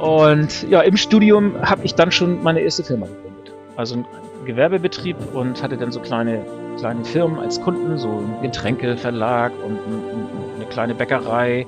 Und 0.00 0.68
ja, 0.70 0.80
im 0.80 0.96
Studium 0.96 1.60
habe 1.60 1.84
ich 1.84 1.94
dann 1.94 2.10
schon 2.10 2.42
meine 2.42 2.60
erste 2.60 2.82
Firma 2.82 3.06
gegründet. 3.06 3.52
Also 3.76 3.96
ein 3.96 4.04
Gewerbebetrieb 4.46 5.16
und 5.34 5.62
hatte 5.62 5.76
dann 5.76 5.92
so 5.92 6.00
kleine, 6.00 6.42
kleine 6.78 7.04
Firmen 7.04 7.38
als 7.38 7.60
Kunden, 7.60 7.98
so 7.98 8.08
ein 8.08 8.42
Getränkeverlag 8.42 9.52
und 9.62 9.78
eine 10.56 10.64
kleine 10.70 10.94
Bäckerei, 10.94 11.66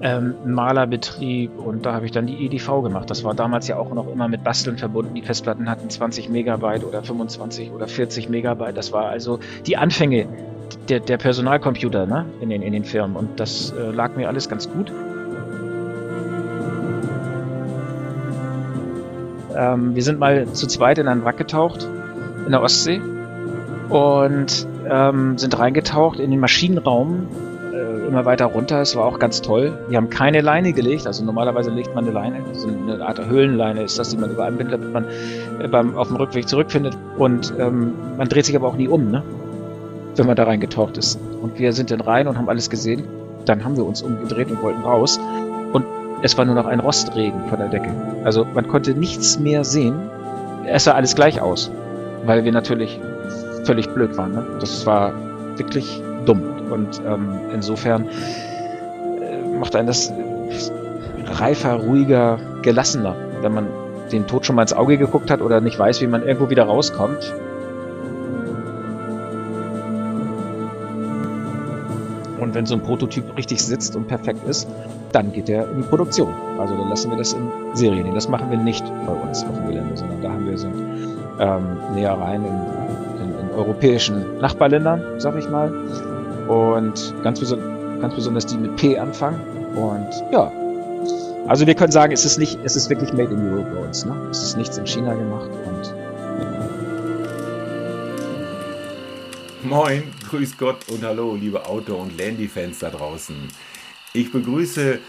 ähm, 0.00 0.34
Malerbetrieb 0.46 1.50
und 1.58 1.84
da 1.84 1.92
habe 1.92 2.06
ich 2.06 2.12
dann 2.12 2.26
die 2.26 2.46
EDV 2.46 2.82
gemacht. 2.82 3.10
Das 3.10 3.22
war 3.22 3.34
damals 3.34 3.68
ja 3.68 3.76
auch 3.76 3.92
noch 3.92 4.10
immer 4.10 4.28
mit 4.28 4.42
Basteln 4.42 4.78
verbunden. 4.78 5.14
Die 5.14 5.22
Festplatten 5.22 5.68
hatten 5.68 5.90
20 5.90 6.30
Megabyte 6.30 6.84
oder 6.84 7.02
25 7.02 7.70
oder 7.70 7.86
40 7.86 8.30
Megabyte. 8.30 8.76
Das 8.76 8.92
war 8.92 9.08
also 9.08 9.40
die 9.66 9.76
Anfänge 9.76 10.26
der, 10.88 11.00
der 11.00 11.18
Personalcomputer 11.18 12.06
ne? 12.06 12.24
in, 12.40 12.48
den, 12.48 12.62
in 12.62 12.72
den 12.72 12.84
Firmen 12.84 13.16
und 13.16 13.38
das 13.38 13.72
äh, 13.72 13.90
lag 13.90 14.16
mir 14.16 14.28
alles 14.28 14.48
ganz 14.48 14.70
gut. 14.70 14.90
Ähm, 19.56 19.94
wir 19.94 20.02
sind 20.02 20.18
mal 20.18 20.46
zu 20.52 20.66
zweit 20.66 20.98
in 20.98 21.08
einen 21.08 21.24
Wrack 21.24 21.36
getaucht 21.36 21.88
in 22.44 22.52
der 22.52 22.62
Ostsee 22.62 23.00
und 23.88 24.66
ähm, 24.88 25.38
sind 25.38 25.58
reingetaucht 25.58 26.18
in 26.18 26.30
den 26.30 26.40
Maschinenraum 26.40 27.28
äh, 27.72 28.06
immer 28.06 28.24
weiter 28.24 28.46
runter. 28.46 28.80
Es 28.80 28.96
war 28.96 29.04
auch 29.04 29.18
ganz 29.18 29.40
toll. 29.42 29.72
Wir 29.88 29.96
haben 29.96 30.10
keine 30.10 30.40
Leine 30.40 30.72
gelegt, 30.72 31.06
also 31.06 31.24
normalerweise 31.24 31.70
legt 31.70 31.94
man 31.94 32.04
eine 32.04 32.12
Leine, 32.12 32.36
so 32.52 32.68
eine 32.68 33.04
Art 33.04 33.24
Höhlenleine 33.24 33.82
ist 33.82 33.98
das, 33.98 34.10
die 34.10 34.16
man 34.16 34.30
überall 34.30 34.52
bindet, 34.52 34.74
damit 34.74 34.92
man 34.92 35.06
äh, 35.60 35.68
beim, 35.68 35.96
auf 35.96 36.08
dem 36.08 36.16
Rückweg 36.16 36.48
zurückfindet. 36.48 36.96
Und 37.18 37.54
ähm, 37.58 37.94
man 38.16 38.28
dreht 38.28 38.46
sich 38.46 38.56
aber 38.56 38.68
auch 38.68 38.76
nie 38.76 38.88
um, 38.88 39.10
ne? 39.10 39.22
wenn 40.16 40.26
man 40.26 40.36
da 40.36 40.44
reingetaucht 40.44 40.96
ist. 40.96 41.18
Und 41.42 41.58
wir 41.58 41.72
sind 41.72 41.90
dann 41.90 42.00
rein 42.00 42.28
und 42.28 42.38
haben 42.38 42.48
alles 42.48 42.70
gesehen. 42.70 43.04
Dann 43.46 43.64
haben 43.64 43.76
wir 43.76 43.84
uns 43.84 44.02
umgedreht 44.02 44.50
und 44.50 44.62
wollten 44.62 44.82
raus. 44.82 45.18
Und 45.72 45.84
es 46.24 46.36
war 46.36 46.44
nur 46.44 46.56
noch 46.56 46.66
ein 46.66 46.80
Rostregen 46.80 47.48
von 47.48 47.60
der 47.60 47.68
Decke. 47.68 47.92
Also 48.24 48.44
man 48.44 48.66
konnte 48.66 48.94
nichts 48.94 49.38
mehr 49.38 49.62
sehen. 49.62 49.94
Es 50.66 50.84
sah 50.84 50.92
alles 50.92 51.14
gleich 51.14 51.40
aus 51.40 51.70
weil 52.26 52.44
wir 52.44 52.52
natürlich 52.52 53.00
völlig 53.64 53.88
blöd 53.90 54.16
waren. 54.16 54.32
Ne? 54.32 54.44
Das 54.60 54.86
war 54.86 55.12
wirklich 55.56 56.02
dumm. 56.26 56.42
Und 56.70 57.00
ähm, 57.06 57.38
insofern 57.52 58.08
äh, 58.08 59.58
macht 59.58 59.76
einen 59.76 59.86
das 59.86 60.12
reifer, 61.26 61.74
ruhiger, 61.74 62.38
gelassener, 62.62 63.14
wenn 63.42 63.54
man 63.54 63.66
den 64.12 64.26
Tod 64.26 64.44
schon 64.44 64.56
mal 64.56 64.62
ins 64.62 64.72
Auge 64.72 64.98
geguckt 64.98 65.30
hat 65.30 65.40
oder 65.40 65.60
nicht 65.60 65.78
weiß, 65.78 66.00
wie 66.00 66.06
man 66.06 66.22
irgendwo 66.26 66.50
wieder 66.50 66.64
rauskommt. 66.64 67.32
Und 72.40 72.54
wenn 72.54 72.66
so 72.66 72.74
ein 72.74 72.82
Prototyp 72.82 73.36
richtig 73.38 73.64
sitzt 73.64 73.96
und 73.96 74.06
perfekt 74.06 74.46
ist, 74.46 74.68
dann 75.14 75.32
geht 75.32 75.48
er 75.48 75.70
in 75.70 75.78
die 75.78 75.82
Produktion. 75.88 76.34
Also 76.58 76.76
dann 76.76 76.88
lassen 76.88 77.10
wir 77.10 77.16
das 77.16 77.32
in 77.32 77.48
Serien. 77.74 78.12
Das 78.14 78.28
machen 78.28 78.50
wir 78.50 78.58
nicht 78.58 78.84
bei 79.06 79.12
uns 79.12 79.44
auf 79.44 79.54
dem 79.54 79.66
Gelände, 79.68 79.96
sondern 79.96 80.20
da 80.22 80.32
haben 80.32 80.46
wir 80.46 80.58
so 80.58 80.68
ähm, 80.68 81.78
näher 81.94 82.14
rein 82.14 82.44
in, 82.44 83.22
in, 83.22 83.38
in 83.38 83.50
europäischen 83.54 84.38
Nachbarländern, 84.38 85.02
sag 85.18 85.36
ich 85.36 85.48
mal. 85.48 85.72
Und 86.48 87.14
ganz, 87.22 87.40
beso 87.40 87.56
ganz 88.00 88.14
besonders 88.14 88.46
die 88.46 88.58
mit 88.58 88.76
P 88.76 88.98
anfangen. 88.98 89.40
Und 89.76 90.08
ja, 90.32 90.50
also 91.46 91.66
wir 91.66 91.74
können 91.74 91.92
sagen, 91.92 92.12
es 92.12 92.24
ist 92.24 92.38
nicht, 92.38 92.58
es 92.64 92.74
ist 92.74 92.90
wirklich 92.90 93.12
made 93.12 93.32
in 93.32 93.52
Europe 93.52 93.70
bei 93.74 93.86
uns. 93.86 94.04
Ne? 94.04 94.16
Es 94.30 94.42
ist 94.42 94.56
nichts 94.56 94.78
in 94.78 94.86
China 94.86 95.14
gemacht. 95.14 95.50
Und, 95.66 95.94
Moin, 99.62 100.02
grüß 100.28 100.58
Gott 100.58 100.76
und 100.90 101.02
hallo, 101.04 101.36
liebe 101.36 101.64
Auto- 101.66 101.96
und 101.96 102.18
Landy-Fans 102.18 102.80
da 102.80 102.90
draußen. 102.90 103.36
Ich 104.16 104.30
begrüße 104.30 105.00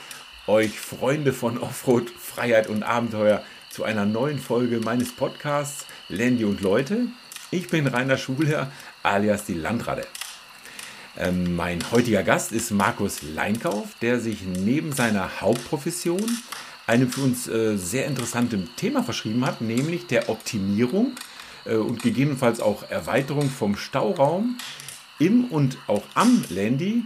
euch 0.48 0.80
Freunde 0.80 1.32
von 1.32 1.60
Offroad, 1.60 2.10
Freiheit 2.10 2.66
und 2.66 2.82
Abenteuer 2.82 3.44
zu 3.70 3.84
einer 3.84 4.04
neuen 4.04 4.40
Folge 4.40 4.80
meines 4.80 5.12
Podcasts 5.12 5.86
Landy 6.10 6.44
und 6.44 6.62
Leute. 6.62 7.06
Ich 7.52 7.68
bin 7.68 7.86
Rainer 7.86 8.18
Schulherr 8.18 8.72
alias 9.04 9.46
die 9.46 9.54
Landrade. 9.54 10.08
Ähm, 11.20 11.56
mein 11.56 11.92
heutiger 11.92 12.24
Gast 12.24 12.52
ist 12.52 12.72
Markus 12.72 13.22
Leinkauf, 13.22 13.90
der 14.02 14.20
sich 14.20 14.42
neben 14.42 14.92
seiner 14.92 15.40
Hauptprofession 15.40 16.26
einem 16.88 17.12
für 17.12 17.22
uns 17.22 17.48
äh, 17.48 17.78
sehr 17.78 18.08
interessantem 18.08 18.76
Thema 18.76 19.04
verschrieben 19.04 19.46
hat, 19.46 19.62
nämlich 19.62 20.08
der 20.08 20.30
Optimierung 20.30 21.14
äh, 21.66 21.76
und 21.76 22.02
gegebenenfalls 22.02 22.60
auch 22.60 22.90
Erweiterung 22.90 23.52
vom 23.52 23.78
Stauraum 23.78 24.58
im 25.20 25.46
und 25.46 25.78
auch 25.86 26.04
am 26.16 26.44
Landy 26.50 27.06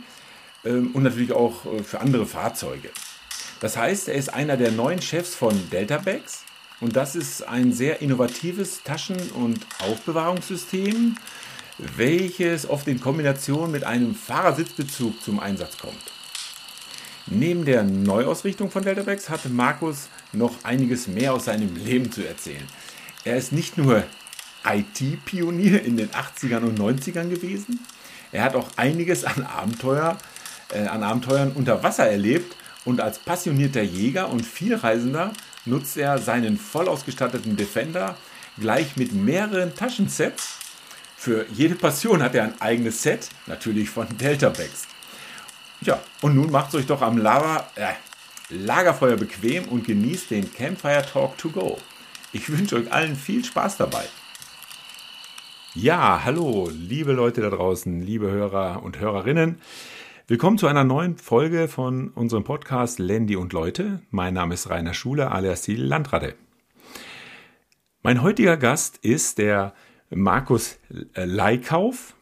und 0.64 1.04
natürlich 1.04 1.32
auch 1.32 1.66
äh, 1.66 1.84
für 1.84 2.02
andere 2.02 2.26
Fahrzeuge. 2.26 2.90
Das 3.60 3.78
heißt, 3.78 4.08
er 4.08 4.16
ist 4.16 4.34
einer 4.34 4.58
der 4.58 4.72
neuen 4.72 5.02
Chefs 5.02 5.36
von 5.36 5.70
Deltabags 5.70 6.44
und 6.80 6.96
das 6.96 7.16
ist 7.16 7.48
ein 7.48 7.74
sehr 7.74 8.02
innovatives 8.02 8.84
Taschen- 8.84 9.32
und 9.32 9.66
Aufbewahrungssystem, 9.80 11.18
welches 11.96 12.70
oft 12.70 12.88
in 12.88 13.02
Kombination 13.02 13.72
mit 13.72 13.84
einem 13.84 14.16
Fahrersitzbezug 14.16 15.22
zum 15.22 15.40
Einsatz 15.40 15.78
kommt. 15.78 15.96
Neben 17.28 17.66
der 17.66 17.84
Neuausrichtung 17.84 18.72
von 18.72 18.84
Deltabags 18.84 19.30
hatte 19.30 19.50
Markus 19.50 20.08
noch 20.32 20.64
einiges 20.64 21.08
mehr 21.08 21.34
aus 21.34 21.46
seinem 21.46 21.76
Leben 21.76 22.12
zu 22.12 22.26
erzählen. 22.26 22.68
Er 23.24 23.38
ist 23.38 23.52
nicht 23.52 23.78
nur 23.78 24.04
IT-Pionier 24.66 25.84
in 25.84 25.98
den 25.98 26.10
80ern 26.10 26.62
und 26.62 26.80
90ern 26.80 27.30
gewesen, 27.30 27.80
er 28.32 28.44
hat 28.44 28.56
auch 28.56 28.70
einiges 28.76 29.26
an, 29.26 29.44
Abenteuer, 29.44 30.18
äh, 30.72 30.88
an 30.88 31.04
Abenteuern 31.04 31.52
unter 31.54 31.84
Wasser 31.84 32.10
erlebt 32.10 32.56
und 32.86 33.02
als 33.02 33.20
passionierter 33.20 33.82
Jäger 33.82 34.30
und 34.30 34.46
Vielreisender 34.46 35.34
nutzt 35.66 35.98
er 35.98 36.18
seinen 36.18 36.58
voll 36.58 36.88
ausgestatteten 36.88 37.56
Defender 37.56 38.16
gleich 38.60 38.98
mit 38.98 39.14
mehreren 39.14 39.76
Taschensets. 39.76 40.58
Für 41.18 41.46
jede 41.52 41.76
Passion 41.76 42.24
hat 42.24 42.36
er 42.36 42.44
ein 42.44 42.62
eigenes 42.62 43.02
Set, 43.02 43.30
natürlich 43.46 43.90
von 43.90 44.08
Delta. 44.18 44.54
Ja, 45.82 46.00
und 46.22 46.36
nun 46.36 46.52
macht 46.52 46.74
euch 46.76 46.86
doch 46.86 47.02
am 47.02 47.18
Lava, 47.18 47.70
äh, 47.76 47.94
Lagerfeuer 48.50 49.18
bequem 49.18 49.66
und 49.66 49.86
genießt 49.86 50.32
den 50.32 50.52
Campfire 50.52 51.06
Talk 51.06 51.38
to 51.38 51.50
go. 51.50 51.78
Ich 52.32 52.50
wünsche 52.50 52.78
euch 52.78 52.92
allen 52.92 53.16
viel 53.16 53.44
Spaß 53.44 53.78
dabei. 53.78 54.06
Ja, 55.76 56.22
hallo, 56.24 56.70
liebe 56.74 57.14
Leute 57.14 57.42
da 57.42 57.50
draußen, 57.50 58.02
liebe 58.02 58.32
Hörer 58.32 58.82
und 58.82 59.00
Hörerinnen. 59.00 59.62
Willkommen 60.30 60.60
zu 60.60 60.68
einer 60.68 60.84
neuen 60.84 61.18
Folge 61.18 61.68
von 61.68 62.10
unserem 62.10 62.44
Podcast 62.44 63.00
Landy 63.00 63.36
und 63.36 63.52
Leute. 63.52 64.04
Mein 64.12 64.36
Name 64.36 64.54
ist 64.54 64.70
Rainer 64.70 64.94
Schuler 64.94 65.32
alias 65.32 65.64
die 65.64 65.76
Landratte. 65.76 66.36
Mein 68.04 68.22
heutiger 68.22 68.56
Gast 68.56 68.98
ist 68.98 69.40
der 69.40 69.74
Markus 70.12 70.78
Leikauf. 71.16 72.14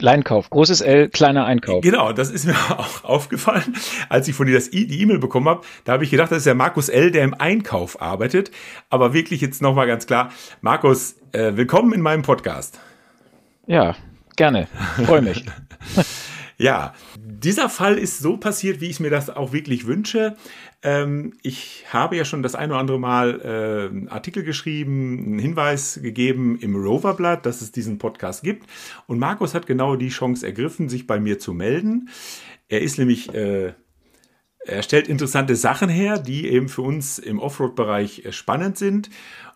Leinkauf, 0.00 0.50
großes 0.50 0.80
L, 0.80 1.08
kleiner 1.10 1.44
Einkauf. 1.44 1.82
Genau, 1.82 2.12
das 2.12 2.32
ist 2.32 2.44
mir 2.44 2.56
auch 2.76 3.04
aufgefallen, 3.04 3.76
als 4.08 4.26
ich 4.26 4.34
von 4.34 4.48
dir 4.48 4.54
das 4.54 4.72
e 4.72 4.86
die 4.86 5.00
E-Mail 5.02 5.20
bekommen 5.20 5.46
habe. 5.48 5.64
Da 5.84 5.92
habe 5.92 6.02
ich 6.02 6.10
gedacht, 6.10 6.32
das 6.32 6.38
ist 6.38 6.46
der 6.46 6.56
Markus 6.56 6.88
L, 6.88 7.12
der 7.12 7.22
im 7.22 7.34
Einkauf 7.34 8.02
arbeitet. 8.02 8.50
Aber 8.90 9.12
wirklich 9.12 9.40
jetzt 9.40 9.62
nochmal 9.62 9.86
ganz 9.86 10.08
klar, 10.08 10.32
Markus, 10.60 11.20
äh, 11.30 11.52
willkommen 11.54 11.92
in 11.92 12.00
meinem 12.00 12.22
Podcast. 12.22 12.80
Ja, 13.68 13.94
gerne. 14.34 14.66
Freue 15.06 15.22
mich. 15.22 15.44
Ja, 16.56 16.94
dieser 17.44 17.68
Fall 17.68 17.98
ist 17.98 18.18
so 18.18 18.36
passiert, 18.36 18.80
wie 18.80 18.88
ich 18.88 19.00
mir 19.00 19.10
das 19.10 19.30
auch 19.30 19.52
wirklich 19.52 19.86
wünsche. 19.86 20.36
Ähm, 20.82 21.34
ich 21.42 21.84
habe 21.92 22.16
ja 22.16 22.24
schon 22.24 22.42
das 22.42 22.54
ein 22.54 22.70
oder 22.70 22.80
andere 22.80 22.98
Mal 22.98 23.40
äh, 23.40 23.88
einen 23.88 24.08
Artikel 24.08 24.42
geschrieben, 24.42 25.18
einen 25.24 25.38
Hinweis 25.38 26.00
gegeben 26.02 26.58
im 26.60 26.74
Roverblatt, 26.76 27.46
dass 27.46 27.62
es 27.62 27.72
diesen 27.72 27.98
Podcast 27.98 28.42
gibt. 28.42 28.66
Und 29.06 29.18
Markus 29.18 29.54
hat 29.54 29.66
genau 29.66 29.96
die 29.96 30.08
Chance 30.08 30.46
ergriffen, 30.46 30.88
sich 30.88 31.06
bei 31.06 31.20
mir 31.20 31.38
zu 31.38 31.54
melden. 31.54 32.08
Er 32.68 32.82
ist 32.82 32.98
nämlich, 32.98 33.32
äh, 33.34 33.74
er 34.66 34.82
stellt 34.82 35.08
interessante 35.08 35.56
Sachen 35.56 35.88
her, 35.88 36.18
die 36.18 36.48
eben 36.48 36.68
für 36.68 36.82
uns 36.82 37.18
im 37.18 37.38
Offroad-Bereich 37.38 38.24
äh, 38.24 38.32
spannend 38.32 38.78
sind. 38.78 39.10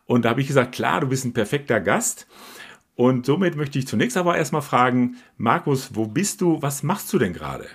Und 0.04 0.24
da 0.24 0.30
habe 0.30 0.40
ich 0.40 0.46
gesagt, 0.46 0.74
klar, 0.74 1.00
du 1.00 1.08
bist 1.08 1.24
ein 1.24 1.32
perfekter 1.32 1.80
Gast. 1.80 2.26
Und 2.98 3.26
somit 3.26 3.54
möchte 3.54 3.78
ich 3.78 3.86
zunächst 3.86 4.16
aber 4.16 4.36
erstmal 4.36 4.60
fragen, 4.60 5.18
Markus, 5.36 5.94
wo 5.94 6.06
bist 6.06 6.40
du? 6.40 6.60
Was 6.62 6.82
machst 6.82 7.12
du 7.12 7.18
denn 7.20 7.32
gerade? 7.32 7.66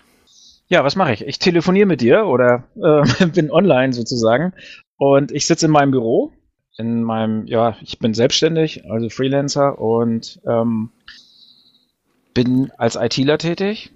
Ja, 0.67 0.83
was 0.83 0.97
mache 0.97 1.13
ich? 1.13 1.25
Ich 1.25 1.39
telefoniere 1.39 1.85
mit 1.85 2.01
dir 2.01 2.25
oder 2.25 2.65
äh, 2.75 3.25
bin 3.33 3.49
online 3.49 3.93
sozusagen 3.93 4.51
und 4.97 5.31
ich 5.31 5.47
sitze 5.47 5.67
in 5.67 5.71
meinem 5.71 5.91
Büro. 5.91 6.33
In 6.77 7.03
meinem, 7.03 7.47
ja, 7.47 7.77
ich 7.81 7.99
bin 7.99 8.13
selbstständig, 8.13 8.83
also 8.91 9.07
Freelancer 9.07 9.79
und 9.79 10.41
ähm, 10.45 10.89
bin 12.33 12.71
als 12.77 12.97
ITler 12.97 13.37
tätig 13.37 13.93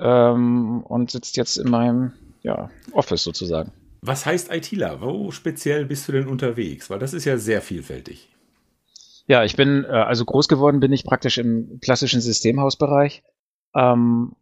ähm, 0.00 0.82
und 0.82 1.10
sitze 1.10 1.32
jetzt 1.36 1.56
in 1.56 1.70
meinem 1.70 2.12
ja, 2.42 2.68
Office 2.92 3.24
sozusagen. 3.24 3.72
Was 4.02 4.26
heißt 4.26 4.52
ITler? 4.52 5.00
Wo 5.00 5.30
speziell 5.30 5.86
bist 5.86 6.08
du 6.08 6.12
denn 6.12 6.28
unterwegs? 6.28 6.90
Weil 6.90 6.98
das 6.98 7.14
ist 7.14 7.24
ja 7.24 7.38
sehr 7.38 7.62
vielfältig. 7.62 8.28
Ja, 9.28 9.44
ich 9.44 9.56
bin, 9.56 9.84
äh, 9.84 9.88
also 9.88 10.24
groß 10.24 10.48
geworden 10.48 10.80
bin 10.80 10.92
ich 10.92 11.04
praktisch 11.04 11.38
im 11.38 11.78
klassischen 11.80 12.20
Systemhausbereich. 12.22 13.22
Ähm, 13.74 14.32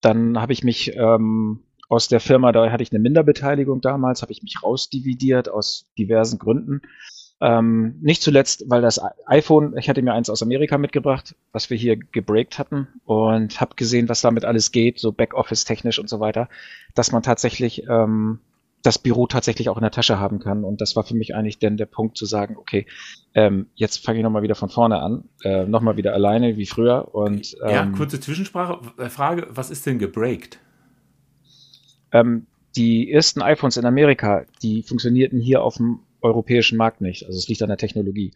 dann 0.00 0.40
habe 0.40 0.52
ich 0.52 0.64
mich 0.64 0.94
ähm, 0.96 1.62
aus 1.88 2.08
der 2.08 2.20
Firma, 2.20 2.50
da 2.50 2.70
hatte 2.70 2.82
ich 2.82 2.90
eine 2.90 2.98
Minderbeteiligung 2.98 3.80
damals, 3.80 4.22
habe 4.22 4.32
ich 4.32 4.42
mich 4.42 4.62
rausdividiert 4.62 5.48
aus 5.48 5.86
diversen 5.96 6.38
Gründen. 6.40 6.82
Ähm, 7.40 7.98
nicht 8.00 8.20
zuletzt, 8.20 8.64
weil 8.68 8.82
das 8.82 9.00
iPhone, 9.26 9.76
ich 9.76 9.88
hatte 9.88 10.02
mir 10.02 10.14
eins 10.14 10.28
aus 10.28 10.42
Amerika 10.42 10.76
mitgebracht, 10.76 11.36
was 11.52 11.70
wir 11.70 11.76
hier 11.76 11.96
gebreakt 11.96 12.58
hatten 12.58 12.88
und 13.04 13.60
habe 13.60 13.76
gesehen, 13.76 14.08
was 14.08 14.22
damit 14.22 14.44
alles 14.44 14.72
geht, 14.72 14.98
so 14.98 15.12
Backoffice 15.12 15.64
technisch 15.64 16.00
und 16.00 16.08
so 16.08 16.18
weiter, 16.18 16.48
dass 16.94 17.12
man 17.12 17.22
tatsächlich 17.22 17.84
ähm, 17.88 18.40
das 18.86 18.98
Büro 18.98 19.26
tatsächlich 19.26 19.68
auch 19.68 19.76
in 19.76 19.82
der 19.82 19.90
Tasche 19.90 20.18
haben 20.20 20.38
kann. 20.38 20.64
Und 20.64 20.80
das 20.80 20.94
war 20.94 21.04
für 21.04 21.16
mich 21.16 21.34
eigentlich 21.34 21.58
dann 21.58 21.76
der 21.76 21.86
Punkt 21.86 22.16
zu 22.16 22.24
sagen, 22.24 22.56
okay, 22.56 22.86
ähm, 23.34 23.66
jetzt 23.74 24.04
fange 24.04 24.18
ich 24.18 24.22
nochmal 24.22 24.42
wieder 24.42 24.54
von 24.54 24.68
vorne 24.68 25.00
an, 25.00 25.24
äh, 25.42 25.64
nochmal 25.66 25.96
wieder 25.96 26.14
alleine 26.14 26.56
wie 26.56 26.66
früher. 26.66 27.14
Und, 27.14 27.56
ähm, 27.62 27.70
ja, 27.70 27.86
kurze 27.86 28.20
Zwischensprache, 28.20 28.80
äh, 28.98 29.08
Frage, 29.08 29.48
was 29.50 29.70
ist 29.70 29.86
denn 29.86 29.98
gebreakt? 29.98 30.60
Ähm, 32.12 32.46
die 32.76 33.10
ersten 33.10 33.42
iPhones 33.42 33.76
in 33.76 33.86
Amerika, 33.86 34.44
die 34.62 34.82
funktionierten 34.82 35.40
hier 35.40 35.62
auf 35.62 35.76
dem 35.76 36.00
europäischen 36.20 36.78
Markt 36.78 37.00
nicht. 37.00 37.26
Also 37.26 37.38
es 37.38 37.48
liegt 37.48 37.62
an 37.62 37.68
der 37.68 37.78
Technologie. 37.78 38.32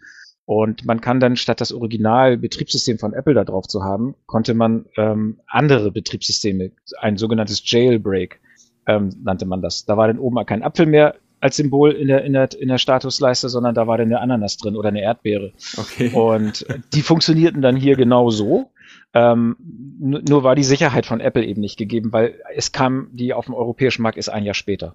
Und 0.47 0.85
man 0.85 1.01
kann 1.01 1.21
dann 1.21 1.37
statt 1.37 1.61
das 1.61 1.73
Original-Betriebssystem 1.73 2.99
von 2.99 3.13
Apple 3.13 3.35
da 3.35 3.45
drauf 3.45 3.69
zu 3.69 3.85
haben, 3.85 4.17
konnte 4.27 4.55
man 4.55 4.87
ähm, 4.97 5.39
andere 5.47 5.93
Betriebssysteme, 5.93 6.73
ein 6.99 7.17
sogenanntes 7.17 7.63
Jailbreak, 7.65 8.41
ähm, 8.87 9.11
nannte 9.23 9.47
man 9.47 9.63
das. 9.63 9.85
Da 9.85 9.97
war 9.97 10.07
dann 10.09 10.19
oben 10.19 10.45
kein 10.47 10.63
Apfel 10.63 10.87
mehr 10.87 11.17
als 11.41 11.57
Symbol 11.57 11.93
in 11.93 12.09
der, 12.09 12.25
in 12.25 12.35
der, 12.35 12.49
in 12.59 12.69
der 12.69 12.79
Statusleiste, 12.79 13.49
sondern 13.49 13.75
da 13.75 13.87
war 13.87 13.97
dann 13.97 14.09
eine 14.09 14.21
Ananas 14.21 14.59
drin 14.59 14.77
oder 14.77 14.89
eine 14.89 15.01
Erdbeere. 15.01 15.53
Okay. 15.77 16.11
Und 16.13 16.67
die 16.93 17.03
funktionierten 17.03 17.63
dann 17.63 17.77
hier 17.77 17.97
genau 17.97 18.31
so. 18.31 18.71
Ähm, 19.15 19.57
nur 19.99 20.45
war 20.45 20.55
die 20.55 20.65
Sicherheit 20.65 21.07
von 21.07 21.21
Apple 21.21 21.45
eben 21.45 21.61
nicht 21.61 21.79
gegeben, 21.79 22.13
weil 22.13 22.41
es 22.55 22.73
kam, 22.73 23.09
die 23.13 23.33
auf 23.33 23.47
dem 23.47 23.55
europäischen 23.55 24.03
Markt 24.03 24.19
ist 24.19 24.29
ein 24.29 24.45
Jahr 24.45 24.55
später. 24.55 24.95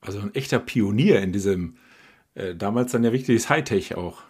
Also 0.00 0.18
ein 0.20 0.34
echter 0.34 0.58
Pionier 0.58 1.20
in 1.20 1.32
diesem, 1.32 1.76
äh, 2.34 2.54
damals 2.54 2.92
dann 2.92 3.04
ja 3.04 3.12
wichtiges 3.12 3.50
Hightech 3.50 3.96
auch. 3.96 4.22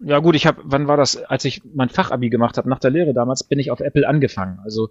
Ja 0.00 0.20
gut, 0.20 0.36
ich 0.36 0.46
habe, 0.46 0.60
wann 0.64 0.86
war 0.86 0.96
das, 0.96 1.16
als 1.16 1.44
ich 1.44 1.62
mein 1.74 1.88
Fachabi 1.88 2.28
gemacht 2.28 2.56
habe, 2.58 2.68
nach 2.68 2.78
der 2.78 2.90
Lehre 2.90 3.14
damals, 3.14 3.42
bin 3.42 3.58
ich 3.58 3.70
auf 3.70 3.80
Apple 3.80 4.06
angefangen. 4.06 4.60
Also 4.62 4.90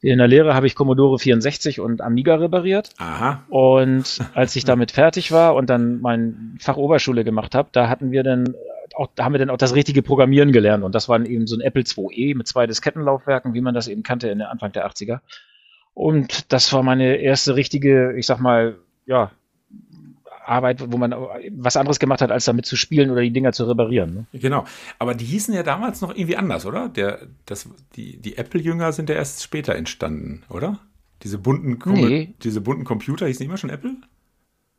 in 0.00 0.18
der 0.18 0.28
Lehre 0.28 0.54
habe 0.54 0.66
ich 0.66 0.74
Commodore 0.74 1.18
64 1.18 1.80
und 1.80 2.00
Amiga 2.00 2.36
repariert. 2.36 2.90
Aha. 2.98 3.42
Und 3.48 4.20
als 4.34 4.54
ich 4.54 4.64
damit 4.64 4.92
fertig 4.92 5.32
war 5.32 5.54
und 5.54 5.68
dann 5.68 6.00
mein 6.00 6.56
Fach 6.60 6.76
Oberschule 6.76 7.24
gemacht 7.24 7.54
habe, 7.54 7.68
da 7.72 7.88
hatten 7.88 8.12
wir 8.12 8.22
dann 8.22 8.54
auch, 8.94 9.08
da 9.14 9.24
haben 9.24 9.32
wir 9.32 9.38
dann 9.38 9.50
auch 9.50 9.58
das 9.58 9.74
richtige 9.74 10.02
Programmieren 10.02 10.52
gelernt. 10.52 10.84
Und 10.84 10.94
das 10.94 11.08
war 11.08 11.24
eben 11.24 11.46
so 11.46 11.56
ein 11.56 11.60
Apple 11.60 11.82
IIe 11.82 12.34
mit 12.34 12.46
zwei 12.46 12.66
Diskettenlaufwerken, 12.66 13.54
wie 13.54 13.60
man 13.60 13.74
das 13.74 13.88
eben 13.88 14.02
kannte 14.02 14.28
in 14.28 14.38
der 14.38 14.50
Anfang 14.50 14.72
der 14.72 14.88
80er. 14.88 15.20
Und 15.94 16.52
das 16.52 16.72
war 16.72 16.82
meine 16.82 17.16
erste 17.16 17.56
richtige, 17.56 18.16
ich 18.16 18.26
sag 18.26 18.38
mal, 18.38 18.76
ja, 19.06 19.32
Arbeit, 20.48 20.92
wo 20.92 20.98
man 20.98 21.14
was 21.52 21.76
anderes 21.76 21.98
gemacht 21.98 22.20
hat, 22.20 22.30
als 22.30 22.44
damit 22.44 22.66
zu 22.66 22.76
spielen 22.76 23.10
oder 23.10 23.22
die 23.22 23.32
Dinger 23.32 23.52
zu 23.52 23.64
reparieren. 23.64 24.14
Ne? 24.14 24.40
Genau. 24.40 24.64
Aber 24.98 25.14
die 25.14 25.24
hießen 25.24 25.54
ja 25.54 25.62
damals 25.62 26.00
noch 26.00 26.14
irgendwie 26.14 26.36
anders, 26.36 26.66
oder? 26.66 26.88
Der, 26.88 27.20
das, 27.46 27.68
die, 27.96 28.16
die 28.18 28.36
Apple-Jünger 28.36 28.92
sind 28.92 29.08
ja 29.08 29.16
erst 29.16 29.42
später 29.42 29.74
entstanden, 29.74 30.42
oder? 30.48 30.78
Diese 31.22 31.38
bunten, 31.38 31.78
nee. 31.94 32.34
diese 32.42 32.60
bunten 32.60 32.84
Computer 32.84 33.26
hießen 33.26 33.44
immer 33.44 33.56
schon 33.56 33.70
Apple? 33.70 33.96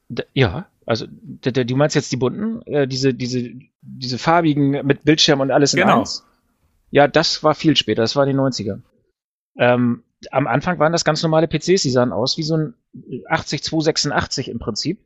D 0.07 0.23
ja, 0.33 0.67
also 0.85 1.05
du 1.07 1.75
meinst 1.75 1.95
jetzt 1.95 2.11
die 2.11 2.17
bunten, 2.17 2.61
äh, 2.63 2.87
diese, 2.87 3.13
diese, 3.13 3.51
diese 3.81 4.17
farbigen 4.17 4.85
mit 4.85 5.03
Bildschirm 5.03 5.39
und 5.39 5.51
alles 5.51 5.73
in 5.73 5.81
genau. 5.81 5.99
eins? 5.99 6.25
Ja, 6.91 7.07
das 7.07 7.43
war 7.43 7.53
viel 7.53 7.75
später, 7.75 8.01
das 8.01 8.15
war 8.15 8.25
in 8.25 8.35
den 8.35 8.39
90ern. 8.39 8.81
Ähm, 9.57 10.03
am 10.31 10.47
Anfang 10.47 10.79
waren 10.79 10.91
das 10.91 11.05
ganz 11.05 11.21
normale 11.21 11.47
PCs, 11.47 11.83
die 11.83 11.91
sahen 11.91 12.11
aus 12.11 12.37
wie 12.37 12.43
so 12.43 12.57
ein 12.57 12.73
80286 13.27 14.49
im 14.49 14.59
Prinzip. 14.59 14.99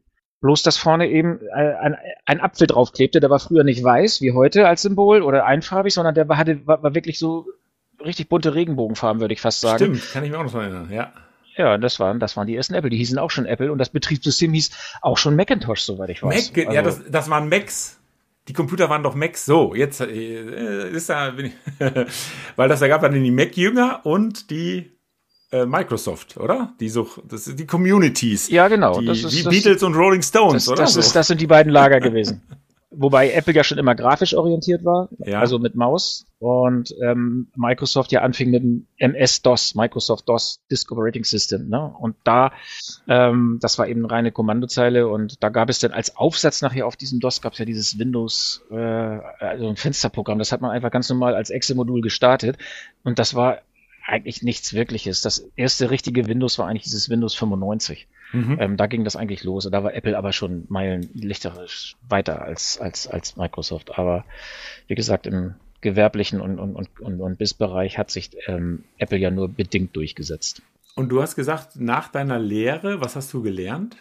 Bloß, 0.44 0.62
dass 0.62 0.76
vorne 0.76 1.08
eben 1.10 1.40
äh, 1.56 1.74
ein, 1.76 1.96
ein 2.26 2.42
Apfel 2.42 2.68
draufklebte, 2.68 3.22
der 3.22 3.30
war 3.30 3.40
früher 3.40 3.64
nicht 3.64 3.82
weiß, 3.82 4.20
wie 4.20 4.34
heute 4.34 4.68
als 4.68 4.82
Symbol 4.82 5.22
oder 5.22 5.46
einfarbig, 5.46 5.94
sondern 5.94 6.16
der 6.16 6.28
war, 6.28 6.36
hatte, 6.36 6.68
war, 6.68 6.84
war 6.84 6.94
wirklich 6.94 7.18
so 7.18 7.48
richtig 8.04 8.28
bunte 8.28 8.54
Regenbogenfarben, 8.54 9.22
würde 9.22 9.34
ich 9.34 9.40
fast 9.40 9.62
sagen. 9.62 9.78
Stimmt, 9.78 10.12
kann 10.12 10.26
ich 10.26 10.32
mir 10.32 10.40
auch 10.40 10.44
noch 10.44 10.54
erinnern, 10.54 10.92
ja. 10.92 11.14
Ja, 11.56 11.78
das 11.78 11.98
waren, 12.02 12.20
das 12.20 12.36
waren 12.36 12.46
die 12.46 12.58
ersten 12.58 12.74
Apple. 12.74 12.90
Die 12.90 12.98
hießen 12.98 13.18
auch 13.20 13.32
schon 13.32 13.46
Apple 13.46 13.72
und 13.72 13.78
das 13.78 13.92
Betriebssystem 13.92 14.52
hieß 14.52 14.72
auch 15.02 15.18
schon 15.18 15.38
Macintosh, 15.38 15.80
soweit 15.80 16.10
ich 16.10 16.22
weiß. 16.22 16.52
Mac, 16.52 16.66
also, 16.66 16.76
ja, 16.76 16.82
das, 16.82 17.02
das 17.10 17.30
waren 17.30 17.48
Macs. 17.48 18.02
Die 18.50 18.54
Computer 18.54 18.90
waren 18.90 19.02
doch 19.02 19.16
Macs. 19.16 19.46
So, 19.46 19.74
jetzt 19.74 20.02
äh, 20.02 20.90
ist 20.90 21.10
da, 21.10 21.32
weil 22.58 22.68
das 22.68 22.82
da 22.82 22.90
gab 22.90 23.02
dann 23.02 23.14
die 23.14 23.32
Mac-Jünger 23.32 24.02
und 24.04 24.50
die 24.50 24.92
äh, 25.54 25.66
Microsoft, 25.68 26.36
oder? 26.38 26.74
Die 26.80 26.90
so, 26.90 27.08
das 27.30 27.46
sind 27.46 27.60
die 27.60 27.68
Communities. 27.68 28.50
Ja, 28.50 28.68
genau. 28.68 29.00
Die, 29.00 29.06
das 29.06 29.20
ist, 29.20 29.34
wie 29.34 29.44
das, 29.44 29.54
Beatles 29.54 29.84
und 29.84 29.94
Rolling 29.94 30.24
Stones, 30.24 30.66
das, 30.66 30.70
oder? 30.70 30.82
Das, 30.82 30.94
so. 30.94 31.00
ist, 31.00 31.16
das 31.16 31.28
sind 31.28 31.40
die 31.40 31.48
beiden 31.48 31.72
Lager 31.72 32.00
gewesen. 32.02 32.42
Wobei 32.96 33.32
Apple 33.32 33.54
ja 33.54 33.64
schon 33.64 33.80
immer 33.80 33.96
grafisch 33.96 34.36
orientiert 34.36 34.86
war, 34.86 35.10
ja. 35.20 35.40
also 35.40 35.58
mit 35.58 35.76
Maus. 35.76 36.26
Und 36.38 36.94
ähm, 37.02 37.48
Microsoft 37.56 38.12
ja 38.12 38.22
anfing 38.22 38.52
mit 38.52 38.62
dem 38.62 38.86
MS-DOS, 38.98 39.74
Microsoft 39.76 40.30
DOS 40.30 40.60
Disk 40.70 40.92
Operating 40.92 41.24
System. 41.24 41.70
Ne? 41.70 41.94
Und 42.00 42.16
da, 42.24 42.52
ähm, 43.08 43.58
das 43.62 43.80
war 43.80 43.88
eben 43.88 44.06
reine 44.06 44.32
Kommandozeile 44.32 45.08
und 45.08 45.42
da 45.44 45.50
gab 45.50 45.70
es 45.70 45.80
dann 45.80 45.92
als 45.92 46.18
Aufsatz 46.18 46.62
nachher 46.62 46.86
auf 46.86 46.96
diesem 46.96 47.20
DOS 47.20 47.42
gab 47.42 47.54
es 47.54 47.60
ja 47.60 47.66
dieses 47.66 47.98
Windows, 47.98 48.62
äh, 48.70 48.76
also 48.76 49.70
ein 49.70 49.76
Fensterprogramm. 49.76 50.38
Das 50.38 50.52
hat 50.52 50.62
man 50.62 50.70
einfach 50.70 50.92
ganz 50.92 51.10
normal 51.10 51.34
als 51.34 51.50
Excel-Modul 51.50 52.02
gestartet. 52.02 52.58
Und 53.04 53.18
das 53.18 53.34
war 53.34 53.60
eigentlich 54.06 54.44
nichts 54.44 54.74
Wirkliches. 54.74 55.22
Das 55.22 55.50
erste 55.56 55.90
richtige 55.90 56.28
Windows 56.28 56.60
war 56.60 56.68
eigentlich 56.68 56.84
dieses 56.84 57.10
Windows 57.10 57.36
95. 57.36 58.08
Mhm. 58.34 58.58
Ähm, 58.60 58.78
da 58.78 58.88
ging 58.88 59.04
das 59.04 59.16
eigentlich 59.16 59.44
los. 59.44 59.68
Da 59.72 59.84
war 59.84 59.94
Apple 59.94 60.18
aber 60.18 60.34
schon 60.34 60.66
meilenlichterisch 60.70 61.96
weiter 62.08 62.42
als, 62.42 62.80
als, 62.80 63.08
als 63.08 63.38
Microsoft. 63.38 63.98
Aber 63.98 64.26
wie 64.88 64.96
gesagt, 64.96 65.28
im 65.28 65.56
gewerblichen 65.82 66.42
und, 66.42 66.60
und, 66.60 66.76
und, 66.76 67.00
und, 67.00 67.22
und 67.22 67.38
BIS-Bereich 67.38 67.98
hat 67.98 68.10
sich 68.10 68.32
ähm, 68.48 68.84
Apple 68.98 69.18
ja 69.18 69.30
nur 69.30 69.50
bedingt 69.50 69.96
durchgesetzt. 69.96 70.62
Und 70.96 71.10
du 71.10 71.22
hast 71.22 71.36
gesagt, 71.36 71.76
nach 71.76 72.08
deiner 72.10 72.40
Lehre, 72.40 73.02
was 73.02 73.16
hast 73.16 73.34
du 73.34 73.42
gelernt? 73.42 73.98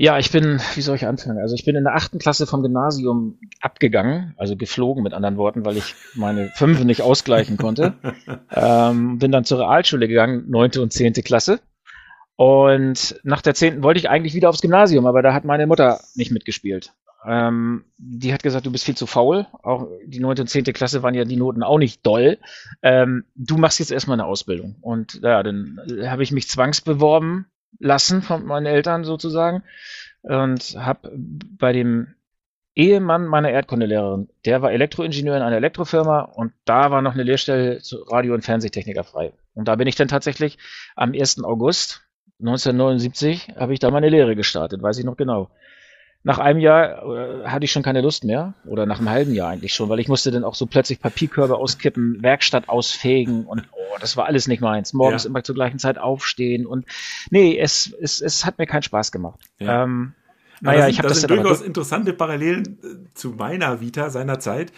Ja, 0.00 0.16
ich 0.16 0.30
bin, 0.30 0.60
wie 0.76 0.80
soll 0.80 0.94
ich 0.94 1.08
anfangen? 1.08 1.38
Also 1.38 1.56
ich 1.56 1.64
bin 1.64 1.74
in 1.74 1.82
der 1.82 1.96
achten 1.96 2.20
Klasse 2.20 2.46
vom 2.46 2.62
Gymnasium 2.62 3.40
abgegangen, 3.60 4.32
also 4.36 4.54
geflogen 4.54 5.02
mit 5.02 5.12
anderen 5.12 5.36
Worten, 5.36 5.64
weil 5.64 5.76
ich 5.76 5.96
meine 6.14 6.50
Fünfe 6.50 6.84
nicht 6.84 7.02
ausgleichen 7.02 7.56
konnte. 7.56 7.94
ähm, 8.54 9.18
bin 9.18 9.32
dann 9.32 9.44
zur 9.44 9.58
Realschule 9.58 10.06
gegangen, 10.06 10.44
neunte 10.46 10.82
und 10.82 10.92
zehnte 10.92 11.24
Klasse. 11.24 11.58
Und 12.36 13.18
nach 13.24 13.42
der 13.42 13.54
zehnten 13.54 13.82
wollte 13.82 13.98
ich 13.98 14.08
eigentlich 14.08 14.34
wieder 14.34 14.50
aufs 14.50 14.60
Gymnasium, 14.60 15.04
aber 15.04 15.20
da 15.20 15.34
hat 15.34 15.44
meine 15.44 15.66
Mutter 15.66 15.98
nicht 16.14 16.30
mitgespielt. 16.30 16.92
Ähm, 17.26 17.84
die 17.96 18.32
hat 18.32 18.44
gesagt, 18.44 18.66
du 18.66 18.70
bist 18.70 18.84
viel 18.84 18.96
zu 18.96 19.08
faul. 19.08 19.48
Auch 19.64 19.88
die 20.06 20.20
neunte 20.20 20.42
und 20.42 20.48
zehnte 20.48 20.72
Klasse 20.72 21.02
waren 21.02 21.14
ja 21.14 21.24
die 21.24 21.34
Noten 21.34 21.64
auch 21.64 21.78
nicht 21.78 22.06
doll. 22.06 22.38
Ähm, 22.82 23.24
du 23.34 23.56
machst 23.56 23.80
jetzt 23.80 23.90
erstmal 23.90 24.14
eine 24.14 24.26
Ausbildung. 24.26 24.76
Und 24.80 25.20
ja, 25.24 25.42
dann 25.42 25.80
habe 26.06 26.22
ich 26.22 26.30
mich 26.30 26.48
zwangsbeworben 26.48 27.46
lassen 27.78 28.22
von 28.22 28.44
meinen 28.44 28.66
Eltern 28.66 29.04
sozusagen 29.04 29.62
und 30.22 30.76
habe 30.78 31.12
bei 31.14 31.72
dem 31.72 32.14
Ehemann 32.74 33.26
meiner 33.26 33.50
Erdkundelehrerin, 33.50 34.28
der 34.44 34.62
war 34.62 34.72
Elektroingenieur 34.72 35.36
in 35.36 35.42
einer 35.42 35.56
Elektrofirma 35.56 36.20
und 36.20 36.52
da 36.64 36.90
war 36.90 37.02
noch 37.02 37.14
eine 37.14 37.24
Lehrstelle 37.24 37.80
zu 37.80 38.02
Radio- 38.02 38.34
und 38.34 38.44
Fernsehtechniker 38.44 39.02
frei. 39.02 39.32
Und 39.54 39.66
da 39.66 39.74
bin 39.74 39.88
ich 39.88 39.96
dann 39.96 40.06
tatsächlich 40.06 40.58
am 40.94 41.12
1. 41.12 41.42
August 41.42 42.02
1979 42.40 43.56
habe 43.56 43.72
ich 43.72 43.80
da 43.80 43.90
meine 43.90 44.08
Lehre 44.08 44.36
gestartet, 44.36 44.80
weiß 44.80 44.98
ich 44.98 45.04
noch 45.04 45.16
genau. 45.16 45.50
Nach 46.28 46.36
einem 46.36 46.60
Jahr 46.60 47.06
äh, 47.06 47.46
hatte 47.46 47.64
ich 47.64 47.72
schon 47.72 47.82
keine 47.82 48.02
Lust 48.02 48.22
mehr 48.22 48.52
oder 48.66 48.84
nach 48.84 48.98
einem 48.98 49.08
halben 49.08 49.32
Jahr 49.34 49.48
eigentlich 49.48 49.72
schon, 49.72 49.88
weil 49.88 49.98
ich 49.98 50.08
musste 50.08 50.30
dann 50.30 50.44
auch 50.44 50.54
so 50.54 50.66
plötzlich 50.66 51.00
Papierkörbe 51.00 51.56
auskippen, 51.56 52.22
Werkstatt 52.22 52.68
ausfegen 52.68 53.46
und 53.46 53.66
oh, 53.72 53.96
das 53.98 54.18
war 54.18 54.26
alles 54.26 54.46
nicht 54.46 54.60
meins. 54.60 54.92
Morgens 54.92 55.24
ja. 55.24 55.30
immer 55.30 55.42
zur 55.42 55.54
gleichen 55.54 55.78
Zeit 55.78 55.96
aufstehen 55.96 56.66
und 56.66 56.84
nee, 57.30 57.58
es, 57.58 57.94
es, 57.98 58.20
es 58.20 58.44
hat 58.44 58.58
mir 58.58 58.66
keinen 58.66 58.82
Spaß 58.82 59.10
gemacht. 59.10 59.40
Ja. 59.58 59.84
Ähm, 59.84 60.12
naja, 60.60 60.82
sind, 60.82 60.90
ich 60.90 60.98
habe 60.98 61.08
das, 61.08 61.22
das 61.22 61.30
sind 61.30 61.30
durchaus 61.30 61.62
interessante 61.62 62.12
Parallelen 62.12 62.78
äh, 62.82 63.14
zu 63.14 63.30
meiner 63.30 63.80
Vita 63.80 64.10
seiner 64.10 64.38
Zeit. 64.38 64.70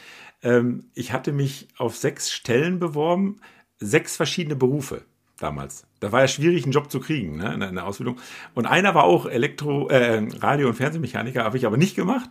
Ähm, 0.45 0.85
ich 0.95 1.12
hatte 1.12 1.33
mich 1.33 1.66
auf 1.76 1.97
sechs 1.97 2.30
Stellen 2.30 2.78
beworben, 2.78 3.40
sechs 3.80 4.16
verschiedene 4.16 4.54
Berufe 4.54 5.02
damals. 5.42 5.85
Da 6.00 6.12
war 6.12 6.20
ja 6.20 6.28
schwierig, 6.28 6.64
einen 6.64 6.73
Job 6.73 6.90
zu 6.90 7.00
kriegen 7.00 7.37
ne, 7.37 7.54
in 7.54 7.75
der 7.75 7.87
Ausbildung. 7.87 8.18
Und 8.54 8.66
einer 8.66 8.94
war 8.94 9.04
auch 9.04 9.26
Elektro, 9.26 9.88
äh, 9.88 10.26
Radio- 10.38 10.68
und 10.68 10.75
Fernsehmechaniker, 10.75 11.44
habe 11.44 11.56
ich 11.56 11.66
aber 11.66 11.76
nicht 11.76 11.97
gemacht. 11.97 12.30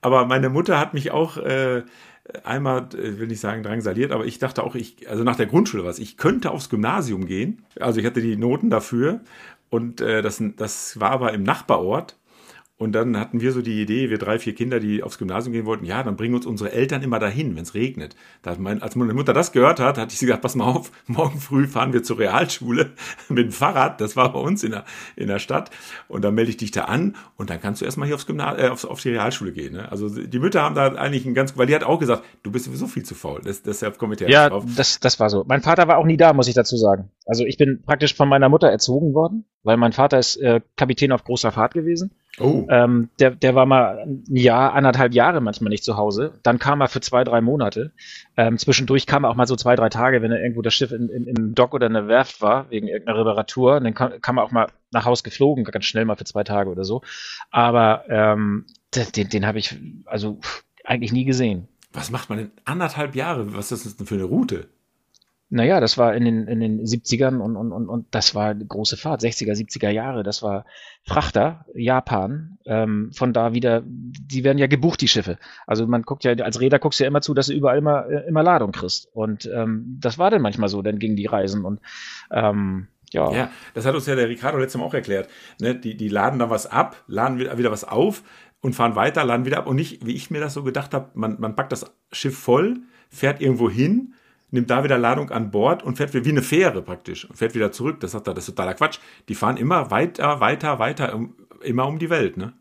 Aber 0.00 0.26
meine 0.26 0.48
Mutter 0.48 0.78
hat 0.78 0.94
mich 0.94 1.10
auch 1.10 1.36
äh, 1.36 1.82
einmal, 2.42 2.88
äh, 2.94 3.18
will 3.18 3.28
nicht 3.28 3.40
sagen 3.40 3.62
drangsaliert, 3.62 4.12
aber 4.12 4.24
ich 4.24 4.38
dachte 4.38 4.62
auch, 4.62 4.74
ich, 4.74 5.08
also 5.08 5.24
nach 5.24 5.36
der 5.36 5.46
Grundschule 5.46 5.84
was, 5.84 5.98
ich 5.98 6.16
könnte 6.16 6.50
aufs 6.50 6.70
Gymnasium 6.70 7.26
gehen. 7.26 7.64
Also 7.78 8.00
ich 8.00 8.06
hatte 8.06 8.20
die 8.20 8.36
Noten 8.36 8.70
dafür 8.70 9.20
und 9.70 10.00
äh, 10.00 10.22
das, 10.22 10.42
das 10.56 11.00
war 11.00 11.10
aber 11.10 11.32
im 11.32 11.42
Nachbarort. 11.42 12.16
Und 12.76 12.92
dann 12.92 13.16
hatten 13.16 13.40
wir 13.40 13.52
so 13.52 13.62
die 13.62 13.80
Idee, 13.80 14.10
wir 14.10 14.18
drei, 14.18 14.40
vier 14.40 14.52
Kinder, 14.52 14.80
die 14.80 15.04
aufs 15.04 15.18
Gymnasium 15.18 15.52
gehen 15.52 15.64
wollten, 15.64 15.84
ja, 15.84 16.02
dann 16.02 16.16
bringen 16.16 16.34
uns 16.34 16.44
unsere 16.44 16.72
Eltern 16.72 17.02
immer 17.02 17.20
dahin, 17.20 17.54
wenn 17.54 17.62
es 17.62 17.74
regnet. 17.74 18.16
Da 18.42 18.56
mein, 18.58 18.82
als 18.82 18.96
meine 18.96 19.14
Mutter 19.14 19.32
das 19.32 19.52
gehört 19.52 19.78
hat, 19.78 19.96
hatte 19.96 20.12
ich 20.12 20.18
sie 20.18 20.26
gesagt, 20.26 20.42
pass 20.42 20.56
mal 20.56 20.64
auf, 20.64 20.90
morgen 21.06 21.38
früh 21.38 21.68
fahren 21.68 21.92
wir 21.92 22.02
zur 22.02 22.18
Realschule 22.18 22.90
mit 23.28 23.44
dem 23.44 23.52
Fahrrad, 23.52 24.00
das 24.00 24.16
war 24.16 24.32
bei 24.32 24.40
uns 24.40 24.64
in 24.64 24.72
der, 24.72 24.84
in 25.14 25.28
der 25.28 25.38
Stadt. 25.38 25.70
Und 26.08 26.24
dann 26.24 26.34
melde 26.34 26.50
ich 26.50 26.56
dich 26.56 26.72
da 26.72 26.86
an 26.86 27.14
und 27.36 27.48
dann 27.48 27.60
kannst 27.60 27.80
du 27.80 27.84
erstmal 27.84 28.08
hier 28.08 28.16
aufs 28.16 28.26
Gymnasium, 28.26 28.66
äh, 28.66 28.68
aufs, 28.70 28.84
auf 28.84 29.00
die 29.00 29.10
Realschule 29.10 29.52
gehen. 29.52 29.74
Ne? 29.74 29.90
Also 29.92 30.08
die 30.08 30.38
Mütter 30.40 30.62
haben 30.62 30.74
da 30.74 30.88
eigentlich 30.94 31.24
ein 31.26 31.34
ganz, 31.34 31.56
weil 31.56 31.68
die 31.68 31.76
hat 31.76 31.84
auch 31.84 32.00
gesagt, 32.00 32.24
du 32.42 32.50
bist 32.50 32.64
sowieso 32.64 32.88
viel 32.88 33.04
zu 33.04 33.14
faul. 33.14 33.40
Das, 33.44 33.62
deshalb 33.62 33.98
komme 33.98 34.14
ich 34.14 34.20
ja 34.20 34.48
drauf. 34.48 34.64
Das, 34.76 34.98
das 34.98 35.20
war 35.20 35.30
so. 35.30 35.44
Mein 35.46 35.62
Vater 35.62 35.86
war 35.86 35.98
auch 35.98 36.06
nie 36.06 36.16
da, 36.16 36.32
muss 36.32 36.48
ich 36.48 36.54
dazu 36.54 36.76
sagen. 36.76 37.10
Also 37.24 37.44
ich 37.44 37.56
bin 37.56 37.82
praktisch 37.82 38.16
von 38.16 38.28
meiner 38.28 38.48
Mutter 38.48 38.68
erzogen 38.68 39.14
worden, 39.14 39.44
weil 39.64 39.76
mein 39.76 39.92
Vater 39.92 40.18
ist 40.18 40.36
äh, 40.36 40.60
Kapitän 40.76 41.10
auf 41.12 41.24
großer 41.24 41.50
Fahrt 41.50 41.74
gewesen. 41.74 42.12
Oh. 42.38 42.66
Ähm, 42.68 43.10
der, 43.18 43.30
der 43.30 43.54
war 43.54 43.66
mal 43.66 43.98
ein 43.98 44.24
Jahr, 44.28 44.74
anderthalb 44.74 45.14
Jahre 45.14 45.40
manchmal 45.40 45.70
nicht 45.70 45.84
zu 45.84 45.96
Hause. 45.96 46.38
Dann 46.42 46.58
kam 46.58 46.80
er 46.80 46.88
für 46.88 47.00
zwei, 47.00 47.24
drei 47.24 47.40
Monate. 47.40 47.92
Ähm, 48.36 48.58
zwischendurch 48.58 49.06
kam 49.06 49.24
er 49.24 49.30
auch 49.30 49.36
mal 49.36 49.46
so 49.46 49.56
zwei, 49.56 49.76
drei 49.76 49.88
Tage, 49.88 50.20
wenn 50.20 50.32
er 50.32 50.42
irgendwo 50.42 50.62
das 50.62 50.74
Schiff 50.74 50.92
in, 50.92 51.08
in, 51.08 51.26
im 51.26 51.54
Dock 51.54 51.74
oder 51.74 51.86
in 51.86 51.94
der 51.94 52.08
Werft 52.08 52.42
war, 52.42 52.70
wegen 52.70 52.88
irgendeiner 52.88 53.20
Reparatur. 53.20 53.76
Und 53.76 53.84
dann 53.84 53.94
kam, 53.94 54.20
kam 54.20 54.38
er 54.38 54.44
auch 54.44 54.50
mal 54.50 54.66
nach 54.90 55.04
Haus 55.04 55.22
geflogen, 55.22 55.64
ganz 55.64 55.84
schnell 55.84 56.04
mal 56.04 56.16
für 56.16 56.24
zwei 56.24 56.44
Tage 56.44 56.70
oder 56.70 56.84
so. 56.84 57.02
Aber 57.50 58.04
ähm, 58.08 58.66
den, 58.94 59.28
den 59.28 59.46
habe 59.46 59.58
ich 59.58 59.76
also 60.06 60.40
eigentlich 60.84 61.12
nie 61.12 61.24
gesehen. 61.24 61.68
Was 61.92 62.10
macht 62.10 62.28
man 62.28 62.38
denn 62.38 62.50
anderthalb 62.64 63.14
Jahre? 63.14 63.54
Was 63.54 63.70
ist 63.70 63.86
das 63.86 63.96
denn 63.96 64.06
für 64.06 64.16
eine 64.16 64.24
Route? 64.24 64.68
Naja, 65.50 65.78
das 65.78 65.98
war 65.98 66.14
in 66.14 66.24
den, 66.24 66.48
in 66.48 66.60
den 66.60 66.80
70ern 66.80 67.38
und, 67.38 67.56
und, 67.56 67.70
und, 67.70 67.88
und 67.88 68.06
das 68.10 68.34
war 68.34 68.50
eine 68.50 68.64
große 68.64 68.96
Fahrt, 68.96 69.20
60er, 69.20 69.52
70er 69.52 69.90
Jahre. 69.90 70.22
Das 70.22 70.42
war 70.42 70.64
Frachter, 71.04 71.66
Japan. 71.74 72.58
Ähm, 72.64 73.12
von 73.12 73.32
da 73.32 73.52
wieder, 73.52 73.82
die 73.84 74.42
werden 74.42 74.58
ja 74.58 74.66
gebucht, 74.66 75.00
die 75.00 75.08
Schiffe. 75.08 75.38
Also 75.66 75.86
man 75.86 76.02
guckt 76.02 76.24
ja, 76.24 76.32
als 76.32 76.60
Räder 76.60 76.78
guckst 76.78 76.98
du 76.98 77.04
ja 77.04 77.08
immer 77.08 77.20
zu, 77.20 77.34
dass 77.34 77.46
du 77.46 77.52
überall 77.52 77.78
immer, 77.78 78.06
äh, 78.08 78.26
immer 78.26 78.42
Ladung 78.42 78.72
kriegst. 78.72 79.08
Und 79.12 79.48
ähm, 79.54 79.98
das 80.00 80.18
war 80.18 80.30
dann 80.30 80.42
manchmal 80.42 80.68
so, 80.68 80.82
dann 80.82 80.98
gingen 80.98 81.16
die 81.16 81.26
Reisen 81.26 81.64
und 81.64 81.80
ähm, 82.32 82.88
ja. 83.12 83.30
Ja, 83.32 83.50
das 83.74 83.86
hat 83.86 83.94
uns 83.94 84.06
ja 84.06 84.16
der 84.16 84.28
Ricardo 84.28 84.58
letztes 84.58 84.80
Mal 84.80 84.86
auch 84.86 84.94
erklärt. 84.94 85.28
Ne? 85.60 85.74
Die, 85.76 85.96
die 85.96 86.08
laden 86.08 86.40
da 86.40 86.50
was 86.50 86.66
ab, 86.66 87.04
laden 87.06 87.38
wieder, 87.38 87.70
was 87.70 87.84
auf 87.84 88.24
und 88.60 88.74
fahren 88.74 88.96
weiter, 88.96 89.24
laden 89.24 89.46
wieder 89.46 89.58
ab. 89.58 89.68
Und 89.68 89.76
nicht, 89.76 90.04
wie 90.04 90.14
ich 90.14 90.30
mir 90.30 90.40
das 90.40 90.54
so 90.54 90.64
gedacht 90.64 90.94
habe, 90.94 91.10
man, 91.14 91.38
man 91.38 91.54
packt 91.54 91.70
das 91.70 91.94
Schiff 92.10 92.36
voll, 92.36 92.80
fährt 93.10 93.40
irgendwo 93.40 93.70
hin 93.70 94.14
nimmt 94.54 94.70
da 94.70 94.84
wieder 94.84 94.96
Ladung 94.96 95.30
an 95.30 95.50
Bord 95.50 95.82
und 95.82 95.96
fährt 95.96 96.14
wie 96.14 96.28
eine 96.28 96.42
Fähre 96.42 96.80
praktisch 96.80 97.28
und 97.28 97.36
fährt 97.36 97.54
wieder 97.54 97.72
zurück. 97.72 98.00
Das, 98.00 98.12
sagt 98.12 98.26
er, 98.26 98.34
das 98.34 98.44
ist 98.48 98.54
totaler 98.54 98.74
Quatsch. 98.74 98.98
Die 99.28 99.34
fahren 99.34 99.58
immer 99.58 99.90
weiter, 99.90 100.40
weiter, 100.40 100.78
weiter, 100.78 101.20
immer 101.62 101.86
um 101.86 101.98
die 101.98 102.08
Welt, 102.08 102.36
ne? 102.36 102.54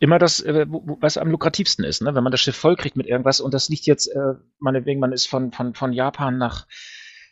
Immer 0.00 0.18
das, 0.18 0.40
äh, 0.40 0.66
was 0.68 1.16
am 1.16 1.30
lukrativsten 1.30 1.84
ist, 1.84 2.02
ne? 2.02 2.14
Wenn 2.14 2.24
man 2.24 2.32
das 2.32 2.40
Schiff 2.40 2.56
voll 2.56 2.76
kriegt 2.76 2.96
mit 2.96 3.06
irgendwas 3.06 3.40
und 3.40 3.54
das 3.54 3.68
liegt 3.68 3.86
jetzt, 3.86 4.08
äh, 4.08 4.34
meinetwegen, 4.58 5.00
man 5.00 5.12
ist 5.12 5.26
von, 5.26 5.52
von, 5.52 5.74
von 5.74 5.92
Japan 5.92 6.38
nach 6.38 6.66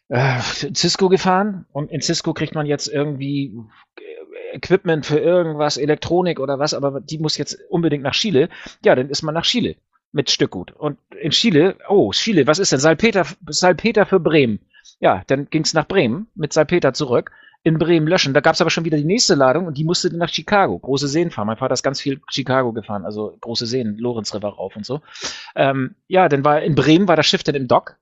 äh, 0.08 0.38
Cisco 0.40 1.08
gefahren 1.08 1.66
und 1.72 1.90
in 1.90 2.00
Cisco 2.00 2.32
kriegt 2.32 2.54
man 2.54 2.66
jetzt 2.66 2.86
irgendwie 2.86 3.58
Equipment 4.52 5.04
für 5.04 5.18
irgendwas, 5.18 5.76
Elektronik 5.76 6.38
oder 6.38 6.58
was, 6.60 6.74
aber 6.74 7.00
die 7.00 7.18
muss 7.18 7.36
jetzt 7.36 7.58
unbedingt 7.68 8.04
nach 8.04 8.14
Chile. 8.14 8.48
Ja, 8.84 8.94
dann 8.94 9.10
ist 9.10 9.22
man 9.22 9.34
nach 9.34 9.44
Chile 9.44 9.76
mit 10.12 10.30
Stückgut. 10.30 10.72
Und 10.72 10.98
in 11.20 11.30
Chile, 11.30 11.76
oh, 11.88 12.12
Chile, 12.12 12.46
was 12.46 12.58
ist 12.58 12.72
denn? 12.72 12.80
Salpeter, 12.80 13.26
Salpeter 13.48 14.06
für 14.06 14.20
Bremen. 14.20 14.60
Ja, 14.98 15.22
dann 15.26 15.48
ging's 15.50 15.74
nach 15.74 15.86
Bremen 15.86 16.28
mit 16.34 16.52
Salpeter 16.52 16.92
zurück. 16.92 17.30
In 17.62 17.78
Bremen 17.78 18.06
löschen. 18.06 18.32
Da 18.32 18.40
gab's 18.40 18.62
aber 18.62 18.70
schon 18.70 18.86
wieder 18.86 18.96
die 18.96 19.04
nächste 19.04 19.34
Ladung 19.34 19.66
und 19.66 19.76
die 19.76 19.84
musste 19.84 20.08
dann 20.08 20.18
nach 20.18 20.30
Chicago. 20.30 20.78
Große 20.78 21.08
Seen 21.08 21.30
fahren. 21.30 21.46
Mein 21.46 21.58
Vater 21.58 21.74
ist 21.74 21.82
ganz 21.82 22.00
viel 22.00 22.20
Chicago 22.30 22.72
gefahren, 22.72 23.04
also 23.04 23.36
große 23.38 23.66
Seen, 23.66 23.98
Lorenz 23.98 24.34
River 24.34 24.48
rauf 24.48 24.76
und 24.76 24.86
so. 24.86 25.02
Ähm, 25.54 25.94
ja, 26.08 26.30
dann 26.30 26.42
war 26.42 26.62
in 26.62 26.74
Bremen 26.74 27.06
war 27.06 27.16
das 27.16 27.26
Schiff 27.26 27.42
dann 27.42 27.54
im 27.54 27.68
Dock 27.68 27.96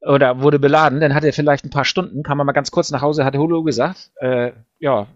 oder 0.00 0.40
wurde 0.42 0.58
beladen. 0.58 1.00
Dann 1.00 1.14
hatte 1.14 1.28
er 1.28 1.32
vielleicht 1.32 1.64
ein 1.64 1.70
paar 1.70 1.84
Stunden, 1.84 2.24
kam 2.24 2.40
er 2.40 2.44
mal 2.44 2.52
ganz 2.52 2.72
kurz 2.72 2.90
nach 2.90 3.02
Hause, 3.02 3.24
hatte 3.24 3.38
Holo 3.38 3.62
gesagt. 3.62 4.10
Äh, 4.16 4.52
ja. 4.80 5.06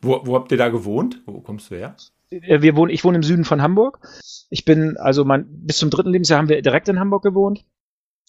Wo, 0.00 0.20
wo 0.24 0.36
habt 0.36 0.52
ihr 0.52 0.58
da 0.58 0.68
gewohnt? 0.68 1.20
Wo 1.26 1.40
kommst 1.40 1.70
du 1.70 1.76
her? 1.76 1.96
Äh, 2.30 2.62
wir 2.62 2.76
wohnen, 2.76 2.92
ich 2.92 3.04
wohne 3.04 3.16
im 3.16 3.22
Süden 3.22 3.44
von 3.44 3.62
Hamburg 3.62 4.00
ich 4.54 4.64
bin, 4.64 4.96
also 4.98 5.24
mein, 5.24 5.46
bis 5.48 5.78
zum 5.78 5.90
dritten 5.90 6.10
Lebensjahr 6.10 6.38
haben 6.38 6.48
wir 6.48 6.62
direkt 6.62 6.88
in 6.88 7.00
Hamburg 7.00 7.24
gewohnt. 7.24 7.64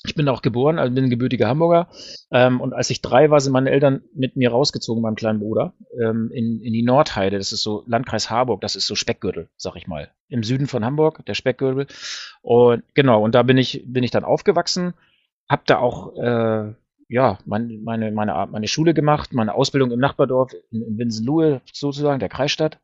Ich 0.07 0.15
bin 0.15 0.27
auch 0.27 0.41
geboren, 0.41 0.79
also 0.79 0.93
bin 0.93 1.05
ein 1.05 1.09
gebürtiger 1.11 1.47
Hamburger. 1.47 1.87
Ähm, 2.31 2.61
und 2.61 2.73
als 2.73 2.89
ich 2.89 3.01
drei 3.03 3.29
war, 3.29 3.39
sind 3.39 3.53
meine 3.53 3.69
Eltern 3.69 4.01
mit 4.11 4.35
mir 4.35 4.49
rausgezogen, 4.49 5.03
meinem 5.03 5.15
kleinen 5.15 5.39
Bruder, 5.39 5.73
ähm, 6.01 6.31
in, 6.33 6.61
in 6.61 6.73
die 6.73 6.81
Nordheide. 6.81 7.37
Das 7.37 7.51
ist 7.51 7.61
so 7.61 7.83
Landkreis 7.85 8.31
Harburg, 8.31 8.61
das 8.61 8.75
ist 8.75 8.87
so 8.87 8.95
Speckgürtel, 8.95 9.49
sag 9.55 9.75
ich 9.75 9.85
mal. 9.85 10.09
Im 10.27 10.41
Süden 10.41 10.65
von 10.65 10.83
Hamburg, 10.83 11.23
der 11.27 11.35
Speckgürtel. 11.35 11.85
Und 12.41 12.83
genau, 12.95 13.23
und 13.23 13.35
da 13.35 13.43
bin 13.43 13.59
ich, 13.59 13.83
bin 13.85 14.03
ich 14.03 14.11
dann 14.11 14.23
aufgewachsen, 14.23 14.95
hab 15.47 15.67
da 15.67 15.77
auch 15.77 16.15
äh, 16.17 16.73
ja, 17.07 17.37
mein, 17.45 17.83
meine, 17.83 18.11
meine, 18.11 18.47
meine 18.51 18.67
Schule 18.67 18.95
gemacht, 18.95 19.31
meine 19.31 19.53
Ausbildung 19.53 19.91
im 19.91 19.99
Nachbardorf 19.99 20.53
in, 20.71 20.81
in 20.81 20.97
Winsenlohe 20.97 21.61
sozusagen, 21.71 22.19
der 22.19 22.29
Kreisstadt. 22.29 22.79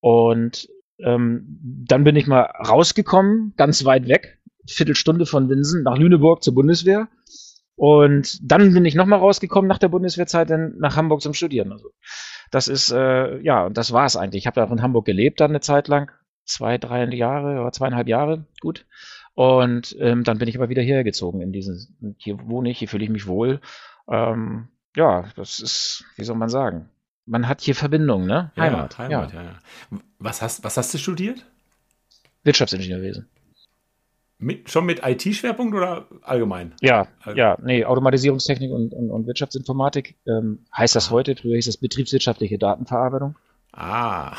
Und 0.00 0.68
ähm, 0.98 1.58
dann 1.86 2.04
bin 2.04 2.16
ich 2.16 2.26
mal 2.26 2.42
rausgekommen, 2.42 3.54
ganz 3.56 3.84
weit 3.84 4.08
weg, 4.08 4.38
Viertelstunde 4.66 5.26
von 5.26 5.48
Winsen 5.48 5.82
nach 5.82 5.96
Lüneburg 5.96 6.42
zur 6.42 6.54
Bundeswehr. 6.54 7.08
Und 7.76 8.38
dann 8.42 8.74
bin 8.74 8.84
ich 8.84 8.96
nochmal 8.96 9.20
rausgekommen 9.20 9.68
nach 9.68 9.78
der 9.78 9.88
Bundeswehrzeit 9.88 10.50
dann 10.50 10.76
nach 10.78 10.96
Hamburg 10.96 11.22
zum 11.22 11.34
Studieren. 11.34 11.70
Also 11.70 11.90
das 12.50 12.66
ist, 12.66 12.90
äh, 12.90 13.38
ja, 13.40 13.66
und 13.66 13.76
das 13.76 13.92
war 13.92 14.04
es 14.04 14.16
eigentlich. 14.16 14.42
Ich 14.42 14.46
habe 14.46 14.60
da 14.60 14.72
in 14.72 14.82
Hamburg 14.82 15.04
gelebt 15.04 15.40
dann 15.40 15.52
eine 15.52 15.60
Zeit 15.60 15.86
lang, 15.86 16.10
zwei, 16.44 16.78
drei 16.78 17.04
Jahre 17.14 17.60
oder 17.60 17.70
zweieinhalb 17.70 18.08
Jahre, 18.08 18.46
gut. 18.60 18.86
Und 19.34 19.96
ähm, 20.00 20.24
dann 20.24 20.38
bin 20.38 20.48
ich 20.48 20.56
aber 20.56 20.68
wieder 20.68 20.82
hergezogen 20.82 21.40
in 21.40 21.52
diesen, 21.52 22.16
hier 22.18 22.38
wohne 22.48 22.70
ich, 22.70 22.78
hier 22.78 22.88
fühle 22.88 23.04
ich 23.04 23.10
mich 23.10 23.28
wohl. 23.28 23.60
Ähm, 24.08 24.68
ja, 24.96 25.26
das 25.36 25.60
ist, 25.60 26.04
wie 26.16 26.24
soll 26.24 26.36
man 26.36 26.48
sagen, 26.48 26.90
man 27.28 27.46
hat 27.46 27.60
hier 27.60 27.74
Verbindungen, 27.74 28.26
ne? 28.26 28.50
Heimat. 28.56 28.94
Ja, 28.94 28.98
Heimat, 28.98 29.32
ja. 29.32 29.42
ja. 29.42 29.58
Was, 30.18 30.42
hast, 30.42 30.64
was 30.64 30.76
hast 30.76 30.92
du 30.94 30.98
studiert? 30.98 31.44
Wirtschaftsingenieurwesen. 32.44 33.28
Mit, 34.40 34.70
schon 34.70 34.86
mit 34.86 35.00
IT-Schwerpunkt 35.04 35.74
oder 35.74 36.06
allgemein? 36.22 36.74
Ja, 36.80 37.08
allgemein. 37.20 37.36
ja, 37.36 37.58
nee, 37.60 37.84
Automatisierungstechnik 37.84 38.70
und, 38.70 38.94
und, 38.94 39.10
und 39.10 39.26
Wirtschaftsinformatik 39.26 40.16
ähm, 40.26 40.60
heißt 40.76 40.94
das 40.94 41.08
ah. 41.08 41.10
heute, 41.10 41.34
früher 41.34 41.56
hieß 41.56 41.66
das 41.66 41.76
betriebswirtschaftliche 41.76 42.56
Datenverarbeitung. 42.56 43.36
Ah. 43.72 44.36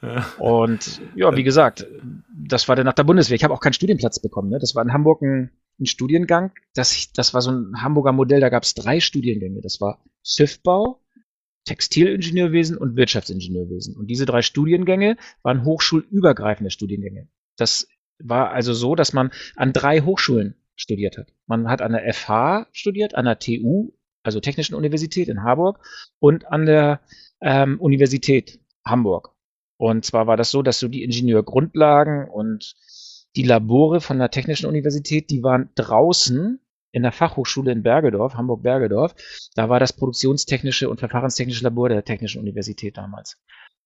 und 0.38 1.00
ja, 1.16 1.34
wie 1.36 1.42
gesagt, 1.42 1.86
das 2.32 2.68
war 2.68 2.76
dann 2.76 2.86
nach 2.86 2.94
der 2.94 3.04
Bundeswehr. 3.04 3.34
Ich 3.34 3.42
habe 3.42 3.54
auch 3.54 3.60
keinen 3.60 3.72
Studienplatz 3.72 4.20
bekommen. 4.20 4.50
Ne? 4.50 4.60
Das 4.60 4.76
war 4.76 4.84
in 4.84 4.92
Hamburg 4.92 5.20
ein, 5.22 5.50
ein 5.80 5.86
Studiengang. 5.86 6.52
Das, 6.74 7.12
das 7.12 7.34
war 7.34 7.42
so 7.42 7.50
ein 7.50 7.82
Hamburger 7.82 8.12
Modell, 8.12 8.40
da 8.40 8.50
gab 8.50 8.62
es 8.62 8.74
drei 8.74 9.00
Studiengänge. 9.00 9.60
Das 9.62 9.80
war 9.80 9.98
Schiffbau, 10.22 11.00
Textilingenieurwesen 11.68 12.78
und 12.78 12.96
Wirtschaftsingenieurwesen. 12.96 13.94
Und 13.94 14.06
diese 14.06 14.24
drei 14.24 14.40
Studiengänge 14.42 15.16
waren 15.42 15.64
hochschulübergreifende 15.64 16.70
Studiengänge. 16.70 17.28
Das 17.56 17.88
war 18.18 18.50
also 18.52 18.72
so, 18.72 18.94
dass 18.94 19.12
man 19.12 19.30
an 19.54 19.74
drei 19.74 20.00
Hochschulen 20.00 20.54
studiert 20.76 21.18
hat. 21.18 21.32
Man 21.46 21.68
hat 21.68 21.82
an 21.82 21.92
der 21.92 22.12
FH 22.12 22.68
studiert, 22.72 23.14
an 23.14 23.26
der 23.26 23.38
TU, 23.38 23.92
also 24.22 24.40
Technischen 24.40 24.74
Universität 24.74 25.28
in 25.28 25.42
Harburg, 25.42 25.80
und 26.18 26.46
an 26.46 26.64
der 26.64 27.00
ähm, 27.42 27.78
Universität 27.80 28.60
Hamburg. 28.84 29.34
Und 29.76 30.04
zwar 30.04 30.26
war 30.26 30.36
das 30.36 30.50
so, 30.50 30.62
dass 30.62 30.80
so 30.80 30.88
die 30.88 31.04
Ingenieurgrundlagen 31.04 32.28
und 32.28 32.76
die 33.36 33.42
Labore 33.42 34.00
von 34.00 34.18
der 34.18 34.30
Technischen 34.30 34.66
Universität, 34.66 35.30
die 35.30 35.42
waren 35.42 35.68
draußen 35.74 36.60
in 36.90 37.02
der 37.02 37.12
Fachhochschule 37.12 37.72
in 37.72 37.82
Bergedorf, 37.82 38.34
Hamburg-Bergedorf. 38.34 39.14
Da 39.54 39.68
war 39.68 39.80
das 39.80 39.92
produktionstechnische 39.92 40.88
und 40.88 41.00
verfahrenstechnische 41.00 41.64
Labor 41.64 41.88
der 41.88 42.04
Technischen 42.04 42.40
Universität 42.40 42.96
damals. 42.96 43.36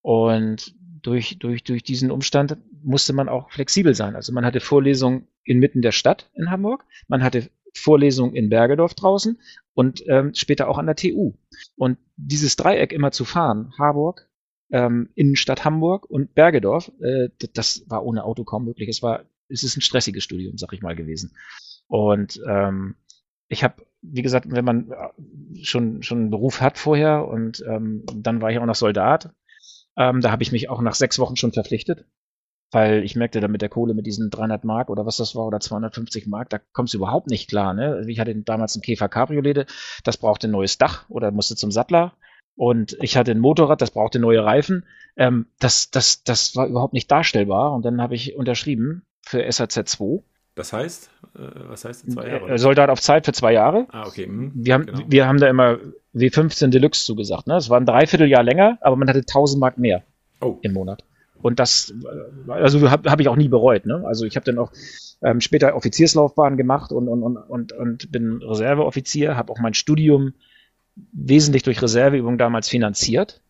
Und 0.01 0.75
durch, 1.01 1.37
durch, 1.39 1.63
durch 1.63 1.83
diesen 1.83 2.11
Umstand 2.11 2.57
musste 2.81 3.13
man 3.13 3.29
auch 3.29 3.51
flexibel 3.51 3.93
sein. 3.93 4.15
Also 4.15 4.33
man 4.33 4.45
hatte 4.45 4.59
Vorlesungen 4.59 5.27
inmitten 5.43 5.81
der 5.81 5.91
Stadt 5.91 6.29
in 6.33 6.49
Hamburg, 6.49 6.85
man 7.07 7.23
hatte 7.23 7.49
Vorlesungen 7.75 8.35
in 8.35 8.49
Bergedorf 8.49 8.93
draußen 8.93 9.39
und 9.73 10.03
ähm, 10.07 10.33
später 10.33 10.69
auch 10.69 10.77
an 10.77 10.85
der 10.85 10.95
TU. 10.95 11.33
Und 11.75 11.97
dieses 12.15 12.55
Dreieck 12.55 12.93
immer 12.93 13.11
zu 13.11 13.25
fahren, 13.25 13.73
Harburg, 13.77 14.29
ähm, 14.71 15.09
Innenstadt 15.15 15.65
Hamburg 15.65 16.09
und 16.09 16.35
Bergedorf, 16.35 16.91
äh, 17.01 17.29
das 17.53 17.83
war 17.87 18.05
ohne 18.05 18.23
Auto 18.23 18.43
kaum 18.43 18.65
möglich. 18.65 18.89
Es 18.89 19.01
war, 19.01 19.25
es 19.49 19.63
ist 19.63 19.77
ein 19.77 19.81
stressiges 19.81 20.23
Studium, 20.23 20.57
sag 20.57 20.73
ich 20.73 20.81
mal, 20.81 20.95
gewesen. 20.95 21.35
Und 21.93 22.41
ähm, 22.47 22.95
ich 23.49 23.63
habe, 23.63 23.85
wie 24.01 24.23
gesagt, 24.23 24.47
wenn 24.49 24.65
man 24.65 24.89
äh, 24.89 25.63
schon, 25.63 26.01
schon 26.01 26.17
einen 26.17 26.29
Beruf 26.31 26.59
hat 26.59 26.79
vorher 26.79 27.27
und 27.27 27.63
ähm, 27.69 28.03
dann 28.15 28.41
war 28.41 28.49
ich 28.49 28.57
auch 28.57 28.65
noch 28.65 28.73
Soldat, 28.73 29.29
ähm, 29.95 30.19
da 30.19 30.31
habe 30.31 30.41
ich 30.41 30.51
mich 30.51 30.71
auch 30.71 30.81
nach 30.81 30.95
sechs 30.95 31.19
Wochen 31.19 31.35
schon 31.35 31.53
verpflichtet, 31.53 32.07
weil 32.71 33.03
ich 33.03 33.15
merkte 33.15 33.41
dann 33.41 33.51
mit 33.51 33.61
der 33.61 33.69
Kohle, 33.69 33.93
mit 33.93 34.07
diesen 34.07 34.31
300 34.31 34.63
Mark 34.63 34.89
oder 34.89 35.05
was 35.05 35.17
das 35.17 35.35
war 35.35 35.45
oder 35.45 35.59
250 35.59 36.25
Mark, 36.25 36.49
da 36.49 36.57
kommst 36.57 36.95
du 36.95 36.97
überhaupt 36.97 37.27
nicht 37.27 37.47
klar. 37.47 37.75
Ne? 37.75 38.03
Ich 38.07 38.19
hatte 38.19 38.35
damals 38.37 38.75
einen 38.75 38.81
Käfer 38.81 39.07
Cabriolet, 39.07 39.67
das 40.03 40.17
brauchte 40.17 40.47
ein 40.47 40.51
neues 40.51 40.79
Dach 40.79 41.07
oder 41.11 41.29
musste 41.29 41.55
zum 41.55 41.69
Sattler. 41.69 42.15
Und 42.55 42.97
ich 43.01 43.17
hatte 43.17 43.29
ein 43.29 43.39
Motorrad, 43.39 43.83
das 43.83 43.91
brauchte 43.91 44.17
neue 44.17 44.43
Reifen. 44.43 44.87
Ähm, 45.15 45.45
das, 45.59 45.91
das, 45.91 46.23
das 46.23 46.55
war 46.55 46.65
überhaupt 46.65 46.93
nicht 46.93 47.11
darstellbar. 47.11 47.71
Und 47.73 47.85
dann 47.85 48.01
habe 48.01 48.15
ich 48.15 48.35
unterschrieben 48.35 49.05
für 49.21 49.45
SAZ 49.51 49.91
2. 49.91 50.23
Das 50.55 50.71
heißt, 50.71 51.09
äh, 51.35 51.39
was 51.67 51.85
heißt 51.85 52.11
zwei 52.11 52.27
Jahre? 52.27 52.57
Soldat 52.59 52.89
auf 52.89 53.01
Zeit 53.01 53.25
für 53.25 53.33
zwei 53.33 53.53
Jahre. 53.53 53.87
Ah, 53.89 54.05
okay. 54.05 54.27
Mhm. 54.27 54.51
Wir, 54.53 54.73
haben, 54.75 54.85
genau. 54.85 54.99
wir 55.07 55.27
haben 55.27 55.39
da 55.39 55.47
immer 55.47 55.79
W15 56.13 56.67
Deluxe 56.67 57.05
zugesagt. 57.05 57.47
Ne? 57.47 57.55
Das 57.55 57.69
war 57.69 57.79
ein 57.79 57.85
Dreivierteljahr 57.85 58.43
länger, 58.43 58.77
aber 58.81 58.95
man 58.95 59.09
hatte 59.09 59.19
1000 59.19 59.59
Mark 59.59 59.77
mehr 59.77 60.03
oh. 60.41 60.59
im 60.61 60.73
Monat. 60.73 61.03
Und 61.41 61.59
das, 61.59 61.93
also 62.47 62.89
habe 62.89 63.09
hab 63.09 63.19
ich 63.19 63.27
auch 63.27 63.35
nie 63.35 63.49
bereut. 63.49 63.85
Ne? 63.85 64.03
Also 64.05 64.25
ich 64.25 64.35
habe 64.35 64.45
dann 64.45 64.59
auch 64.59 64.71
ähm, 65.21 65.41
später 65.41 65.75
Offizierslaufbahn 65.75 66.55
gemacht 66.55 66.91
und, 66.91 67.07
und, 67.07 67.23
und, 67.23 67.37
und, 67.37 67.71
und 67.73 68.11
bin 68.11 68.41
Reserveoffizier, 68.41 69.35
habe 69.35 69.51
auch 69.51 69.59
mein 69.59 69.73
Studium 69.73 70.33
wesentlich 71.11 71.63
durch 71.63 71.81
Reserveübungen 71.81 72.37
damals 72.37 72.69
finanziert. 72.69 73.41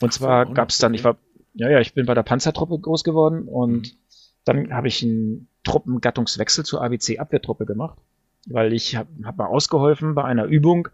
Und 0.00 0.12
zwar 0.12 0.46
so, 0.46 0.52
gab 0.52 0.70
es 0.70 0.78
dann, 0.78 0.94
ich 0.94 1.04
war, 1.04 1.16
ja, 1.54 1.70
ja, 1.70 1.80
ich 1.80 1.94
bin 1.94 2.06
bei 2.06 2.14
der 2.14 2.22
Panzertruppe 2.22 2.78
groß 2.78 3.04
geworden 3.04 3.46
und 3.46 3.70
mhm. 3.70 3.96
dann 4.44 4.74
habe 4.74 4.88
ich 4.88 5.02
einen 5.02 5.48
Truppengattungswechsel 5.64 6.64
zur 6.64 6.82
ABC-Abwehrtruppe 6.82 7.66
gemacht, 7.66 7.98
weil 8.46 8.72
ich 8.72 8.96
habe 8.96 9.08
hab 9.24 9.36
mal 9.36 9.46
ausgeholfen 9.46 10.14
bei 10.14 10.24
einer 10.24 10.44
Übung 10.44 10.88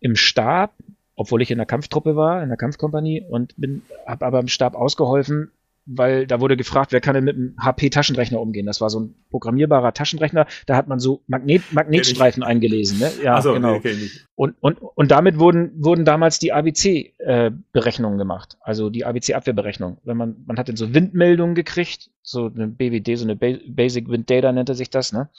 im 0.00 0.16
Stab, 0.16 0.74
obwohl 1.14 1.42
ich 1.42 1.50
in 1.50 1.58
der 1.58 1.66
Kampftruppe 1.66 2.16
war, 2.16 2.42
in 2.42 2.48
der 2.48 2.58
Kampfkompanie 2.58 3.24
und 3.28 3.54
bin, 3.56 3.82
habe 4.06 4.26
aber 4.26 4.40
im 4.40 4.48
Stab 4.48 4.74
ausgeholfen 4.74 5.50
weil 5.86 6.26
da 6.26 6.40
wurde 6.40 6.56
gefragt, 6.56 6.92
wer 6.92 7.00
kann 7.00 7.14
denn 7.14 7.24
mit 7.24 7.36
einem 7.36 7.54
HP-Taschenrechner 7.58 8.40
umgehen? 8.40 8.66
Das 8.66 8.80
war 8.80 8.90
so 8.90 9.00
ein 9.00 9.14
programmierbarer 9.30 9.94
Taschenrechner, 9.94 10.46
da 10.66 10.76
hat 10.76 10.88
man 10.88 10.98
so 10.98 11.22
Magnet, 11.28 11.62
Magnetstreifen 11.72 12.42
eingelesen. 12.42 12.98
Ne? 12.98 13.10
Ja, 13.22 13.40
so, 13.40 13.54
genau. 13.54 13.80
Nee, 13.82 14.10
und, 14.34 14.56
und, 14.60 14.78
und 14.82 15.10
damit 15.10 15.38
wurden, 15.38 15.72
wurden 15.76 16.04
damals 16.04 16.38
die 16.40 16.52
ABC-Berechnungen 16.52 18.18
äh, 18.18 18.20
gemacht, 18.20 18.58
also 18.60 18.90
die 18.90 19.04
ABC-Abwehrberechnung. 19.04 19.98
Wenn 20.02 20.16
man, 20.16 20.36
man 20.46 20.58
hat 20.58 20.68
dann 20.68 20.76
so 20.76 20.92
Windmeldungen 20.92 21.54
gekriegt, 21.54 22.10
so 22.28 22.50
eine 22.52 22.66
BWD, 22.66 23.16
so 23.16 23.24
eine 23.24 23.36
Basic 23.36 24.08
Wind 24.08 24.28
Data 24.28 24.50
nannte 24.50 24.74
sich 24.74 24.90
das, 24.90 25.12
ne? 25.12 25.30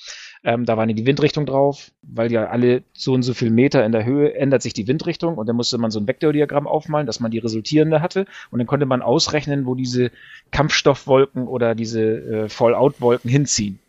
Ähm, 0.46 0.64
da 0.64 0.78
war 0.78 0.88
die 0.88 1.06
Windrichtung 1.06 1.46
drauf, 1.46 1.92
weil 2.02 2.32
ja 2.32 2.48
alle 2.48 2.84
so 2.94 3.12
und 3.12 3.24
so 3.24 3.34
viel 3.34 3.50
Meter 3.50 3.86
in 3.86 3.92
der 3.92 4.06
Höhe 4.06 4.34
ändert 4.36 4.62
sich 4.62 4.72
die 4.72 4.88
Windrichtung 4.88 5.38
und 5.38 5.48
dann 5.48 5.58
musste 5.58 5.78
man 5.78 5.92
so 5.92 6.00
ein 6.00 6.08
Vektordiagramm 6.08 6.66
aufmalen, 6.66 7.06
dass 7.06 7.20
man 7.20 7.30
die 7.30 7.40
resultierende 7.40 8.02
hatte 8.02 8.26
und 8.52 8.60
dann 8.60 8.68
konnte 8.68 8.86
man 8.86 9.02
ausrechnen, 9.02 9.66
wo 9.66 9.76
diese 9.76 10.12
Kampfstoffwolken 10.52 11.50
oder 11.50 11.76
diese 11.76 12.02
äh, 12.02 12.50
Fallout-Wolken 12.50 13.30
hinziehen. 13.30 13.80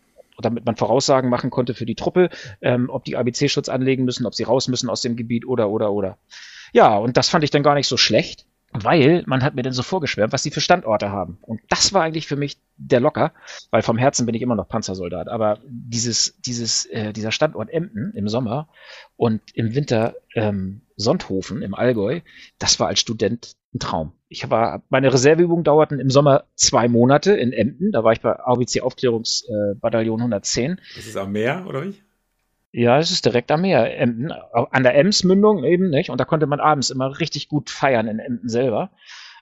damit 0.41 0.65
man 0.65 0.75
Voraussagen 0.75 1.29
machen 1.29 1.51
konnte 1.51 1.73
für 1.73 1.85
die 1.85 1.95
Truppe, 1.95 2.29
ähm, 2.61 2.89
ob 2.89 3.05
die 3.05 3.15
ABC-Schutz 3.15 3.69
anlegen 3.69 4.03
müssen, 4.03 4.25
ob 4.25 4.35
sie 4.35 4.43
raus 4.43 4.67
müssen 4.67 4.89
aus 4.89 5.01
dem 5.01 5.15
Gebiet 5.15 5.47
oder 5.47 5.69
oder 5.69 5.93
oder. 5.93 6.17
Ja, 6.73 6.97
und 6.97 7.15
das 7.15 7.29
fand 7.29 7.45
ich 7.45 7.51
dann 7.51 7.63
gar 7.63 7.75
nicht 7.75 7.87
so 7.87 7.95
schlecht 7.95 8.45
weil 8.71 9.23
man 9.25 9.43
hat 9.43 9.55
mir 9.55 9.63
dann 9.63 9.73
so 9.73 9.83
vorgeschwärmt, 9.83 10.33
was 10.33 10.43
die 10.43 10.51
für 10.51 10.61
Standorte 10.61 11.11
haben. 11.11 11.37
Und 11.41 11.61
das 11.69 11.93
war 11.93 12.03
eigentlich 12.03 12.27
für 12.27 12.35
mich 12.35 12.57
der 12.77 12.99
Locker, 12.99 13.33
weil 13.71 13.81
vom 13.81 13.97
Herzen 13.97 14.25
bin 14.25 14.35
ich 14.35 14.41
immer 14.41 14.55
noch 14.55 14.67
Panzersoldat. 14.67 15.27
Aber 15.27 15.59
dieses, 15.65 16.39
dieses, 16.41 16.85
äh, 16.85 17.13
dieser 17.13 17.31
Standort 17.31 17.69
Emden 17.69 18.13
im 18.13 18.27
Sommer 18.27 18.69
und 19.15 19.41
im 19.53 19.75
Winter 19.75 20.15
ähm, 20.35 20.81
Sonthofen 20.95 21.61
im 21.61 21.73
Allgäu, 21.73 22.21
das 22.59 22.79
war 22.79 22.87
als 22.87 22.99
Student 22.99 23.53
ein 23.73 23.79
Traum. 23.79 24.13
Ich 24.27 24.49
war, 24.49 24.83
meine 24.89 25.11
Reserveübungen 25.11 25.63
dauerten 25.63 25.99
im 25.99 26.09
Sommer 26.09 26.45
zwei 26.55 26.87
Monate 26.87 27.33
in 27.33 27.51
Emden. 27.51 27.91
Da 27.91 28.03
war 28.03 28.13
ich 28.13 28.21
bei 28.21 28.37
ABC 28.39 28.81
Aufklärungsbataillon 28.81 30.19
äh, 30.19 30.23
110. 30.23 30.79
Das 30.95 31.05
ist 31.05 31.17
am 31.17 31.31
Meer, 31.31 31.65
oder 31.67 31.85
wie? 31.85 31.95
Ja, 32.71 32.99
es 32.99 33.11
ist 33.11 33.25
direkt 33.25 33.51
am 33.51 33.61
Meer. 33.61 33.97
Emden, 33.97 34.31
an 34.31 34.83
der 34.83 34.95
Emsmündung 34.95 35.63
eben, 35.63 35.89
nicht? 35.89 36.09
Und 36.09 36.19
da 36.19 36.25
konnte 36.25 36.45
man 36.45 36.59
abends 36.59 36.89
immer 36.91 37.19
richtig 37.19 37.47
gut 37.47 37.69
feiern 37.69 38.07
in 38.07 38.19
Emden 38.19 38.49
selber. 38.49 38.91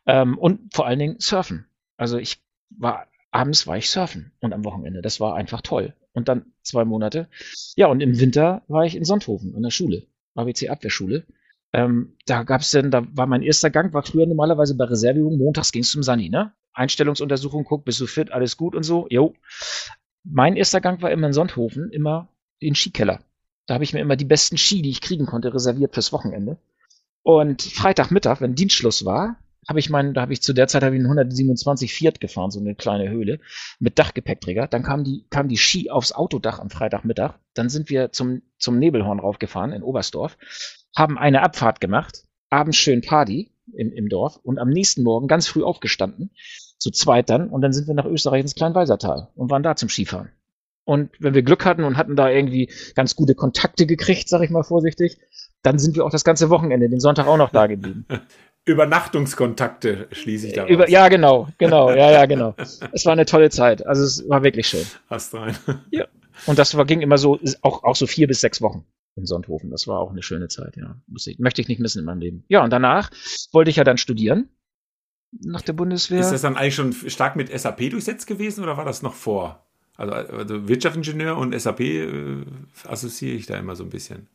Ähm, 0.06 0.38
und 0.38 0.74
vor 0.74 0.88
allen 0.88 1.00
Dingen 1.00 1.20
surfen. 1.20 1.68
Also 1.98 2.18
ich 2.18 2.42
war, 2.70 3.08
abends 3.32 3.68
war 3.68 3.78
ich 3.78 3.90
surfen 3.90 4.32
und 4.40 4.54
am 4.54 4.64
Wochenende. 4.64 5.02
Das 5.02 5.20
war 5.20 5.36
einfach 5.36 5.62
toll. 5.62 5.94
Und 6.14 6.30
dann 6.30 6.54
zwei 6.64 6.86
Monate. 6.86 7.28
Ja, 7.76 7.88
und 7.88 8.02
im 8.02 8.20
Winter 8.20 8.64
war 8.68 8.86
ich 8.86 8.96
in 8.96 9.04
Sonthofen 9.04 9.56
an 9.56 9.62
der 9.62 9.72
Schule, 9.72 10.08
ABC 10.36 10.70
Abwehrschule. 10.70 11.26
Ähm, 11.74 12.16
da 12.26 12.44
gab's 12.44 12.72
denn, 12.72 12.92
da 12.92 13.06
war 13.12 13.28
mein 13.28 13.44
erster 13.44 13.70
Gang, 13.70 13.94
war 13.94 14.04
früher 14.04 14.26
normalerweise 14.26 14.76
bei 14.76 14.86
Reserveübungen, 14.86 15.38
montags 15.38 15.72
ging's 15.72 15.92
zum 15.92 16.02
Sani, 16.02 16.30
ne? 16.30 16.54
Einstellungsuntersuchung, 16.74 17.66
guck, 17.66 17.84
bist 17.86 18.00
du 18.00 18.08
fit, 18.08 18.32
alles 18.32 18.56
gut 18.56 18.74
und 18.74 18.84
so. 18.84 19.06
Jo. 19.10 19.34
Mein 20.24 20.56
erster 20.56 20.82
Gang 20.82 21.02
war 21.02 21.12
immer 21.12 21.28
in 21.28 21.34
Sonthofen, 21.34 21.92
immer 21.92 22.30
den 22.62 22.76
Skikeller. 22.76 23.20
Da 23.66 23.74
habe 23.74 23.84
ich 23.84 23.94
mir 23.94 24.00
immer 24.00 24.16
die 24.16 24.26
besten 24.26 24.58
Ski, 24.58 24.82
die 24.82 24.90
ich 24.90 25.02
kriegen 25.02 25.26
konnte, 25.26 25.54
reserviert 25.54 25.94
fürs 25.94 26.14
Wochenende. 26.14 26.58
Und 27.24 27.62
Freitagmittag, 27.62 28.40
wenn 28.40 28.56
Dienstschluss 28.56 29.04
war, 29.04 29.38
habe 29.68 29.80
ich 29.80 29.90
meinen, 29.90 30.14
da 30.14 30.22
habe 30.22 30.32
ich 30.32 30.42
zu 30.42 30.54
der 30.54 30.68
Zeit 30.68 30.84
habe 30.84 30.96
ich 30.96 31.00
einen 31.00 31.08
127 31.08 31.94
Fiat 31.94 32.22
gefahren, 32.22 32.52
so 32.52 32.60
eine 32.60 32.76
kleine 32.76 33.10
Höhle 33.10 33.40
mit 33.80 34.00
Dachgepäckträger. 34.00 34.68
Dann 34.68 34.84
kam 34.84 35.04
die, 35.04 35.26
kam 35.30 35.50
die 35.50 35.58
Ski 35.58 35.90
aufs 35.90 36.14
Autodach 36.14 36.60
am 36.60 36.70
Freitagmittag. 36.70 37.34
Dann 37.54 37.68
sind 37.68 37.90
wir 37.90 38.14
zum, 38.14 38.44
zum 38.58 38.80
Nebelhorn 38.80 39.20
raufgefahren 39.20 39.74
in 39.74 39.84
Oberstdorf, 39.84 40.38
haben 40.96 41.18
eine 41.18 41.42
Abfahrt 41.42 41.82
gemacht, 41.82 42.24
abends 42.50 42.78
schön 42.78 43.02
Party 43.02 43.52
im, 43.74 43.92
im 43.92 44.08
Dorf 44.08 44.38
und 44.38 44.58
am 44.58 44.70
nächsten 44.70 45.04
Morgen 45.04 45.28
ganz 45.28 45.48
früh 45.48 45.64
aufgestanden, 45.64 46.32
zu 46.78 46.92
zweit 46.92 47.30
dann, 47.30 47.50
und 47.50 47.62
dann 47.62 47.74
sind 47.74 47.88
wir 47.88 47.94
nach 47.94 48.06
Österreich 48.06 48.42
ins 48.42 48.56
Kleinwalsertal 48.56 49.30
und 49.36 49.52
waren 49.52 49.64
da 49.64 49.76
zum 49.76 49.90
Skifahren. 49.90 50.30
Und 50.88 51.10
wenn 51.20 51.34
wir 51.34 51.44
Glück 51.44 51.66
hatten 51.66 51.84
und 51.84 51.98
hatten 51.98 52.16
da 52.16 52.30
irgendwie 52.30 52.72
ganz 52.96 53.18
gute 53.18 53.36
Kontakte 53.36 53.86
gekriegt, 53.86 54.30
sag 54.30 54.42
ich 54.42 54.50
mal 54.50 54.64
vorsichtig, 54.64 55.18
dann 55.62 55.80
sind 55.80 55.98
wir 55.98 56.06
auch 56.06 56.10
das 56.10 56.24
ganze 56.24 56.50
Wochenende, 56.50 56.88
den 56.88 57.02
Sonntag 57.02 57.28
auch 57.28 57.36
noch 57.36 57.50
da 57.50 57.68
geblieben. 57.68 58.06
Übernachtungskontakte 58.66 60.08
schließe 60.12 60.48
ich 60.48 60.54
da 60.54 60.66
Über, 60.66 60.90
Ja, 60.90 61.10
genau, 61.10 61.50
genau, 61.58 61.90
ja, 61.90 62.12
ja, 62.12 62.26
genau. 62.26 62.56
es 62.58 63.06
war 63.06 63.12
eine 63.12 63.26
tolle 63.26 63.50
Zeit. 63.50 63.86
Also 63.86 64.04
es 64.04 64.30
war 64.30 64.44
wirklich 64.44 64.68
schön. 64.68 64.86
Hast 65.10 65.34
rein. 65.34 65.58
Ja. 65.92 66.06
Und 66.46 66.58
das 66.58 66.78
war, 66.78 66.86
ging 66.86 67.02
immer 67.02 67.18
so, 67.18 67.38
auch, 67.64 67.84
auch 67.84 67.96
so 67.96 68.08
vier 68.08 68.28
bis 68.28 68.40
sechs 68.40 68.62
Wochen 68.62 68.86
in 69.16 69.26
Sonthofen. 69.26 69.70
Das 69.70 69.88
war 69.88 70.00
auch 70.00 70.12
eine 70.12 70.24
schöne 70.24 70.48
Zeit, 70.48 70.78
ja. 70.78 70.96
Ich, 71.18 71.40
möchte 71.40 71.62
ich 71.62 71.68
nicht 71.68 71.82
missen 71.82 72.00
in 72.00 72.06
meinem 72.06 72.20
Leben. 72.20 72.46
Ja, 72.48 72.64
und 72.64 72.70
danach 72.70 73.10
wollte 73.52 73.72
ich 73.72 73.76
ja 73.76 73.84
dann 73.84 73.98
studieren. 73.98 74.50
Nach 75.32 75.62
der 75.62 75.74
Bundeswehr. 75.74 76.22
Ist 76.22 76.32
das 76.32 76.44
dann 76.44 76.56
eigentlich 76.56 76.76
schon 76.76 76.94
stark 76.94 77.36
mit 77.36 77.50
SAP 77.58 77.90
durchsetzt 77.90 78.28
gewesen 78.28 78.64
oder 78.64 78.78
war 78.78 78.86
das 78.86 79.02
noch 79.02 79.14
vor? 79.14 79.67
Also, 79.98 80.14
also 80.14 80.68
Wirtschaftsingenieur 80.68 81.38
und 81.38 81.60
SAP 81.60 81.80
äh, 81.80 82.46
assoziiere 82.86 83.36
ich 83.36 83.48
da 83.48 83.58
immer 83.58 83.76
so 83.76 83.84
ein 83.84 83.90
bisschen. 83.90 84.28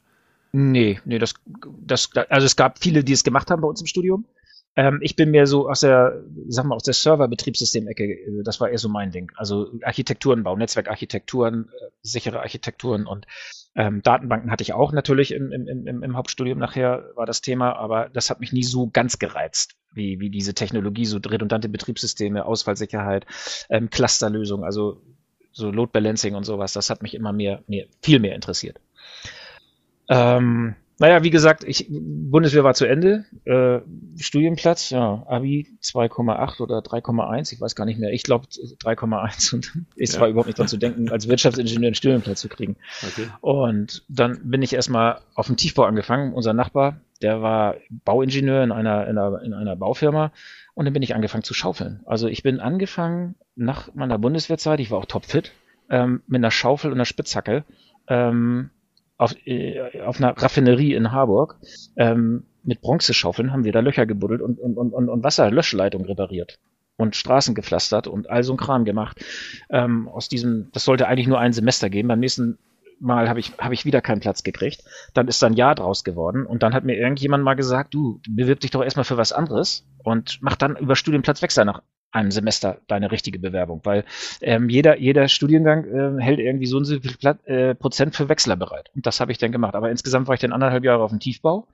Nee, 0.52 1.00
nee, 1.04 1.18
das, 1.18 1.34
das, 1.80 2.10
also 2.28 2.44
es 2.44 2.56
gab 2.56 2.78
viele, 2.78 3.04
die 3.04 3.12
es 3.12 3.24
gemacht 3.24 3.50
haben 3.50 3.62
bei 3.62 3.68
uns 3.68 3.80
im 3.80 3.86
Studium. 3.86 4.26
Ähm, 4.74 4.98
ich 5.02 5.16
bin 5.16 5.30
mehr 5.30 5.46
so 5.46 5.68
aus 5.68 5.80
der, 5.80 6.22
sag 6.48 6.64
mal, 6.64 6.74
aus 6.74 6.82
der 6.82 6.94
Server-Betriebssystem-Ecke, 6.94 8.04
äh, 8.04 8.42
das 8.42 8.60
war 8.60 8.70
eher 8.70 8.78
so 8.78 8.88
mein 8.88 9.10
Ding. 9.10 9.30
Also 9.36 9.70
Architekturenbau, 9.82 10.56
Netzwerkarchitekturen, 10.56 11.68
äh, 11.68 11.90
sichere 12.02 12.40
Architekturen 12.40 13.06
und 13.06 13.26
ähm, 13.74 14.02
Datenbanken 14.02 14.50
hatte 14.50 14.62
ich 14.62 14.74
auch 14.74 14.92
natürlich 14.92 15.32
im, 15.32 15.50
im, 15.50 15.66
im, 15.66 16.02
im 16.02 16.16
Hauptstudium 16.16 16.58
nachher 16.58 17.10
war 17.14 17.24
das 17.24 17.40
Thema, 17.40 17.74
aber 17.76 18.10
das 18.10 18.28
hat 18.28 18.40
mich 18.40 18.52
nie 18.52 18.64
so 18.64 18.88
ganz 18.90 19.18
gereizt, 19.18 19.76
wie, 19.94 20.20
wie 20.20 20.28
diese 20.28 20.52
Technologie, 20.54 21.06
so 21.06 21.18
redundante 21.18 21.70
Betriebssysteme, 21.70 22.44
Ausfallsicherheit, 22.44 23.26
ähm, 23.70 23.88
Clusterlösung, 23.88 24.64
also 24.64 25.00
so 25.52 25.70
Load 25.70 25.90
Balancing 25.92 26.34
und 26.34 26.44
sowas, 26.44 26.72
das 26.72 26.90
hat 26.90 27.02
mich 27.02 27.14
immer 27.14 27.32
mehr, 27.32 27.62
mehr 27.66 27.86
viel 28.00 28.18
mehr 28.18 28.34
interessiert. 28.34 28.80
Ähm, 30.08 30.74
naja, 30.98 31.24
wie 31.24 31.30
gesagt, 31.30 31.64
ich, 31.64 31.88
Bundeswehr 31.90 32.62
war 32.62 32.74
zu 32.74 32.86
Ende. 32.86 33.24
Äh, 33.44 33.80
Studienplatz, 34.20 34.90
ja, 34.90 35.24
Abi 35.26 35.66
2,8 35.82 36.60
oder 36.60 36.78
3,1, 36.78 37.52
ich 37.52 37.60
weiß 37.60 37.74
gar 37.74 37.86
nicht 37.86 37.98
mehr. 37.98 38.12
Ich 38.12 38.22
glaube 38.22 38.46
3,1 38.46 39.54
und 39.54 39.72
es 39.96 40.14
ja. 40.14 40.20
war 40.20 40.28
überhaupt 40.28 40.46
nicht 40.46 40.58
dran 40.60 40.68
zu 40.68 40.76
denken, 40.76 41.10
als 41.10 41.26
Wirtschaftsingenieur 41.26 41.88
einen 41.88 41.94
Studienplatz 41.96 42.40
zu 42.40 42.48
kriegen. 42.48 42.76
Okay. 43.02 43.26
Und 43.40 44.04
dann 44.08 44.48
bin 44.48 44.62
ich 44.62 44.74
erstmal 44.74 45.20
auf 45.34 45.46
dem 45.46 45.56
Tiefbau 45.56 45.84
angefangen. 45.84 46.34
Unser 46.34 46.52
Nachbar, 46.52 47.00
der 47.20 47.42
war 47.42 47.76
Bauingenieur 48.04 48.62
in 48.62 48.70
einer, 48.70 49.08
in 49.08 49.18
einer, 49.18 49.42
in 49.42 49.54
einer 49.54 49.74
Baufirma 49.74 50.30
und 50.74 50.84
dann 50.84 50.92
bin 50.94 51.02
ich 51.02 51.14
angefangen 51.14 51.44
zu 51.44 51.54
schaufeln. 51.54 52.00
Also 52.06 52.28
ich 52.28 52.42
bin 52.42 52.60
angefangen 52.60 53.34
nach 53.56 53.94
meiner 53.94 54.18
Bundeswehrzeit, 54.18 54.80
ich 54.80 54.90
war 54.90 54.98
auch 54.98 55.06
topfit, 55.06 55.52
ähm, 55.90 56.22
mit 56.26 56.40
einer 56.40 56.50
Schaufel 56.50 56.90
und 56.90 56.96
einer 56.96 57.04
Spitzhacke 57.04 57.64
ähm, 58.08 58.70
auf, 59.16 59.34
äh, 59.46 60.00
auf 60.00 60.18
einer 60.18 60.36
Raffinerie 60.36 60.94
in 60.94 61.12
Harburg 61.12 61.58
ähm, 61.96 62.44
mit 62.64 62.80
Bronzeschaufeln 62.80 63.52
haben 63.52 63.64
wir 63.64 63.72
da 63.72 63.80
Löcher 63.80 64.06
gebuddelt 64.06 64.40
und, 64.40 64.58
und, 64.58 64.76
und, 64.76 65.08
und 65.08 65.24
Wasserlöschleitung 65.24 66.04
repariert 66.04 66.58
und 66.96 67.16
Straßen 67.16 67.54
gepflastert 67.54 68.06
und 68.06 68.30
all 68.30 68.42
so 68.42 68.54
ein 68.54 68.58
Kram 68.58 68.84
gemacht. 68.84 69.24
Ähm, 69.70 70.08
aus 70.08 70.28
diesem, 70.28 70.70
das 70.72 70.84
sollte 70.84 71.08
eigentlich 71.08 71.26
nur 71.26 71.40
ein 71.40 71.52
Semester 71.52 71.90
geben. 71.90 72.08
Beim 72.08 72.20
nächsten 72.20 72.58
Mal 73.02 73.28
habe 73.28 73.40
ich, 73.40 73.52
hab 73.58 73.72
ich 73.72 73.84
wieder 73.84 74.00
keinen 74.00 74.20
Platz 74.20 74.42
gekriegt. 74.42 74.84
Dann 75.12 75.28
ist 75.28 75.42
da 75.42 75.48
ein 75.48 75.54
Jahr 75.54 75.74
draus 75.74 76.04
geworden 76.04 76.46
und 76.46 76.62
dann 76.62 76.72
hat 76.72 76.84
mir 76.84 76.96
irgendjemand 76.96 77.44
mal 77.44 77.54
gesagt, 77.54 77.92
du 77.94 78.20
bewirb 78.28 78.60
dich 78.60 78.70
doch 78.70 78.82
erstmal 78.82 79.04
für 79.04 79.16
was 79.16 79.32
anderes 79.32 79.84
und 80.04 80.38
mach 80.40 80.56
dann 80.56 80.76
über 80.76 80.96
Studienplatzwechsel 80.96 81.64
nach 81.64 81.82
einem 82.12 82.30
Semester 82.30 82.78
deine 82.86 83.10
richtige 83.10 83.38
Bewerbung, 83.38 83.80
weil 83.84 84.04
ähm, 84.42 84.68
jeder, 84.68 84.98
jeder 84.98 85.28
Studiengang 85.28 85.84
äh, 85.84 86.22
hält 86.22 86.38
irgendwie 86.38 86.66
so 86.66 86.76
und 86.76 86.84
so 86.84 87.00
viel 87.00 87.16
Plat 87.16 87.44
äh, 87.46 87.74
Prozent 87.74 88.14
für 88.14 88.28
Wechsler 88.28 88.56
bereit. 88.56 88.90
Und 88.94 89.06
das 89.06 89.18
habe 89.20 89.32
ich 89.32 89.38
dann 89.38 89.50
gemacht. 89.50 89.74
Aber 89.74 89.90
insgesamt 89.90 90.28
war 90.28 90.34
ich 90.34 90.40
dann 90.40 90.52
anderthalb 90.52 90.84
Jahre 90.84 91.02
auf 91.02 91.10
dem 91.10 91.20
Tiefbau. 91.20 91.66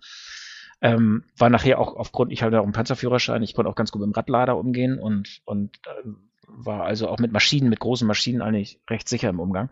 Ähm, 0.81 1.25
war 1.37 1.51
nachher 1.51 1.81
auch 1.81 1.97
aufgrund, 1.97 2.31
ich 2.31 2.45
hatte 2.45 2.61
auch 2.61 2.65
einen 2.65 2.73
Panzerführerschein, 2.73 3.43
ich 3.43 3.55
konnte 3.55 3.69
auch 3.69 3.75
ganz 3.75 3.91
gut 3.91 4.01
mit 4.01 4.07
dem 4.07 4.15
Radlader 4.15 4.57
umgehen 4.57 5.01
und, 5.01 5.41
und 5.45 5.77
äh, 5.87 6.09
war 6.47 6.85
also 6.85 7.09
auch 7.09 7.19
mit 7.19 7.33
Maschinen, 7.33 7.69
mit 7.69 7.81
großen 7.81 8.07
Maschinen 8.07 8.43
eigentlich 8.43 8.81
recht 8.89 9.09
sicher 9.09 9.29
im 9.29 9.41
Umgang. 9.41 9.71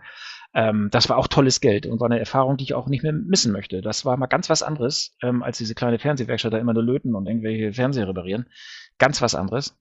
Ähm, 0.57 0.89
das 0.91 1.11
war 1.11 1.19
auch 1.19 1.29
tolles 1.29 1.61
Geld 1.61 1.85
und 1.85 2.01
war 2.01 2.07
eine 2.07 2.19
Erfahrung, 2.19 2.57
die 2.57 2.65
ich 2.65 2.73
auch 2.73 2.87
nicht 2.87 3.03
mehr 3.03 3.13
missen 3.13 3.53
möchte. 3.53 3.83
Das 3.83 4.07
war 4.07 4.17
mal 4.17 4.27
ganz 4.27 4.49
was 4.49 4.63
anderes, 4.63 5.15
ähm, 5.23 5.43
als 5.43 5.59
diese 5.59 5.75
kleine 5.75 5.99
Fernsehwerkstatt 5.99 6.55
da 6.55 6.57
immer 6.57 6.73
nur 6.73 6.83
löten 6.83 7.15
und 7.15 7.27
irgendwelche 7.27 7.75
Fernseher 7.75 8.09
reparieren. 8.09 8.47
Ganz 8.97 9.21
was 9.21 9.35
anderes. 9.35 9.79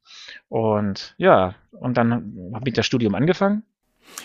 Und 0.49 1.15
ja, 1.17 1.55
und 1.71 1.95
dann 1.95 2.51
habe 2.53 2.67
ich 2.67 2.73
das 2.73 2.85
Studium 2.85 3.15
angefangen. 3.15 3.63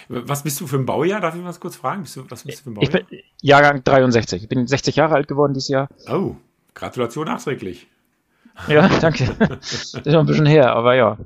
Was 0.08 0.42
bist 0.42 0.60
du 0.60 0.66
für 0.66 0.76
ein 0.76 0.86
Baujahr? 0.86 1.20
Darf 1.20 1.36
ich 1.36 1.40
mal 1.40 1.54
kurz 1.54 1.76
fragen? 1.76 2.02
Bist 2.02 2.16
du, 2.16 2.28
was 2.28 2.42
bist 2.42 2.58
du 2.58 2.64
für 2.64 2.70
ein 2.70 2.74
Baujahr? 2.74 2.94
Ich 3.00 3.06
bin 3.06 3.18
Jahrgang 3.40 3.84
63. 3.84 4.42
Ich 4.42 4.48
bin 4.48 4.66
60 4.66 4.96
Jahre 4.96 5.14
alt 5.14 5.28
geworden 5.28 5.54
dieses 5.54 5.68
Jahr. 5.68 5.88
Oh, 6.08 6.34
Gratulation 6.74 7.26
nachträglich. 7.26 7.86
Ja, 8.66 8.88
danke. 9.00 9.36
das 9.38 9.94
ist 9.94 10.06
noch 10.06 10.20
ein 10.20 10.26
bisschen 10.26 10.46
her, 10.46 10.74
aber 10.74 10.96
ja. 10.96 11.16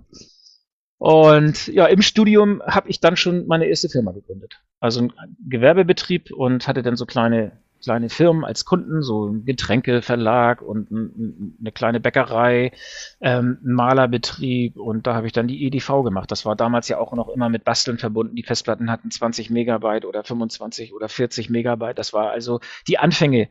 Und 1.04 1.66
ja, 1.66 1.84
im 1.84 2.00
Studium 2.00 2.62
habe 2.66 2.88
ich 2.88 2.98
dann 2.98 3.18
schon 3.18 3.46
meine 3.46 3.66
erste 3.66 3.90
Firma 3.90 4.12
gegründet. 4.12 4.62
Also 4.80 5.02
ein 5.02 5.12
Gewerbebetrieb 5.46 6.32
und 6.32 6.66
hatte 6.66 6.82
dann 6.82 6.96
so 6.96 7.04
kleine, 7.04 7.52
kleine 7.82 8.08
Firmen 8.08 8.42
als 8.42 8.64
Kunden, 8.64 9.02
so 9.02 9.26
ein 9.26 9.44
Getränkeverlag 9.44 10.62
und 10.62 10.90
ein, 10.90 11.58
eine 11.60 11.72
kleine 11.72 12.00
Bäckerei, 12.00 12.72
ähm, 13.20 13.58
Malerbetrieb 13.62 14.78
und 14.78 15.06
da 15.06 15.14
habe 15.14 15.26
ich 15.26 15.34
dann 15.34 15.46
die 15.46 15.66
EDV 15.66 16.04
gemacht. 16.04 16.30
Das 16.30 16.46
war 16.46 16.56
damals 16.56 16.88
ja 16.88 16.96
auch 16.96 17.12
noch 17.12 17.28
immer 17.28 17.50
mit 17.50 17.64
Basteln 17.64 17.98
verbunden. 17.98 18.34
Die 18.34 18.42
Festplatten 18.42 18.90
hatten 18.90 19.10
20 19.10 19.50
Megabyte 19.50 20.06
oder 20.06 20.24
25 20.24 20.94
oder 20.94 21.10
40 21.10 21.50
Megabyte. 21.50 21.98
Das 21.98 22.14
war 22.14 22.30
also 22.30 22.60
die 22.88 22.98
Anfänge 22.98 23.50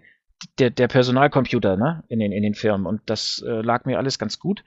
der, 0.57 0.71
der 0.71 0.87
Personalcomputer 0.87 1.77
ne, 1.77 2.03
in, 2.07 2.17
den, 2.17 2.31
in 2.31 2.41
den 2.41 2.55
Firmen 2.55 2.87
und 2.87 3.01
das 3.05 3.45
äh, 3.45 3.61
lag 3.61 3.85
mir 3.85 3.99
alles 3.99 4.17
ganz 4.17 4.39
gut. 4.39 4.63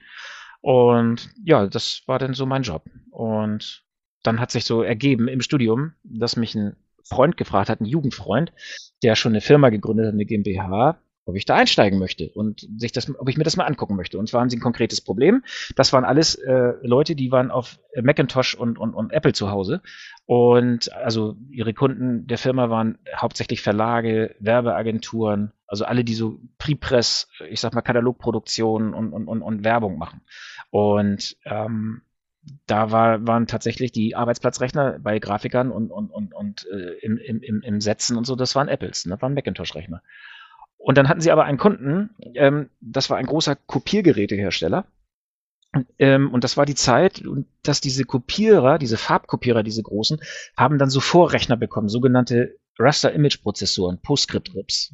Und 0.61 1.29
ja, 1.43 1.67
das 1.67 2.03
war 2.07 2.19
dann 2.19 2.33
so 2.33 2.45
mein 2.45 2.63
Job. 2.63 2.83
Und 3.11 3.83
dann 4.23 4.39
hat 4.39 4.51
sich 4.51 4.65
so 4.65 4.81
ergeben 4.81 5.27
im 5.27 5.41
Studium, 5.41 5.93
dass 6.03 6.35
mich 6.35 6.55
ein 6.55 6.75
Freund 7.03 7.37
gefragt 7.37 7.69
hat, 7.69 7.79
ein 7.79 7.85
Jugendfreund, 7.85 8.51
der 9.03 9.15
schon 9.15 9.31
eine 9.31 9.41
Firma 9.41 9.69
gegründet 9.69 10.07
hat, 10.07 10.13
eine 10.13 10.25
GmbH, 10.25 10.99
ob 11.27 11.35
ich 11.35 11.45
da 11.45 11.55
einsteigen 11.55 11.99
möchte 11.99 12.29
und 12.29 12.67
sich 12.77 12.91
das, 12.91 13.13
ob 13.17 13.27
ich 13.29 13.37
mir 13.37 13.43
das 13.43 13.57
mal 13.57 13.65
angucken 13.65 13.95
möchte. 13.95 14.17
Und 14.17 14.29
zwar 14.29 14.41
haben 14.41 14.49
sie 14.49 14.57
ein 14.57 14.61
konkretes 14.61 15.01
Problem. 15.01 15.43
Das 15.75 15.91
waren 15.91 16.05
alles 16.05 16.35
äh, 16.35 16.73
Leute, 16.81 17.15
die 17.15 17.31
waren 17.31 17.51
auf 17.51 17.79
Macintosh 18.01 18.55
und, 18.55 18.77
und, 18.77 18.93
und 18.93 19.11
Apple 19.11 19.33
zu 19.33 19.51
Hause. 19.51 19.81
Und 20.25 20.91
also 20.93 21.35
ihre 21.49 21.73
Kunden 21.73 22.27
der 22.27 22.37
Firma 22.37 22.69
waren 22.69 22.97
hauptsächlich 23.15 23.61
Verlage, 23.61 24.35
Werbeagenturen, 24.39 25.51
also 25.67 25.85
alle, 25.85 26.03
die 26.03 26.15
so 26.15 26.39
Prepress, 26.57 27.27
ich 27.49 27.59
sag 27.59 27.73
mal 27.73 27.81
Katalogproduktion 27.81 28.93
und, 28.93 29.13
und, 29.13 29.27
und, 29.27 29.41
und 29.41 29.63
Werbung 29.63 29.97
machen. 29.97 30.21
Und 30.69 31.37
ähm, 31.45 32.01
da 32.65 32.91
war, 32.91 33.27
waren 33.27 33.47
tatsächlich 33.47 33.91
die 33.91 34.15
Arbeitsplatzrechner 34.15 34.99
bei 34.99 35.19
Grafikern 35.19 35.71
und, 35.71 35.91
und, 35.91 36.09
und, 36.09 36.33
und 36.33 36.65
äh, 36.71 36.93
im, 37.01 37.17
im, 37.17 37.61
im 37.61 37.81
Setzen 37.81 38.17
und 38.17 38.25
so, 38.25 38.35
das 38.35 38.55
waren 38.55 38.69
Apples, 38.69 39.05
ne? 39.05 39.21
waren 39.21 39.33
Macintosh-Rechner. 39.33 40.01
Und 40.77 40.97
dann 40.97 41.09
hatten 41.09 41.21
sie 41.21 41.31
aber 41.31 41.43
einen 41.43 41.57
Kunden, 41.57 42.11
ähm, 42.35 42.69
das 42.79 43.09
war 43.09 43.17
ein 43.17 43.25
großer 43.25 43.55
Kopiergerätehersteller. 43.55 44.85
Ähm, 45.99 46.31
und 46.31 46.43
das 46.43 46.55
war 46.55 46.65
die 46.65 46.75
Zeit, 46.75 47.23
dass 47.63 47.81
diese 47.81 48.05
Kopierer, 48.05 48.77
diese 48.77 48.97
Farbkopierer, 48.97 49.63
diese 49.63 49.83
großen, 49.83 50.19
haben 50.55 50.77
dann 50.77 50.89
so 50.89 51.01
Vorrechner 51.01 51.57
bekommen, 51.57 51.89
sogenannte 51.89 52.57
Raster-Image-Prozessoren, 52.79 53.99
PostScript-RIPs. 54.01 54.93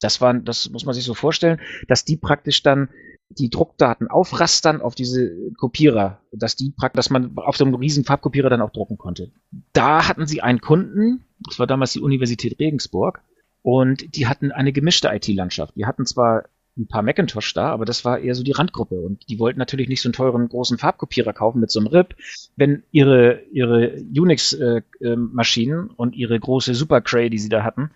Das 0.00 0.20
waren, 0.20 0.44
das 0.44 0.70
muss 0.70 0.84
man 0.84 0.94
sich 0.94 1.04
so 1.04 1.14
vorstellen, 1.14 1.60
dass 1.88 2.04
die 2.04 2.16
praktisch 2.16 2.62
dann 2.62 2.88
die 3.30 3.50
Druckdaten 3.50 4.08
aufrastern 4.08 4.80
auf 4.80 4.94
diese 4.94 5.30
Kopierer, 5.56 6.20
dass 6.32 6.56
die 6.56 6.70
praktisch, 6.76 6.96
dass 6.96 7.10
man 7.10 7.36
auf 7.36 7.56
so 7.56 7.64
einem 7.64 7.74
riesen 7.74 8.04
Farbkopierer 8.04 8.50
dann 8.50 8.60
auch 8.60 8.70
drucken 8.70 8.98
konnte. 8.98 9.30
Da 9.72 10.08
hatten 10.08 10.26
sie 10.26 10.40
einen 10.42 10.60
Kunden, 10.60 11.24
das 11.38 11.58
war 11.58 11.66
damals 11.66 11.92
die 11.92 12.00
Universität 12.00 12.58
Regensburg, 12.58 13.22
und 13.62 14.16
die 14.16 14.26
hatten 14.26 14.52
eine 14.52 14.72
gemischte 14.72 15.08
IT-Landschaft. 15.08 15.76
Die 15.76 15.86
hatten 15.86 16.06
zwar 16.06 16.44
ein 16.76 16.88
paar 16.88 17.02
Macintosh 17.02 17.52
da, 17.52 17.70
aber 17.70 17.84
das 17.84 18.04
war 18.04 18.18
eher 18.20 18.34
so 18.34 18.42
die 18.42 18.52
Randgruppe. 18.52 18.94
Und 19.00 19.28
die 19.28 19.38
wollten 19.38 19.58
natürlich 19.58 19.88
nicht 19.88 20.00
so 20.00 20.08
einen 20.08 20.14
teuren 20.14 20.48
großen 20.48 20.78
Farbkopierer 20.78 21.32
kaufen 21.32 21.60
mit 21.60 21.70
so 21.70 21.80
einem 21.80 21.88
RIP, 21.88 22.16
wenn 22.56 22.84
ihre, 22.90 23.42
ihre 23.52 23.96
Unix-Maschinen 24.16 25.88
äh, 25.88 25.92
äh, 25.92 25.94
und 25.96 26.14
ihre 26.14 26.38
große 26.38 26.74
Supercray, 26.74 27.28
die 27.28 27.38
sie 27.38 27.48
da 27.48 27.64
hatten, 27.64 27.90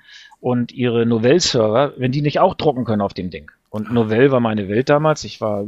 und 0.44 0.72
ihre 0.72 1.06
Novell-Server, 1.06 1.94
wenn 1.96 2.12
die 2.12 2.20
nicht 2.20 2.38
auch 2.38 2.52
drucken 2.52 2.84
können 2.84 3.00
auf 3.00 3.14
dem 3.14 3.30
Ding. 3.30 3.50
Und 3.70 3.90
Novell 3.90 4.30
war 4.30 4.40
meine 4.40 4.68
Welt 4.68 4.90
damals. 4.90 5.24
Ich 5.24 5.40
war, 5.40 5.64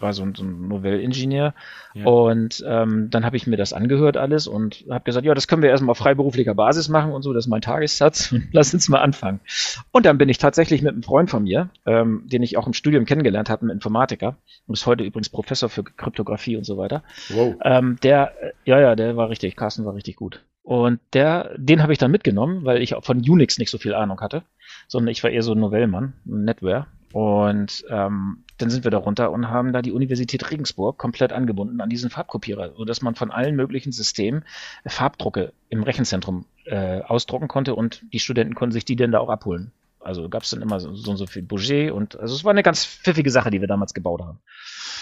war 0.00 0.12
so 0.12 0.24
ein, 0.24 0.34
so 0.34 0.42
ein 0.42 0.66
Novell-Ingenieur. 0.66 1.54
Ja. 1.94 2.04
Und 2.04 2.64
ähm, 2.66 3.10
dann 3.10 3.24
habe 3.24 3.36
ich 3.36 3.46
mir 3.46 3.56
das 3.56 3.72
angehört 3.72 4.16
alles 4.16 4.48
und 4.48 4.84
habe 4.90 5.04
gesagt, 5.04 5.24
ja, 5.24 5.34
das 5.34 5.46
können 5.46 5.62
wir 5.62 5.70
erstmal 5.70 5.92
auf 5.92 5.98
freiberuflicher 5.98 6.56
Basis 6.56 6.88
machen 6.88 7.12
und 7.12 7.22
so, 7.22 7.32
das 7.32 7.44
ist 7.44 7.48
mein 7.48 7.60
Tagessatz. 7.60 8.34
Lass 8.52 8.74
uns 8.74 8.88
mal 8.88 8.98
anfangen. 8.98 9.38
Und 9.92 10.04
dann 10.04 10.18
bin 10.18 10.28
ich 10.28 10.38
tatsächlich 10.38 10.82
mit 10.82 10.94
einem 10.94 11.04
Freund 11.04 11.30
von 11.30 11.44
mir, 11.44 11.70
ähm, 11.86 12.24
den 12.26 12.42
ich 12.42 12.56
auch 12.56 12.66
im 12.66 12.72
Studium 12.72 13.04
kennengelernt 13.04 13.48
habe, 13.48 13.62
einem 13.62 13.70
Informatiker, 13.70 14.34
und 14.66 14.74
ist 14.74 14.86
heute 14.86 15.04
übrigens 15.04 15.28
Professor 15.28 15.68
für 15.68 15.84
Kryptographie 15.84 16.56
und 16.56 16.64
so 16.64 16.76
weiter. 16.76 17.04
Wow. 17.28 17.54
Ähm, 17.62 17.98
der, 18.02 18.32
ja, 18.64 18.80
ja, 18.80 18.96
der 18.96 19.16
war 19.16 19.30
richtig, 19.30 19.54
Carsten 19.54 19.84
war 19.84 19.94
richtig 19.94 20.16
gut. 20.16 20.42
Und 20.68 21.00
der, 21.14 21.56
den 21.56 21.82
habe 21.82 21.94
ich 21.94 21.98
dann 21.98 22.10
mitgenommen, 22.10 22.66
weil 22.66 22.82
ich 22.82 22.94
auch 22.94 23.02
von 23.02 23.20
Unix 23.26 23.56
nicht 23.56 23.70
so 23.70 23.78
viel 23.78 23.94
Ahnung 23.94 24.20
hatte, 24.20 24.42
sondern 24.86 25.10
ich 25.10 25.24
war 25.24 25.30
eher 25.30 25.42
so 25.42 25.52
ein 25.52 25.60
Novellmann, 25.60 26.12
ein 26.26 26.44
Netware. 26.44 26.88
Und 27.14 27.86
ähm, 27.88 28.44
dann 28.58 28.68
sind 28.68 28.84
wir 28.84 28.90
da 28.90 28.98
runter 28.98 29.32
und 29.32 29.48
haben 29.48 29.72
da 29.72 29.80
die 29.80 29.92
Universität 29.92 30.50
Regensburg 30.50 30.98
komplett 30.98 31.32
angebunden 31.32 31.80
an 31.80 31.88
diesen 31.88 32.10
Farbkopierer, 32.10 32.74
sodass 32.76 33.00
man 33.00 33.14
von 33.14 33.30
allen 33.30 33.56
möglichen 33.56 33.92
Systemen 33.92 34.44
Farbdrucke 34.84 35.54
im 35.70 35.84
Rechenzentrum 35.84 36.44
äh, 36.66 37.00
ausdrucken 37.00 37.48
konnte 37.48 37.74
und 37.74 38.04
die 38.12 38.18
Studenten 38.18 38.54
konnten 38.54 38.74
sich 38.74 38.84
die 38.84 38.96
dann 38.96 39.12
da 39.12 39.20
auch 39.20 39.30
abholen. 39.30 39.72
Also 40.00 40.28
gab 40.28 40.42
es 40.42 40.50
dann 40.50 40.62
immer 40.62 40.80
so, 40.80 40.94
so, 40.94 41.16
so 41.16 41.26
viel 41.26 41.42
Budget 41.42 41.92
und 41.92 42.18
also 42.18 42.34
es 42.34 42.44
war 42.44 42.50
eine 42.50 42.62
ganz 42.62 42.84
pfiffige 42.84 43.30
Sache, 43.30 43.50
die 43.50 43.60
wir 43.60 43.68
damals 43.68 43.94
gebaut 43.94 44.22
haben. 44.22 44.38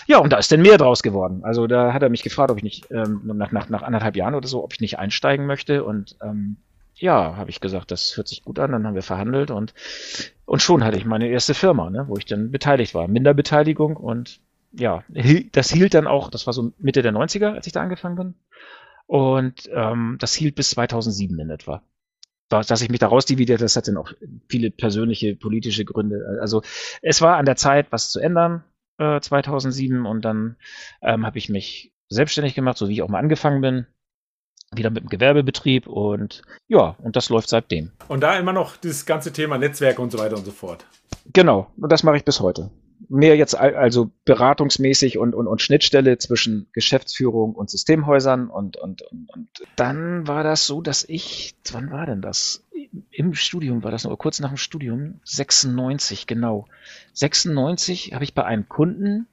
Ja, 0.07 0.19
und 0.19 0.33
da 0.33 0.39
ist 0.39 0.51
denn 0.51 0.63
mehr 0.63 0.79
draus 0.79 1.03
geworden. 1.03 1.43
Also 1.45 1.67
da 1.67 1.93
hat 1.93 2.03
er 2.03 2.09
mich 2.09 2.23
gefragt, 2.23 2.51
ob 2.51 2.57
ich 2.59 2.63
nicht 2.63 2.91
ähm, 2.91 3.23
nach, 3.25 3.53
nach, 3.53 3.69
nach 3.69 3.83
anderthalb 3.83 4.17
Jahren 4.17 4.35
oder 4.35 4.49
so, 4.49 4.63
ob 4.63 4.73
ich 4.73 4.81
nicht 4.81 4.99
einsteigen 4.99 5.47
möchte 5.47 5.85
und 5.85 6.17
ähm, 6.23 6.57
ja, 6.99 7.37
habe 7.37 7.51
ich 7.51 7.61
gesagt, 7.61 7.91
das 7.91 8.17
hört 8.17 8.29
sich 8.29 8.43
gut 8.43 8.59
an. 8.59 8.73
Dann 8.73 8.87
haben 8.87 8.95
wir 8.95 9.03
verhandelt 9.03 9.51
und, 9.51 9.75
und 10.45 10.63
schon 10.63 10.83
hatte 10.83 10.97
ich 10.97 11.05
meine 11.05 11.29
erste 11.29 11.55
Firma, 11.55 11.91
ne, 11.91 12.07
wo 12.09 12.17
ich 12.17 12.25
dann 12.25 12.51
beteiligt 12.51 12.95
war. 12.95 13.07
Minderbeteiligung 13.07 13.97
und 13.97 14.41
ja, 14.73 15.05
das 15.53 15.71
hielt 15.71 15.95
dann 15.95 16.07
auch, 16.07 16.31
das 16.31 16.47
war 16.47 16.53
so 16.53 16.73
Mitte 16.79 17.03
der 17.03 17.13
90er, 17.13 17.55
als 17.55 17.67
ich 17.67 17.73
da 17.73 17.81
angefangen 17.81 18.17
bin. 18.17 18.35
Und 19.07 19.71
ähm, 19.73 20.17
das 20.19 20.35
hielt 20.35 20.55
bis 20.55 20.71
2007 20.71 21.39
in 21.39 21.51
etwa. 21.51 21.83
Dass 22.49 22.81
ich 22.81 22.91
mich 22.91 23.01
da 23.01 23.09
rausdividiert, 23.09 23.61
das 23.61 23.77
hat 23.77 23.89
dann 23.89 23.97
auch 23.97 24.13
viele 24.49 24.71
persönliche, 24.71 25.35
politische 25.35 25.85
Gründe. 25.85 26.39
Also 26.41 26.63
es 27.03 27.21
war 27.21 27.37
an 27.37 27.47
der 27.47 27.57
Zeit, 27.57 27.89
was 27.91 28.11
zu 28.11 28.21
ändern, 28.21 28.63
äh, 28.99 29.21
2007. 29.21 30.07
Und 30.07 30.25
dann 30.25 30.57
ähm, 31.03 31.27
habe 31.27 31.39
ich 31.39 31.49
mich 31.49 31.93
selbstständig 32.09 32.55
gemacht, 32.55 32.79
so 32.79 32.89
wie 32.89 32.93
ich 32.93 33.03
auch 33.03 33.09
mal 33.09 33.19
angefangen 33.19 33.61
bin 33.61 33.87
wieder 34.75 34.91
mit 34.91 35.05
dem 35.05 35.09
Gewerbebetrieb 35.09 35.87
und 35.87 36.43
ja, 36.69 36.97
und 36.99 37.17
das 37.17 37.29
läuft 37.29 37.49
seitdem. 37.49 37.93
Und 38.09 38.23
da 38.23 38.37
immer 38.39 38.53
noch 38.53 38.77
dieses 38.77 39.07
ganze 39.07 39.33
Thema 39.33 39.59
Netzwerke 39.59 40.03
und 40.03 40.11
so 40.11 40.19
weiter 40.19 40.37
und 40.37 40.45
so 40.45 40.51
fort. 40.51 40.87
Genau, 41.33 41.71
und 41.77 41.91
das 41.93 42.03
mache 42.03 42.17
ich 42.17 42.25
bis 42.25 42.41
heute. 42.41 42.71
Mehr 43.09 43.37
jetzt 43.37 43.55
also 43.55 44.11
beratungsmäßig 44.25 45.19
und, 45.19 45.35
und, 45.35 45.47
und 45.47 45.63
Schnittstelle 45.63 46.19
zwischen 46.19 46.69
Geschäftsführung 46.73 47.55
und 47.55 47.71
Systemhäusern 47.71 48.49
und, 48.49 48.77
und, 48.77 49.03
und, 49.03 49.31
und 49.31 49.49
dann 49.77 50.27
war 50.27 50.43
das 50.43 50.67
so, 50.67 50.81
dass 50.81 51.05
ich, 51.09 51.55
wann 51.73 51.91
war 51.91 52.07
denn 52.07 52.23
das? 52.23 52.65
Im 53.11 53.35
Studium 53.35 53.85
war 53.85 53.91
das 53.91 54.05
noch, 54.05 54.17
kurz 54.17 54.41
nach 54.41 54.49
dem 54.49 54.57
Studium, 54.57 55.21
96, 55.25 56.27
genau. 56.27 56.67
96 57.13 58.15
habe 58.15 58.25
ich 58.25 58.35
bei 58.35 58.45
einem 58.45 58.69
Kunden 58.69 59.27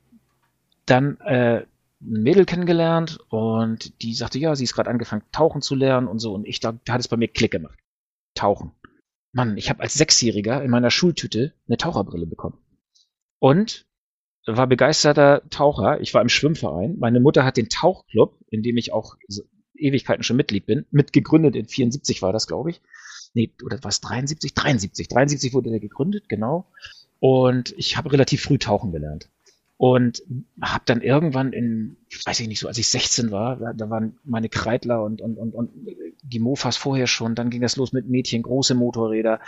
dann 0.85 1.17
äh, 1.21 1.65
ein 2.03 2.23
Mädel 2.23 2.45
kennengelernt 2.45 3.19
und 3.29 4.01
die 4.01 4.13
sagte, 4.13 4.39
ja, 4.39 4.55
sie 4.55 4.65
ist 4.65 4.73
gerade 4.73 4.89
angefangen, 4.89 5.23
tauchen 5.31 5.61
zu 5.61 5.75
lernen 5.75 6.07
und 6.07 6.19
so. 6.19 6.33
Und 6.33 6.45
ich 6.45 6.59
da, 6.59 6.73
da 6.85 6.93
hat 6.93 7.01
es 7.01 7.07
bei 7.07 7.17
mir 7.17 7.27
Klick 7.27 7.51
gemacht. 7.51 7.79
Tauchen. 8.35 8.71
Mann, 9.31 9.57
ich 9.57 9.69
habe 9.69 9.81
als 9.81 9.95
Sechsjähriger 9.95 10.63
in 10.63 10.69
meiner 10.69 10.91
Schultüte 10.91 11.53
eine 11.67 11.77
Taucherbrille 11.77 12.27
bekommen. 12.27 12.57
Und 13.43 13.85
war 14.45 14.67
begeisterter 14.67 15.41
Taucher. 15.49 15.99
Ich 15.99 16.13
war 16.13 16.21
im 16.21 16.29
Schwimmverein. 16.29 16.95
Meine 16.97 17.19
Mutter 17.19 17.43
hat 17.43 17.57
den 17.57 17.67
Tauchclub, 17.67 18.37
in 18.49 18.63
dem 18.63 18.77
ich 18.77 18.93
auch 18.93 19.17
Ewigkeiten 19.75 20.23
schon 20.23 20.37
Mitglied 20.37 20.65
bin, 20.65 20.85
mitgegründet. 20.91 21.57
In 21.57 21.67
74 21.67 22.21
war 22.21 22.31
das, 22.31 22.47
glaube 22.47 22.69
ich. 22.69 22.81
Nee, 23.33 23.51
oder 23.61 23.79
was? 23.81 23.99
73? 23.99 24.53
73. 24.53 25.09
73 25.09 25.53
wurde 25.53 25.71
der 25.71 25.81
gegründet, 25.81 26.29
genau. 26.29 26.67
Und 27.19 27.73
ich 27.77 27.97
habe 27.97 28.13
relativ 28.13 28.43
früh 28.43 28.57
tauchen 28.57 28.93
gelernt. 28.93 29.27
Und 29.75 30.23
habe 30.61 30.83
dann 30.85 31.01
irgendwann 31.01 31.51
in, 31.51 31.97
weiß 32.25 32.39
ich 32.39 32.47
nicht, 32.47 32.61
so 32.61 32.69
als 32.69 32.77
ich 32.77 32.87
16 32.87 33.31
war, 33.31 33.57
da, 33.57 33.73
da 33.73 33.89
waren 33.89 34.19
meine 34.23 34.47
Kreidler 34.47 35.03
und, 35.03 35.21
und, 35.21 35.37
und, 35.37 35.53
und 35.53 35.69
die 36.21 36.39
Mofas 36.39 36.77
vorher 36.77 37.07
schon, 37.07 37.35
dann 37.35 37.49
ging 37.49 37.59
das 37.59 37.75
los 37.75 37.91
mit 37.91 38.07
Mädchen, 38.07 38.43
große 38.43 38.73
Motorräder. 38.73 39.41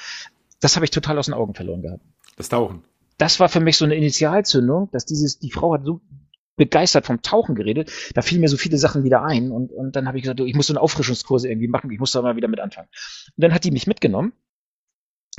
Das 0.60 0.76
habe 0.76 0.84
ich 0.84 0.92
total 0.92 1.18
aus 1.18 1.28
den 1.28 1.34
Augen 1.34 1.54
verloren 1.54 1.82
gehabt. 1.82 2.04
Das 2.36 2.50
Tauchen. 2.50 2.84
Das 3.18 3.40
war 3.40 3.50
für 3.50 3.60
mich 3.60 3.78
so 3.78 3.86
eine 3.86 3.96
Initialzündung, 3.96 4.90
dass 4.92 5.06
dieses, 5.06 5.40
die 5.40 5.52
Frau 5.52 5.74
hat 5.74 5.86
so 5.86 6.02
begeistert 6.58 7.06
vom 7.06 7.22
Tauchen 7.22 7.56
geredet, 7.56 7.92
da 8.14 8.22
fielen 8.22 8.42
mir 8.42 8.48
so 8.48 8.58
viele 8.58 8.78
Sachen 8.78 9.04
wieder 9.04 9.24
ein 9.24 9.52
und, 9.52 9.72
und 9.72 9.96
dann 9.96 10.08
habe 10.08 10.18
ich 10.18 10.24
gesagt, 10.24 10.40
ich 10.40 10.56
muss 10.56 10.68
so 10.68 10.74
eine 10.74 10.82
Auffrischungskurse 10.82 11.50
irgendwie 11.50 11.68
machen, 11.68 11.92
ich 11.92 12.00
muss 12.00 12.12
da 12.12 12.22
mal 12.22 12.36
wieder 12.36 12.48
mit 12.48 12.60
anfangen. 12.60 12.88
Und 13.36 13.44
dann 13.44 13.54
hat 13.54 13.64
die 13.64 13.72
mich 13.72 13.88
mitgenommen, 13.88 14.34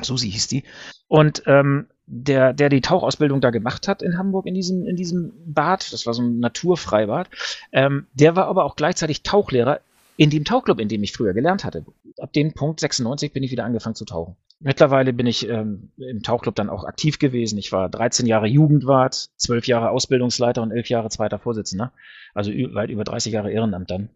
Susi 0.00 0.30
hieß 0.30 0.48
die, 0.48 0.64
und 1.08 1.42
ähm, 1.46 1.86
der, 2.06 2.52
der 2.52 2.68
die 2.68 2.82
Tauchausbildung 2.82 3.40
da 3.40 3.50
gemacht 3.50 3.88
hat 3.88 4.02
in 4.02 4.18
Hamburg 4.18 4.46
in 4.46 4.54
diesem, 4.54 4.84
in 4.86 4.96
diesem 4.96 5.32
Bad, 5.46 5.92
das 5.92 6.06
war 6.06 6.14
so 6.14 6.22
ein 6.22 6.38
Naturfreibad, 6.38 7.28
ähm, 7.72 8.06
der 8.12 8.36
war 8.36 8.46
aber 8.46 8.64
auch 8.64 8.76
gleichzeitig 8.76 9.22
Tauchlehrer 9.22 9.80
in 10.16 10.30
dem 10.30 10.44
Tauchclub, 10.44 10.80
in 10.80 10.88
dem 10.88 11.02
ich 11.02 11.12
früher 11.12 11.34
gelernt 11.34 11.64
hatte. 11.64 11.84
Ab 12.18 12.32
dem 12.32 12.52
Punkt 12.54 12.80
96 12.80 13.32
bin 13.32 13.42
ich 13.42 13.50
wieder 13.50 13.64
angefangen 13.64 13.96
zu 13.96 14.04
tauchen. 14.04 14.36
Mittlerweile 14.58 15.12
bin 15.12 15.26
ich 15.26 15.48
ähm, 15.48 15.90
im 15.98 16.22
Tauchclub 16.22 16.54
dann 16.54 16.70
auch 16.70 16.84
aktiv 16.84 17.18
gewesen. 17.18 17.58
Ich 17.58 17.72
war 17.72 17.90
13 17.90 18.26
Jahre 18.26 18.46
Jugendwart, 18.46 19.28
12 19.36 19.66
Jahre 19.66 19.90
Ausbildungsleiter 19.90 20.62
und 20.62 20.70
11 20.70 20.88
Jahre 20.88 21.10
zweiter 21.10 21.38
Vorsitzender. 21.38 21.92
Also 22.34 22.52
weit 22.52 22.90
über 22.90 23.04
30 23.04 23.34
Jahre 23.34 23.52
Ehrenamt 23.52 23.90
dann. 23.90 24.08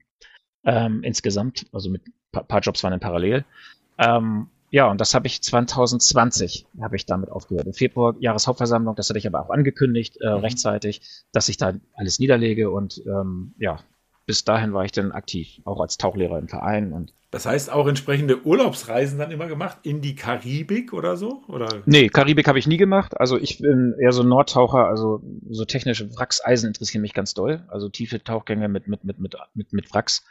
Ähm, 0.64 1.02
insgesamt, 1.02 1.66
also 1.72 1.90
mit 1.90 2.02
ein 2.32 2.46
paar 2.46 2.60
Jobs 2.60 2.82
waren 2.82 2.92
dann 2.92 3.00
parallel. 3.00 3.44
Ähm, 3.98 4.48
ja, 4.70 4.88
und 4.88 5.00
das 5.00 5.14
habe 5.14 5.26
ich 5.26 5.42
2020 5.42 6.66
habe 6.80 6.96
ich 6.96 7.04
damit 7.04 7.28
aufgehört. 7.28 7.66
Im 7.66 7.74
Februar 7.74 8.14
Jahreshauptversammlung, 8.20 8.94
das 8.94 9.08
hatte 9.08 9.18
ich 9.18 9.26
aber 9.26 9.42
auch 9.42 9.50
angekündigt 9.50 10.18
äh, 10.20 10.30
mhm. 10.30 10.40
rechtzeitig, 10.40 11.02
dass 11.32 11.48
ich 11.48 11.56
da 11.56 11.74
alles 11.94 12.18
niederlege 12.18 12.70
und 12.70 13.02
ähm, 13.06 13.54
ja, 13.58 13.80
bis 14.30 14.44
dahin 14.44 14.72
war 14.72 14.84
ich 14.84 14.92
dann 14.92 15.10
aktiv, 15.10 15.60
auch 15.64 15.80
als 15.80 15.98
Tauchlehrer 15.98 16.38
im 16.38 16.46
Verein 16.46 16.92
und 16.92 17.12
das 17.32 17.46
heißt 17.46 17.72
auch 17.72 17.88
entsprechende 17.88 18.46
Urlaubsreisen 18.46 19.18
dann 19.18 19.32
immer 19.32 19.48
gemacht 19.48 19.78
in 19.82 20.00
die 20.00 20.14
Karibik 20.14 20.92
oder 20.92 21.16
so? 21.16 21.42
Oder? 21.48 21.82
Nee, 21.84 22.08
Karibik 22.08 22.46
habe 22.46 22.60
ich 22.60 22.68
nie 22.68 22.76
gemacht. 22.76 23.20
Also 23.20 23.38
ich 23.38 23.58
bin 23.58 23.94
eher 24.00 24.12
so 24.12 24.22
Nordtaucher, 24.22 24.86
also 24.86 25.20
so 25.48 25.64
technische 25.64 26.08
Wrackseisen 26.16 26.68
interessieren 26.68 27.02
mich 27.02 27.14
ganz 27.14 27.34
doll. 27.34 27.64
Also 27.68 27.88
tiefe 27.88 28.22
Tauchgänge 28.22 28.68
mit, 28.68 28.86
mit, 28.86 29.04
mit, 29.04 29.18
mit, 29.18 29.36
mit, 29.54 29.72
mit 29.72 29.94
Wracks. 29.94 30.24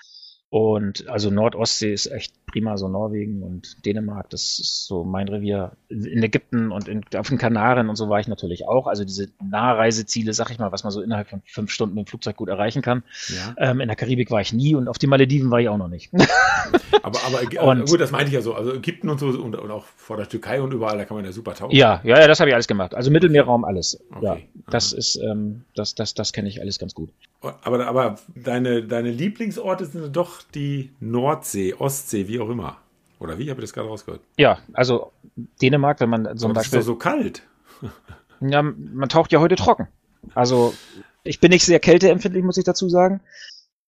Und 0.52 1.08
also 1.08 1.30
Nordostsee 1.30 1.94
ist 1.94 2.08
echt 2.08 2.34
prima, 2.48 2.76
so 2.78 2.88
Norwegen 2.88 3.44
und 3.44 3.86
Dänemark, 3.86 4.32
das 4.32 4.58
ist 4.58 4.88
so 4.88 5.04
mein 5.04 5.28
Revier. 5.28 5.74
In 5.90 6.24
Ägypten 6.24 6.72
und 6.72 6.88
in, 6.88 7.04
auf 7.16 7.30
den 7.30 7.38
Kanaren 7.38 7.88
und 7.88 7.96
so 7.96 8.10
war 8.10 8.20
ich 8.20 8.28
natürlich 8.28 8.68
auch. 8.68 8.88
Also 8.88 9.06
diese 9.06 9.30
Nahreiseziele, 9.44 10.34
sag 10.34 10.50
ich 10.50 10.58
mal, 10.58 10.72
was 10.72 10.84
man 10.84 10.92
so 10.92 11.02
innerhalb 11.02 11.30
von 11.30 11.44
fünf 11.46 11.70
Stunden 11.70 11.94
mit 11.94 12.08
dem 12.08 12.10
Flugzeug 12.10 12.36
gut 12.36 12.50
erreichen 12.50 12.82
kann. 12.82 13.04
Ja. 13.28 13.70
Ähm, 13.70 13.80
in 13.80 13.88
der 13.88 13.96
Karibik 13.96 14.32
war 14.32 14.42
ich 14.42 14.52
nie 14.52 14.74
und 14.74 14.88
auf 14.88 14.98
den 14.98 15.12
Malediven 15.12 15.52
war 15.52 15.60
ich 15.60 15.70
auch 15.70 15.78
noch 15.78 15.88
nicht. 15.88 16.12
aber, 17.04 17.20
aber 17.24 17.68
und, 17.68 17.88
gut, 17.88 18.02
das 18.02 18.10
meinte 18.10 18.28
ich 18.28 18.34
ja 18.34 18.42
so. 18.42 18.56
Also 18.56 18.74
Ägypten 18.74 19.10
und 19.10 19.20
so 19.20 19.28
und, 19.28 19.56
und, 19.56 19.70
auch 19.70 19.86
vor 19.98 20.18
der 20.18 20.28
Türkei 20.28 20.64
und 20.64 20.74
überall, 20.74 20.98
da 20.98 21.06
kann 21.06 21.16
man 21.16 21.26
ja 21.26 21.32
super 21.32 21.54
tauchen. 21.54 21.76
Ja, 21.76 22.02
ja, 22.04 22.20
ja 22.20 22.28
das 22.28 22.40
habe 22.40 22.50
ich 22.50 22.56
alles 22.56 22.68
gemacht. 22.68 22.96
Also 22.96 23.12
Mittelmeerraum 23.12 23.66
alles. 23.66 24.00
Okay. 24.16 24.26
Ja, 24.26 24.38
das 24.68 24.94
ist, 24.94 25.16
ähm, 25.18 25.66
das, 25.76 25.94
das, 25.94 26.16
das 26.16 26.34
kenne 26.34 26.50
ich 26.50 26.60
alles 26.60 26.80
ganz 26.80 26.96
gut. 26.96 27.12
Aber, 27.42 27.88
aber 27.88 28.16
deine, 28.36 28.84
deine 28.84 29.12
Lieblingsorte 29.12 29.86
sind 29.86 30.16
doch 30.16 30.38
die 30.43 30.91
Nordsee, 30.99 31.73
Ostsee, 31.73 32.28
wie 32.28 32.39
auch 32.39 32.49
immer. 32.49 32.78
Oder 33.19 33.38
wie? 33.38 33.49
Habe 33.49 33.60
ich 33.60 33.65
das 33.65 33.73
gerade 33.73 33.89
rausgehört? 33.89 34.21
Ja, 34.38 34.60
also 34.73 35.12
Dänemark, 35.62 35.99
wenn 35.99 36.10
man 36.10 36.38
zum 36.38 36.52
aber 36.52 36.60
Beispiel. 36.60 36.80
Das 36.80 36.86
ist 36.86 36.89
doch 36.89 36.93
so 36.93 36.95
kalt. 36.95 37.43
ja, 38.41 38.62
man 38.62 39.10
taucht 39.10 39.32
ja 39.32 39.39
heute 39.39 39.56
trocken. 39.56 39.88
Also 40.36 40.73
ich 41.23 41.39
bin 41.39 41.49
nicht 41.52 41.65
sehr 41.65 41.80
kälteempfindlich, 41.80 42.43
muss 42.43 42.58
ich 42.58 42.63
dazu 42.63 42.89
sagen 42.89 43.21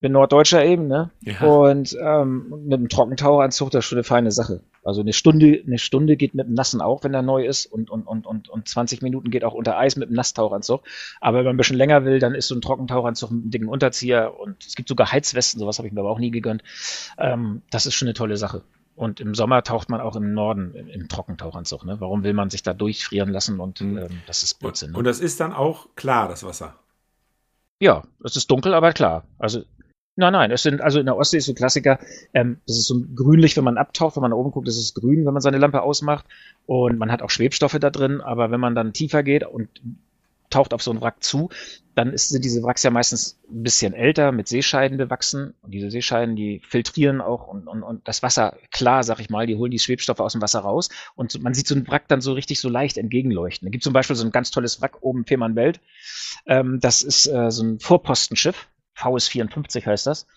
bin 0.01 0.13
Norddeutscher 0.13 0.65
eben, 0.65 0.87
ne? 0.87 1.11
Ja. 1.21 1.41
Und 1.45 1.95
ähm, 2.01 2.49
mit 2.65 2.73
einem 2.73 2.89
Trockentaucheranzug, 2.89 3.69
das 3.69 3.85
ist 3.85 3.89
schon 3.89 3.99
eine 3.99 4.03
feine 4.03 4.31
Sache. 4.31 4.61
Also 4.83 5.01
eine 5.01 5.13
Stunde, 5.13 5.61
eine 5.65 5.77
Stunde 5.77 6.17
geht 6.17 6.33
mit 6.33 6.47
dem 6.47 6.55
Nassen 6.55 6.81
auch, 6.81 7.03
wenn 7.03 7.13
er 7.13 7.21
neu 7.21 7.45
ist, 7.45 7.67
und, 7.67 7.91
und, 7.91 8.07
und, 8.07 8.25
und, 8.25 8.49
und 8.49 8.67
20 8.67 9.03
Minuten 9.03 9.29
geht 9.29 9.43
auch 9.43 9.53
unter 9.53 9.77
Eis 9.77 9.95
mit 9.95 10.07
einem 10.07 10.15
Nasstauchanzug. 10.15 10.81
Aber 11.21 11.37
wenn 11.37 11.45
man 11.45 11.53
ein 11.53 11.57
bisschen 11.57 11.77
länger 11.77 12.03
will, 12.03 12.17
dann 12.17 12.33
ist 12.33 12.47
so 12.47 12.55
ein 12.55 12.61
Trockentauchanzug 12.61 13.29
mit 13.29 13.43
einem 13.43 13.51
dicken 13.51 13.67
Unterzieher 13.67 14.39
und 14.39 14.65
es 14.65 14.75
gibt 14.75 14.89
sogar 14.89 15.11
Heizwesten, 15.11 15.59
sowas 15.59 15.77
habe 15.77 15.87
ich 15.87 15.93
mir 15.93 15.99
aber 15.99 16.09
auch 16.09 16.19
nie 16.19 16.31
gegönnt. 16.31 16.63
Ähm, 17.19 17.61
das 17.69 17.85
ist 17.85 17.93
schon 17.93 18.07
eine 18.07 18.15
tolle 18.15 18.37
Sache. 18.37 18.63
Und 18.95 19.19
im 19.19 19.35
Sommer 19.35 19.63
taucht 19.63 19.89
man 19.89 20.01
auch 20.01 20.15
im 20.15 20.33
Norden 20.33 20.73
im, 20.73 20.87
im 20.87 21.07
Trockentauchanzug. 21.09 21.85
Ne? 21.85 21.97
Warum 21.99 22.23
will 22.23 22.33
man 22.33 22.49
sich 22.49 22.63
da 22.63 22.73
durchfrieren 22.73 23.29
lassen? 23.29 23.59
Und 23.59 23.81
mhm. 23.81 23.99
ähm, 23.99 24.21
das 24.25 24.41
ist 24.41 24.55
Blödsinn. 24.55 24.91
Ne? 24.91 24.97
Und 24.97 25.05
das 25.05 25.19
ist 25.19 25.39
dann 25.39 25.53
auch 25.53 25.89
klar, 25.95 26.27
das 26.27 26.43
Wasser. 26.43 26.75
Ja, 27.79 28.03
es 28.23 28.35
ist 28.35 28.49
dunkel, 28.49 28.73
aber 28.73 28.93
klar. 28.93 29.25
Also 29.39 29.63
Nein, 30.21 30.34
nein, 30.34 30.51
es 30.51 30.62
sind, 30.62 30.81
also 30.81 30.99
in 30.99 31.07
der 31.07 31.17
Ostsee 31.17 31.38
ist 31.38 31.47
so 31.47 31.51
ein 31.51 31.55
Klassiker, 31.55 31.97
ähm, 32.36 32.57
das 32.67 32.77
ist 32.77 32.86
so 32.86 33.01
grünlich, 33.15 33.57
wenn 33.57 33.63
man 33.63 33.79
abtaucht, 33.79 34.15
wenn 34.15 34.21
man 34.21 34.29
da 34.29 34.38
oben 34.38 34.51
guckt, 34.51 34.67
ist 34.67 34.77
es 34.77 34.93
grün, 34.93 35.25
wenn 35.25 35.34
man 35.34 35.41
seine 35.41 35.57
Lampe 35.57 35.81
ausmacht 35.81 36.27
und 36.67 36.99
man 36.99 37.12
hat 37.12 37.23
auch 37.23 37.31
Schwebstoffe 37.31 37.79
da 37.79 37.89
drin, 37.89 38.21
aber 38.21 38.51
wenn 38.51 38.60
man 38.60 38.75
dann 38.75 38.93
tiefer 38.93 39.23
geht 39.23 39.43
und 39.47 39.67
taucht 40.51 40.75
auf 40.75 40.84
so 40.84 40.91
ein 40.91 41.01
Wrack 41.01 41.23
zu, 41.23 41.49
dann 41.95 42.13
ist, 42.13 42.29
sind 42.29 42.45
diese 42.45 42.62
Wracks 42.62 42.84
ja 42.84 42.91
meistens 42.91 43.39
ein 43.49 43.63
bisschen 43.63 43.93
älter, 43.93 44.31
mit 44.31 44.47
Seescheiden 44.47 44.97
bewachsen. 44.97 45.53
Und 45.62 45.71
diese 45.71 45.89
Seescheiden, 45.89 46.36
die 46.36 46.62
filtrieren 46.63 47.21
auch 47.21 47.47
und, 47.47 47.67
und, 47.67 47.84
und 47.84 48.07
das 48.07 48.21
Wasser 48.21 48.57
klar, 48.69 49.03
sag 49.03 49.19
ich 49.19 49.29
mal, 49.29 49.47
die 49.47 49.55
holen 49.55 49.71
die 49.71 49.79
Schwebstoffe 49.79 50.19
aus 50.19 50.34
dem 50.34 50.41
Wasser 50.41 50.60
raus. 50.60 50.89
Und 51.15 51.41
man 51.41 51.53
sieht 51.53 51.67
so 51.67 51.75
ein 51.75 51.88
Wrack 51.88 52.07
dann 52.07 52.21
so 52.21 52.34
richtig 52.34 52.60
so 52.60 52.69
leicht 52.69 52.97
entgegenleuchten. 52.97 53.65
Da 53.65 53.71
gibt 53.71 53.84
zum 53.84 53.93
Beispiel 53.93 54.15
so 54.15 54.25
ein 54.25 54.31
ganz 54.31 54.51
tolles 54.51 54.81
Wrack 54.81 54.97
oben, 55.01 55.25
Fehmarnwelt. 55.25 55.79
Ähm, 56.45 56.79
das 56.79 57.01
ist 57.01 57.27
äh, 57.27 57.49
so 57.49 57.63
ein 57.63 57.79
Vorpostenschiff 57.79 58.67
VS54 59.01 59.85
heißt 59.85 60.07
das. 60.07 60.27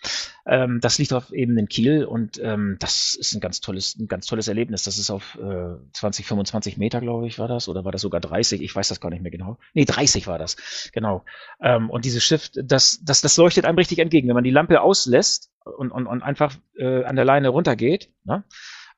Ähm, 0.47 0.81
das 0.81 0.99
liegt 0.99 1.13
auf 1.13 1.33
eben 1.33 1.57
in 1.59 1.69
Kiel 1.69 2.05
und 2.05 2.41
ähm, 2.43 2.77
das 2.81 3.15
ist 3.15 3.35
ein 3.35 3.41
ganz 3.41 3.61
tolles, 3.61 3.97
ein 3.97 4.09
ganz 4.09 4.27
tolles 4.27 4.49
Erlebnis. 4.49 4.83
Das 4.85 4.99
ist 4.99 5.11
auf 5.11 5.37
äh, 5.37 5.77
20, 5.93 6.27
25 6.27 6.77
Meter, 6.77 7.01
glaube 7.01 7.27
ich, 7.27 7.39
war 7.39 7.49
das, 7.49 7.69
oder 7.69 7.85
war 7.85 7.93
das 7.93 8.03
sogar 8.03 8.21
30? 8.21 8.63
Ich 8.63 8.75
weiß 8.75 8.89
das 8.89 9.01
gar 9.01 9.11
nicht 9.11 9.23
mehr 9.23 9.31
genau. 9.31 9.59
Nee, 9.73 9.85
30 9.85 10.27
war 10.27 10.39
das, 10.39 10.57
genau. 10.93 11.25
Ähm, 11.61 11.91
und 11.91 12.05
dieses 12.05 12.23
Schiff, 12.25 12.51
das, 12.55 13.01
das, 13.03 13.21
das 13.21 13.37
leuchtet 13.37 13.65
einem 13.65 13.79
richtig 13.79 13.99
entgegen. 13.99 14.29
Wenn 14.29 14.35
man 14.35 14.45
die 14.45 14.51
Lampe 14.51 14.81
auslässt 14.81 15.51
und, 15.65 15.91
und, 15.91 16.07
und 16.07 16.23
einfach 16.23 16.55
äh, 16.77 17.05
an 17.05 17.17
der 17.17 17.25
Leine 17.25 17.49
runtergeht, 17.49 18.11
ne? 18.25 18.45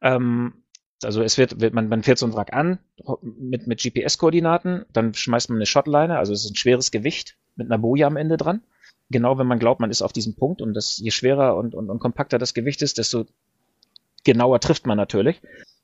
ähm, 0.02 0.62
also 1.02 1.22
es 1.22 1.36
wird, 1.36 1.60
wird 1.60 1.74
man, 1.74 1.88
man 1.88 2.02
fährt 2.02 2.18
so 2.18 2.26
ein 2.26 2.34
Wrack 2.34 2.52
an 2.52 2.78
mit, 3.22 3.66
mit 3.66 3.82
GPS-Koordinaten, 3.82 4.86
dann 4.92 5.12
schmeißt 5.12 5.50
man 5.50 5.58
eine 5.58 5.66
Shotleine, 5.66 6.18
also 6.18 6.32
es 6.32 6.44
ist 6.44 6.52
ein 6.52 6.56
schweres 6.56 6.90
Gewicht 6.90 7.36
mit 7.54 7.66
einer 7.70 7.78
Boje 7.78 8.06
am 8.06 8.16
Ende 8.16 8.36
dran 8.36 8.62
genau 9.10 9.38
wenn 9.38 9.46
man 9.46 9.58
glaubt, 9.58 9.80
man 9.80 9.90
ist 9.90 10.02
auf 10.02 10.12
diesem 10.12 10.34
Punkt 10.34 10.62
und 10.62 10.74
das, 10.74 10.98
je 10.98 11.10
schwerer 11.10 11.56
und, 11.56 11.74
und, 11.74 11.90
und 11.90 11.98
kompakter 11.98 12.38
das 12.38 12.54
Gewicht 12.54 12.82
ist, 12.82 12.98
desto 12.98 13.26
genauer 14.24 14.60
trifft 14.60 14.86
man 14.86 14.96
natürlich. 14.96 15.40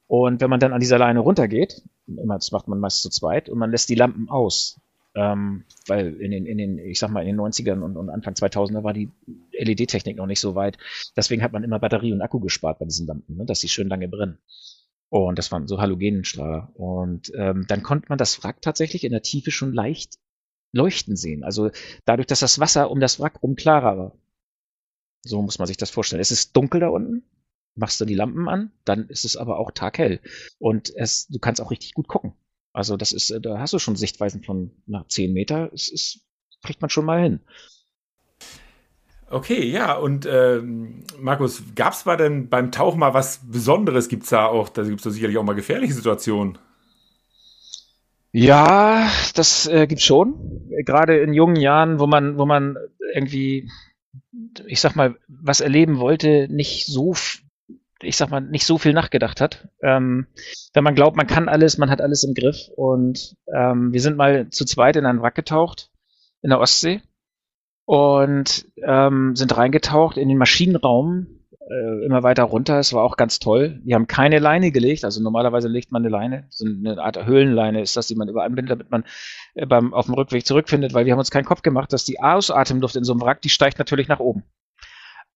Und 0.08 0.40
wenn 0.40 0.50
man 0.50 0.60
dann 0.60 0.72
an 0.72 0.80
dieser 0.80 0.98
Leine 0.98 1.20
runtergeht, 1.20 1.82
immer, 2.06 2.34
das 2.34 2.52
macht 2.52 2.68
man 2.68 2.80
meist 2.80 3.02
zu 3.02 3.10
zweit, 3.10 3.48
und 3.48 3.58
man 3.58 3.70
lässt 3.70 3.88
die 3.88 3.94
Lampen 3.94 4.28
aus, 4.28 4.80
ähm, 5.14 5.64
weil 5.86 6.14
in 6.14 6.30
den, 6.30 6.46
in 6.46 6.58
den, 6.58 6.78
ich 6.78 6.98
sag 6.98 7.10
mal, 7.10 7.22
in 7.22 7.28
den 7.28 7.40
90ern 7.40 7.80
und, 7.80 7.96
und 7.96 8.10
Anfang 8.10 8.34
2000er 8.34 8.82
war 8.82 8.92
die 8.92 9.10
LED-Technik 9.52 10.16
noch 10.16 10.26
nicht 10.26 10.40
so 10.40 10.54
weit. 10.54 10.78
Deswegen 11.16 11.42
hat 11.42 11.52
man 11.52 11.64
immer 11.64 11.78
Batterie 11.78 12.12
und 12.12 12.20
Akku 12.20 12.40
gespart 12.40 12.78
bei 12.78 12.84
diesen 12.84 13.06
Lampen, 13.06 13.36
ne, 13.36 13.46
dass 13.46 13.60
sie 13.60 13.68
schön 13.68 13.88
lange 13.88 14.08
brennen. 14.08 14.38
Und 15.08 15.38
das 15.38 15.52
waren 15.52 15.68
so 15.68 15.78
Halogenenstrahler. 15.78 16.70
Und 16.74 17.30
ähm, 17.34 17.66
dann 17.68 17.82
konnte 17.82 18.06
man 18.08 18.16
das 18.18 18.42
Wrack 18.42 18.62
tatsächlich 18.62 19.04
in 19.04 19.12
der 19.12 19.22
Tiefe 19.22 19.50
schon 19.50 19.74
leicht 19.74 20.18
leuchten 20.72 21.16
sehen. 21.16 21.44
Also 21.44 21.70
dadurch, 22.04 22.26
dass 22.26 22.40
das 22.40 22.58
Wasser 22.58 22.90
um 22.90 23.00
das 23.00 23.20
Wrack 23.20 23.42
rum 23.42 23.54
klarer 23.54 23.98
war. 23.98 24.12
So 25.22 25.40
muss 25.42 25.58
man 25.58 25.68
sich 25.68 25.76
das 25.76 25.90
vorstellen. 25.90 26.20
Es 26.20 26.32
ist 26.32 26.56
dunkel 26.56 26.80
da 26.80 26.88
unten, 26.88 27.22
machst 27.76 28.00
du 28.00 28.04
die 28.04 28.14
Lampen 28.14 28.48
an, 28.48 28.72
dann 28.84 29.08
ist 29.08 29.24
es 29.24 29.36
aber 29.36 29.58
auch 29.58 29.70
taghell. 29.70 30.20
Und 30.58 30.92
es, 30.96 31.28
du 31.28 31.38
kannst 31.38 31.60
auch 31.60 31.70
richtig 31.70 31.94
gut 31.94 32.08
gucken. 32.08 32.34
Also 32.72 32.96
das 32.96 33.12
ist, 33.12 33.32
da 33.42 33.58
hast 33.58 33.72
du 33.72 33.78
schon 33.78 33.96
Sichtweisen 33.96 34.42
von 34.42 34.72
na, 34.86 35.04
10 35.06 35.32
Meter. 35.32 35.70
Es 35.72 35.88
ist, 35.88 36.20
kriegt 36.64 36.80
man 36.80 36.90
schon 36.90 37.04
mal 37.04 37.22
hin. 37.22 37.40
Okay, 39.28 39.64
ja, 39.70 39.94
und 39.94 40.26
ähm, 40.26 41.04
Markus, 41.18 41.62
gab 41.74 41.94
es 41.94 42.04
denn 42.04 42.50
beim 42.50 42.70
Tauchen 42.70 43.00
mal 43.00 43.14
was 43.14 43.40
Besonderes? 43.50 44.08
Gibt 44.08 44.24
es 44.24 44.28
da 44.28 44.46
auch, 44.46 44.68
da 44.68 44.82
gibt 44.82 45.04
es 45.04 45.14
sicherlich 45.14 45.38
auch 45.38 45.42
mal 45.42 45.54
gefährliche 45.54 45.94
Situationen? 45.94 46.58
Ja, 48.32 49.10
das 49.34 49.66
äh, 49.66 49.86
gibt's 49.86 50.04
schon. 50.04 50.70
Gerade 50.84 51.18
in 51.20 51.34
jungen 51.34 51.56
Jahren, 51.56 52.00
wo 52.00 52.06
man, 52.06 52.38
wo 52.38 52.46
man 52.46 52.76
irgendwie, 53.14 53.70
ich 54.66 54.80
sag 54.80 54.96
mal, 54.96 55.16
was 55.28 55.60
erleben 55.60 55.98
wollte, 55.98 56.48
nicht 56.50 56.86
so, 56.86 57.14
ich 58.00 58.16
sag 58.16 58.30
mal, 58.30 58.40
nicht 58.40 58.64
so 58.64 58.78
viel 58.78 58.94
nachgedacht 58.94 59.42
hat. 59.42 59.68
Ähm, 59.82 60.26
wenn 60.72 60.82
man 60.82 60.94
glaubt, 60.94 61.16
man 61.16 61.26
kann 61.26 61.48
alles, 61.50 61.76
man 61.76 61.90
hat 61.90 62.00
alles 62.00 62.24
im 62.24 62.32
Griff. 62.32 62.68
Und 62.74 63.36
ähm, 63.54 63.92
wir 63.92 64.00
sind 64.00 64.16
mal 64.16 64.48
zu 64.48 64.64
zweit 64.64 64.96
in 64.96 65.04
einen 65.04 65.20
Wrack 65.20 65.34
getaucht 65.34 65.90
in 66.40 66.48
der 66.50 66.58
Ostsee 66.58 67.02
und 67.84 68.66
ähm, 68.82 69.36
sind 69.36 69.54
reingetaucht 69.54 70.16
in 70.16 70.28
den 70.28 70.38
Maschinenraum 70.38 71.41
äh, 71.70 72.04
immer 72.04 72.22
weiter 72.22 72.44
runter. 72.44 72.78
Es 72.78 72.92
war 72.92 73.02
auch 73.02 73.16
ganz 73.16 73.38
toll. 73.38 73.80
Wir 73.84 73.94
haben 73.94 74.06
keine 74.06 74.38
Leine 74.38 74.72
gelegt. 74.72 75.04
Also 75.04 75.22
normalerweise 75.22 75.68
legt 75.68 75.92
man 75.92 76.02
eine 76.02 76.10
Leine. 76.10 76.46
So 76.50 76.66
eine 76.66 76.98
Art 76.98 77.24
Höhlenleine 77.24 77.80
ist 77.80 77.96
das, 77.96 78.06
die 78.06 78.14
man 78.14 78.28
überall 78.28 78.50
bindet, 78.50 78.70
damit 78.70 78.90
man 78.90 79.04
äh, 79.54 79.66
beim, 79.66 79.94
auf 79.94 80.06
dem 80.06 80.14
Rückweg 80.14 80.46
zurückfindet, 80.46 80.94
weil 80.94 81.06
wir 81.06 81.12
haben 81.12 81.18
uns 81.18 81.30
keinen 81.30 81.44
Kopf 81.44 81.62
gemacht, 81.62 81.92
dass 81.92 82.04
die 82.04 82.20
Ausatemluft 82.20 82.96
in 82.96 83.04
so 83.04 83.12
einem 83.12 83.22
Wrack, 83.22 83.42
die 83.42 83.48
steigt 83.48 83.78
natürlich 83.78 84.08
nach 84.08 84.20
oben. 84.20 84.44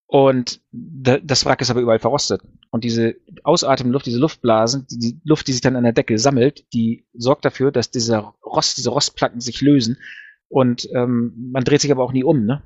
Und 0.08 0.60
das 0.70 1.44
Wrack 1.44 1.60
ist 1.60 1.70
aber 1.70 1.80
überall 1.80 1.98
verrostet. 1.98 2.40
Und 2.70 2.84
diese 2.84 3.16
Ausatmenluft, 3.42 4.06
diese 4.06 4.20
Luftblasen, 4.20 4.86
die 4.88 5.20
Luft, 5.24 5.48
die 5.48 5.52
sich 5.52 5.62
dann 5.62 5.74
an 5.74 5.82
der 5.82 5.92
Decke 5.92 6.18
sammelt, 6.18 6.72
die 6.72 7.06
sorgt 7.12 7.44
dafür, 7.44 7.72
dass 7.72 7.90
dieser 7.90 8.34
Rost, 8.44 8.78
diese 8.78 8.90
Rostplatten 8.90 9.40
sich 9.40 9.60
lösen. 9.60 9.98
Und 10.48 10.88
ähm, 10.94 11.50
man 11.50 11.64
dreht 11.64 11.80
sich 11.80 11.90
aber 11.90 12.04
auch 12.04 12.12
nie 12.12 12.22
um, 12.22 12.44
ne? 12.44 12.62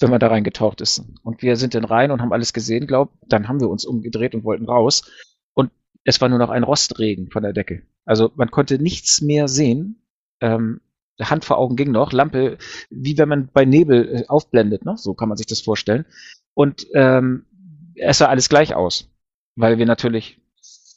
Wenn 0.00 0.10
man 0.10 0.20
da 0.20 0.28
reingetaucht 0.28 0.80
ist. 0.80 1.02
Und 1.22 1.42
wir 1.42 1.56
sind 1.56 1.74
dann 1.74 1.84
rein 1.84 2.10
und 2.10 2.20
haben 2.20 2.32
alles 2.32 2.52
gesehen, 2.52 2.86
glaub. 2.86 3.12
Dann 3.26 3.48
haben 3.48 3.60
wir 3.60 3.68
uns 3.68 3.84
umgedreht 3.84 4.34
und 4.34 4.44
wollten 4.44 4.66
raus. 4.66 5.10
Und 5.54 5.70
es 6.04 6.20
war 6.20 6.28
nur 6.28 6.38
noch 6.38 6.50
ein 6.50 6.64
Rostregen 6.64 7.30
von 7.30 7.42
der 7.42 7.52
Decke. 7.52 7.82
Also 8.04 8.32
man 8.34 8.50
konnte 8.50 8.78
nichts 8.78 9.20
mehr 9.20 9.48
sehen. 9.48 10.02
Ähm, 10.40 10.80
Hand 11.20 11.44
vor 11.44 11.58
Augen 11.58 11.76
ging 11.76 11.92
noch, 11.92 12.12
Lampe, 12.12 12.58
wie 12.90 13.16
wenn 13.18 13.28
man 13.28 13.48
bei 13.52 13.64
Nebel 13.64 14.16
äh, 14.16 14.24
aufblendet, 14.26 14.84
ne? 14.84 14.96
so 14.96 15.14
kann 15.14 15.28
man 15.28 15.38
sich 15.38 15.46
das 15.46 15.60
vorstellen. 15.60 16.06
Und 16.54 16.86
ähm, 16.94 17.46
es 17.94 18.18
sah 18.18 18.26
alles 18.26 18.48
gleich 18.48 18.74
aus, 18.74 19.10
weil 19.54 19.78
wir 19.78 19.86
natürlich 19.86 20.40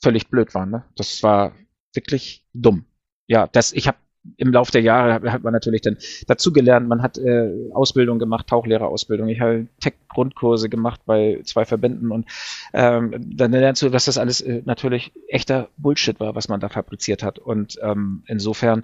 völlig 0.01 0.29
blöd 0.29 0.55
waren. 0.55 0.71
Ne? 0.71 0.85
Das 0.95 1.21
war 1.21 1.53
wirklich 1.93 2.45
dumm. 2.53 2.85
Ja, 3.27 3.47
das, 3.47 3.73
ich 3.73 3.87
habe 3.87 3.97
im 4.35 4.51
Laufe 4.51 4.71
der 4.71 4.81
Jahre 4.81 5.31
hat 5.31 5.43
man 5.43 5.53
natürlich 5.53 5.81
dann 5.81 5.97
dazugelernt. 6.27 6.87
Man 6.87 7.01
hat 7.01 7.17
äh, 7.17 7.49
Ausbildung 7.73 8.19
gemacht, 8.19 8.47
Tauchlehrerausbildung. 8.47 9.29
Ich 9.29 9.39
habe 9.39 9.67
Tech-Grundkurse 9.79 10.69
gemacht 10.69 11.01
bei 11.05 11.41
zwei 11.43 11.65
Verbänden 11.65 12.11
und 12.11 12.25
ähm, 12.73 13.13
dann 13.25 13.51
lernst 13.51 13.81
du, 13.81 13.89
dass 13.89 14.05
das 14.05 14.17
alles 14.17 14.41
äh, 14.41 14.61
natürlich 14.65 15.13
echter 15.27 15.69
Bullshit 15.77 16.19
war, 16.19 16.35
was 16.35 16.49
man 16.49 16.59
da 16.59 16.69
fabriziert 16.69 17.23
hat. 17.23 17.39
Und 17.39 17.79
ähm, 17.81 18.23
insofern 18.27 18.83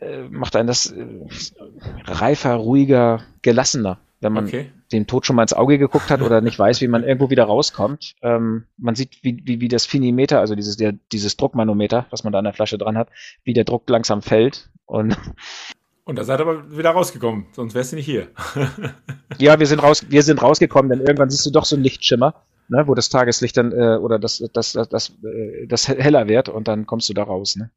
äh, 0.00 0.22
macht 0.28 0.56
einen 0.56 0.68
das 0.68 0.92
äh, 0.92 1.06
reifer, 2.04 2.54
ruhiger, 2.54 3.22
gelassener 3.42 3.98
wenn 4.20 4.32
man 4.32 4.46
okay. 4.46 4.70
den 4.92 5.06
Tod 5.06 5.26
schon 5.26 5.36
mal 5.36 5.42
ins 5.42 5.52
Auge 5.52 5.78
geguckt 5.78 6.10
hat 6.10 6.22
oder 6.22 6.40
nicht 6.40 6.58
weiß, 6.58 6.80
wie 6.80 6.88
man 6.88 7.04
irgendwo 7.04 7.30
wieder 7.30 7.44
rauskommt. 7.44 8.14
Ähm, 8.22 8.64
man 8.76 8.94
sieht, 8.94 9.22
wie, 9.22 9.42
wie, 9.44 9.60
wie 9.60 9.68
das 9.68 9.86
Finimeter, 9.86 10.40
also 10.40 10.54
dieses, 10.54 10.76
der, 10.76 10.92
dieses 11.12 11.36
Druckmanometer, 11.36 12.06
was 12.10 12.24
man 12.24 12.32
da 12.32 12.38
an 12.38 12.44
der 12.44 12.52
Flasche 12.52 12.78
dran 12.78 12.98
hat, 12.98 13.08
wie 13.44 13.54
der 13.54 13.64
Druck 13.64 13.88
langsam 13.88 14.22
fällt. 14.22 14.70
Und, 14.86 15.16
und 16.04 16.18
da 16.18 16.24
seid 16.24 16.40
ihr 16.40 16.46
aber 16.46 16.76
wieder 16.76 16.90
rausgekommen, 16.90 17.46
sonst 17.52 17.74
wärst 17.74 17.92
du 17.92 17.96
nicht 17.96 18.06
hier. 18.06 18.28
ja, 19.38 19.58
wir 19.58 19.66
sind, 19.66 19.82
raus, 19.82 20.06
wir 20.08 20.22
sind 20.22 20.42
rausgekommen, 20.42 20.90
denn 20.90 21.00
irgendwann 21.00 21.30
siehst 21.30 21.46
du 21.46 21.50
doch 21.50 21.64
so 21.64 21.76
einen 21.76 21.84
Lichtschimmer, 21.84 22.34
ne, 22.68 22.86
wo 22.86 22.94
das 22.94 23.08
Tageslicht 23.08 23.56
dann, 23.56 23.72
äh, 23.72 23.96
oder 23.96 24.18
das, 24.18 24.42
das, 24.52 24.72
das, 24.72 24.88
das, 24.88 25.10
äh, 25.24 25.66
das 25.66 25.88
heller 25.88 26.28
wird 26.28 26.50
und 26.50 26.68
dann 26.68 26.86
kommst 26.86 27.08
du 27.08 27.14
da 27.14 27.22
raus. 27.22 27.56
Ne? 27.56 27.70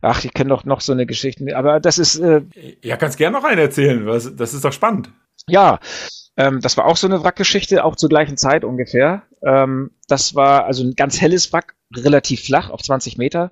Ach, 0.00 0.24
ich 0.24 0.32
kenne 0.32 0.50
doch 0.50 0.64
noch 0.64 0.80
so 0.80 0.92
eine 0.92 1.06
Geschichte, 1.06 1.56
aber 1.56 1.80
das 1.80 1.98
ist. 1.98 2.18
Äh, 2.18 2.42
ja, 2.82 2.96
kannst 2.96 3.18
gerne 3.18 3.36
noch 3.36 3.44
eine 3.44 3.62
erzählen. 3.62 4.06
Das 4.06 4.54
ist 4.54 4.64
doch 4.64 4.72
spannend. 4.72 5.10
Ja, 5.48 5.80
ähm, 6.36 6.60
das 6.60 6.76
war 6.76 6.86
auch 6.86 6.96
so 6.96 7.06
eine 7.06 7.22
Wrackgeschichte, 7.22 7.84
auch 7.84 7.96
zur 7.96 8.08
gleichen 8.08 8.36
Zeit 8.36 8.64
ungefähr. 8.64 9.24
Ähm, 9.42 9.90
das 10.06 10.34
war 10.34 10.64
also 10.64 10.84
ein 10.84 10.94
ganz 10.94 11.20
helles 11.20 11.52
Wrack, 11.52 11.74
relativ 11.94 12.44
flach, 12.44 12.70
auf 12.70 12.80
20 12.80 13.18
Meter. 13.18 13.50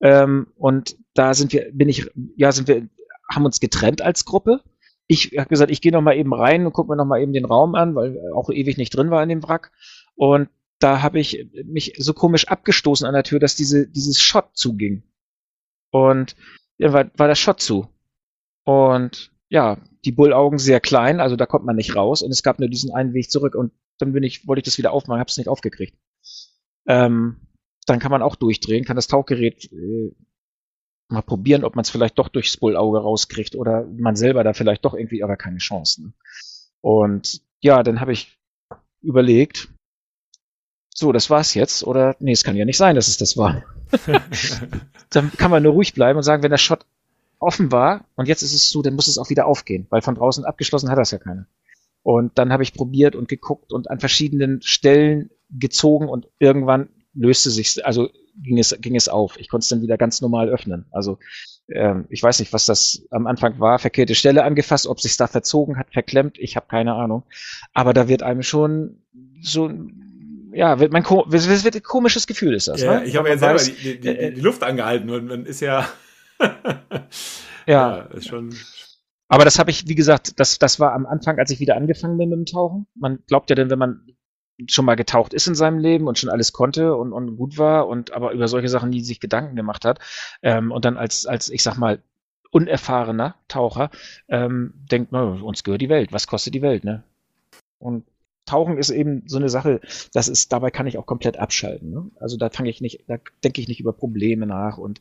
Ähm, 0.00 0.48
und 0.56 0.96
da 1.12 1.34
sind 1.34 1.52
wir, 1.52 1.70
bin 1.72 1.88
ich, 1.88 2.10
ja, 2.36 2.50
sind 2.50 2.66
wir, 2.68 2.88
haben 3.30 3.44
uns 3.44 3.60
getrennt 3.60 4.02
als 4.02 4.24
Gruppe. 4.24 4.62
Ich 5.06 5.32
habe 5.36 5.48
gesagt, 5.48 5.70
ich 5.70 5.82
gehe 5.82 5.92
noch 5.92 6.00
mal 6.00 6.16
eben 6.16 6.32
rein 6.32 6.64
und 6.64 6.72
gucke 6.72 6.90
mir 6.90 6.96
noch 6.96 7.04
mal 7.04 7.20
eben 7.20 7.34
den 7.34 7.44
Raum 7.44 7.74
an, 7.74 7.94
weil 7.94 8.18
auch 8.34 8.48
ewig 8.48 8.78
nicht 8.78 8.96
drin 8.96 9.10
war 9.10 9.22
in 9.22 9.28
dem 9.28 9.42
Wrack. 9.42 9.70
Und 10.16 10.48
da 10.78 11.02
habe 11.02 11.20
ich 11.20 11.46
mich 11.64 11.94
so 11.98 12.14
komisch 12.14 12.48
abgestoßen 12.48 13.06
an 13.06 13.14
der 13.14 13.22
Tür, 13.22 13.38
dass 13.38 13.54
diese, 13.54 13.86
dieses 13.86 14.20
Shot 14.20 14.56
zuging. 14.56 15.02
Und 15.90 16.36
ja, 16.78 16.92
war, 16.92 17.10
war 17.16 17.28
der 17.28 17.34
Shot 17.34 17.60
zu. 17.60 17.88
Und 18.64 19.30
ja, 19.54 19.78
die 20.04 20.10
Bullaugen 20.10 20.58
sehr 20.58 20.80
klein, 20.80 21.20
also 21.20 21.36
da 21.36 21.46
kommt 21.46 21.64
man 21.64 21.76
nicht 21.76 21.94
raus 21.94 22.22
und 22.22 22.32
es 22.32 22.42
gab 22.42 22.58
nur 22.58 22.68
diesen 22.68 22.92
einen 22.92 23.14
Weg 23.14 23.30
zurück 23.30 23.54
und 23.54 23.72
dann 23.98 24.12
bin 24.12 24.24
ich, 24.24 24.48
wollte 24.48 24.58
ich 24.58 24.64
das 24.64 24.78
wieder 24.78 24.90
aufmachen, 24.90 25.20
habe 25.20 25.30
es 25.30 25.36
nicht 25.36 25.46
aufgekriegt. 25.46 25.96
Ähm, 26.88 27.36
dann 27.86 28.00
kann 28.00 28.10
man 28.10 28.20
auch 28.20 28.34
durchdrehen, 28.34 28.84
kann 28.84 28.96
das 28.96 29.06
Tauchgerät 29.06 29.70
äh, 29.70 30.12
mal 31.08 31.22
probieren, 31.22 31.62
ob 31.62 31.76
man 31.76 31.84
es 31.84 31.90
vielleicht 31.90 32.18
doch 32.18 32.28
durchs 32.28 32.56
Bullauge 32.56 32.98
rauskriegt 32.98 33.54
oder 33.54 33.86
man 33.96 34.16
selber 34.16 34.42
da 34.42 34.54
vielleicht 34.54 34.84
doch 34.84 34.92
irgendwie, 34.92 35.22
aber 35.22 35.36
keine 35.36 35.58
Chancen. 35.58 36.14
Und 36.80 37.40
ja, 37.60 37.84
dann 37.84 38.00
habe 38.00 38.12
ich 38.12 38.36
überlegt, 39.02 39.68
so, 40.92 41.12
das 41.12 41.30
war's 41.30 41.54
jetzt, 41.54 41.84
oder 41.84 42.16
nee, 42.18 42.32
es 42.32 42.42
kann 42.42 42.56
ja 42.56 42.64
nicht 42.64 42.76
sein, 42.76 42.96
dass 42.96 43.06
es 43.06 43.18
das 43.18 43.36
war. 43.36 43.62
dann 45.10 45.30
kann 45.30 45.52
man 45.52 45.62
nur 45.62 45.74
ruhig 45.74 45.94
bleiben 45.94 46.16
und 46.16 46.24
sagen, 46.24 46.42
wenn 46.42 46.50
der 46.50 46.58
Shot 46.58 46.84
offen 47.44 47.72
war 47.72 48.06
und 48.16 48.28
jetzt 48.28 48.42
ist 48.42 48.54
es 48.54 48.68
zu, 48.70 48.82
dann 48.82 48.94
muss 48.94 49.06
es 49.06 49.18
auch 49.18 49.30
wieder 49.30 49.46
aufgehen, 49.46 49.86
weil 49.90 50.02
von 50.02 50.14
draußen 50.14 50.44
abgeschlossen 50.44 50.90
hat 50.90 50.98
das 50.98 51.10
ja 51.10 51.18
keiner. 51.18 51.46
Und 52.02 52.38
dann 52.38 52.52
habe 52.52 52.62
ich 52.62 52.74
probiert 52.74 53.16
und 53.16 53.28
geguckt 53.28 53.72
und 53.72 53.90
an 53.90 53.98
verschiedenen 53.98 54.60
Stellen 54.62 55.30
gezogen 55.50 56.08
und 56.08 56.28
irgendwann 56.38 56.88
löste 57.14 57.50
sich, 57.50 57.84
also 57.86 58.08
ging 58.36 58.58
es, 58.58 58.76
ging 58.80 58.96
es 58.96 59.08
auf. 59.08 59.38
Ich 59.38 59.48
konnte 59.48 59.64
es 59.64 59.68
dann 59.68 59.82
wieder 59.82 59.96
ganz 59.96 60.20
normal 60.20 60.48
öffnen. 60.48 60.86
Also 60.90 61.18
ähm, 61.68 62.06
ich 62.10 62.22
weiß 62.22 62.40
nicht, 62.40 62.52
was 62.52 62.66
das 62.66 63.06
am 63.10 63.26
Anfang 63.26 63.58
war, 63.58 63.78
verkehrte 63.78 64.14
Stelle 64.14 64.44
angefasst, 64.44 64.86
ob 64.86 65.00
sich 65.00 65.16
da 65.16 65.26
verzogen 65.26 65.78
hat, 65.78 65.92
verklemmt, 65.92 66.38
ich 66.38 66.56
habe 66.56 66.66
keine 66.68 66.94
Ahnung. 66.94 67.22
Aber 67.72 67.94
da 67.94 68.08
wird 68.08 68.22
einem 68.22 68.42
schon 68.42 69.02
so 69.40 69.70
ja, 70.52 70.78
wird 70.78 70.92
mein 70.92 71.04
es 71.04 71.64
wird 71.64 71.74
ein 71.74 71.82
komisches 71.82 72.26
Gefühl 72.26 72.54
ist 72.54 72.68
das. 72.68 72.82
Ja, 72.82 73.00
ne? 73.00 73.06
Ich 73.06 73.16
habe 73.16 73.28
ja 73.28 73.38
selber 73.38 73.54
weiß, 73.56 73.64
die, 73.64 73.98
die, 73.98 74.00
die, 74.00 74.34
die, 74.34 74.40
Luft 74.40 74.62
angehalten 74.62 75.10
und 75.10 75.26
man 75.26 75.46
ist 75.46 75.60
ja 75.60 75.88
ja. 77.66 77.96
ist 78.12 78.28
schon. 78.28 78.54
Aber 79.28 79.44
das 79.44 79.58
habe 79.58 79.70
ich, 79.70 79.88
wie 79.88 79.94
gesagt, 79.94 80.38
das, 80.38 80.58
das 80.58 80.78
war 80.80 80.92
am 80.92 81.06
Anfang, 81.06 81.38
als 81.38 81.50
ich 81.50 81.60
wieder 81.60 81.76
angefangen 81.76 82.18
bin 82.18 82.28
mit 82.28 82.38
dem 82.38 82.46
Tauchen. 82.46 82.86
Man 82.94 83.20
glaubt 83.26 83.50
ja 83.50 83.56
dann, 83.56 83.70
wenn 83.70 83.78
man 83.78 84.06
schon 84.68 84.84
mal 84.84 84.94
getaucht 84.94 85.34
ist 85.34 85.48
in 85.48 85.54
seinem 85.54 85.78
Leben 85.78 86.06
und 86.06 86.18
schon 86.18 86.30
alles 86.30 86.52
konnte 86.52 86.94
und, 86.94 87.12
und 87.12 87.36
gut 87.36 87.58
war 87.58 87.88
und 87.88 88.12
aber 88.12 88.32
über 88.32 88.46
solche 88.46 88.68
Sachen 88.68 88.90
nie 88.90 89.00
sich 89.00 89.18
Gedanken 89.18 89.56
gemacht 89.56 89.84
hat. 89.84 89.98
Ähm, 90.42 90.70
und 90.70 90.84
dann 90.84 90.96
als, 90.96 91.26
als, 91.26 91.48
ich 91.48 91.62
sag 91.62 91.76
mal, 91.76 92.02
unerfahrener 92.52 93.34
Taucher 93.48 93.90
ähm, 94.28 94.74
denkt 94.90 95.10
man, 95.10 95.42
uns 95.42 95.64
gehört 95.64 95.80
die 95.80 95.88
Welt. 95.88 96.12
Was 96.12 96.28
kostet 96.28 96.54
die 96.54 96.62
Welt, 96.62 96.84
ne? 96.84 97.02
Und 97.78 98.04
Tauchen 98.46 98.78
ist 98.78 98.90
eben 98.90 99.24
so 99.26 99.38
eine 99.38 99.48
Sache, 99.48 99.80
das 100.12 100.28
ist, 100.28 100.52
dabei 100.52 100.70
kann 100.70 100.86
ich 100.86 100.98
auch 100.98 101.06
komplett 101.06 101.38
abschalten. 101.38 101.90
Ne? 101.90 102.10
Also 102.20 102.36
da 102.36 102.50
fange 102.50 102.70
ich 102.70 102.80
nicht, 102.80 103.04
da 103.08 103.16
denke 103.42 103.60
ich 103.60 103.68
nicht 103.68 103.80
über 103.80 103.92
Probleme 103.92 104.46
nach 104.46 104.78
und 104.78 105.00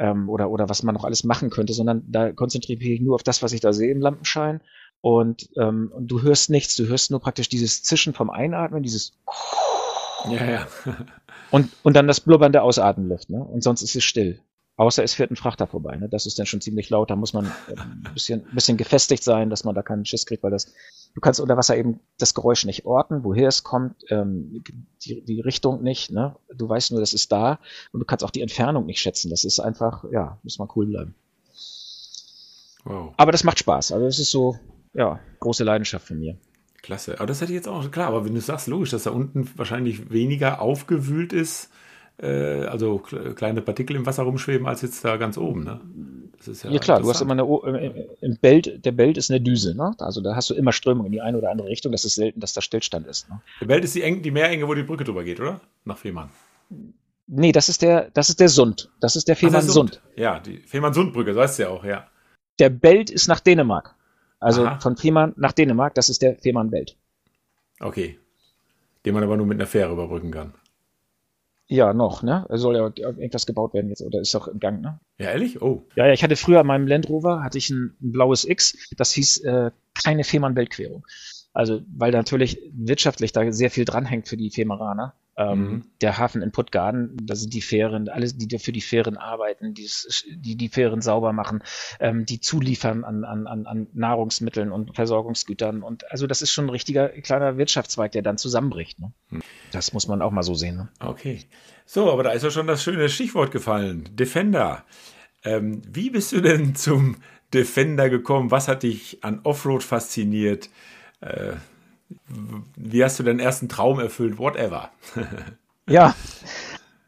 ähm, 0.00 0.28
oder, 0.28 0.50
oder 0.50 0.68
was 0.68 0.82
man 0.82 0.94
noch 0.94 1.04
alles 1.04 1.22
machen 1.24 1.50
könnte, 1.50 1.74
sondern 1.74 2.02
da 2.08 2.32
konzentriere 2.32 2.82
ich 2.82 2.88
mich 2.88 3.00
nur 3.00 3.14
auf 3.14 3.22
das, 3.22 3.42
was 3.42 3.52
ich 3.52 3.60
da 3.60 3.72
sehe 3.72 3.92
im 3.92 4.00
Lampenschein. 4.00 4.60
Und, 5.02 5.48
ähm, 5.56 5.92
und 5.94 6.08
du 6.08 6.22
hörst 6.22 6.50
nichts, 6.50 6.74
du 6.76 6.86
hörst 6.86 7.10
nur 7.10 7.20
praktisch 7.20 7.48
dieses 7.48 7.82
Zischen 7.82 8.12
vom 8.12 8.30
Einatmen, 8.30 8.82
dieses 8.82 9.12
ja, 10.28 10.44
ja. 10.44 10.66
und, 11.50 11.70
und 11.82 11.96
dann 11.96 12.06
das 12.06 12.20
Blubbern 12.20 12.52
der 12.52 12.64
Ausatmenluft, 12.64 13.30
ne? 13.30 13.42
Und 13.42 13.62
sonst 13.62 13.82
ist 13.82 13.96
es 13.96 14.04
still. 14.04 14.40
Außer 14.80 15.04
es 15.04 15.12
fährt 15.12 15.30
ein 15.30 15.36
Frachter 15.36 15.66
vorbei. 15.66 15.94
Ne? 15.96 16.08
Das 16.08 16.24
ist 16.24 16.38
dann 16.38 16.46
schon 16.46 16.62
ziemlich 16.62 16.88
laut. 16.88 17.10
Da 17.10 17.14
muss 17.14 17.34
man 17.34 17.44
ein 17.76 18.10
bisschen, 18.14 18.44
bisschen 18.54 18.78
gefestigt 18.78 19.22
sein, 19.22 19.50
dass 19.50 19.62
man 19.62 19.74
da 19.74 19.82
keinen 19.82 20.06
Schiss 20.06 20.24
kriegt, 20.24 20.42
weil 20.42 20.52
das, 20.52 20.72
du 21.14 21.20
kannst 21.20 21.38
unter 21.38 21.58
Wasser 21.58 21.76
eben 21.76 22.00
das 22.16 22.32
Geräusch 22.32 22.64
nicht 22.64 22.86
orten, 22.86 23.22
woher 23.22 23.48
es 23.48 23.62
kommt, 23.62 24.02
ähm, 24.08 24.64
die, 25.04 25.22
die 25.22 25.40
Richtung 25.42 25.82
nicht. 25.82 26.10
Ne? 26.12 26.34
Du 26.56 26.66
weißt 26.66 26.92
nur, 26.92 27.00
das 27.00 27.12
ist 27.12 27.30
da 27.30 27.58
und 27.92 28.00
du 28.00 28.06
kannst 28.06 28.24
auch 28.24 28.30
die 28.30 28.40
Entfernung 28.40 28.86
nicht 28.86 29.02
schätzen. 29.02 29.28
Das 29.28 29.44
ist 29.44 29.60
einfach, 29.60 30.06
ja, 30.10 30.38
muss 30.44 30.58
man 30.58 30.68
cool 30.74 30.86
bleiben. 30.86 31.14
Wow. 32.84 33.12
Aber 33.18 33.32
das 33.32 33.44
macht 33.44 33.58
Spaß. 33.58 33.92
Also 33.92 34.06
es 34.06 34.18
ist 34.18 34.30
so, 34.30 34.56
ja, 34.94 35.20
große 35.40 35.62
Leidenschaft 35.62 36.06
von 36.06 36.18
mir. 36.18 36.38
Klasse. 36.80 37.16
Aber 37.18 37.26
das 37.26 37.42
hätte 37.42 37.52
ich 37.52 37.56
jetzt 37.56 37.68
auch 37.68 37.90
klar. 37.90 38.08
Aber 38.08 38.24
wenn 38.24 38.34
du 38.34 38.40
sagst, 38.40 38.66
logisch, 38.66 38.92
dass 38.92 39.02
da 39.02 39.10
unten 39.10 39.46
wahrscheinlich 39.56 40.10
weniger 40.10 40.62
aufgewühlt 40.62 41.34
ist, 41.34 41.68
äh, 42.22 42.64
also 42.66 42.98
kleine 42.98 43.62
Partikel 43.62 43.96
im 43.96 44.06
Wasser 44.06 44.24
rumschweben, 44.24 44.66
als 44.66 44.82
jetzt 44.82 45.04
da 45.04 45.16
ganz 45.16 45.38
oben. 45.38 45.64
Ne? 45.64 45.80
ja, 46.62 46.70
ja 46.70 46.78
klar, 46.78 47.00
du 47.00 47.08
hast 47.08 47.20
immer 47.20 47.32
eine, 47.32 47.42
äh, 47.42 48.06
im 48.20 48.36
Belt, 48.36 48.84
der 48.84 48.92
Belt 48.92 49.16
ist 49.16 49.30
eine 49.30 49.40
Düse, 49.40 49.74
ne? 49.74 49.94
Also 49.98 50.20
da 50.20 50.34
hast 50.34 50.50
du 50.50 50.54
immer 50.54 50.72
Strömung 50.72 51.06
in 51.06 51.12
die 51.12 51.20
eine 51.20 51.38
oder 51.38 51.50
andere 51.50 51.68
Richtung. 51.68 51.92
Das 51.92 52.04
ist 52.04 52.14
selten, 52.14 52.40
dass 52.40 52.52
da 52.52 52.60
Stillstand 52.60 53.06
ist. 53.06 53.28
Ne? 53.28 53.40
Der 53.60 53.66
Belt 53.66 53.84
ist 53.84 53.94
die, 53.94 54.02
Eng, 54.02 54.22
die 54.22 54.30
Meerenge, 54.30 54.66
wo 54.68 54.74
die 54.74 54.82
Brücke 54.82 55.04
drüber 55.04 55.24
geht, 55.24 55.40
oder? 55.40 55.60
Nach 55.84 55.98
Fehmarn. 55.98 56.30
Nee, 57.26 57.52
das 57.52 57.68
ist 57.68 57.82
der, 57.82 58.10
das 58.10 58.28
ist 58.28 58.40
der 58.40 58.48
Sund. 58.48 58.90
Das 59.00 59.14
ist 59.14 59.28
der 59.28 59.36
Fehmarn-Sund. 59.36 60.02
Ja, 60.16 60.40
die 60.40 60.58
Fehmarn-Sund-Brücke, 60.58 61.32
so 61.32 61.40
heißt 61.40 61.60
ja 61.60 61.68
auch, 61.68 61.84
ja. 61.84 62.08
Der 62.58 62.70
Belt 62.70 63.08
ist 63.08 63.28
nach 63.28 63.40
Dänemark. 63.40 63.94
Also 64.40 64.66
Aha. 64.66 64.80
von 64.80 64.96
Fehmarn 64.96 65.32
nach 65.36 65.52
Dänemark, 65.52 65.94
das 65.94 66.08
ist 66.08 66.22
der 66.22 66.36
Fehmarn-Belt. 66.36 66.96
Okay. 67.78 68.18
Den 69.06 69.14
man 69.14 69.22
aber 69.22 69.36
nur 69.36 69.46
mit 69.46 69.58
einer 69.58 69.66
Fähre 69.66 69.92
überbrücken 69.92 70.30
kann. 70.30 70.54
Ja, 71.70 71.94
noch, 71.94 72.24
ne? 72.24 72.46
Es 72.48 72.62
soll 72.62 72.74
ja 72.74 72.90
irgendwas 72.96 73.46
gebaut 73.46 73.74
werden 73.74 73.90
jetzt, 73.90 74.02
oder 74.02 74.20
ist 74.20 74.34
doch 74.34 74.48
im 74.48 74.58
Gang, 74.58 74.80
ne? 74.80 74.98
Ja, 75.18 75.30
ehrlich? 75.30 75.62
Oh. 75.62 75.86
Ja, 75.94 76.06
ja, 76.06 76.12
ich 76.12 76.24
hatte 76.24 76.34
früher 76.34 76.60
an 76.60 76.66
meinem 76.66 76.88
Land 76.88 77.08
Rover, 77.08 77.44
hatte 77.44 77.58
ich 77.58 77.70
ein, 77.70 77.96
ein 78.02 78.10
blaues 78.10 78.44
X, 78.44 78.90
das 78.96 79.12
hieß 79.12 79.44
äh, 79.44 79.70
keine 80.04 80.24
Fehmarn-Weltquerung. 80.24 81.06
Also, 81.52 81.80
weil 81.96 82.10
natürlich 82.10 82.58
wirtschaftlich 82.72 83.30
da 83.30 83.52
sehr 83.52 83.70
viel 83.70 83.84
dranhängt 83.84 84.26
für 84.26 84.36
die 84.36 84.50
Fehmaraner. 84.50 85.14
Ähm, 85.40 85.58
mhm. 85.58 85.84
Der 86.02 86.18
Hafen 86.18 86.42
in 86.42 86.52
Puttgarden, 86.52 87.16
da 87.22 87.34
sind 87.34 87.54
die 87.54 87.62
Fähren, 87.62 88.10
alles, 88.10 88.36
die 88.36 88.58
für 88.58 88.72
die 88.72 88.82
Fähren 88.82 89.16
arbeiten, 89.16 89.72
die 89.72 89.88
die, 90.34 90.54
die 90.54 90.68
Fähren 90.68 91.00
sauber 91.00 91.32
machen, 91.32 91.62
ähm, 91.98 92.26
die 92.26 92.40
zuliefern 92.40 93.04
an, 93.04 93.24
an, 93.24 93.46
an 93.46 93.86
Nahrungsmitteln 93.94 94.70
und 94.70 94.94
Versorgungsgütern. 94.94 95.82
Und 95.82 96.10
also 96.10 96.26
das 96.26 96.42
ist 96.42 96.52
schon 96.52 96.66
ein 96.66 96.70
richtiger 96.70 97.08
kleiner 97.08 97.56
Wirtschaftszweig, 97.56 98.12
der 98.12 98.20
dann 98.20 98.36
zusammenbricht. 98.36 99.00
Ne? 99.00 99.12
Mhm. 99.30 99.40
Das 99.72 99.94
muss 99.94 100.08
man 100.08 100.20
auch 100.20 100.30
mal 100.30 100.42
so 100.42 100.54
sehen. 100.54 100.76
Ne? 100.76 100.88
Okay. 101.00 101.40
So, 101.86 102.12
aber 102.12 102.22
da 102.22 102.32
ist 102.32 102.42
ja 102.42 102.50
schon 102.50 102.66
das 102.66 102.82
schöne 102.82 103.08
Stichwort 103.08 103.50
gefallen. 103.50 104.10
Defender. 104.12 104.84
Ähm, 105.42 105.80
wie 105.90 106.10
bist 106.10 106.32
du 106.32 106.42
denn 106.42 106.74
zum 106.74 107.16
Defender 107.54 108.10
gekommen? 108.10 108.50
Was 108.50 108.68
hat 108.68 108.82
dich 108.82 109.24
an 109.24 109.40
Offroad 109.44 109.82
fasziniert? 109.82 110.68
Äh, 111.22 111.54
wie 112.76 113.04
hast 113.04 113.18
du 113.18 113.22
deinen 113.22 113.40
ersten 113.40 113.68
Traum 113.68 114.00
erfüllt? 114.00 114.38
Whatever. 114.38 114.90
ja, 115.88 116.14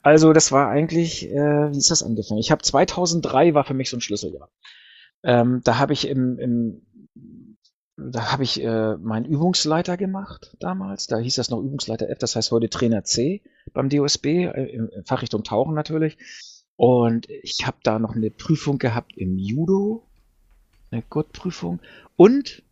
also 0.03 0.33
das 0.33 0.53
war 0.53 0.69
eigentlich, 0.69 1.29
äh, 1.31 1.73
wie 1.73 1.79
ist 1.79 1.91
das 1.91 2.03
angefangen? 2.03 2.41
Ich 2.41 2.51
habe 2.51 2.63
2003 2.63 3.55
war 3.55 3.65
für 3.65 3.75
mich 3.75 3.91
so 3.91 3.97
ein 3.97 4.01
Schlüsseljahr. 4.01 4.49
Ähm, 5.23 5.61
da 5.65 5.79
habe 5.79 5.93
ich 5.93 6.09
im, 6.09 6.39
im 6.39 6.83
da 7.97 8.33
habe 8.33 8.43
ich 8.43 8.63
äh, 8.63 8.97
meinen 8.97 9.27
Übungsleiter 9.27 9.97
gemacht 9.97 10.57
damals. 10.59 11.07
Da 11.07 11.19
hieß 11.19 11.37
das 11.37 11.51
noch 11.51 11.61
Übungsleiter 11.61 12.09
F, 12.09 12.19
das 12.19 12.35
heißt 12.35 12.51
heute 12.51 12.69
Trainer 12.69 13.05
C 13.05 13.43
beim 13.73 13.89
DOSB, 13.89 14.27
äh, 14.27 14.65
in 14.65 14.91
Fachrichtung 15.05 15.45
Tauchen 15.45 15.75
natürlich. 15.75 16.19
Und 16.77 17.29
ich 17.29 17.67
habe 17.67 17.77
da 17.83 17.99
noch 17.99 18.17
eine 18.17 18.31
Prüfung 18.31 18.79
gehabt 18.79 19.13
im 19.17 19.39
Judo, 19.39 20.07
eine 20.91 21.03
Gurtprüfung. 21.03 21.81
Und 22.17 22.63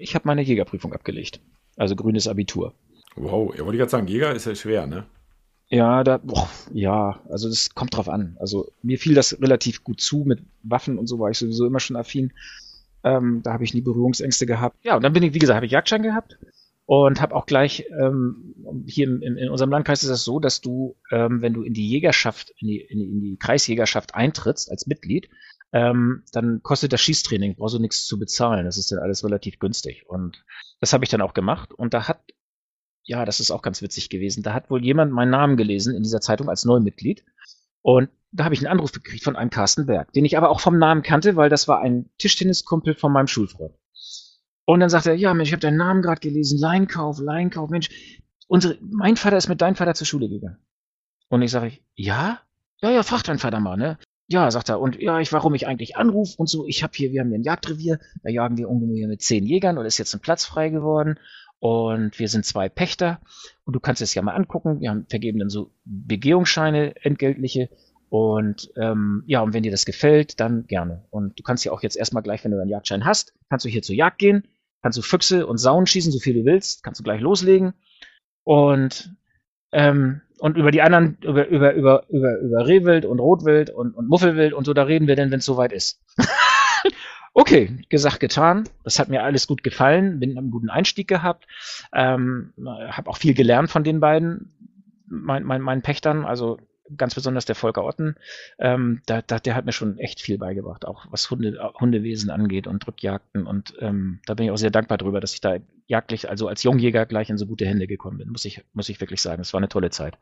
ich 0.00 0.14
habe 0.14 0.26
meine 0.26 0.42
Jägerprüfung 0.42 0.92
abgelegt. 0.92 1.40
Also 1.76 1.94
grünes 1.96 2.26
Abitur. 2.26 2.74
Wow, 3.16 3.54
ja, 3.54 3.64
wollte 3.64 3.76
ich 3.76 3.78
gerade 3.78 3.90
sagen, 3.90 4.06
Jäger 4.06 4.34
ist 4.34 4.46
ja 4.46 4.54
schwer, 4.54 4.86
ne? 4.86 5.06
Ja, 5.70 6.02
da, 6.02 6.16
boah, 6.18 6.48
ja, 6.72 7.20
also 7.28 7.48
das 7.48 7.74
kommt 7.74 7.94
drauf 7.94 8.08
an. 8.08 8.36
Also 8.40 8.72
mir 8.82 8.98
fiel 8.98 9.14
das 9.14 9.40
relativ 9.40 9.84
gut 9.84 10.00
zu 10.00 10.24
mit 10.24 10.40
Waffen 10.62 10.98
und 10.98 11.06
so 11.06 11.18
war 11.18 11.30
ich 11.30 11.38
sowieso 11.38 11.66
immer 11.66 11.80
schon 11.80 11.96
affin. 11.96 12.32
Ähm, 13.04 13.42
da 13.42 13.52
habe 13.52 13.64
ich 13.64 13.74
nie 13.74 13.82
Berührungsängste 13.82 14.46
gehabt. 14.46 14.76
Ja, 14.82 14.96
und 14.96 15.02
dann 15.02 15.12
bin 15.12 15.22
ich, 15.22 15.34
wie 15.34 15.38
gesagt, 15.38 15.56
habe 15.56 15.66
ich 15.66 15.72
Jagdschein 15.72 16.02
gehabt 16.02 16.38
und 16.86 17.20
habe 17.20 17.34
auch 17.34 17.44
gleich 17.44 17.84
ähm, 18.00 18.54
hier 18.86 19.06
im, 19.06 19.20
in, 19.20 19.36
in 19.36 19.50
unserem 19.50 19.70
Landkreis 19.70 20.02
ist 20.02 20.08
das 20.08 20.24
so, 20.24 20.40
dass 20.40 20.62
du, 20.62 20.96
ähm, 21.10 21.42
wenn 21.42 21.52
du 21.52 21.62
in 21.62 21.74
die 21.74 21.86
Jägerschaft, 21.86 22.54
in 22.58 22.68
die, 22.68 22.80
in 22.80 22.98
die, 22.98 23.04
in 23.04 23.20
die 23.20 23.36
Kreisjägerschaft 23.36 24.14
eintrittst 24.14 24.70
als 24.70 24.86
Mitglied, 24.86 25.28
ähm, 25.72 26.24
dann 26.32 26.62
kostet 26.62 26.92
das 26.92 27.00
Schießtraining, 27.00 27.56
brauchst 27.56 27.74
du 27.74 27.78
nichts 27.78 28.06
zu 28.06 28.18
bezahlen. 28.18 28.64
Das 28.64 28.78
ist 28.78 28.90
dann 28.90 28.98
alles 28.98 29.24
relativ 29.24 29.58
günstig. 29.58 30.04
Und 30.08 30.44
das 30.80 30.92
habe 30.92 31.04
ich 31.04 31.10
dann 31.10 31.20
auch 31.20 31.34
gemacht. 31.34 31.72
Und 31.72 31.94
da 31.94 32.08
hat, 32.08 32.22
ja, 33.02 33.24
das 33.24 33.40
ist 33.40 33.50
auch 33.50 33.62
ganz 33.62 33.82
witzig 33.82 34.08
gewesen, 34.08 34.42
da 34.42 34.54
hat 34.54 34.70
wohl 34.70 34.84
jemand 34.84 35.12
meinen 35.12 35.30
Namen 35.30 35.56
gelesen 35.56 35.94
in 35.94 36.02
dieser 36.02 36.20
Zeitung 36.20 36.48
als 36.48 36.64
Neumitglied. 36.64 37.24
Und 37.82 38.08
da 38.32 38.44
habe 38.44 38.54
ich 38.54 38.60
einen 38.60 38.72
Anruf 38.72 38.92
gekriegt 38.92 39.24
von 39.24 39.36
einem 39.36 39.50
Carsten 39.50 39.86
Berg, 39.86 40.12
den 40.12 40.24
ich 40.24 40.36
aber 40.36 40.50
auch 40.50 40.60
vom 40.60 40.78
Namen 40.78 41.02
kannte, 41.02 41.36
weil 41.36 41.48
das 41.48 41.68
war 41.68 41.80
ein 41.80 42.10
Tischtenniskumpel 42.18 42.94
von 42.94 43.12
meinem 43.12 43.26
Schulfreund. 43.26 43.74
Und 44.66 44.80
dann 44.80 44.90
sagt 44.90 45.06
er, 45.06 45.14
ja, 45.14 45.32
Mensch, 45.32 45.48
ich 45.48 45.54
habe 45.54 45.62
deinen 45.62 45.78
Namen 45.78 46.02
gerade 46.02 46.20
gelesen, 46.20 46.58
Leinkauf, 46.58 47.18
Leinkauf, 47.20 47.70
Mensch, 47.70 47.88
unsere, 48.48 48.78
mein 48.82 49.16
Vater 49.16 49.38
ist 49.38 49.48
mit 49.48 49.62
deinem 49.62 49.76
Vater 49.76 49.94
zur 49.94 50.06
Schule 50.06 50.28
gegangen. 50.28 50.58
Und 51.28 51.40
ich 51.40 51.50
sage, 51.50 51.78
ja? 51.94 52.40
Ja, 52.82 52.90
ja, 52.90 53.02
frag 53.02 53.22
deinen 53.22 53.38
Vater 53.38 53.60
mal, 53.60 53.76
ne? 53.76 53.98
Ja, 54.30 54.50
sagt 54.50 54.68
er, 54.68 54.78
und 54.78 55.00
ja, 55.00 55.20
ich, 55.20 55.32
warum 55.32 55.54
ich 55.54 55.66
eigentlich 55.66 55.96
anrufe 55.96 56.34
und 56.36 56.50
so, 56.50 56.66
ich 56.66 56.82
habe 56.82 56.92
hier, 56.94 57.12
wir 57.12 57.20
haben 57.20 57.28
hier 57.28 57.38
ein 57.38 57.44
Jagdrevier, 57.44 57.98
da 58.22 58.28
jagen 58.28 58.58
wir 58.58 58.68
ungefähr 58.68 59.08
mit 59.08 59.22
zehn 59.22 59.46
Jägern 59.46 59.78
und 59.78 59.86
ist 59.86 59.96
jetzt 59.96 60.14
ein 60.14 60.20
Platz 60.20 60.44
frei 60.44 60.68
geworden 60.68 61.18
und 61.60 62.18
wir 62.18 62.28
sind 62.28 62.44
zwei 62.44 62.68
Pächter 62.68 63.20
und 63.64 63.74
du 63.74 63.80
kannst 63.80 64.02
es 64.02 64.12
ja 64.12 64.20
mal 64.20 64.34
angucken, 64.34 64.80
wir 64.80 64.90
haben 64.90 65.06
vergeben 65.08 65.38
dann 65.38 65.48
so 65.48 65.72
Begehungsscheine, 65.86 66.94
entgeltliche 67.02 67.70
und 68.10 68.70
ähm, 68.76 69.22
ja, 69.26 69.40
und 69.40 69.54
wenn 69.54 69.62
dir 69.62 69.70
das 69.70 69.86
gefällt, 69.86 70.40
dann 70.40 70.66
gerne. 70.66 71.06
Und 71.10 71.38
du 71.38 71.42
kannst 71.42 71.64
ja 71.64 71.72
auch 71.72 71.82
jetzt 71.82 71.96
erstmal 71.96 72.22
gleich, 72.22 72.44
wenn 72.44 72.50
du 72.50 72.58
deinen 72.58 72.70
Jagdschein 72.70 73.06
hast, 73.06 73.32
kannst 73.48 73.64
du 73.64 73.70
hier 73.70 73.82
zur 73.82 73.96
Jagd 73.96 74.18
gehen, 74.18 74.46
kannst 74.82 74.98
du 74.98 75.02
Füchse 75.02 75.46
und 75.46 75.56
Sauen 75.56 75.86
schießen, 75.86 76.12
so 76.12 76.18
viel 76.18 76.34
du 76.34 76.44
willst, 76.44 76.82
kannst 76.82 77.00
du 77.00 77.04
gleich 77.04 77.22
loslegen 77.22 77.72
und 78.44 79.16
ähm, 79.72 80.20
und 80.38 80.56
über 80.56 80.70
die 80.70 80.82
anderen, 80.82 81.18
über, 81.22 81.46
über, 81.48 81.74
über, 81.74 82.04
über, 82.08 82.38
über 82.38 82.66
Rehwild 82.66 83.04
und 83.04 83.18
Rotwild 83.18 83.70
und, 83.70 83.94
und 83.94 84.08
Muffelwild 84.08 84.52
und 84.52 84.64
so, 84.64 84.74
da 84.74 84.84
reden 84.84 85.06
wir 85.06 85.16
denn, 85.16 85.30
wenn 85.30 85.40
es 85.40 85.44
soweit 85.44 85.72
ist. 85.72 86.00
okay, 87.34 87.84
gesagt, 87.88 88.20
getan. 88.20 88.68
Das 88.84 88.98
hat 88.98 89.08
mir 89.08 89.22
alles 89.22 89.46
gut 89.46 89.62
gefallen, 89.62 90.20
bin 90.20 90.38
einen 90.38 90.50
guten 90.50 90.70
Einstieg 90.70 91.08
gehabt, 91.08 91.46
ähm, 91.92 92.52
habe 92.90 93.10
auch 93.10 93.16
viel 93.16 93.34
gelernt 93.34 93.70
von 93.70 93.84
den 93.84 94.00
beiden, 94.00 94.52
mein, 95.06 95.44
mein, 95.44 95.62
meinen 95.62 95.82
Pächtern, 95.82 96.24
also 96.24 96.58
ganz 96.96 97.14
besonders 97.14 97.44
der 97.44 97.54
Volker 97.54 97.84
Otten, 97.84 98.16
ähm, 98.58 99.02
da, 99.06 99.22
da, 99.22 99.38
der 99.38 99.54
hat 99.54 99.64
mir 99.64 99.72
schon 99.72 99.98
echt 99.98 100.20
viel 100.20 100.38
beigebracht, 100.38 100.84
auch 100.84 101.06
was 101.10 101.30
Hunde, 101.30 101.72
Hundewesen 101.80 102.30
angeht 102.30 102.66
und 102.66 102.86
Drückjagden. 102.86 103.46
Und 103.46 103.74
ähm, 103.80 104.20
da 104.26 104.34
bin 104.34 104.46
ich 104.46 104.52
auch 104.52 104.56
sehr 104.58 104.70
dankbar 104.70 104.98
drüber, 104.98 105.20
dass 105.20 105.34
ich 105.34 105.40
da 105.40 105.56
jagdlich, 105.86 106.28
also 106.28 106.48
als 106.48 106.62
Jungjäger 106.62 107.06
gleich 107.06 107.30
in 107.30 107.38
so 107.38 107.46
gute 107.46 107.66
Hände 107.66 107.86
gekommen 107.86 108.18
bin, 108.18 108.30
muss 108.30 108.44
ich, 108.44 108.64
muss 108.72 108.88
ich 108.88 109.00
wirklich 109.00 109.22
sagen. 109.22 109.42
Es 109.42 109.52
war 109.52 109.58
eine 109.58 109.68
tolle 109.68 109.90
Zeit. 109.90 110.18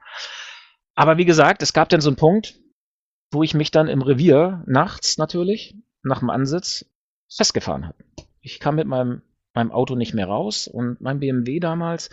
Aber 0.94 1.18
wie 1.18 1.24
gesagt, 1.24 1.62
es 1.62 1.72
gab 1.72 1.88
dann 1.88 2.00
so 2.00 2.08
einen 2.08 2.16
Punkt, 2.16 2.54
wo 3.30 3.42
ich 3.42 3.54
mich 3.54 3.70
dann 3.70 3.88
im 3.88 4.02
Revier 4.02 4.64
nachts 4.66 5.18
natürlich, 5.18 5.76
nach 6.02 6.20
dem 6.20 6.30
Ansitz, 6.30 6.86
festgefahren 7.28 7.86
habe. 7.86 7.96
Ich 8.40 8.60
kam 8.60 8.76
mit 8.76 8.86
meinem, 8.86 9.22
meinem 9.54 9.72
Auto 9.72 9.96
nicht 9.96 10.14
mehr 10.14 10.26
raus 10.26 10.68
und 10.68 11.00
mein 11.00 11.20
BMW 11.20 11.58
damals, 11.58 12.10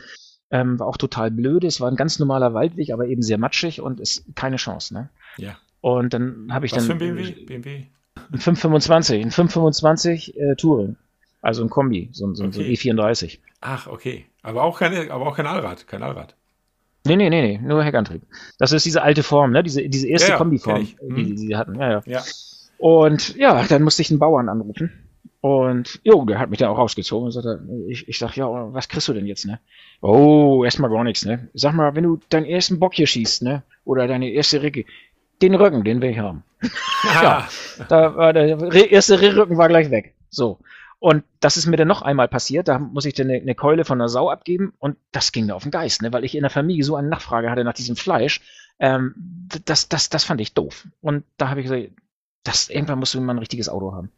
ähm, 0.54 0.80
war 0.80 0.88
auch 0.88 0.98
total 0.98 1.32
blöde. 1.32 1.66
Es 1.66 1.82
war 1.82 1.90
ein 1.90 1.96
ganz 1.96 2.20
normaler 2.20 2.54
Waldweg, 2.54 2.92
aber 2.92 3.08
eben 3.08 3.24
sehr 3.24 3.40
matschig 3.40 3.82
und 3.82 4.00
ist 4.00 4.24
keine 4.36 4.58
Chance. 4.58 4.94
Ne? 4.94 5.10
Ja. 5.38 5.58
Und 5.82 6.14
dann 6.14 6.54
habe 6.54 6.68
ich 6.68 6.72
Was 6.72 6.88
dann. 6.88 7.00
Was 7.00 7.04
für 7.04 7.10
ein 7.10 7.16
BMW? 7.16 7.46
BMW? 7.46 7.84
Ein 8.32 8.40
525, 8.40 9.26
ein 9.26 9.32
525 9.32 10.38
äh, 10.38 10.56
Touring. 10.56 10.96
Also 11.42 11.64
ein 11.64 11.70
Kombi, 11.70 12.10
so, 12.14 12.32
so, 12.36 12.46
okay. 12.46 12.54
so 12.54 12.62
E34. 12.62 13.40
Ach, 13.60 13.88
okay. 13.88 14.26
Aber 14.44 14.64
auch, 14.64 14.80
keine, 14.80 15.12
aber 15.12 15.28
auch 15.28 15.36
kein 15.36 15.48
Allrad, 15.48 15.88
kein 15.88 16.04
Allrad. 16.04 16.36
Nee, 17.06 17.18
nee, 17.18 17.30
nee, 17.30 17.42
nee, 17.42 17.58
nur 17.58 17.84
Heckantrieb. 17.84 18.22
Das 18.60 18.72
ist 18.72 18.86
diese 18.86 19.02
alte 19.02 19.24
Form, 19.24 19.52
ne? 19.52 19.64
Diese, 19.64 19.90
diese 19.90 20.08
erste 20.08 20.30
ja, 20.30 20.34
ja, 20.36 20.38
Kombiform, 20.38 20.88
hm. 21.00 21.16
die, 21.16 21.24
die 21.26 21.38
sie 21.38 21.56
hatten. 21.56 21.76
Ja, 21.76 21.92
ja, 21.92 22.04
ja. 22.06 22.24
Und 22.78 23.36
ja, 23.36 23.66
dann 23.68 23.82
musste 23.82 24.04
ich 24.04 24.12
einen 24.12 24.20
Bauern 24.20 24.48
anrufen. 24.48 24.92
Und 25.44 26.00
jo, 26.06 26.24
der 26.24 26.40
hat 26.40 26.50
mich 26.50 26.60
dann 26.60 26.70
auch 26.70 26.78
rausgezogen 26.78 27.26
und 27.26 27.32
sagte, 27.34 27.62
ich, 27.90 28.08
ich 28.08 28.18
sag, 28.18 28.38
ja, 28.38 28.48
was 28.74 28.88
kriegst 28.88 29.10
du 29.10 29.14
denn 29.14 29.26
jetzt, 29.26 29.46
ne? 29.46 29.60
Oh, 30.02 30.64
erstmal 30.64 30.90
gar 30.90 31.04
nichts, 31.04 31.26
ne? 31.26 31.50
Sag 31.54 31.74
mal, 31.74 31.96
wenn 31.96 32.06
du 32.06 32.18
deinen 32.30 32.46
ersten 32.46 32.80
Bock 32.80 32.94
hier 32.94 33.08
schießt, 33.08 33.44
ne? 33.44 33.62
Oder 33.84 34.08
deine 34.08 34.30
erste 34.30 34.62
Ricke, 34.62 34.86
den 35.42 35.54
Rücken, 35.56 35.84
den 35.84 36.02
will 36.02 36.12
ich 36.12 36.20
haben. 36.20 36.46
ja, 37.22 37.50
da 37.90 38.16
war 38.16 38.32
der 38.32 38.72
erste 38.90 39.22
Rücken 39.22 39.58
war 39.58 39.68
gleich 39.68 39.92
weg. 39.92 40.14
So. 40.30 40.60
Und 41.00 41.26
das 41.42 41.58
ist 41.58 41.66
mir 41.66 41.76
dann 41.76 41.90
noch 41.90 42.04
einmal 42.04 42.30
passiert. 42.30 42.70
Da 42.70 42.80
muss 42.80 43.04
ich 43.04 43.14
dann 43.14 43.30
eine, 43.30 43.42
eine 43.42 43.54
Keule 43.54 43.84
von 43.84 44.00
einer 44.00 44.08
Sau 44.08 44.30
abgeben 44.30 44.72
und 44.80 44.96
das 45.12 45.34
ging 45.34 45.48
mir 45.48 45.56
auf 45.56 45.64
den 45.64 45.72
Geist, 45.72 46.04
ne? 46.04 46.14
weil 46.14 46.24
ich 46.24 46.36
in 46.36 46.44
der 46.44 46.52
Familie 46.52 46.86
so 46.86 46.96
eine 46.96 47.10
Nachfrage 47.10 47.52
hatte 47.52 47.66
nach 47.66 47.74
diesem 47.74 47.98
Fleisch. 47.98 48.40
Ähm, 48.80 49.14
das, 49.66 49.90
das, 49.90 50.08
das 50.08 50.24
fand 50.24 50.40
ich 50.40 50.54
doof. 50.54 50.88
Und 51.02 51.26
da 51.36 51.50
habe 51.50 51.60
ich 51.60 51.66
gesagt, 51.66 51.92
das, 52.44 52.70
irgendwann 52.70 53.00
musst 53.00 53.14
du 53.14 53.20
mal 53.20 53.34
ein 53.34 53.40
richtiges 53.40 53.68
Auto 53.68 53.92
haben. 53.92 54.10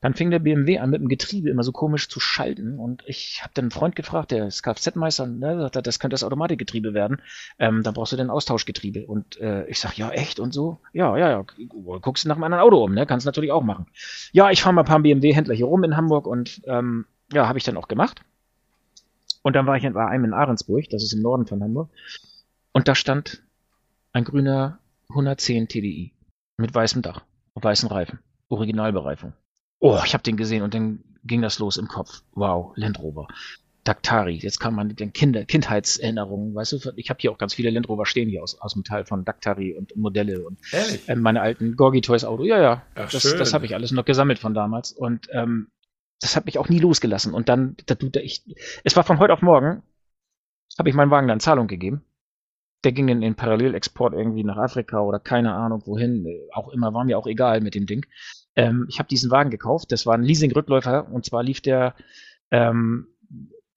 Dann 0.00 0.14
fing 0.14 0.30
der 0.30 0.38
BMW 0.38 0.78
an, 0.78 0.90
mit 0.90 1.00
dem 1.00 1.08
Getriebe 1.08 1.50
immer 1.50 1.64
so 1.64 1.72
komisch 1.72 2.08
zu 2.08 2.20
schalten. 2.20 2.78
Und 2.78 3.02
ich 3.06 3.40
habe 3.42 3.50
dann 3.54 3.64
einen 3.64 3.70
Freund 3.72 3.96
gefragt, 3.96 4.30
der 4.30 4.46
ist 4.46 4.62
Kfz-Meister, 4.62 5.26
ne, 5.26 5.58
sagt 5.58 5.76
er, 5.76 5.82
das 5.82 5.98
könnte 5.98 6.14
das 6.14 6.22
Automatikgetriebe 6.22 6.94
werden. 6.94 7.20
Ähm, 7.58 7.82
dann 7.82 7.94
brauchst 7.94 8.12
du 8.12 8.16
den 8.16 8.30
Austauschgetriebe. 8.30 9.06
Und 9.06 9.40
äh, 9.40 9.66
ich 9.66 9.80
sag, 9.80 9.98
ja, 9.98 10.10
echt 10.10 10.38
und 10.38 10.54
so? 10.54 10.78
Ja, 10.92 11.16
ja, 11.16 11.30
ja. 11.30 11.44
Guckst 12.00 12.24
du 12.24 12.28
nach 12.28 12.36
einem 12.36 12.44
anderen 12.44 12.64
Auto 12.64 12.82
um, 12.84 12.94
ne? 12.94 13.06
Kannst 13.06 13.26
natürlich 13.26 13.50
auch 13.50 13.64
machen. 13.64 13.86
Ja, 14.32 14.50
ich 14.50 14.62
fahre 14.62 14.74
mal 14.74 14.82
ein 14.82 14.86
paar 14.86 15.00
BMW-Händler 15.00 15.54
hier 15.54 15.66
rum 15.66 15.82
in 15.82 15.96
Hamburg 15.96 16.26
und 16.26 16.62
ähm, 16.66 17.06
ja, 17.32 17.48
habe 17.48 17.58
ich 17.58 17.64
dann 17.64 17.76
auch 17.76 17.88
gemacht. 17.88 18.22
Und 19.42 19.56
dann 19.56 19.66
war 19.66 19.76
ich 19.76 19.92
bei 19.92 20.06
einem 20.06 20.26
in 20.26 20.34
Ahrensburg, 20.34 20.88
das 20.90 21.02
ist 21.02 21.12
im 21.12 21.22
Norden 21.22 21.46
von 21.46 21.62
Hamburg. 21.62 21.90
Und 22.72 22.86
da 22.86 22.94
stand 22.94 23.42
ein 24.12 24.24
grüner 24.24 24.78
110 25.10 25.68
TDI 25.68 26.12
mit 26.56 26.74
weißem 26.74 27.02
Dach 27.02 27.22
und 27.54 27.64
weißen 27.64 27.88
Reifen. 27.88 28.18
Originalbereifung. 28.48 29.32
Oh, 29.80 30.00
ich 30.04 30.14
habe 30.14 30.22
den 30.22 30.36
gesehen 30.36 30.62
und 30.62 30.74
dann 30.74 31.04
ging 31.24 31.42
das 31.42 31.58
los 31.58 31.76
im 31.76 31.88
Kopf. 31.88 32.22
Wow, 32.32 32.72
Land 32.76 32.98
Rover. 33.00 33.28
Daktari, 33.84 34.34
jetzt 34.34 34.60
kann 34.60 34.74
man 34.74 34.94
den 34.94 35.14
Kinder, 35.14 35.46
Kindheitserinnerungen, 35.46 36.54
weißt 36.54 36.72
du, 36.72 36.92
ich 36.96 37.08
habe 37.08 37.20
hier 37.20 37.32
auch 37.32 37.38
ganz 37.38 37.54
viele 37.54 37.70
Land 37.70 37.88
Rover 37.88 38.04
stehen 38.04 38.28
hier 38.28 38.42
aus, 38.42 38.60
aus 38.60 38.74
dem 38.74 38.84
Teil 38.84 39.06
von 39.06 39.24
Daktari 39.24 39.74
und 39.74 39.96
Modelle 39.96 40.44
und 40.44 40.58
äh, 40.72 41.14
meine 41.14 41.40
alten 41.40 41.74
Gorgi 41.74 42.02
Toys 42.02 42.24
Auto. 42.24 42.44
Ja, 42.44 42.60
ja, 42.60 42.82
Ach, 42.96 43.10
das, 43.10 43.22
das 43.22 43.54
habe 43.54 43.64
ich 43.64 43.74
alles 43.74 43.92
noch 43.92 44.04
gesammelt 44.04 44.38
von 44.38 44.52
damals 44.52 44.92
und 44.92 45.28
ähm, 45.32 45.68
das 46.20 46.36
hat 46.36 46.44
mich 46.44 46.58
auch 46.58 46.68
nie 46.68 46.80
losgelassen. 46.80 47.32
Und 47.32 47.48
dann, 47.48 47.76
da, 47.86 47.94
da, 47.94 48.20
ich, 48.20 48.42
es 48.84 48.96
war 48.96 49.04
von 49.04 49.18
heute 49.18 49.32
auf 49.32 49.40
morgen, 49.40 49.82
habe 50.78 50.90
ich 50.90 50.94
meinen 50.94 51.10
Wagen 51.10 51.28
dann 51.28 51.40
Zahlung 51.40 51.66
gegeben. 51.66 52.04
Der 52.84 52.92
ging 52.92 53.08
in 53.08 53.20
den 53.20 53.36
Parallelexport 53.36 54.12
irgendwie 54.12 54.44
nach 54.44 54.56
Afrika 54.56 55.00
oder 55.00 55.18
keine 55.18 55.54
Ahnung 55.54 55.82
wohin, 55.86 56.26
auch 56.52 56.68
immer, 56.68 56.92
war 56.92 57.04
mir 57.04 57.18
auch 57.18 57.26
egal 57.26 57.60
mit 57.60 57.74
dem 57.74 57.86
Ding. 57.86 58.04
Ähm, 58.58 58.86
ich 58.88 58.98
habe 58.98 59.08
diesen 59.08 59.30
Wagen 59.30 59.50
gekauft. 59.50 59.92
Das 59.92 60.04
war 60.04 60.14
ein 60.14 60.24
Leasing-Rückläufer 60.24 61.08
und 61.12 61.24
zwar 61.24 61.44
lief 61.44 61.60
der 61.60 61.94
ähm, 62.50 63.06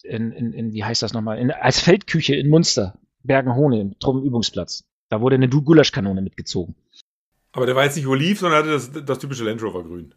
in, 0.03 0.31
in, 0.31 0.53
in, 0.53 0.73
wie 0.73 0.83
heißt 0.83 1.03
das 1.03 1.13
nochmal, 1.13 1.37
in, 1.37 1.51
als 1.51 1.79
Feldküche 1.79 2.35
in 2.35 2.49
Munster. 2.49 2.97
Bergenhohne, 3.23 3.79
im 3.79 3.99
Truppenübungsplatz. 3.99 4.83
Da 5.09 5.21
wurde 5.21 5.35
eine 5.35 5.47
Gulaschkanone 5.47 6.23
mitgezogen. 6.23 6.73
Aber 7.51 7.67
der 7.67 7.75
war 7.75 7.83
jetzt 7.83 7.95
nicht 7.97 8.07
Oliv, 8.07 8.39
sondern 8.39 8.59
hatte 8.59 8.71
das, 8.71 9.05
das 9.05 9.19
typische 9.19 9.43
Land 9.43 9.61
Rover 9.61 9.83
Grün. 9.83 10.15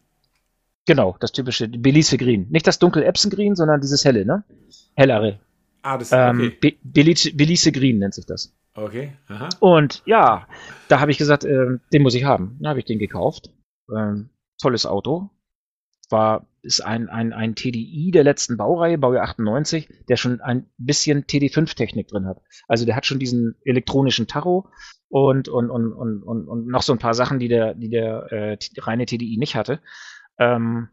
Genau, 0.87 1.15
das 1.19 1.31
typische 1.31 1.67
Belize 1.67 2.17
Green. 2.17 2.47
Nicht 2.49 2.65
das 2.65 2.79
dunkel 2.79 3.03
Epson 3.03 3.29
Green, 3.29 3.55
sondern 3.55 3.81
dieses 3.81 4.03
helle, 4.03 4.25
ne? 4.25 4.43
Hellere. 4.95 5.39
Ah, 5.83 5.99
das 5.99 6.11
Ähm, 6.11 6.37
okay. 6.37 6.57
Be 6.59 6.73
Belize, 6.81 7.35
Belize 7.35 7.71
Green 7.71 7.99
nennt 7.99 8.15
sich 8.15 8.25
das. 8.25 8.55
Okay, 8.73 9.13
aha. 9.27 9.49
Und 9.59 10.01
ja, 10.07 10.47
da 10.87 10.99
habe 10.99 11.11
ich 11.11 11.19
gesagt, 11.19 11.43
ähm, 11.43 11.81
den 11.93 12.01
muss 12.01 12.15
ich 12.15 12.23
haben. 12.23 12.57
Dann 12.59 12.69
habe 12.69 12.79
ich 12.79 12.85
den 12.85 12.97
gekauft. 12.97 13.51
Ähm, 13.95 14.29
tolles 14.57 14.85
Auto. 14.85 15.29
War, 16.09 16.47
ist 16.61 16.81
ein, 16.81 17.09
ein, 17.09 17.33
ein 17.33 17.55
TDI 17.55 18.11
der 18.11 18.23
letzten 18.23 18.57
Baureihe, 18.57 18.97
Baujahr 18.97 19.23
98, 19.23 19.89
der 20.07 20.17
schon 20.17 20.39
ein 20.39 20.69
bisschen 20.77 21.23
TD5-Technik 21.23 22.07
drin 22.07 22.27
hat. 22.27 22.41
Also 22.67 22.85
der 22.85 22.95
hat 22.95 23.05
schon 23.05 23.19
diesen 23.19 23.55
elektronischen 23.63 24.27
Tacho 24.27 24.67
und, 25.09 25.47
und, 25.47 25.69
und, 25.69 25.93
und, 25.93 26.23
und, 26.23 26.47
und 26.47 26.67
noch 26.67 26.83
so 26.83 26.93
ein 26.93 26.99
paar 26.99 27.13
Sachen, 27.15 27.39
die 27.39 27.47
der, 27.47 27.73
die 27.73 27.89
der 27.89 28.31
äh, 28.31 28.57
reine 28.77 29.05
TDI 29.05 29.37
nicht 29.37 29.55
hatte. 29.55 29.79
Ähm, 30.37 30.89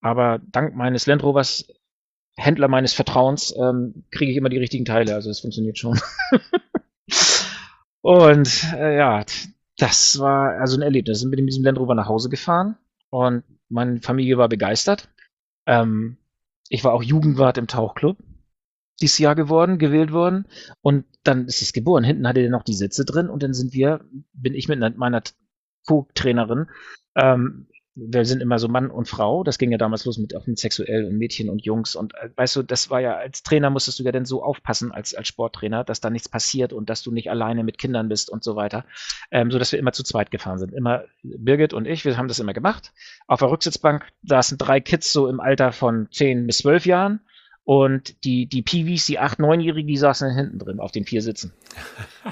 aber 0.00 0.40
dank 0.50 0.74
meines 0.74 1.06
Land 1.06 1.22
Rovers, 1.22 1.72
Händler 2.36 2.68
meines 2.68 2.92
Vertrauens, 2.92 3.54
ähm, 3.56 4.04
kriege 4.10 4.32
ich 4.32 4.36
immer 4.36 4.48
die 4.48 4.58
richtigen 4.58 4.84
Teile. 4.84 5.14
Also 5.14 5.30
es 5.30 5.40
funktioniert 5.40 5.78
schon. 5.78 5.98
Und 8.00 8.72
äh, 8.74 8.96
ja, 8.96 9.24
das 9.76 10.18
war 10.18 10.58
also 10.58 10.78
ein 10.78 10.82
Erlebnis. 10.82 11.20
Sind 11.20 11.30
mit 11.30 11.38
diesem 11.40 11.64
Land 11.64 11.78
Rover 11.78 11.94
nach 11.94 12.08
Hause 12.08 12.30
gefahren 12.30 12.76
und 13.10 13.44
meine 13.68 14.00
Familie 14.00 14.38
war 14.38 14.48
begeistert. 14.48 15.08
Ähm, 15.66 16.16
ich 16.68 16.84
war 16.84 16.92
auch 16.92 17.02
Jugendwart 17.02 17.58
im 17.58 17.66
Tauchclub 17.66 18.18
dieses 19.00 19.18
Jahr 19.18 19.34
geworden, 19.34 19.78
gewählt 19.78 20.12
worden. 20.12 20.46
Und 20.82 21.04
dann 21.24 21.46
ist 21.46 21.62
es 21.62 21.72
geboren. 21.72 22.04
Hinten 22.04 22.28
hatte 22.28 22.40
er 22.40 22.50
noch 22.50 22.62
die 22.62 22.74
Sitze 22.74 23.04
drin 23.04 23.28
und 23.28 23.42
dann 23.42 23.54
sind 23.54 23.72
wir, 23.72 24.04
bin 24.32 24.54
ich 24.54 24.68
mit 24.68 24.82
einer- 24.82 24.96
meiner 24.96 25.22
Co-Trainerin, 25.86 26.66
ähm, 27.16 27.66
wir 27.96 28.24
sind 28.24 28.40
immer 28.40 28.58
so 28.58 28.68
Mann 28.68 28.90
und 28.90 29.08
Frau. 29.08 29.42
Das 29.42 29.58
ging 29.58 29.72
ja 29.72 29.78
damals 29.78 30.04
los 30.04 30.18
mit, 30.18 30.36
auch 30.36 30.46
mit 30.46 30.58
sexuell 30.58 31.06
und 31.06 31.18
Mädchen 31.18 31.50
und 31.50 31.64
Jungs. 31.64 31.96
Und 31.96 32.14
äh, 32.14 32.30
weißt 32.34 32.56
du, 32.56 32.62
das 32.62 32.88
war 32.90 33.00
ja, 33.00 33.16
als 33.16 33.42
Trainer 33.42 33.70
musstest 33.70 33.98
du 33.98 34.04
ja 34.04 34.12
dann 34.12 34.24
so 34.24 34.42
aufpassen, 34.42 34.92
als, 34.92 35.14
als 35.14 35.28
Sporttrainer, 35.28 35.82
dass 35.84 36.00
da 36.00 36.08
nichts 36.08 36.28
passiert 36.28 36.72
und 36.72 36.88
dass 36.88 37.02
du 37.02 37.10
nicht 37.10 37.30
alleine 37.30 37.64
mit 37.64 37.78
Kindern 37.78 38.08
bist 38.08 38.30
und 38.30 38.44
so 38.44 38.54
weiter. 38.56 38.84
Ähm, 39.30 39.50
so 39.50 39.58
dass 39.58 39.72
wir 39.72 39.78
immer 39.78 39.92
zu 39.92 40.04
zweit 40.04 40.30
gefahren 40.30 40.58
sind. 40.58 40.72
Immer 40.72 41.04
Birgit 41.22 41.72
und 41.72 41.86
ich, 41.86 42.04
wir 42.04 42.16
haben 42.16 42.28
das 42.28 42.38
immer 42.38 42.54
gemacht. 42.54 42.92
Auf 43.26 43.40
der 43.40 43.50
Rücksitzbank 43.50 44.06
saßen 44.24 44.56
drei 44.56 44.80
Kids 44.80 45.12
so 45.12 45.28
im 45.28 45.40
Alter 45.40 45.72
von 45.72 46.08
10 46.12 46.46
bis 46.46 46.58
12 46.58 46.86
Jahren. 46.86 47.20
Und 47.70 48.24
die, 48.24 48.46
die 48.46 48.62
Piwis, 48.62 49.06
die 49.06 49.20
8-, 49.20 49.38
9-Jährigen, 49.38 49.86
die 49.86 49.96
saßen 49.96 50.34
hinten 50.34 50.58
drin 50.58 50.80
auf 50.80 50.90
den 50.90 51.04
vier 51.04 51.22
Sitzen. 51.22 51.52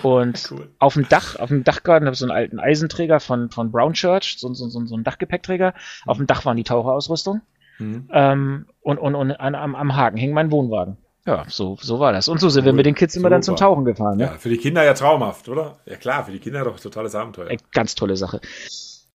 Und 0.03 0.49
Cool. 0.51 0.69
auf 0.81 0.95
dem 0.95 1.09
Dach, 1.09 1.37
auf 1.37 1.51
dem 1.51 1.63
Dachgarten 1.63 2.09
habe 2.09 2.15
ich 2.15 2.19
so 2.19 2.25
einen 2.25 2.33
alten 2.33 2.59
Eisenträger 2.59 3.21
von, 3.21 3.49
von 3.49 3.71
Brown 3.71 3.93
Church, 3.93 4.35
so, 4.37 4.53
so, 4.53 4.67
so, 4.67 4.85
so 4.85 4.97
ein 4.97 5.05
Dachgepäckträger. 5.05 5.75
Auf 6.07 6.17
dem 6.17 6.27
Dach 6.27 6.45
waren 6.45 6.57
die 6.57 6.65
Taucherausrüstung. 6.65 7.41
Mhm. 7.79 8.09
Ähm, 8.13 8.67
und 8.81 8.99
und, 8.99 9.15
und 9.15 9.31
an, 9.31 9.55
am, 9.55 9.77
am 9.77 9.95
Haken 9.95 10.17
hing 10.17 10.33
mein 10.33 10.51
Wohnwagen. 10.51 10.97
Ja, 11.25 11.45
so, 11.47 11.79
so 11.81 12.01
war 12.01 12.13
das. 12.13 12.27
Und 12.27 12.41
so 12.41 12.49
sind 12.49 12.65
wir 12.65 12.73
mit 12.73 12.87
den 12.87 12.97
Kids 12.97 13.15
immer 13.15 13.31
dann 13.31 13.45
zum 13.45 13.57
Super. 13.57 13.67
Tauchen 13.67 13.85
gefahren. 13.85 14.19
Ne? 14.19 14.25
Ja, 14.25 14.33
für 14.33 14.49
die 14.49 14.57
Kinder 14.57 14.83
ja 14.83 14.95
traumhaft, 14.95 15.49
oder? 15.49 15.79
Ja 15.87 15.95
klar, 15.95 16.25
für 16.25 16.33
die 16.33 16.41
Kinder 16.41 16.65
doch 16.65 16.81
totales 16.81 17.15
Abenteuer. 17.15 17.49
Äh, 17.49 17.59
Ganz 17.71 17.95
tolle 17.95 18.17
Sache. 18.17 18.41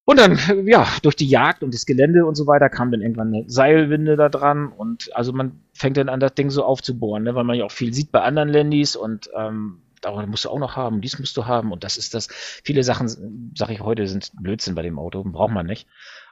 Und 0.06 0.20
dann, 0.20 0.38
ja, 0.68 0.86
durch 1.02 1.16
die 1.16 1.28
Jagd 1.28 1.64
und 1.64 1.74
das 1.74 1.86
Gelände 1.86 2.26
und 2.26 2.36
so 2.36 2.46
weiter 2.46 2.70
kam 2.70 2.92
dann 2.92 3.02
irgendwann 3.02 3.34
eine 3.34 3.50
Seilwinde 3.50 4.18
da 4.18 4.28
dran 4.28 4.68
und 4.68 5.16
also 5.16 5.32
man 5.32 5.62
fängt 5.74 5.96
dann 5.96 6.10
an, 6.10 6.20
das 6.20 6.34
Ding 6.36 6.50
so 6.50 6.66
aufzubohren, 6.66 7.24
ne, 7.24 7.36
weil 7.36 7.46
man 7.46 7.56
ja 7.56 7.66
auch 7.66 7.72
viel 7.72 7.94
sieht 7.94 8.12
bei 8.12 8.22
anderen 8.22 8.50
Landys 8.50 8.98
und 8.98 9.30
ähm, 9.36 9.82
da 10.02 10.26
musst 10.26 10.44
du 10.44 10.50
auch 10.50 10.60
noch 10.60 10.76
haben, 10.76 11.00
dies 11.00 11.18
musst 11.20 11.38
du 11.38 11.46
haben 11.46 11.72
und 11.72 11.86
das 11.86 11.96
ist 11.96 12.14
das. 12.14 12.28
Viele 12.30 12.84
Sachen, 12.84 13.54
sag 13.56 13.70
ich 13.70 13.80
heute, 13.80 14.06
sind 14.08 14.32
Blödsinn 14.42 14.76
bei 14.76 14.82
dem 14.82 15.00
Auto, 15.00 15.24
braucht 15.24 15.54
man 15.54 15.66
nicht. 15.66 15.88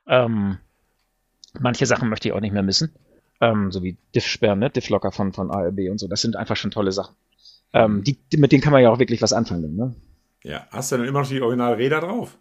Ähm, 0.05 0.57
manche 1.57 1.85
Sachen 1.85 2.09
möchte 2.09 2.27
ich 2.27 2.33
auch 2.33 2.41
nicht 2.41 2.53
mehr 2.53 2.63
missen, 2.63 2.93
ähm, 3.39 3.71
so 3.71 3.83
wie 3.83 3.97
Diff-Sperren, 4.13 4.59
ne, 4.59 4.69
Diff-Locker 4.69 5.13
von, 5.13 5.31
von 5.31 5.49
ARB 5.49 5.89
und 5.89 5.97
so, 5.97 6.09
das 6.09 6.21
sind 6.21 6.35
einfach 6.35 6.57
schon 6.57 6.71
tolle 6.71 6.91
Sachen. 6.91 7.15
Ähm, 7.71 8.03
die, 8.03 8.17
mit 8.35 8.51
denen 8.51 8.61
kann 8.61 8.73
man 8.73 8.83
ja 8.83 8.89
auch 8.89 8.99
wirklich 8.99 9.21
was 9.21 9.31
anfangen, 9.31 9.77
ne? 9.77 9.95
Ja, 10.43 10.67
hast 10.71 10.91
du 10.91 10.97
denn 10.97 11.05
immer 11.05 11.21
noch 11.21 11.29
die 11.29 11.41
Originalräder 11.41 12.01
drauf? 12.01 12.37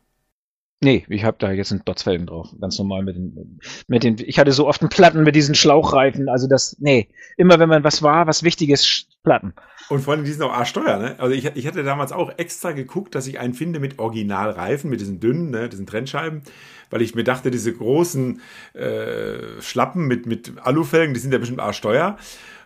Nee, 0.83 1.05
ich 1.11 1.25
habe 1.25 1.37
da 1.39 1.53
jetzt 1.53 1.73
ein 1.73 1.83
Dotzfelgen 1.85 2.27
drauf. 2.27 2.49
Ganz 2.59 2.79
normal 2.79 3.03
mit 3.03 3.17
den, 3.17 3.61
mit 3.87 4.03
den, 4.03 4.17
ich 4.19 4.39
hatte 4.39 4.53
so 4.53 4.67
oft 4.67 4.81
einen 4.81 4.89
Platten 4.89 5.23
mit 5.25 5.37
diesen 5.37 5.55
Schlauchreifen. 5.55 6.31
Also 6.31 6.49
das, 6.49 6.77
nee. 6.81 7.09
Immer 7.37 7.59
wenn 7.59 7.69
man 7.69 7.85
was 7.85 8.03
war, 8.03 8.27
was 8.27 8.43
Wichtiges, 8.43 9.07
Platten. 9.23 9.53
Und 9.91 10.01
vor 10.01 10.15
allem, 10.15 10.25
die 10.25 10.33
sind 10.33 10.43
auch 10.43 10.53
arschteuer, 10.53 10.99
ne? 10.99 11.17
Also 11.19 11.35
ich, 11.35 11.45
ich 11.45 11.67
hatte 11.67 11.83
damals 11.83 12.13
auch 12.13 12.33
extra 12.39 12.73
geguckt, 12.73 13.15
dass 13.15 13.27
ich 13.27 13.39
einen 13.39 13.53
finde 13.53 13.81
mit 13.81 13.99
Originalreifen, 13.99 14.89
mit 14.89 15.01
diesen 15.01 15.21
dünnen, 15.21 15.51
ne, 15.51 15.69
diesen 15.69 15.87
Trennscheiben, 15.87 16.43
weil 16.89 17.03
ich 17.03 17.15
mir 17.15 17.25
dachte, 17.25 17.51
diese 17.51 17.75
großen 17.75 18.41
äh, 18.73 19.61
Schlappen 19.61 20.07
mit, 20.07 20.25
mit 20.25 20.55
Alufelgen, 20.63 21.13
die 21.13 21.21
sind 21.21 21.33
ja 21.33 21.39
bestimmt 21.39 21.61
arschteuer. 21.61 22.17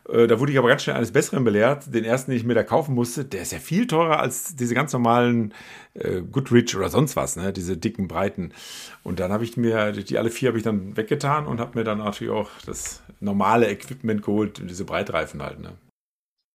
Da 0.05 0.39
wurde 0.39 0.53
ich 0.53 0.59
aber 0.59 0.69
ganz 0.69 0.83
schnell 0.83 0.97
eines 0.97 1.13
Besseren 1.13 1.45
belehrt. 1.45 1.95
Den 1.95 2.05
ersten, 2.05 2.31
den 2.31 2.39
ich 2.39 2.45
mir 2.45 2.55
da 2.55 2.63
kaufen 2.63 2.95
musste, 2.95 3.25
der 3.25 3.43
ist 3.43 3.53
ja 3.53 3.59
viel 3.59 3.87
teurer 3.87 4.21
als 4.21 4.55
diese 4.55 4.75
ganz 4.75 4.93
normalen 4.93 5.55
äh, 5.95 6.21
Goodrich 6.21 6.77
oder 6.77 6.91
sonst 6.91 7.17
was, 7.17 7.37
ne? 7.37 7.53
Diese 7.53 7.77
dicken, 7.77 8.07
breiten. 8.07 8.53
Und 9.03 9.19
dann 9.21 9.33
habe 9.33 9.45
ich 9.45 9.57
mir, 9.57 9.93
die 9.93 10.19
alle 10.19 10.31
vier 10.31 10.49
habe 10.49 10.59
ich 10.59 10.65
dann 10.65 10.97
weggetan 10.97 11.47
und 11.47 11.59
habe 11.59 11.79
mir 11.79 11.85
dann 11.85 11.99
natürlich 11.99 12.33
auch 12.33 12.51
das 12.67 13.03
normale 13.21 13.71
Equipment 13.71 14.23
geholt, 14.23 14.61
diese 14.69 14.85
Breitreifen 14.85 15.43
halt, 15.43 15.61
ne? 15.61 15.71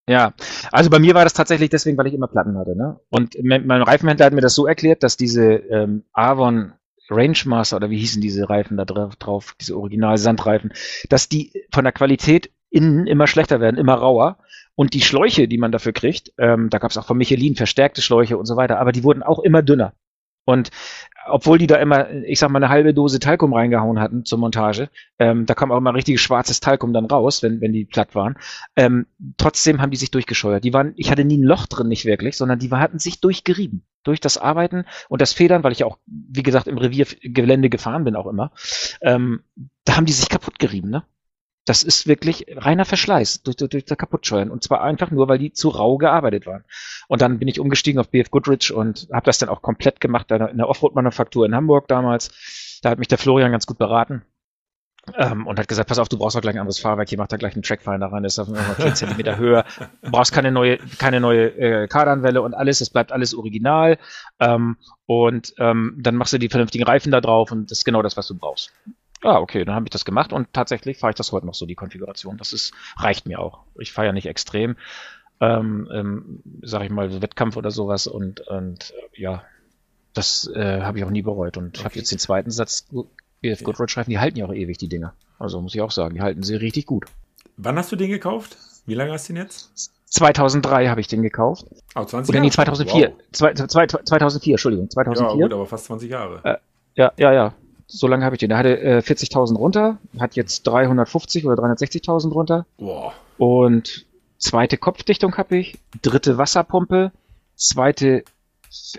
Ja, 0.07 0.33
also 0.71 0.89
bei 0.89 0.97
mir 0.97 1.13
war 1.13 1.23
das 1.23 1.33
tatsächlich 1.33 1.69
deswegen, 1.69 1.95
weil 1.95 2.07
ich 2.07 2.15
immer 2.15 2.27
Platten 2.27 2.57
hatte. 2.57 2.75
Ne? 2.75 2.99
Und 3.09 3.37
mein 3.43 3.83
Reifenhändler 3.83 4.25
hat 4.25 4.33
mir 4.33 4.41
das 4.41 4.55
so 4.55 4.65
erklärt, 4.65 5.03
dass 5.03 5.17
diese 5.17 5.53
ähm, 5.53 6.03
Avon 6.13 6.73
Rangemaster 7.11 7.75
oder 7.75 7.91
wie 7.91 7.99
hießen 7.99 8.19
diese 8.19 8.49
Reifen 8.49 8.75
da 8.75 8.85
drauf, 8.85 9.15
drauf 9.17 9.55
diese 9.61 9.77
Original-Sandreifen, 9.77 10.73
dass 11.09 11.29
die 11.29 11.51
von 11.71 11.83
der 11.83 11.93
Qualität 11.93 12.49
innen 12.69 13.07
immer 13.07 13.27
schlechter 13.27 13.59
werden, 13.59 13.77
immer 13.77 13.95
rauer. 13.95 14.37
Und 14.75 14.93
die 14.93 15.01
Schläuche, 15.01 15.47
die 15.47 15.57
man 15.57 15.71
dafür 15.71 15.91
kriegt, 15.91 16.31
ähm, 16.37 16.69
da 16.69 16.77
gab 16.77 16.91
es 16.91 16.97
auch 16.97 17.05
von 17.05 17.17
Michelin 17.17 17.55
verstärkte 17.55 18.01
Schläuche 18.01 18.37
und 18.37 18.45
so 18.45 18.55
weiter, 18.55 18.79
aber 18.79 18.91
die 18.91 19.03
wurden 19.03 19.23
auch 19.23 19.39
immer 19.39 19.61
dünner. 19.61 19.93
Und 20.45 20.71
obwohl 21.27 21.59
die 21.59 21.67
da 21.67 21.75
immer, 21.75 22.09
ich 22.09 22.39
sag 22.39 22.49
mal, 22.49 22.57
eine 22.57 22.69
halbe 22.69 22.93
Dose 22.93 23.19
Talkum 23.19 23.53
reingehauen 23.53 23.99
hatten 23.99 24.25
zur 24.25 24.39
Montage, 24.39 24.89
ähm, 25.19 25.45
da 25.45 25.53
kam 25.53 25.71
auch 25.71 25.77
immer 25.77 25.93
richtiges 25.93 26.21
schwarzes 26.21 26.59
Talkum 26.59 26.91
dann 26.91 27.05
raus, 27.05 27.43
wenn, 27.43 27.61
wenn 27.61 27.71
die 27.71 27.85
platt 27.85 28.15
waren. 28.15 28.35
Ähm, 28.75 29.05
trotzdem 29.37 29.79
haben 29.79 29.91
die 29.91 29.97
sich 29.97 30.09
durchgescheuert. 30.09 30.63
Die 30.63 30.73
waren, 30.73 30.93
ich 30.95 31.11
hatte 31.11 31.23
nie 31.23 31.37
ein 31.37 31.43
Loch 31.43 31.67
drin, 31.67 31.87
nicht 31.87 32.05
wirklich, 32.05 32.35
sondern 32.35 32.57
die 32.57 32.71
hatten 32.71 32.99
sich 32.99 33.21
durchgerieben. 33.21 33.85
Durch 34.03 34.21
das 34.21 34.37
Arbeiten 34.37 34.85
und 35.09 35.21
das 35.21 35.33
Federn, 35.33 35.63
weil 35.63 35.73
ich 35.73 35.79
ja 35.79 35.85
auch, 35.85 35.99
wie 36.07 36.41
gesagt, 36.41 36.67
im 36.67 36.77
Reviergelände 36.77 37.69
gefahren 37.69 38.05
bin 38.05 38.15
auch 38.15 38.27
immer, 38.27 38.51
ähm, 39.01 39.41
da 39.83 39.97
haben 39.97 40.05
die 40.05 40.13
sich 40.13 40.29
kaputt 40.29 40.57
gerieben, 40.57 40.89
ne? 40.89 41.03
Das 41.69 41.83
ist 41.83 42.07
wirklich 42.07 42.47
reiner 42.55 42.83
Verschleiß 42.83 43.43
durch, 43.43 43.55
durch, 43.57 43.69
durch 43.69 43.85
das 43.85 43.95
Kaputtscheuern. 43.95 44.49
Und 44.49 44.63
zwar 44.63 44.81
einfach 44.81 45.11
nur, 45.11 45.27
weil 45.27 45.37
die 45.37 45.53
zu 45.53 45.69
rau 45.69 45.99
gearbeitet 45.99 46.47
waren. 46.47 46.63
Und 47.07 47.21
dann 47.21 47.37
bin 47.37 47.47
ich 47.47 47.59
umgestiegen 47.59 47.99
auf 47.99 48.09
BF 48.09 48.31
Goodrich 48.31 48.73
und 48.73 49.07
habe 49.13 49.27
das 49.27 49.37
dann 49.37 49.49
auch 49.49 49.61
komplett 49.61 50.01
gemacht 50.01 50.31
in 50.31 50.57
der- 50.57 50.67
Offroad-Manufaktur 50.67 51.45
in 51.45 51.53
Hamburg 51.53 51.87
damals. 51.87 52.79
Da 52.81 52.89
hat 52.89 52.97
mich 52.97 53.07
der 53.07 53.19
Florian 53.19 53.51
ganz 53.51 53.67
gut 53.67 53.77
beraten. 53.77 54.23
Ähm, 55.15 55.45
und 55.45 55.59
hat 55.59 55.67
gesagt, 55.67 55.87
pass 55.89 55.99
auf, 55.99 56.09
du 56.09 56.17
brauchst 56.17 56.35
auch 56.37 56.41
gleich 56.41 56.55
ein 56.55 56.59
anderes 56.59 56.79
Fahrwerk, 56.79 57.07
hier 57.07 57.19
macht 57.19 57.31
er 57.31 57.37
gleich 57.37 57.53
einen 57.53 57.61
Trackfinder 57.61 58.07
rein, 58.07 58.23
ist 58.23 58.39
auf 58.39 58.47
nochmal 58.47 58.75
10 58.75 58.95
Zentimeter 58.95 59.37
höher. 59.37 59.63
Du 60.01 60.09
brauchst 60.09 60.33
keine 60.33 60.51
neue, 60.51 60.79
keine 60.97 61.19
neue 61.19 61.49
äh, 61.55 61.87
Kardanwelle 61.87 62.41
und 62.41 62.55
alles, 62.55 62.81
es 62.81 62.89
bleibt 62.89 63.11
alles 63.11 63.35
original. 63.35 63.99
Ähm, 64.39 64.77
und 65.05 65.53
ähm, 65.59 65.97
dann 65.99 66.15
machst 66.15 66.33
du 66.33 66.39
die 66.39 66.49
vernünftigen 66.49 66.83
Reifen 66.83 67.11
da 67.11 67.21
drauf 67.21 67.51
und 67.51 67.69
das 67.69 67.79
ist 67.79 67.85
genau 67.85 68.01
das, 68.01 68.17
was 68.17 68.25
du 68.27 68.35
brauchst. 68.35 68.71
Ah, 69.23 69.39
okay, 69.39 69.65
dann 69.65 69.75
habe 69.75 69.85
ich 69.85 69.89
das 69.89 70.05
gemacht 70.05 70.31
und 70.31 70.53
tatsächlich 70.53 70.97
fahre 70.97 71.11
ich 71.11 71.17
das 71.17 71.31
heute 71.31 71.45
noch 71.45 71.53
so, 71.53 71.65
die 71.65 71.75
Konfiguration. 71.75 72.37
Das 72.37 72.53
ist, 72.53 72.73
reicht 72.97 73.25
mir 73.25 73.39
auch. 73.39 73.59
Ich 73.77 73.91
fahre 73.91 74.07
ja 74.07 74.13
nicht 74.13 74.27
extrem, 74.27 74.77
ähm, 75.41 75.89
ähm, 75.93 76.41
sag 76.61 76.83
ich 76.83 76.89
mal, 76.89 77.21
Wettkampf 77.21 77.57
oder 77.57 77.71
sowas 77.71 78.07
und, 78.07 78.39
und 78.41 78.91
äh, 79.15 79.21
ja, 79.21 79.43
das 80.13 80.49
äh, 80.55 80.81
habe 80.81 80.97
ich 80.97 81.03
auch 81.03 81.09
nie 81.09 81.21
bereut. 81.21 81.57
Und 81.57 81.77
ich 81.77 81.83
habe 81.83 81.91
Okay. 81.91 81.99
jetzt 81.99 82.11
den 82.11 82.19
zweiten 82.19 82.51
Satz, 82.51 82.87
BF 83.41 83.63
Goodrich 83.63 83.95
Reifen, 83.97 84.09
die 84.09 84.19
halten 84.19 84.37
ja 84.37 84.45
auch 84.45 84.53
ewig, 84.53 84.77
die 84.77 84.87
Dinger. 84.89 85.13
Also 85.37 85.61
muss 85.61 85.75
ich 85.75 85.81
auch 85.81 85.91
sagen, 85.91 86.15
die 86.15 86.21
halten 86.21 86.43
sie 86.43 86.55
richtig 86.55 86.85
gut. 86.85 87.05
Wann 87.57 87.77
hast 87.77 87.91
du 87.91 87.95
den 87.95 88.09
gekauft? 88.09 88.57
Wie 88.85 88.95
lange 88.95 89.11
hast 89.11 89.29
du 89.29 89.33
den 89.33 89.43
jetzt? 89.43 89.91
2003 90.05 90.87
habe 90.87 91.01
ich 91.01 91.07
den 91.07 91.21
gekauft. 91.21 91.65
Oh, 91.95 92.03
20 92.03 92.29
Oder 92.29 92.39
nee, 92.39 92.47
Jahre? 92.47 92.55
2004. 92.55 93.09
Wow. 93.09 93.15
Zwei, 93.31 93.53
zwei, 93.53 93.87
2004, 93.87 94.53
Entschuldigung, 94.53 94.85
Ja, 94.85 94.89
2004. 94.91 95.43
gut, 95.43 95.53
aber 95.53 95.65
fast 95.67 95.85
20 95.85 96.09
Jahre. 96.09 96.59
Ja, 96.95 97.11
ja, 97.17 97.31
ja. 97.31 97.53
So 97.91 98.07
lange 98.07 98.23
habe 98.23 98.35
ich 98.35 98.39
den. 98.39 98.49
Der 98.49 98.59
hatte 98.59 98.79
äh, 98.79 98.99
40.000 98.99 99.57
runter, 99.57 99.97
hat 100.19 100.35
jetzt 100.35 100.67
350 100.67 101.45
oder 101.45 101.61
360.000 101.61 102.31
runter. 102.31 102.67
Boah. 102.77 103.13
Und 103.39 104.05
zweite 104.37 104.77
Kopfdichtung 104.77 105.35
habe 105.37 105.57
ich, 105.57 105.79
dritte 106.03 106.37
Wasserpumpe, 106.37 107.11
zweite 107.55 108.23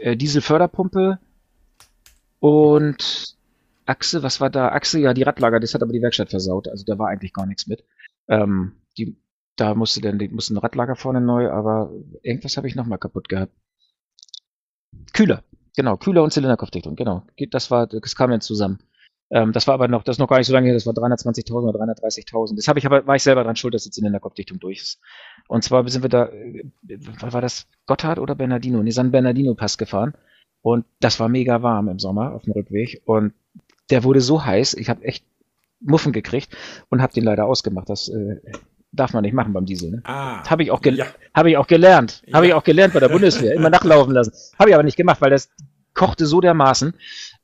äh, 0.00 0.16
Dieselförderpumpe 0.16 1.20
und 2.40 3.36
Achse, 3.86 4.24
was 4.24 4.40
war 4.40 4.50
da? 4.50 4.70
Achse, 4.70 4.98
ja, 4.98 5.14
die 5.14 5.22
Radlager, 5.22 5.60
das 5.60 5.72
hat 5.72 5.82
aber 5.82 5.92
die 5.92 6.02
Werkstatt 6.02 6.30
versaut. 6.30 6.66
Also 6.66 6.84
da 6.84 6.98
war 6.98 7.08
eigentlich 7.08 7.32
gar 7.32 7.46
nichts 7.46 7.68
mit. 7.68 7.84
Ähm, 8.26 8.72
die, 8.98 9.16
da 9.54 9.76
musste 9.76 10.00
dann 10.00 10.18
musste 10.32 10.54
ein 10.54 10.58
Radlager 10.58 10.96
vorne 10.96 11.20
neu, 11.20 11.48
aber 11.48 11.92
irgendwas 12.22 12.56
habe 12.56 12.66
ich 12.66 12.74
nochmal 12.74 12.98
kaputt 12.98 13.28
gehabt. 13.28 13.52
Kühler, 15.12 15.44
genau, 15.76 15.96
Kühler 15.96 16.22
und 16.22 16.32
Zylinderkopfdichtung, 16.32 16.96
genau. 16.96 17.22
Das 17.50 17.70
war, 17.70 17.86
das 17.86 18.16
kam 18.16 18.30
dann 18.30 18.40
zusammen. 18.40 18.78
Ähm, 19.30 19.52
das 19.52 19.66
war 19.66 19.74
aber 19.74 19.86
noch, 19.88 20.02
das 20.02 20.16
ist 20.16 20.18
noch 20.18 20.28
gar 20.28 20.38
nicht 20.38 20.48
so 20.48 20.52
lange 20.52 20.66
her, 20.66 20.74
das 20.74 20.86
war 20.86 20.92
320.000 20.92 21.68
oder 21.68 21.78
330.000. 21.78 22.56
Das 22.56 22.66
habe 22.68 22.78
ich 22.78 22.86
aber, 22.86 23.06
war 23.06 23.16
ich 23.16 23.22
selber 23.22 23.44
dran 23.44 23.56
schuld, 23.56 23.74
dass 23.74 23.84
die 23.84 23.90
Zylinderkopfdichtung 23.90 24.58
durch 24.58 24.80
ist. 24.80 25.00
Und 25.46 25.62
zwar 25.62 25.88
sind 25.88 26.02
wir 26.02 26.08
da, 26.08 26.26
äh, 26.26 26.64
war 27.20 27.40
das 27.40 27.66
Gotthard 27.86 28.18
oder 28.18 28.34
Bernardino? 28.34 28.82
Nee, 28.82 28.90
San 28.90 29.12
Bernardino 29.12 29.54
Pass 29.54 29.78
gefahren. 29.78 30.14
Und 30.62 30.84
das 30.98 31.20
war 31.20 31.28
mega 31.28 31.62
warm 31.62 31.88
im 31.88 31.98
Sommer 31.98 32.34
auf 32.34 32.42
dem 32.42 32.52
Rückweg. 32.52 33.02
Und 33.04 33.32
der 33.90 34.04
wurde 34.04 34.20
so 34.20 34.44
heiß, 34.44 34.74
ich 34.74 34.90
habe 34.90 35.04
echt 35.04 35.24
Muffen 35.80 36.12
gekriegt 36.12 36.54
und 36.90 37.00
habe 37.00 37.12
den 37.12 37.24
leider 37.24 37.46
ausgemacht. 37.46 37.88
Das 37.88 38.08
äh, 38.08 38.40
darf 38.92 39.12
man 39.12 39.22
nicht 39.22 39.34
machen 39.34 39.52
beim 39.52 39.66
Diesel. 39.66 39.90
Ne? 39.90 40.02
Ah, 40.04 40.48
habe 40.48 40.62
ich 40.62 40.70
auch 40.70 40.84
ja. 40.84 41.06
habe 41.34 41.50
ich 41.50 41.56
auch 41.56 41.66
gelernt, 41.66 42.22
ja. 42.26 42.34
habe 42.34 42.46
ich 42.46 42.54
auch 42.54 42.64
gelernt 42.64 42.94
bei 42.94 43.00
der 43.00 43.08
Bundeswehr, 43.08 43.54
immer 43.54 43.70
nachlaufen 43.70 44.12
lassen. 44.12 44.32
Habe 44.58 44.70
ich 44.70 44.74
aber 44.74 44.82
nicht 44.82 44.96
gemacht, 44.96 45.20
weil 45.20 45.30
das 45.30 45.48
kochte 45.94 46.26
so 46.26 46.40
dermaßen. 46.40 46.94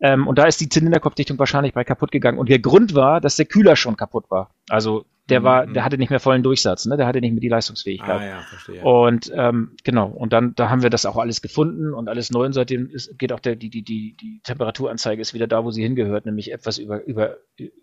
Ähm, 0.00 0.26
und 0.26 0.38
da 0.38 0.44
ist 0.44 0.60
die 0.60 0.68
Zylinderkopfdichtung 0.68 1.38
wahrscheinlich 1.38 1.74
bei 1.74 1.84
kaputt 1.84 2.12
gegangen. 2.12 2.38
Und 2.38 2.48
der 2.48 2.58
Grund 2.58 2.94
war, 2.94 3.20
dass 3.20 3.36
der 3.36 3.46
Kühler 3.46 3.76
schon 3.76 3.96
kaputt 3.96 4.30
war. 4.30 4.50
Also 4.68 5.04
der 5.28 5.42
war, 5.42 5.66
mhm. 5.66 5.74
der 5.74 5.84
hatte 5.84 5.98
nicht 5.98 6.10
mehr 6.10 6.20
vollen 6.20 6.44
Durchsatz, 6.44 6.86
ne? 6.86 6.96
Der 6.96 7.06
hatte 7.06 7.20
nicht 7.20 7.32
mehr 7.32 7.40
die 7.40 7.48
Leistungsfähigkeit. 7.48 8.20
Ah, 8.20 8.24
ja, 8.24 8.40
verstehe. 8.42 8.82
Und 8.82 9.32
ähm, 9.34 9.72
genau, 9.82 10.06
und 10.06 10.32
dann 10.32 10.54
da 10.54 10.70
haben 10.70 10.82
wir 10.82 10.90
das 10.90 11.04
auch 11.04 11.16
alles 11.16 11.42
gefunden 11.42 11.94
und 11.94 12.08
alles 12.08 12.30
neu 12.30 12.46
und 12.46 12.52
seitdem 12.52 12.88
ist, 12.88 13.18
geht 13.18 13.32
auch 13.32 13.40
der, 13.40 13.56
die, 13.56 13.68
die, 13.68 13.82
die, 13.82 14.16
die 14.16 14.40
Temperaturanzeige 14.44 15.20
ist 15.20 15.34
wieder 15.34 15.48
da, 15.48 15.64
wo 15.64 15.72
sie 15.72 15.82
hingehört, 15.82 16.26
nämlich 16.26 16.52
etwas 16.52 16.78
über, 16.78 17.02
über, 17.04 17.38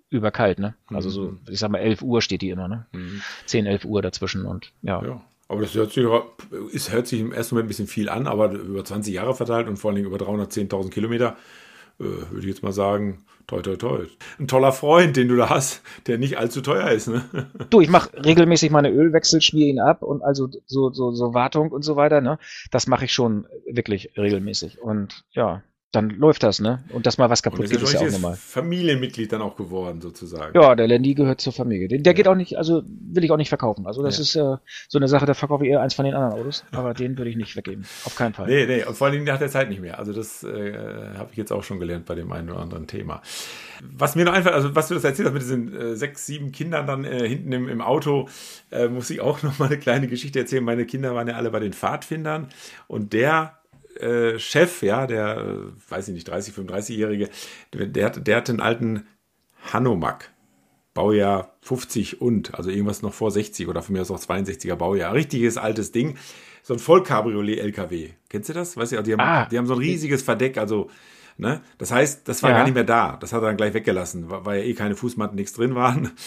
über 0.09 0.31
kalt, 0.31 0.59
ne? 0.59 0.75
Also 0.87 1.09
so, 1.09 1.23
mhm. 1.23 1.39
ich 1.49 1.59
sag 1.59 1.69
mal, 1.69 1.79
11 1.79 2.01
Uhr 2.01 2.21
steht 2.21 2.41
die 2.41 2.49
immer, 2.49 2.69
ne? 2.69 2.85
Mhm. 2.93 3.21
10, 3.45 3.65
11 3.65 3.85
Uhr 3.85 4.01
dazwischen 4.01 4.45
und 4.45 4.71
ja. 4.81 5.03
ja. 5.03 5.21
Aber 5.47 5.61
das 5.61 5.73
hört 5.73 5.91
sich, 5.91 6.05
ist, 6.71 6.91
hört 6.91 7.07
sich 7.07 7.19
im 7.19 7.31
ersten 7.31 7.55
Moment 7.55 7.67
ein 7.67 7.69
bisschen 7.69 7.87
viel 7.87 8.09
an, 8.09 8.27
aber 8.27 8.51
über 8.51 8.83
20 8.83 9.13
Jahre 9.13 9.35
verteilt 9.35 9.67
und 9.67 9.77
vor 9.77 9.89
allen 9.89 9.97
Dingen 9.97 10.07
über 10.07 10.17
310.000 10.17 10.89
Kilometer, 10.89 11.35
äh, 11.99 12.03
würde 12.03 12.39
ich 12.39 12.45
jetzt 12.45 12.63
mal 12.63 12.71
sagen, 12.71 13.25
toi, 13.47 13.61
toi, 13.61 13.75
toi. 13.75 14.05
Ein 14.39 14.47
toller 14.47 14.71
Freund, 14.71 15.17
den 15.17 15.27
du 15.27 15.35
da 15.35 15.49
hast, 15.49 15.81
der 16.07 16.17
nicht 16.17 16.37
allzu 16.37 16.61
teuer 16.61 16.89
ist. 16.91 17.07
Ne? 17.07 17.23
Du, 17.69 17.81
ich 17.81 17.89
mache 17.89 18.09
regelmäßig 18.23 18.71
meine 18.71 18.89
Ölwechsel, 18.89 19.41
schmier 19.41 19.67
ihn 19.67 19.79
ab 19.79 20.01
und 20.01 20.21
also 20.21 20.49
so, 20.65 20.91
so, 20.91 21.11
so 21.11 21.33
Wartung 21.33 21.71
und 21.71 21.83
so 21.83 21.95
weiter. 21.95 22.21
Ne? 22.21 22.39
Das 22.71 22.87
mache 22.87 23.05
ich 23.05 23.13
schon 23.13 23.45
wirklich 23.69 24.11
regelmäßig. 24.17 24.81
Und 24.81 25.23
ja, 25.31 25.63
dann 25.93 26.09
läuft 26.09 26.41
das, 26.41 26.59
ne? 26.59 26.83
Und 26.89 27.05
dass 27.05 27.19
mal 27.19 27.29
was 27.29 27.43
kaputt 27.43 27.69
geht, 27.69 27.79
ist 27.79 27.93
ja 27.93 27.99
auch 27.99 28.11
normal. 28.11 28.35
Familienmitglied 28.35 29.31
dann 29.31 29.43
auch 29.43 29.55
geworden, 29.55 30.01
sozusagen. 30.01 30.59
Ja, 30.59 30.73
der 30.73 30.87
Landy 30.87 31.13
gehört 31.13 31.39
zur 31.39 31.53
Familie. 31.53 31.87
Den, 31.87 32.01
der 32.01 32.13
ja. 32.13 32.15
geht 32.15 32.27
auch 32.27 32.33
nicht, 32.33 32.57
also 32.57 32.81
will 32.87 33.23
ich 33.23 33.29
auch 33.29 33.37
nicht 33.37 33.49
verkaufen. 33.49 33.85
Also 33.85 34.01
das 34.01 34.17
ja. 34.17 34.23
ist 34.23 34.35
äh, 34.35 34.57
so 34.87 34.97
eine 34.97 35.07
Sache, 35.07 35.27
da 35.27 35.35
verkaufe 35.35 35.65
ich 35.65 35.71
eher 35.71 35.81
eins 35.81 35.93
von 35.93 36.05
den 36.05 36.15
anderen 36.15 36.33
Autos, 36.33 36.65
aber 36.71 36.93
den 36.95 37.15
würde 37.19 37.29
ich 37.29 37.37
nicht 37.37 37.55
weggeben. 37.55 37.85
Auf 38.05 38.15
keinen 38.15 38.33
Fall. 38.33 38.47
Nee, 38.47 38.65
nee, 38.65 38.83
und 38.83 38.97
vor 38.97 39.05
allen 39.05 39.13
Dingen 39.13 39.25
nach 39.25 39.37
der 39.37 39.49
Zeit 39.49 39.69
nicht 39.69 39.81
mehr. 39.81 39.99
Also 39.99 40.13
das 40.13 40.43
äh, 40.43 40.73
habe 41.15 41.29
ich 41.31 41.37
jetzt 41.37 41.51
auch 41.51 41.63
schon 41.63 41.79
gelernt 41.79 42.07
bei 42.07 42.15
dem 42.15 42.31
einen 42.31 42.49
oder 42.49 42.59
anderen 42.59 42.87
Thema. 42.87 43.21
Was 43.83 44.15
mir 44.15 44.25
noch 44.25 44.33
einfällt, 44.33 44.55
also 44.55 44.73
was 44.73 44.87
du 44.87 44.95
das 44.95 45.03
erzählt 45.03 45.27
hast 45.27 45.33
mit 45.33 45.43
diesen 45.43 45.75
äh, 45.75 45.95
sechs, 45.95 46.25
sieben 46.25 46.51
Kindern 46.51 46.87
dann 46.87 47.05
äh, 47.05 47.27
hinten 47.27 47.51
im, 47.51 47.69
im 47.69 47.81
Auto, 47.81 48.29
äh, 48.71 48.87
muss 48.87 49.11
ich 49.11 49.21
auch 49.21 49.43
noch 49.43 49.59
mal 49.59 49.67
eine 49.67 49.77
kleine 49.77 50.07
Geschichte 50.07 50.39
erzählen. 50.39 50.63
Meine 50.63 50.87
Kinder 50.87 51.13
waren 51.13 51.27
ja 51.27 51.35
alle 51.35 51.51
bei 51.51 51.59
den 51.59 51.73
Pfadfindern 51.73 52.47
und 52.87 53.13
der 53.13 53.59
äh, 53.99 54.39
Chef, 54.39 54.81
ja, 54.81 55.07
der, 55.07 55.37
äh, 55.37 55.91
weiß 55.91 56.07
ich 56.07 56.13
nicht, 56.13 56.27
30, 56.27 56.53
35-Jährige, 56.53 57.29
der, 57.73 58.09
der, 58.09 58.37
hatte 58.37 58.51
einen 58.51 58.61
alten 58.61 59.07
Hanomag. 59.71 60.29
Baujahr 60.93 61.55
50 61.61 62.21
und, 62.21 62.53
also 62.53 62.69
irgendwas 62.69 63.01
noch 63.01 63.13
vor 63.13 63.31
60 63.31 63.67
oder 63.67 63.81
von 63.81 63.93
mir 63.93 64.01
aus 64.01 64.11
auch 64.11 64.19
62er 64.19 64.75
Baujahr. 64.75 65.13
Richtiges 65.13 65.57
altes 65.57 65.91
Ding. 65.91 66.17
So 66.61 66.75
ein 66.75 66.79
Vollcabriolet-LKW. 66.79 68.11
Kennst 68.29 68.49
du 68.49 68.53
das? 68.53 68.77
Weißt 68.77 68.91
du, 68.91 69.01
die 69.01 69.13
haben, 69.13 69.19
ah. 69.19 69.45
die 69.45 69.57
haben 69.57 69.65
so 69.65 69.73
ein 69.73 69.79
riesiges 69.79 70.21
Verdeck, 70.21 70.57
also, 70.57 70.89
ne? 71.37 71.61
Das 71.79 71.91
heißt, 71.91 72.27
das 72.27 72.43
war 72.43 72.51
ja. 72.51 72.57
gar 72.57 72.63
nicht 72.65 72.75
mehr 72.75 72.83
da. 72.83 73.17
Das 73.19 73.33
hat 73.33 73.41
er 73.41 73.47
dann 73.47 73.57
gleich 73.57 73.73
weggelassen, 73.73 74.25
weil 74.27 74.59
ja 74.59 74.65
eh 74.65 74.73
keine 74.75 74.95
Fußmatten, 74.95 75.35
nichts 75.35 75.53
drin 75.53 75.75
waren. 75.75 76.11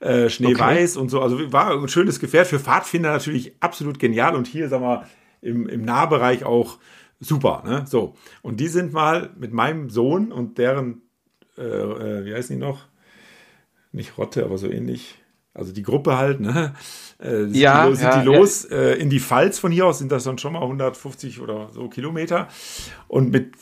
Äh, 0.00 0.30
Schneeweiß 0.30 0.94
okay. 0.94 1.02
und 1.02 1.08
so. 1.08 1.20
Also 1.20 1.52
war 1.52 1.72
ein 1.72 1.88
schönes 1.88 2.20
Gefährt 2.20 2.46
für 2.46 2.60
Pfadfinder 2.60 3.10
natürlich 3.10 3.56
absolut 3.58 3.98
genial 3.98 4.36
und 4.36 4.46
hier, 4.46 4.68
sagen 4.68 4.84
wir, 4.84 5.08
im, 5.40 5.68
im 5.68 5.84
Nahbereich 5.84 6.44
auch 6.44 6.78
super. 7.20 7.62
Ne? 7.64 7.84
So. 7.86 8.14
Und 8.42 8.60
die 8.60 8.68
sind 8.68 8.92
mal 8.92 9.30
mit 9.36 9.52
meinem 9.52 9.90
Sohn 9.90 10.32
und 10.32 10.58
deren, 10.58 11.02
äh, 11.56 11.62
äh, 11.62 12.24
wie 12.24 12.34
heißen 12.34 12.56
die 12.56 12.64
noch? 12.64 12.86
Nicht 13.92 14.18
Rotte, 14.18 14.44
aber 14.44 14.58
so 14.58 14.68
ähnlich. 14.68 15.16
Also 15.54 15.72
die 15.72 15.82
Gruppe 15.82 16.16
halt, 16.16 16.40
ne? 16.40 16.74
Äh, 17.18 17.46
sind 17.46 17.56
ja, 17.56 17.88
die, 17.88 17.96
sind 17.96 18.04
ja, 18.04 18.20
die 18.20 18.26
los 18.26 18.68
ja. 18.70 18.76
äh, 18.76 18.94
in 18.94 19.10
die 19.10 19.18
Pfalz 19.18 19.58
von 19.58 19.72
hier 19.72 19.86
aus, 19.86 19.98
sind 19.98 20.12
das 20.12 20.22
dann 20.22 20.38
schon 20.38 20.52
mal 20.52 20.62
150 20.62 21.40
oder 21.40 21.70
so 21.70 21.88
Kilometer. 21.88 22.46
Und 23.08 23.30
mit 23.30 23.56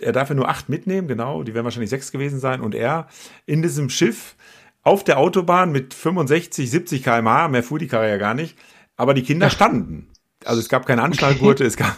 er 0.00 0.12
darf 0.12 0.28
ja 0.28 0.34
nur 0.34 0.48
acht 0.48 0.68
mitnehmen, 0.68 1.06
genau, 1.06 1.44
die 1.44 1.54
werden 1.54 1.64
wahrscheinlich 1.64 1.90
sechs 1.90 2.10
gewesen 2.10 2.40
sein. 2.40 2.60
Und 2.60 2.74
er 2.74 3.06
in 3.46 3.62
diesem 3.62 3.88
Schiff 3.88 4.34
auf 4.82 5.04
der 5.04 5.18
Autobahn 5.18 5.70
mit 5.70 5.94
65, 5.94 6.70
70 6.70 7.04
km/h, 7.04 7.48
mehr 7.48 7.62
fuhr 7.62 7.78
die 7.78 7.86
Karre 7.86 8.08
ja 8.08 8.16
gar 8.16 8.34
nicht, 8.34 8.58
aber 8.96 9.14
die 9.14 9.22
Kinder 9.22 9.48
standen. 9.50 10.10
Also 10.44 10.60
es 10.60 10.68
gab 10.68 10.86
keine 10.86 11.02
Anschnallgurte, 11.02 11.64
es 11.64 11.76
gab 11.76 11.96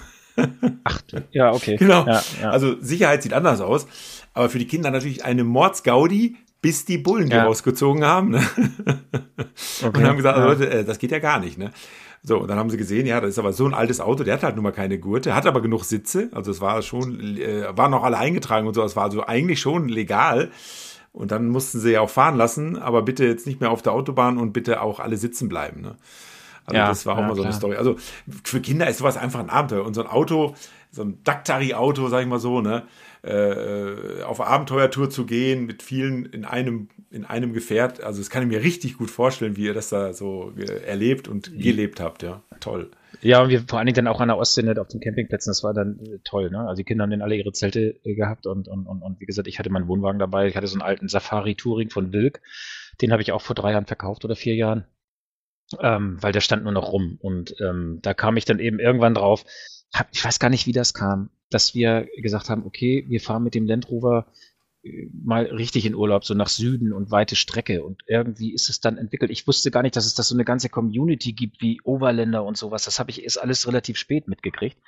Ach, 0.84 1.00
ja, 1.30 1.52
okay. 1.52 1.76
Genau. 1.78 2.06
Ja, 2.06 2.22
ja. 2.42 2.50
Also 2.50 2.80
Sicherheit 2.80 3.22
sieht 3.22 3.32
anders 3.32 3.60
aus, 3.60 3.86
aber 4.32 4.48
für 4.48 4.58
die 4.58 4.66
Kinder 4.66 4.90
natürlich 4.90 5.24
eine 5.24 5.44
Mordsgaudi, 5.44 6.36
bis 6.60 6.84
die 6.84 6.98
Bullen 6.98 7.28
die 7.28 7.36
ja. 7.36 7.44
rausgezogen 7.44 8.04
haben. 8.04 8.30
Ne? 8.30 8.42
Okay. 9.84 9.98
Und 9.98 10.06
haben 10.06 10.16
gesagt, 10.16 10.36
also 10.36 10.48
Leute, 10.48 10.70
äh, 10.70 10.84
das 10.84 10.98
geht 10.98 11.12
ja 11.12 11.18
gar 11.20 11.38
nicht. 11.38 11.58
Ne? 11.58 11.70
So, 12.22 12.38
und 12.38 12.48
dann 12.48 12.58
haben 12.58 12.70
sie 12.70 12.76
gesehen, 12.76 13.06
ja, 13.06 13.20
das 13.20 13.30
ist 13.30 13.38
aber 13.38 13.52
so 13.52 13.66
ein 13.66 13.74
altes 13.74 14.00
Auto, 14.00 14.24
der 14.24 14.34
hat 14.34 14.42
halt 14.42 14.56
nun 14.56 14.64
mal 14.64 14.72
keine 14.72 14.98
Gurte, 14.98 15.34
hat 15.34 15.46
aber 15.46 15.60
genug 15.60 15.84
Sitze, 15.84 16.28
also 16.32 16.50
es 16.50 16.60
war 16.60 16.80
schon, 16.82 17.36
äh, 17.36 17.66
waren 17.76 17.90
noch 17.90 18.02
alle 18.02 18.16
eingetragen 18.16 18.66
und 18.66 18.74
so, 18.74 18.82
es 18.82 18.96
war 18.96 19.04
also 19.04 19.24
eigentlich 19.26 19.60
schon 19.60 19.88
legal. 19.88 20.50
Und 21.12 21.30
dann 21.30 21.48
mussten 21.48 21.78
sie 21.78 21.92
ja 21.92 22.00
auch 22.00 22.10
fahren 22.10 22.36
lassen, 22.36 22.76
aber 22.76 23.02
bitte 23.02 23.24
jetzt 23.24 23.46
nicht 23.46 23.60
mehr 23.60 23.70
auf 23.70 23.82
der 23.82 23.92
Autobahn 23.92 24.38
und 24.38 24.52
bitte 24.52 24.80
auch 24.80 24.98
alle 24.98 25.16
sitzen 25.16 25.48
bleiben. 25.48 25.82
Ne? 25.82 25.96
Also 26.66 26.76
ja, 26.76 26.88
das 26.88 27.06
war 27.06 27.14
auch 27.14 27.20
ja, 27.20 27.28
mal 27.28 27.34
so 27.34 27.42
klar. 27.42 27.46
eine 27.46 27.54
Story. 27.54 27.76
Also 27.76 27.96
für 28.44 28.60
Kinder 28.60 28.88
ist 28.88 28.98
sowas 28.98 29.16
einfach 29.16 29.40
ein 29.40 29.50
Abenteuer. 29.50 29.84
Und 29.84 29.94
so 29.94 30.02
ein 30.02 30.06
Auto, 30.06 30.54
so 30.90 31.02
ein 31.02 31.22
Daktari-Auto, 31.24 32.08
sag 32.08 32.22
ich 32.22 32.28
mal 32.28 32.38
so, 32.38 32.60
ne, 32.60 32.84
äh, 33.22 34.22
auf 34.22 34.40
Abenteuertour 34.40 35.10
zu 35.10 35.26
gehen 35.26 35.66
mit 35.66 35.82
vielen 35.82 36.26
in 36.26 36.44
einem 36.44 36.88
in 37.10 37.24
einem 37.24 37.52
Gefährt. 37.52 38.02
Also 38.02 38.20
das 38.20 38.28
kann 38.28 38.42
ich 38.42 38.48
mir 38.48 38.62
richtig 38.62 38.98
gut 38.98 39.10
vorstellen, 39.10 39.56
wie 39.56 39.64
ihr 39.64 39.74
das 39.74 39.88
da 39.88 40.12
so 40.12 40.52
erlebt 40.86 41.28
und 41.28 41.56
gelebt 41.58 42.00
habt. 42.00 42.22
Ja, 42.22 42.42
toll. 42.60 42.90
Ja, 43.20 43.42
und 43.42 43.48
wir 43.48 43.62
vor 43.62 43.78
allen 43.78 43.86
Dingen 43.86 43.96
dann 43.96 44.08
auch 44.08 44.20
an 44.20 44.28
der 44.28 44.36
Ostsee 44.36 44.62
nicht 44.62 44.78
auf 44.78 44.88
den 44.88 45.00
Campingplätzen, 45.00 45.50
das 45.50 45.62
war 45.62 45.72
dann 45.72 45.98
äh, 46.00 46.18
toll, 46.24 46.50
ne? 46.50 46.60
Also 46.60 46.76
die 46.80 46.84
Kinder 46.84 47.04
haben 47.04 47.10
dann 47.10 47.22
alle 47.22 47.36
ihre 47.36 47.52
Zelte 47.52 47.98
äh, 48.04 48.14
gehabt 48.14 48.46
und, 48.46 48.68
und, 48.68 48.86
und, 48.86 49.02
und 49.02 49.20
wie 49.20 49.26
gesagt, 49.26 49.48
ich 49.48 49.58
hatte 49.58 49.70
meinen 49.70 49.88
Wohnwagen 49.88 50.18
dabei, 50.18 50.48
ich 50.48 50.56
hatte 50.56 50.66
so 50.66 50.74
einen 50.74 50.82
alten 50.82 51.08
Safari 51.08 51.54
Touring 51.54 51.90
von 51.90 52.12
Wilk, 52.12 52.42
den 53.00 53.12
habe 53.12 53.22
ich 53.22 53.32
auch 53.32 53.40
vor 53.40 53.54
drei 53.54 53.72
Jahren 53.72 53.86
verkauft 53.86 54.24
oder 54.24 54.36
vier 54.36 54.56
Jahren 54.56 54.84
ähm, 55.80 56.18
weil 56.20 56.32
der 56.32 56.40
stand 56.40 56.64
nur 56.64 56.72
noch 56.72 56.92
rum. 56.92 57.18
Und 57.20 57.54
ähm, 57.60 57.98
da 58.02 58.14
kam 58.14 58.36
ich 58.36 58.44
dann 58.44 58.58
eben 58.58 58.78
irgendwann 58.78 59.14
drauf, 59.14 59.44
hab, 59.92 60.08
ich 60.12 60.24
weiß 60.24 60.38
gar 60.38 60.50
nicht, 60.50 60.66
wie 60.66 60.72
das 60.72 60.94
kam, 60.94 61.30
dass 61.50 61.74
wir 61.74 62.08
gesagt 62.16 62.50
haben, 62.50 62.66
okay, 62.66 63.04
wir 63.08 63.20
fahren 63.20 63.44
mit 63.44 63.54
dem 63.54 63.66
Land 63.66 63.88
Rover 63.88 64.26
äh, 64.82 65.08
mal 65.12 65.44
richtig 65.44 65.86
in 65.86 65.94
Urlaub, 65.94 66.24
so 66.24 66.34
nach 66.34 66.48
Süden 66.48 66.92
und 66.92 67.10
weite 67.10 67.36
Strecke. 67.36 67.84
Und 67.84 68.02
irgendwie 68.06 68.52
ist 68.52 68.68
es 68.68 68.80
dann 68.80 68.98
entwickelt. 68.98 69.30
Ich 69.30 69.46
wusste 69.46 69.70
gar 69.70 69.82
nicht, 69.82 69.96
dass 69.96 70.06
es 70.06 70.14
da 70.14 70.22
so 70.22 70.34
eine 70.34 70.44
ganze 70.44 70.68
Community 70.68 71.32
gibt 71.32 71.60
wie 71.60 71.80
Overländer 71.84 72.44
und 72.44 72.56
sowas. 72.56 72.84
Das 72.84 72.98
habe 72.98 73.10
ich 73.10 73.22
erst 73.22 73.40
alles 73.40 73.66
relativ 73.66 73.96
spät 73.98 74.28
mitgekriegt. 74.28 74.78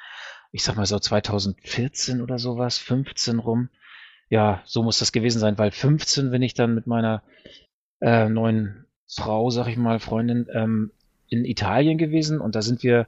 Ich 0.52 0.64
sag 0.64 0.76
mal 0.76 0.86
so 0.86 0.98
2014 0.98 2.20
oder 2.20 2.38
sowas, 2.38 2.78
15 2.78 3.38
rum. 3.38 3.68
Ja, 4.28 4.62
so 4.64 4.82
muss 4.82 4.98
das 4.98 5.12
gewesen 5.12 5.38
sein, 5.38 5.58
weil 5.58 5.70
15, 5.70 6.32
wenn 6.32 6.42
ich 6.42 6.54
dann 6.54 6.74
mit 6.74 6.86
meiner 6.86 7.22
äh, 8.00 8.28
neuen 8.28 8.85
Frau, 9.08 9.50
sag 9.50 9.68
ich 9.68 9.76
mal, 9.76 9.98
Freundin, 9.98 10.46
ähm, 10.52 10.90
in 11.28 11.44
Italien 11.44 11.98
gewesen 11.98 12.40
und 12.40 12.54
da 12.54 12.62
sind 12.62 12.82
wir 12.82 13.06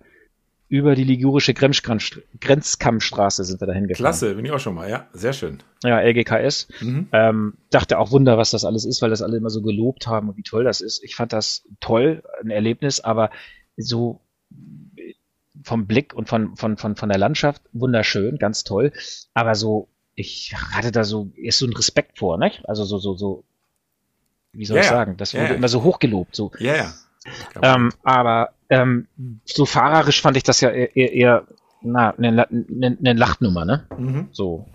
über 0.68 0.94
die 0.94 1.05
ligurische 1.05 1.55
Grenzkammstraße 1.55 3.42
sind 3.44 3.61
wir 3.61 3.66
dahin 3.66 3.88
gefahren. 3.88 4.05
Klasse, 4.05 4.34
bin 4.34 4.44
ich 4.44 4.51
auch 4.53 4.61
schon 4.61 4.74
mal, 4.74 4.90
ja, 4.90 5.07
sehr 5.14 5.32
schön. 5.32 5.62
Ja, 5.82 5.99
LGKS. 6.01 6.68
Mhm. 6.82 7.09
Ähm, 7.12 7.55
dachte 7.70 7.99
auch 7.99 8.11
Wunder, 8.11 8.36
was 8.36 8.51
das 8.51 8.66
alles 8.66 8.84
ist, 8.84 9.01
weil 9.01 9.09
das 9.09 9.22
alle 9.22 9.38
immer 9.38 9.49
so 9.49 9.62
gelobt 9.62 10.07
haben 10.07 10.28
und 10.28 10.36
wie 10.36 10.42
toll 10.42 10.64
das 10.64 10.82
ist. 10.82 11.03
Ich 11.03 11.16
fand 11.16 11.32
das 11.32 11.66
toll, 11.80 12.22
ein 12.42 12.51
Erlebnis, 12.51 13.01
aber 13.01 13.30
so 13.78 14.20
vom 15.62 15.86
Blick 15.86 16.12
und 16.14 16.28
von, 16.28 16.55
von, 16.57 16.76
von, 16.76 16.96
von 16.96 17.09
der 17.09 17.18
Landschaft 17.18 17.62
wunderschön, 17.72 18.36
ganz 18.36 18.62
toll. 18.62 18.92
Aber 19.32 19.55
so, 19.55 19.88
ich 20.14 20.55
hatte 20.55 20.92
da 20.92 21.05
so, 21.05 21.30
ist 21.34 21.59
so 21.59 21.66
ein 21.66 21.72
Respekt 21.72 22.18
vor, 22.18 22.36
ne? 22.36 22.53
Also 22.64 22.84
so, 22.84 22.99
so, 22.99 23.14
so 23.16 23.44
wie 24.59 24.64
soll 24.64 24.76
ja, 24.76 24.82
ich 24.82 24.88
sagen? 24.88 25.16
Das 25.16 25.34
wurde 25.34 25.44
ja, 25.44 25.54
immer 25.54 25.68
so 25.68 25.82
hochgelobt. 25.82 26.34
So. 26.34 26.50
Ja, 26.59 26.74
ja. 26.74 26.92
Ähm, 27.62 27.92
aber 28.02 28.50
ähm, 28.70 29.06
so 29.44 29.66
fahrerisch 29.66 30.20
fand 30.20 30.36
ich 30.36 30.42
das 30.42 30.61
ja 30.61 30.70
eher, 30.70 31.12
eher 31.12 31.44
na, 31.82 32.11
eine, 32.11 32.48
eine, 32.48 32.96
eine 32.98 33.12
Lachnummer, 33.12 33.64
ne? 33.64 33.86
Mhm. 33.96 34.28
So. 34.32 34.66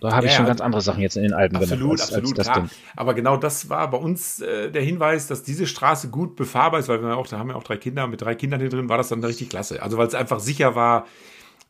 Da 0.00 0.16
habe 0.16 0.26
ich 0.26 0.32
schon 0.32 0.46
ganz 0.46 0.60
andere 0.60 0.82
Sachen 0.82 1.00
jetzt 1.00 1.16
in 1.16 1.22
den 1.22 1.32
Alpen 1.32 1.56
absolut, 1.56 1.92
als, 1.92 2.12
absolut, 2.12 2.38
als 2.38 2.48
klar. 2.50 2.68
Aber 2.96 3.14
genau 3.14 3.36
das 3.36 3.68
war 3.68 3.88
bei 3.88 3.98
uns 3.98 4.40
äh, 4.40 4.68
der 4.70 4.82
Hinweis, 4.82 5.28
dass 5.28 5.44
diese 5.44 5.66
Straße 5.68 6.10
gut 6.10 6.34
befahrbar 6.34 6.80
ist, 6.80 6.88
weil 6.88 7.00
wir 7.02 7.16
auch, 7.16 7.28
da 7.28 7.38
haben 7.38 7.48
wir 7.48 7.56
auch 7.56 7.62
drei 7.62 7.76
Kinder, 7.76 8.08
mit 8.08 8.20
drei 8.20 8.34
Kindern 8.34 8.58
hier 8.58 8.68
drin 8.68 8.88
war 8.88 8.98
das 8.98 9.10
dann 9.10 9.22
richtig 9.22 9.50
klasse. 9.50 9.80
Also 9.80 9.98
weil 9.98 10.08
es 10.08 10.14
einfach 10.14 10.40
sicher 10.40 10.74
war, 10.74 11.06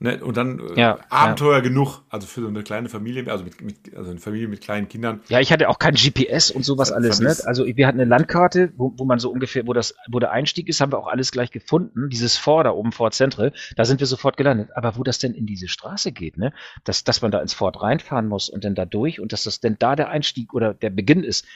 Ne? 0.03 0.23
Und 0.23 0.37
dann 0.37 0.59
äh, 0.59 0.81
ja, 0.81 0.99
Abenteuer 1.11 1.59
ja. 1.59 1.61
genug, 1.61 2.01
also 2.11 2.27
für 2.27 2.41
so 2.41 2.49
eine 2.49 2.65
kleine 2.65 2.89
Familie, 2.89 3.31
also 3.31 3.45
mit, 3.45 3.63
mit, 3.63 3.97
also 3.97 4.11
eine 4.11 4.19
Familie 4.19 4.49
mit 4.49 4.61
kleinen 4.61 4.89
Kindern. 4.89 5.21
Ja, 5.29 5.39
ich 5.39 5.53
hatte 5.53 5.69
auch 5.69 5.79
kein 5.79 5.95
GPS 5.95 6.51
und 6.51 6.65
sowas 6.65 6.89
das 6.89 6.97
alles. 6.97 7.21
Ne? 7.21 7.37
Also 7.47 7.65
wir 7.65 7.87
hatten 7.87 8.01
eine 8.01 8.11
Landkarte, 8.11 8.73
wo, 8.77 8.93
wo 8.97 9.05
man 9.05 9.21
so 9.21 9.31
ungefähr, 9.31 9.65
wo 9.65 9.73
das, 9.73 9.95
wo 10.11 10.19
der 10.19 10.33
Einstieg 10.33 10.69
ist, 10.69 10.81
haben 10.81 10.91
wir 10.91 10.99
auch 10.99 11.07
alles 11.07 11.31
gleich 11.31 11.53
gefunden. 11.53 12.09
Dieses 12.11 12.37
Fort 12.37 12.67
da 12.67 12.73
oben, 12.73 12.91
Fort 12.91 13.15
Centre, 13.15 13.53
da 13.77 13.85
sind 13.85 14.01
wir 14.01 14.09
sofort 14.09 14.37
gelandet. 14.37 14.71
Aber 14.75 14.97
wo 14.97 15.05
das 15.05 15.21
denn 15.21 15.35
in 15.35 15.47
diese 15.47 15.69
Straße 15.69 16.11
geht, 16.11 16.37
ne? 16.37 16.53
dass, 16.83 17.05
dass 17.05 17.23
man 17.23 17.31
da 17.31 17.41
ins 17.41 17.55
Fort 17.55 17.81
reinfahren 17.81 18.27
muss 18.27 18.49
und 18.49 18.65
dann 18.65 18.75
da 18.75 18.85
durch 18.85 19.21
und 19.21 19.33
dass 19.33 19.45
das 19.45 19.61
denn 19.61 19.77
da 19.79 19.95
der 19.95 20.09
Einstieg 20.09 20.53
oder 20.53 20.75
der 20.75 20.91
Beginn 20.91 21.23
ist, 21.23 21.47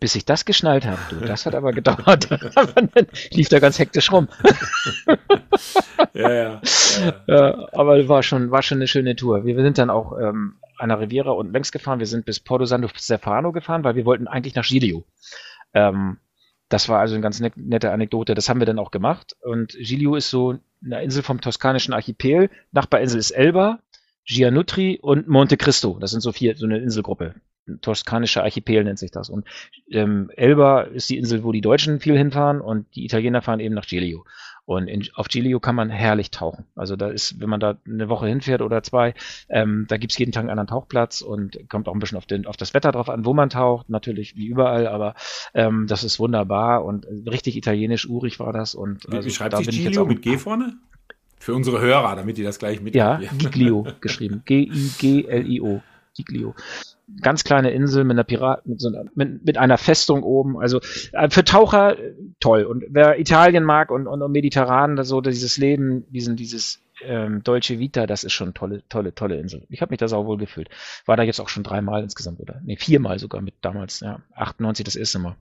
bis 0.00 0.16
ich 0.16 0.24
das 0.24 0.44
geschnallt 0.44 0.86
habe, 0.86 0.98
du, 1.10 1.20
das 1.24 1.46
hat 1.46 1.54
aber 1.54 1.72
gedauert. 1.72 2.28
lief 3.30 3.48
da 3.48 3.60
ganz 3.60 3.78
hektisch 3.78 4.10
rum. 4.10 4.28
ja, 6.14 6.32
ja, 6.32 6.60
ja. 6.60 7.14
ja 7.26 7.68
aber 7.72 7.91
aber 7.92 8.08
war 8.08 8.22
schon, 8.22 8.50
war 8.50 8.62
schon 8.62 8.78
eine 8.78 8.88
schöne 8.88 9.16
Tour. 9.16 9.44
Wir 9.44 9.56
sind 9.62 9.78
dann 9.78 9.90
auch 9.90 10.18
ähm, 10.18 10.56
an 10.78 10.88
der 10.88 11.00
Riviera 11.00 11.30
und 11.30 11.52
längs 11.52 11.72
gefahren. 11.72 11.98
Wir 11.98 12.06
sind 12.06 12.24
bis 12.24 12.40
Porto 12.40 12.64
Santo 12.64 12.88
Stefano 12.94 13.52
gefahren, 13.52 13.84
weil 13.84 13.94
wir 13.94 14.04
wollten 14.04 14.26
eigentlich 14.26 14.54
nach 14.54 14.66
Giglio. 14.66 15.04
Ähm, 15.74 16.18
das 16.68 16.88
war 16.88 17.00
also 17.00 17.14
eine 17.14 17.22
ganz 17.22 17.38
ne 17.40 17.52
nette 17.54 17.92
Anekdote. 17.92 18.34
Das 18.34 18.48
haben 18.48 18.60
wir 18.60 18.66
dann 18.66 18.78
auch 18.78 18.90
gemacht. 18.90 19.36
Und 19.42 19.72
Giglio 19.78 20.16
ist 20.16 20.30
so 20.30 20.58
eine 20.84 21.02
Insel 21.02 21.22
vom 21.22 21.40
toskanischen 21.40 21.92
Archipel. 21.92 22.50
Nachbarinsel 22.72 23.18
ist 23.18 23.30
Elba, 23.30 23.80
Gianutri 24.24 24.98
und 25.00 25.28
Monte 25.28 25.56
Cristo. 25.56 25.98
Das 26.00 26.12
sind 26.12 26.20
so 26.20 26.32
vier, 26.32 26.56
so 26.56 26.64
eine 26.66 26.78
Inselgruppe. 26.78 27.34
Toskanischer 27.80 28.42
Archipel 28.42 28.82
nennt 28.82 28.98
sich 28.98 29.10
das. 29.10 29.28
Und 29.28 29.46
ähm, 29.90 30.30
Elba 30.34 30.82
ist 30.82 31.10
die 31.10 31.18
Insel, 31.18 31.44
wo 31.44 31.52
die 31.52 31.60
Deutschen 31.60 32.00
viel 32.00 32.16
hinfahren 32.16 32.60
und 32.60 32.86
die 32.96 33.04
Italiener 33.04 33.42
fahren 33.42 33.60
eben 33.60 33.74
nach 33.74 33.86
Giglio. 33.86 34.24
Und 34.64 34.86
in, 34.86 35.08
auf 35.14 35.26
Giglio 35.28 35.58
kann 35.58 35.74
man 35.74 35.90
herrlich 35.90 36.30
tauchen. 36.30 36.66
Also 36.76 36.94
da 36.94 37.08
ist, 37.08 37.40
wenn 37.40 37.48
man 37.48 37.58
da 37.58 37.78
eine 37.86 38.08
Woche 38.08 38.28
hinfährt 38.28 38.62
oder 38.62 38.82
zwei, 38.82 39.14
ähm, 39.48 39.86
da 39.88 39.96
gibt's 39.96 40.16
jeden 40.18 40.30
Tag 40.30 40.42
einen 40.42 40.50
anderen 40.50 40.68
Tauchplatz 40.68 41.20
und 41.20 41.68
kommt 41.68 41.88
auch 41.88 41.94
ein 41.94 41.98
bisschen 41.98 42.18
auf, 42.18 42.26
den, 42.26 42.46
auf 42.46 42.56
das 42.56 42.72
Wetter 42.72 42.92
drauf 42.92 43.08
an, 43.08 43.24
wo 43.24 43.34
man 43.34 43.50
taucht, 43.50 43.90
natürlich 43.90 44.36
wie 44.36 44.46
überall, 44.46 44.86
aber 44.86 45.14
ähm, 45.52 45.86
das 45.88 46.04
ist 46.04 46.20
wunderbar 46.20 46.84
und 46.84 47.06
richtig 47.28 47.56
italienisch 47.56 48.08
urig 48.08 48.38
war 48.38 48.52
das. 48.52 48.74
Und 48.76 49.04
wie, 49.08 49.16
also, 49.16 49.28
wie 49.28 49.32
schreibt 49.32 49.56
sich 49.56 49.68
Giglio 49.68 50.06
mit 50.06 50.22
G 50.22 50.38
vorne? 50.38 50.76
Für 51.38 51.54
unsere 51.54 51.80
Hörer, 51.80 52.14
damit 52.14 52.36
die 52.36 52.44
das 52.44 52.60
gleich 52.60 52.80
mit. 52.80 52.94
Ja, 52.94 53.20
Giglio 53.38 53.84
geschrieben. 54.00 54.42
G-I-G-L-I-O. 54.44 55.82
Giglio 56.14 56.54
ganz 57.20 57.44
kleine 57.44 57.70
Insel 57.70 58.04
mit 58.04 58.14
einer 58.14 58.24
Pirat, 58.24 58.66
mit, 58.66 58.80
so 58.80 58.88
einer, 58.88 59.04
mit, 59.14 59.44
mit 59.44 59.58
einer 59.58 59.78
Festung 59.78 60.22
oben. 60.22 60.58
Also 60.58 60.80
äh, 61.12 61.28
für 61.30 61.44
Taucher 61.44 61.98
äh, 61.98 62.14
toll. 62.40 62.64
Und 62.64 62.84
wer 62.88 63.18
Italien 63.18 63.64
mag 63.64 63.90
und, 63.90 64.06
und, 64.06 64.22
und 64.22 64.32
mediterran, 64.32 65.02
so 65.04 65.20
dieses 65.20 65.58
Leben, 65.58 66.10
diesen, 66.10 66.36
dieses 66.36 66.80
ähm, 67.04 67.42
Dolce 67.42 67.78
Vita, 67.78 68.06
das 68.06 68.24
ist 68.24 68.32
schon 68.32 68.54
tolle, 68.54 68.82
tolle, 68.88 69.14
tolle 69.14 69.38
Insel. 69.38 69.66
Ich 69.68 69.82
habe 69.82 69.90
mich 69.90 69.98
da 69.98 70.08
sau 70.08 70.26
wohl 70.26 70.38
gefühlt. 70.38 70.68
War 71.06 71.16
da 71.16 71.22
jetzt 71.22 71.40
auch 71.40 71.48
schon 71.48 71.64
dreimal 71.64 72.02
insgesamt, 72.02 72.40
oder? 72.40 72.60
Nee, 72.64 72.76
viermal 72.76 73.18
sogar 73.18 73.42
mit 73.42 73.54
damals, 73.60 74.00
ja. 74.00 74.20
98 74.34 74.84
das 74.84 74.96
erste 74.96 75.18
Mal. 75.18 75.36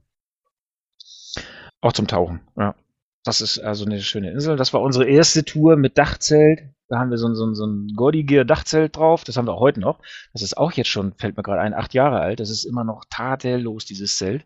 Auch 1.82 1.94
zum 1.94 2.08
Tauchen, 2.08 2.42
ja. 2.58 2.76
Das 3.24 3.42
ist 3.42 3.60
also 3.60 3.86
eine 3.86 4.02
schöne 4.02 4.32
Insel. 4.32 4.56
Das 4.56 4.74
war 4.74 4.82
unsere 4.82 5.06
erste 5.06 5.46
Tour 5.46 5.76
mit 5.76 5.98
Dachzelt. 5.98 6.64
Da 6.92 7.00
haben 7.00 7.10
wir 7.10 7.18
so 7.18 7.30
ein, 7.30 7.36
so 7.36 7.46
ein, 7.46 7.56
so 7.56 7.66
ein 7.66 7.88
Gordigear 7.96 8.44
Dachzelt 8.44 8.98
drauf. 8.98 9.24
Das 9.24 9.38
haben 9.38 9.48
wir 9.48 9.54
auch 9.54 9.62
heute 9.62 9.80
noch. 9.80 10.00
Das 10.34 10.42
ist 10.42 10.58
auch 10.58 10.74
jetzt 10.74 10.90
schon, 10.90 11.14
fällt 11.14 11.38
mir 11.38 11.44
gerade 11.44 11.62
ein, 11.62 11.74
acht 11.74 11.94
Jahre 11.94 12.20
alt. 12.20 12.42
Das 12.42 12.50
ist 12.50 12.66
immer 12.66 12.84
noch 12.84 13.06
tadellos, 13.10 13.86
dieses 13.86 14.18
Zelt. 14.18 14.44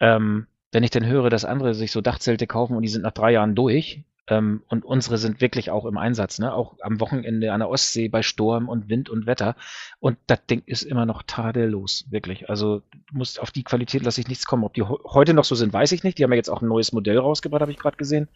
Ähm, 0.00 0.48
wenn 0.72 0.82
ich 0.82 0.90
dann 0.90 1.06
höre, 1.06 1.30
dass 1.30 1.44
andere 1.44 1.74
sich 1.74 1.92
so 1.92 2.00
Dachzelte 2.00 2.48
kaufen 2.48 2.76
und 2.76 2.82
die 2.82 2.88
sind 2.88 3.02
nach 3.02 3.12
drei 3.12 3.30
Jahren 3.30 3.54
durch, 3.54 4.04
ähm, 4.28 4.64
und 4.66 4.84
unsere 4.84 5.16
sind 5.16 5.40
wirklich 5.40 5.70
auch 5.70 5.84
im 5.84 5.96
Einsatz, 5.96 6.40
ne? 6.40 6.52
Auch 6.52 6.74
am 6.80 6.98
Wochenende 6.98 7.52
an 7.52 7.60
der 7.60 7.68
Ostsee 7.68 8.08
bei 8.08 8.22
Sturm 8.22 8.68
und 8.68 8.88
Wind 8.88 9.08
und 9.08 9.26
Wetter. 9.26 9.54
Und 10.00 10.18
das 10.26 10.44
Ding 10.46 10.64
ist 10.66 10.82
immer 10.82 11.06
noch 11.06 11.22
tadellos, 11.22 12.06
wirklich. 12.10 12.50
Also 12.50 12.82
muss 13.12 13.38
auf 13.38 13.52
die 13.52 13.62
Qualität 13.62 14.02
lasse 14.02 14.20
ich 14.20 14.26
nichts 14.26 14.44
kommen. 14.44 14.64
Ob 14.64 14.74
die 14.74 14.82
heute 14.82 15.34
noch 15.34 15.44
so 15.44 15.54
sind, 15.54 15.72
weiß 15.72 15.92
ich 15.92 16.02
nicht. 16.02 16.18
Die 16.18 16.24
haben 16.24 16.32
ja 16.32 16.36
jetzt 16.36 16.50
auch 16.50 16.62
ein 16.62 16.68
neues 16.68 16.92
Modell 16.92 17.18
rausgebracht, 17.18 17.60
habe 17.60 17.70
ich 17.70 17.78
gerade 17.78 17.96
gesehen. 17.96 18.26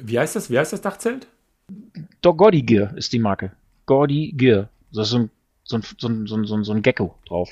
Wie 0.00 0.18
heißt 0.18 0.34
das? 0.34 0.48
Wie 0.48 0.58
heißt 0.58 0.72
das 0.72 0.80
Dachzelt? 0.80 1.26
Gordy 2.22 2.62
Gear 2.62 2.96
ist 2.96 3.12
die 3.12 3.18
Marke. 3.18 3.52
Gordy 3.86 4.32
Gear. 4.36 4.68
Da 4.92 5.02
ist 5.02 5.10
so 5.10 5.18
ein, 5.18 5.30
so 5.64 5.76
ein, 5.76 5.82
so 5.98 6.08
ein, 6.08 6.26
so 6.26 6.56
ein, 6.56 6.64
so 6.64 6.72
ein 6.72 6.82
Gecko 6.82 7.14
drauf. 7.26 7.50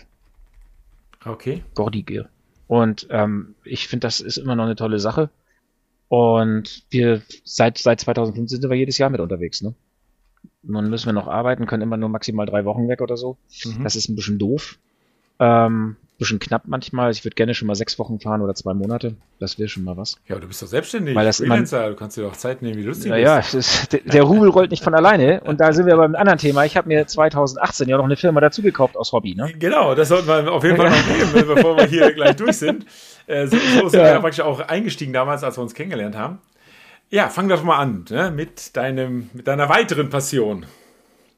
Okay. 1.25 1.64
Gordy 1.75 2.03
Gear. 2.03 2.29
Und 2.69 3.07
ähm, 3.11 3.55
ich 3.64 3.89
finde, 3.89 4.07
das 4.07 4.21
ist 4.21 4.37
immer 4.39 4.57
noch 4.57 4.64
eine 4.64 4.77
tolle 4.77 4.99
Sache. 4.99 5.31
Und 6.09 6.85
wir 6.91 7.23
seit 7.45 7.79
seit 7.79 8.01
2015 8.01 8.61
sind 8.61 8.71
wir 8.71 8.77
jedes 8.77 8.99
Jahr 8.99 9.11
mit 9.11 9.21
unterwegs. 9.21 9.62
Ne? 9.62 9.75
Nun 10.62 10.89
müssen 10.89 11.07
wir 11.07 11.12
noch 11.12 11.27
arbeiten, 11.27 11.67
können 11.67 11.83
immer 11.83 11.97
nur 11.97 12.09
maximal 12.09 12.47
drei 12.47 12.64
Wochen 12.64 12.89
weg 12.89 13.01
oder 13.01 13.17
so. 13.17 13.37
Mhm. 13.64 13.83
Das 13.83 13.97
ist 13.97 14.09
ein 14.09 14.17
bisschen 14.17 14.39
doof. 14.39 14.79
Ähm, 15.39 15.97
bisschen 16.19 16.39
knapp 16.39 16.62
manchmal. 16.67 17.11
Ich 17.11 17.25
würde 17.25 17.35
gerne 17.35 17.55
schon 17.55 17.67
mal 17.67 17.75
sechs 17.75 17.99
Wochen 17.99 18.21
fahren 18.21 18.41
oder 18.41 18.55
zwei 18.55 18.75
Monate. 18.75 19.17
Das 19.39 19.59
wäre 19.59 19.69
schon 19.69 19.85
mal 19.85 19.97
was. 19.97 20.17
Ja, 20.29 20.39
du 20.39 20.47
bist 20.49 20.62
doch 20.62 20.67
selbstständig. 20.67 21.14
Weil 21.14 21.27
das 21.27 21.39
Freelancer, 21.39 21.81
immer, 21.81 21.91
du 21.91 21.97
kannst 21.97 22.17
dir 22.17 22.23
doch 22.23 22.37
Zeit 22.37 22.62
nehmen, 22.62 22.79
wie 22.79 22.85
lustig 22.85 23.11
ja, 23.11 23.17
ja, 23.17 23.39
ist, 23.39 23.93
der, 23.93 24.01
der 24.01 24.23
Rubel 24.23 24.49
rollt 24.49 24.71
nicht 24.71 24.83
von 24.83 24.95
alleine. 24.95 25.41
Und 25.43 25.61
da 25.61 25.73
sind 25.73 25.87
wir 25.87 25.97
beim 25.97 26.14
anderen 26.14 26.39
Thema. 26.39 26.64
Ich 26.64 26.77
habe 26.77 26.89
mir 26.89 27.07
2018 27.07 27.89
ja 27.89 27.99
noch 27.99 28.05
eine 28.05 28.17
Firma 28.17 28.41
dazu 28.41 28.62
gekauft 28.62 28.97
aus 28.97 29.12
Hobby. 29.12 29.35
Ne? 29.35 29.53
Genau, 29.59 29.95
das 29.95 30.09
sollten 30.09 30.27
wir 30.27 30.51
auf 30.51 30.64
jeden 30.64 30.77
Fall 30.77 30.91
noch 30.91 31.35
nehmen, 31.35 31.47
bevor 31.55 31.77
wir 31.77 31.87
hier 31.87 32.12
glech 32.12 32.37
durch 32.37 32.57
sind. 32.57 32.87
Äh, 33.27 33.47
so, 33.47 33.57
so 33.57 33.89
sind 33.89 34.01
ja. 34.01 34.14
wir 34.14 34.21
praktisch 34.21 34.41
auch 34.41 34.61
eingestiegen 34.61 35.12
damals, 35.12 35.45
als 35.45 35.59
wir 35.59 35.62
uns 35.62 35.75
kennengelernt 35.75 36.17
haben. 36.17 36.39
Ja, 37.11 37.29
fang 37.29 37.49
doch 37.49 37.62
mal 37.62 37.77
an 37.77 38.05
ne? 38.11 38.31
mit, 38.31 38.77
deinem, 38.77 39.31
mit 39.33 39.47
deiner 39.47 39.69
weiteren 39.69 40.11
Passion. 40.11 40.67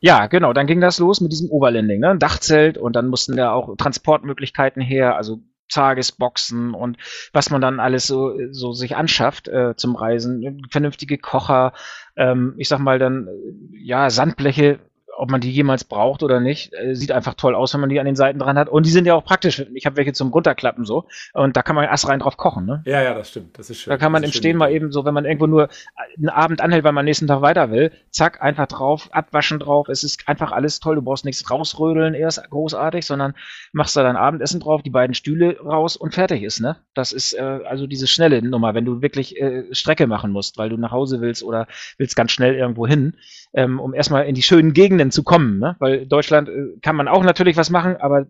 Ja, 0.01 0.27
genau, 0.27 0.53
dann 0.53 0.67
ging 0.67 0.81
das 0.81 0.99
los 0.99 1.21
mit 1.21 1.33
diesem 1.33 1.51
Overlanding, 1.51 2.01
ne? 2.01 2.11
Ein 2.11 2.19
Dachzelt 2.21 2.79
und 2.79 2.95
dann 2.95 3.09
mussten 3.09 3.37
da 3.37 3.53
auch 3.53 3.77
Transportmöglichkeiten 3.77 4.81
her, 4.81 5.17
also 5.17 5.41
Tagesboxen 5.71 6.73
und 6.73 6.97
was 7.33 7.51
man 7.51 7.61
dann 7.61 7.81
alles 7.81 8.07
so, 8.07 8.35
so 8.53 8.73
sich 8.73 8.97
anschafft 8.97 9.49
äh, 9.49 9.75
zum 9.77 9.97
Reisen, 9.97 10.63
vernünftige 10.71 11.19
Kocher, 11.19 11.73
ähm, 12.17 12.55
ich 12.57 12.69
sag 12.69 12.79
mal 12.79 12.99
dann, 12.99 13.29
ja, 13.73 14.09
Sandbleche 14.09 14.79
ob 15.19 15.31
man 15.31 15.41
die 15.41 15.51
jemals 15.51 15.85
braucht 15.85 16.23
oder 16.23 16.41
nicht, 16.41 16.73
äh, 16.75 16.95
sieht 16.95 17.13
einfach 17.13 17.35
toll 17.35 17.55
aus, 17.55 17.75
wenn 17.75 17.81
man 17.81 17.91
die 17.91 17.99
an 17.99 18.07
den 18.07 18.17
Seiten 18.17 18.39
dran 18.39 18.57
hat. 18.57 18.69
Und 18.69 18.87
die 18.87 18.91
sind 18.91 19.07
ja 19.07 19.15
auch 19.15 19.25
praktisch. 19.25 19.67
Ich 19.75 19.85
habe 19.85 19.97
welche 19.97 20.13
zum 20.13 20.33
Runterklappen 20.33 20.85
so. 20.85 21.07
Und 21.35 21.57
da 21.57 21.63
kann 21.63 21.75
man 21.75 21.85
erst 21.85 22.09
rein 22.09 22.21
drauf 22.21 22.37
kochen. 22.37 22.67
Ne? 22.67 22.83
Ja, 22.87 23.03
ja, 23.03 23.15
das 23.15 23.31
stimmt. 23.31 23.59
Das 23.59 23.69
ist 23.69 23.81
schön. 23.81 23.91
Da 23.91 23.99
kann 23.99 24.13
man 24.13 24.23
im 24.23 24.33
Stehen 24.33 24.57
mal 24.57 24.71
eben 24.71 24.93
so, 24.93 25.05
wenn 25.05 25.15
man 25.15 25.25
irgendwo 25.25 25.47
nur 25.47 25.69
einen 26.17 26.29
Abend 26.29 26.61
anhält, 26.61 26.85
weil 26.85 26.93
man 26.93 27.05
nächsten 27.05 27.27
Tag 27.27 27.43
weiter 27.43 27.71
will, 27.71 27.93
zack, 28.11 28.41
einfach 28.43 28.67
drauf, 28.67 29.09
abwaschen 29.13 29.59
drauf. 29.59 29.89
Es 29.89 30.05
ist 30.05 30.29
einfach 30.29 30.53
alles 30.53 30.79
toll. 30.79 30.95
Du 30.95 31.03
brauchst 31.03 31.25
nichts 31.25 31.51
rausrödeln 31.51 32.15
erst 32.15 32.49
großartig, 32.49 33.05
sondern 33.05 33.35
machst 33.73 33.97
da 33.97 34.03
dein 34.05 34.17
Abendessen 34.17 34.61
drauf, 34.61 34.83
die 34.83 34.91
beiden 34.91 35.15
Stühle 35.15 35.59
raus 35.61 35.97
und 35.97 36.15
fertig 36.15 36.43
ist. 36.43 36.61
Ne? 36.61 36.77
Das 36.95 37.13
ist 37.13 37.33
äh, 37.35 37.43
also 37.43 37.87
diese 37.87 38.07
schnelle 38.07 38.41
Nummer, 38.43 38.75
wenn 38.75 38.85
du 38.85 39.03
wirklich 39.03 39.41
äh, 39.41 39.65
Strecke 39.73 40.07
machen 40.07 40.31
musst, 40.31 40.59
weil 40.59 40.69
du 40.69 40.77
nach 40.77 40.93
Hause 40.93 41.21
willst 41.21 41.43
oder 41.43 41.67
willst 41.97 42.15
ganz 42.15 42.31
schnell 42.31 42.55
irgendwo 42.55 42.87
hin, 42.87 43.15
ähm, 43.53 43.81
um 43.81 43.95
erstmal 43.95 44.27
in 44.27 44.35
die 44.35 44.43
schönen 44.43 44.73
Gegenden 44.73 45.08
denn 45.09 45.13
zu 45.13 45.23
kommen? 45.23 45.59
Ne? 45.59 45.77
Weil 45.79 46.07
Deutschland 46.07 46.49
äh, 46.49 46.79
kann 46.83 46.97
man 46.97 47.09
auch 47.09 47.25
natürlich 47.25 47.57
was 47.57 47.71
machen, 47.71 47.97
aber 47.97 48.27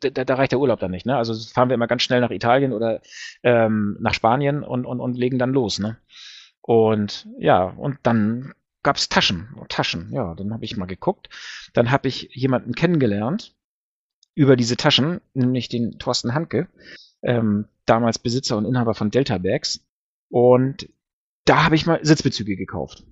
da, 0.00 0.24
da 0.24 0.34
reicht 0.34 0.52
der 0.52 0.60
Urlaub 0.60 0.80
dann 0.80 0.90
nicht. 0.90 1.06
Ne? 1.06 1.16
Also 1.16 1.34
fahren 1.34 1.68
wir 1.68 1.74
immer 1.74 1.86
ganz 1.86 2.02
schnell 2.02 2.20
nach 2.20 2.30
Italien 2.30 2.72
oder 2.72 3.00
ähm, 3.42 3.96
nach 4.00 4.14
Spanien 4.14 4.62
und, 4.62 4.86
und, 4.86 5.00
und 5.00 5.16
legen 5.16 5.38
dann 5.38 5.52
los. 5.52 5.78
Ne? 5.78 5.98
Und 6.60 7.28
ja, 7.38 7.64
und 7.64 7.98
dann 8.02 8.54
gab's 8.82 9.08
Taschen. 9.08 9.48
Taschen, 9.68 10.10
ja, 10.12 10.34
dann 10.34 10.52
habe 10.52 10.64
ich 10.64 10.76
mal 10.76 10.86
geguckt. 10.86 11.28
Dann 11.72 11.90
habe 11.90 12.08
ich 12.08 12.30
jemanden 12.32 12.74
kennengelernt 12.74 13.54
über 14.34 14.56
diese 14.56 14.76
Taschen, 14.76 15.20
nämlich 15.32 15.68
den 15.68 15.98
Thorsten 15.98 16.34
Hanke, 16.34 16.68
ähm, 17.22 17.66
damals 17.86 18.18
Besitzer 18.18 18.56
und 18.56 18.64
Inhaber 18.64 18.94
von 18.94 19.10
Delta 19.10 19.38
Bags. 19.38 19.86
Und 20.28 20.88
da 21.44 21.64
habe 21.64 21.74
ich 21.74 21.86
mal 21.86 22.00
Sitzbezüge 22.02 22.56
gekauft 22.56 23.04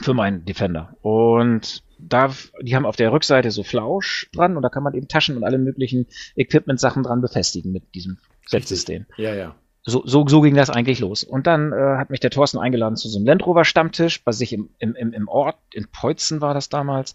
für 0.00 0.14
meinen 0.14 0.44
Defender. 0.44 0.96
Und 1.00 1.82
da, 1.98 2.34
die 2.60 2.76
haben 2.76 2.86
auf 2.86 2.96
der 2.96 3.12
Rückseite 3.12 3.50
so 3.50 3.62
Flausch 3.62 4.28
dran 4.32 4.56
und 4.56 4.62
da 4.62 4.68
kann 4.68 4.82
man 4.82 4.94
eben 4.94 5.08
Taschen 5.08 5.36
und 5.36 5.44
alle 5.44 5.58
möglichen 5.58 6.06
Equipment-Sachen 6.36 7.02
dran 7.02 7.20
befestigen 7.20 7.72
mit 7.72 7.94
diesem 7.94 8.18
Set-System. 8.46 9.06
Ja, 9.16 9.34
ja. 9.34 9.54
So, 9.88 10.02
so, 10.04 10.26
so 10.26 10.40
ging 10.40 10.56
das 10.56 10.68
eigentlich 10.68 10.98
los. 10.98 11.22
Und 11.22 11.46
dann 11.46 11.72
äh, 11.72 11.96
hat 11.96 12.10
mich 12.10 12.18
der 12.18 12.30
Thorsten 12.30 12.58
eingeladen 12.58 12.96
zu 12.96 13.08
so 13.08 13.18
einem 13.18 13.26
Land 13.26 13.46
Rover 13.46 13.64
Stammtisch 13.64 14.24
bei 14.24 14.32
sich 14.32 14.52
im, 14.52 14.70
im, 14.78 14.94
im 14.96 15.28
Ort, 15.28 15.58
in 15.72 15.86
Peutzen 15.86 16.40
war 16.40 16.54
das 16.54 16.68
damals. 16.68 17.14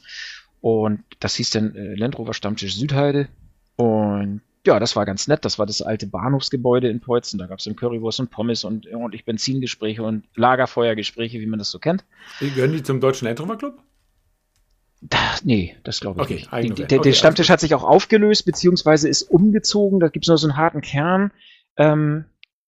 Und 0.61 1.03
das 1.19 1.35
hieß 1.35 1.49
dann 1.49 1.75
äh, 1.75 1.95
Land 1.95 2.17
Rover 2.17 2.33
Stammtisch 2.33 2.75
Südheide. 2.75 3.27
Und 3.75 4.41
ja, 4.65 4.79
das 4.79 4.95
war 4.95 5.05
ganz 5.05 5.27
nett. 5.27 5.43
Das 5.43 5.59
war 5.59 5.65
das 5.65 5.81
alte 5.81 6.07
Bahnhofsgebäude 6.07 6.87
in 6.87 7.01
Peutzen. 7.01 7.39
Da 7.39 7.47
gab 7.47 7.59
es 7.59 7.65
dann 7.65 7.75
Currywurst 7.75 8.21
und 8.21 8.31
Pommes 8.31 8.63
und 8.63 8.87
ordentlich 8.93 9.25
Benzingespräche 9.25 10.03
und 10.03 10.23
Lagerfeuergespräche, 10.35 11.41
wie 11.41 11.47
man 11.47 11.59
das 11.59 11.71
so 11.71 11.79
kennt. 11.79 12.05
Gehören 12.39 12.71
die 12.71 12.83
zum 12.83 13.01
Deutschen 13.01 13.27
Land 13.27 13.41
Rover 13.41 13.57
Club? 13.57 13.79
Da, 15.01 15.17
Das, 15.31 15.45
nee, 15.45 15.75
das 15.83 15.99
glaube 15.99 16.21
ich 16.21 16.25
Okay, 16.25 16.33
nicht. 16.35 16.45
Die, 16.45 16.67
Band. 16.67 16.91
der, 16.91 16.99
Okay, 16.99 17.09
der 17.09 17.13
Stammtisch 17.13 17.49
hat 17.49 17.59
sich 17.59 17.73
auch 17.73 17.83
aufgelöst, 17.83 18.45
beziehungsweise 18.45 19.09
ist 19.09 19.23
umgezogen. 19.23 19.99
Da 19.99 20.09
gibt 20.09 20.25
es 20.25 20.27
nur 20.29 20.37
so 20.37 20.47
einen 20.47 20.57
harten 20.57 20.81
Kern. 20.81 21.31
Ähm, 21.77 22.25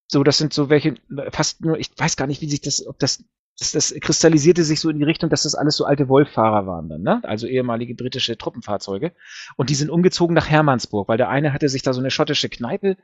so, 0.08 0.22
das 0.24 0.38
sind 0.38 0.52
so 0.52 0.68
welche, 0.68 0.94
fast 1.30 1.60
nur, 1.64 1.78
ich 1.78 1.90
weiß 1.96 2.16
gar 2.16 2.26
nicht, 2.26 2.40
wie 2.42 2.48
sich 2.50 2.60
das, 2.60 2.86
ob 2.86 2.98
das, 2.98 3.24
das, 3.58 3.70
das 3.70 3.94
kristallisierte 4.00 4.64
sich 4.64 4.80
so 4.80 4.90
in 4.90 4.98
die 4.98 5.04
Richtung, 5.04 5.30
dass 5.30 5.44
das 5.44 5.54
alles 5.54 5.76
so 5.76 5.84
alte 5.84 6.08
Wolf-Fahrer 6.08 6.66
waren 6.66 6.88
dann, 6.88 7.02
ne? 7.02 7.20
Also 7.22 7.46
ehemalige 7.46 7.94
britische 7.94 8.36
Truppenfahrzeuge. 8.36 9.12
Und 9.56 9.70
die 9.70 9.76
sind 9.76 9.90
umgezogen 9.90 10.34
nach 10.34 10.48
Hermannsburg, 10.50 11.08
weil 11.08 11.18
der 11.18 11.28
eine 11.28 11.52
hatte 11.52 11.68
sich 11.68 11.82
da 11.82 11.92
so 11.92 12.00
eine 12.00 12.10
schottische 12.10 12.48
Kneipe, 12.48 12.96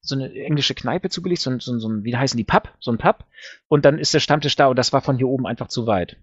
so 0.00 0.14
eine 0.14 0.32
englische 0.32 0.74
Kneipe 0.74 1.10
zugelegt, 1.10 1.42
so 1.42 1.50
ein, 1.50 1.60
so 1.60 1.72
ein, 1.72 1.78
so 1.78 1.88
ein 1.90 2.04
wie 2.04 2.16
heißen 2.16 2.38
die, 2.38 2.44
Pub, 2.44 2.72
so 2.80 2.90
ein 2.90 2.98
Pub. 2.98 3.26
Und 3.68 3.84
dann 3.84 3.98
ist 3.98 4.14
der 4.14 4.20
Stammtisch 4.20 4.56
da 4.56 4.68
und 4.68 4.78
das 4.78 4.94
war 4.94 5.02
von 5.02 5.18
hier 5.18 5.28
oben 5.28 5.46
einfach 5.46 5.68
zu 5.68 5.86
weit. 5.86 6.16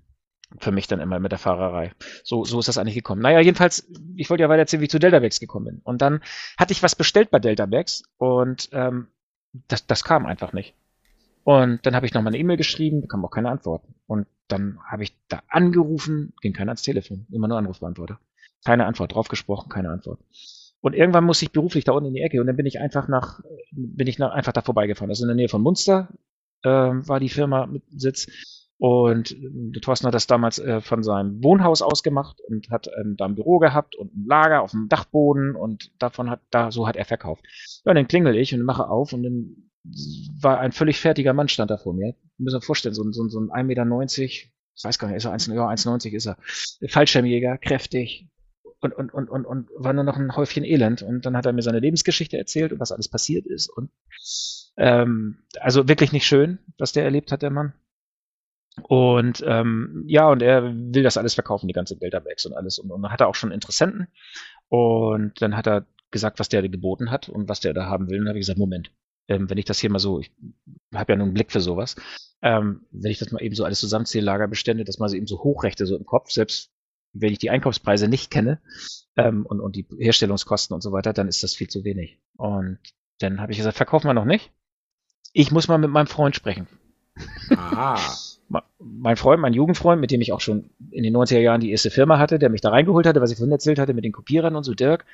Für 0.60 0.72
mich 0.72 0.88
dann 0.88 1.00
immer 1.00 1.20
mit 1.20 1.32
der 1.32 1.40
Fahrerei. 1.40 1.92
So, 2.24 2.46
so 2.46 2.60
ist 2.60 2.68
das 2.68 2.78
eigentlich 2.78 2.96
gekommen. 2.96 3.22
Naja, 3.22 3.40
jedenfalls, 3.40 3.92
ich 4.16 4.30
wollte 4.30 4.44
ja 4.44 4.50
weiter 4.50 4.60
erzählen, 4.60 4.82
wie 4.82 4.86
ich 4.86 4.92
zu 4.92 5.00
Deltabags 5.00 5.40
gekommen 5.40 5.66
bin. 5.66 5.82
Und 5.84 6.02
dann 6.02 6.22
hatte 6.58 6.72
ich 6.72 6.84
was 6.84 6.96
bestellt 6.96 7.32
bei 7.32 7.40
Deltabags 7.40 8.04
und 8.18 8.70
ähm, 8.72 9.08
das, 9.68 9.88
das 9.88 10.04
kam 10.04 10.26
einfach 10.26 10.54
nicht. 10.54 10.76
Und 11.44 11.86
dann 11.86 11.96
habe 11.96 12.06
ich 12.06 12.14
nochmal 12.14 12.32
eine 12.32 12.40
E-Mail 12.40 12.58
geschrieben, 12.58 13.02
bekam 13.02 13.24
auch 13.26 13.32
keine 13.32 13.50
Antworten. 13.50 13.96
Und 14.08 14.28
dann 14.48 14.80
habe 14.84 15.04
ich 15.04 15.14
da 15.28 15.42
angerufen, 15.48 16.34
ging 16.42 16.54
keiner 16.54 16.72
ans 16.72 16.82
Telefon, 16.82 17.28
immer 17.32 17.48
nur 17.48 17.58
Anrufbeantworter. 17.58 18.20
Keine 18.66 18.86
Antwort, 18.86 19.14
draufgesprochen, 19.14 19.70
keine 19.70 19.92
Antwort. 19.92 20.20
Und 20.82 20.94
irgendwann 20.94 21.24
musste 21.24 21.46
ich 21.46 21.52
beruflich 21.52 21.84
da 21.84 21.94
unten 21.94 22.10
in 22.10 22.14
die 22.14 22.22
Ecke 22.22 22.40
und 22.42 22.48
dann 22.48 22.56
bin 22.56 22.66
ich 22.66 22.80
einfach 22.80 23.08
nach, 23.08 23.42
bin 23.72 24.08
ich 24.08 24.20
nach, 24.20 24.32
einfach 24.32 24.54
da 24.54 24.62
vorbeigefahren. 24.62 25.10
Also 25.10 25.24
in 25.24 25.30
der 25.30 25.36
Nähe 25.36 25.50
von 25.50 25.62
Munster 25.62 26.10
ähm, 26.64 27.08
war 27.08 27.20
die 27.20 27.30
Firma 27.30 27.66
mit 27.66 27.84
Sitz. 27.90 28.55
Und 28.78 29.32
äh, 29.32 29.80
Thorsten 29.80 30.08
hat 30.08 30.14
das 30.14 30.28
damals 30.28 30.60
äh, 30.60 30.82
von 30.82 31.02
seinem 31.04 31.44
Wohnhaus 31.44 31.82
aus 31.82 32.04
gemacht 32.04 32.42
und 32.46 32.70
hat 32.70 32.90
ähm, 33.00 33.16
da 33.18 33.26
ein 33.26 33.36
Büro 33.36 33.60
gehabt 33.60 33.96
und 33.96 34.14
ein 34.16 34.26
Lager 34.28 34.62
auf 34.62 34.72
dem 34.72 34.88
Dachboden 34.90 35.56
und 35.56 35.92
davon 36.00 36.30
hat, 36.30 36.42
da, 36.52 36.72
so 36.72 36.88
hat 36.88 36.96
er 36.98 37.06
verkauft. 37.06 37.44
Ja, 37.86 37.92
und 37.92 37.96
dann 37.96 38.08
klingel 38.08 38.36
ich 38.36 38.54
und 38.54 38.64
mache 38.64 38.88
auf 38.90 39.14
und 39.14 39.24
dann 39.24 39.56
war 40.42 40.60
ein 40.60 40.72
völlig 40.72 41.00
fertiger 41.00 41.34
Mann 41.34 41.48
stand 41.48 41.72
da 41.72 41.78
vor 41.78 41.94
mir. 41.94 42.16
Müssen 42.38 42.58
wir 42.58 42.62
vorstellen, 42.62 42.96
so, 42.96 43.04
ein- 43.04 43.14
so, 43.14 43.28
so 43.30 43.40
ein 43.40 43.50
1,90 43.52 43.64
Meter, 43.64 44.24
ich 44.24 44.52
weiß 44.84 45.00
gar 45.00 45.08
nicht, 45.08 45.18
ist 45.18 45.26
er 45.26 45.32
1, 45.32 45.48
ja, 45.48 45.68
1,90 45.70 46.14
ist 46.14 46.26
er. 46.26 46.38
Fallschirmjäger, 46.90 47.58
kräftig 47.60 48.28
und, 48.82 48.94
und, 48.94 49.14
und, 49.14 49.30
und, 49.30 49.46
und 49.46 49.70
war 49.78 49.94
nur 49.94 50.04
noch 50.04 50.18
ein 50.18 50.36
Häufchen 50.36 50.66
Elend. 50.66 51.02
Und 51.02 51.26
dann 51.26 51.38
hat 51.38 51.46
er 51.46 51.54
mir 51.54 51.62
seine 51.62 51.80
Lebensgeschichte 51.80 52.38
erzählt 52.38 52.74
und 52.74 52.80
was 52.80 52.92
alles 52.92 53.08
passiert 53.08 53.46
ist. 53.46 53.70
Und 53.70 53.90
ähm, 54.78 55.38
also 55.62 55.88
wirklich 55.88 56.12
nicht 56.12 56.26
schön, 56.26 56.60
was 56.78 56.92
der 56.92 57.04
erlebt 57.06 57.32
hat, 57.32 57.42
der 57.42 57.52
Mann. 57.52 57.74
Und 58.84 59.44
ähm, 59.46 60.04
ja, 60.08 60.30
und 60.30 60.42
er 60.42 60.74
will 60.74 61.04
das 61.04 61.18
alles 61.18 61.34
verkaufen, 61.34 61.68
die 61.68 61.74
ganze 61.74 61.98
Delta-Bags 61.98 62.46
und 62.46 62.54
alles. 62.54 62.80
Und, 62.80 62.92
und 62.92 63.02
dann 63.02 63.12
hat 63.12 63.22
er 63.22 63.28
auch 63.28 63.36
schon 63.36 63.52
Interessenten. 63.52 64.08
Und 64.68 65.42
dann 65.42 65.56
hat 65.56 65.68
er 65.68 65.86
gesagt, 66.12 66.40
was 66.40 66.50
der 66.50 66.68
geboten 66.68 67.12
hat 67.12 67.30
und 67.30 67.50
was 67.50 67.60
der 67.60 67.74
da 67.74 67.86
haben 67.86 68.10
will. 68.10 68.20
Und 68.20 68.26
dann 68.26 68.30
habe 68.30 68.40
ich 68.40 68.46
gesagt, 68.46 68.60
Moment, 68.60 68.92
ähm, 69.28 69.50
wenn 69.50 69.58
ich 69.58 69.66
das 69.66 69.80
hier 69.80 69.90
mal 69.90 70.00
so, 70.00 70.20
ich 70.20 70.32
habe 70.94 71.14
ja 71.14 71.18
nur 71.18 71.26
einen 71.26 71.34
Blick 71.34 71.52
für 71.52 71.62
sowas, 71.62 71.96
ähm, 72.42 72.86
wenn 72.92 73.12
ich 73.12 73.20
das 73.20 73.32
mal 73.32 73.42
eben 73.42 73.56
so 73.56 73.66
alles 73.66 73.80
zusammenzähle, 73.80 74.26
Lagerbestände, 74.26 74.84
das 74.84 75.00
mal 75.00 75.10
so 75.10 75.16
eben 75.16 75.28
so 75.28 75.44
hochrechte, 75.44 75.86
so 75.86 75.98
im 75.98 76.06
Kopf, 76.06 76.32
selbst 76.32 76.72
wenn 77.14 77.32
ich 77.32 77.40
die 77.40 77.50
Einkaufspreise 77.50 78.08
nicht 78.08 78.30
kenne 78.30 78.62
ähm, 79.16 79.46
und, 79.46 79.62
und 79.62 79.76
die 79.76 79.88
Herstellungskosten 79.98 80.74
und 80.74 80.82
so 80.82 80.92
weiter, 80.92 81.14
dann 81.14 81.28
ist 81.28 81.44
das 81.44 81.56
viel 81.56 81.70
zu 81.70 81.84
wenig. 81.84 82.20
Und 82.36 82.80
dann 83.20 83.40
habe 83.40 83.52
ich 83.52 83.58
gesagt, 83.58 83.78
verkaufen 83.78 84.08
wir 84.08 84.14
noch 84.14 84.26
nicht. 84.26 84.52
Ich 85.32 85.52
muss 85.52 85.68
mal 85.68 85.78
mit 85.78 85.90
meinem 85.90 86.08
Freund 86.08 86.36
sprechen. 86.36 86.68
Aha. 87.50 88.00
Mein 88.80 89.16
Freund, 89.18 89.42
mein 89.42 89.54
Jugendfreund, 89.54 90.00
mit 90.00 90.12
dem 90.12 90.22
ich 90.22 90.32
auch 90.32 90.42
schon 90.42 90.70
in 90.92 91.04
den 91.04 91.16
90er 91.16 91.40
Jahren 91.40 91.62
die 91.62 91.72
erste 91.72 91.90
Firma 91.90 92.20
hatte, 92.20 92.38
der 92.38 92.50
mich 92.50 92.62
da 92.62 92.70
reingeholt 92.70 93.08
hatte, 93.08 93.22
was 93.22 93.32
ich 93.32 93.38
vorhin 93.38 93.52
erzählt 93.52 93.80
hatte 93.80 93.94
mit 93.94 94.06
den 94.06 94.12
Kopierern 94.12 94.56
und 94.56 94.64
so, 94.64 94.74
Dirk, 94.74 95.06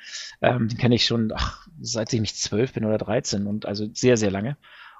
ähm, 0.42 0.68
den 0.68 0.78
kenne 0.78 0.94
ich 0.94 1.06
schon, 1.06 1.32
ach, 1.34 1.66
seit 1.80 2.12
ich 2.12 2.20
nicht 2.20 2.36
zwölf 2.36 2.74
bin 2.74 2.84
oder 2.84 2.98
13 2.98 3.46
und 3.46 3.64
also 3.64 3.88
sehr, 3.94 4.16
sehr 4.16 4.30
lange. 4.30 4.56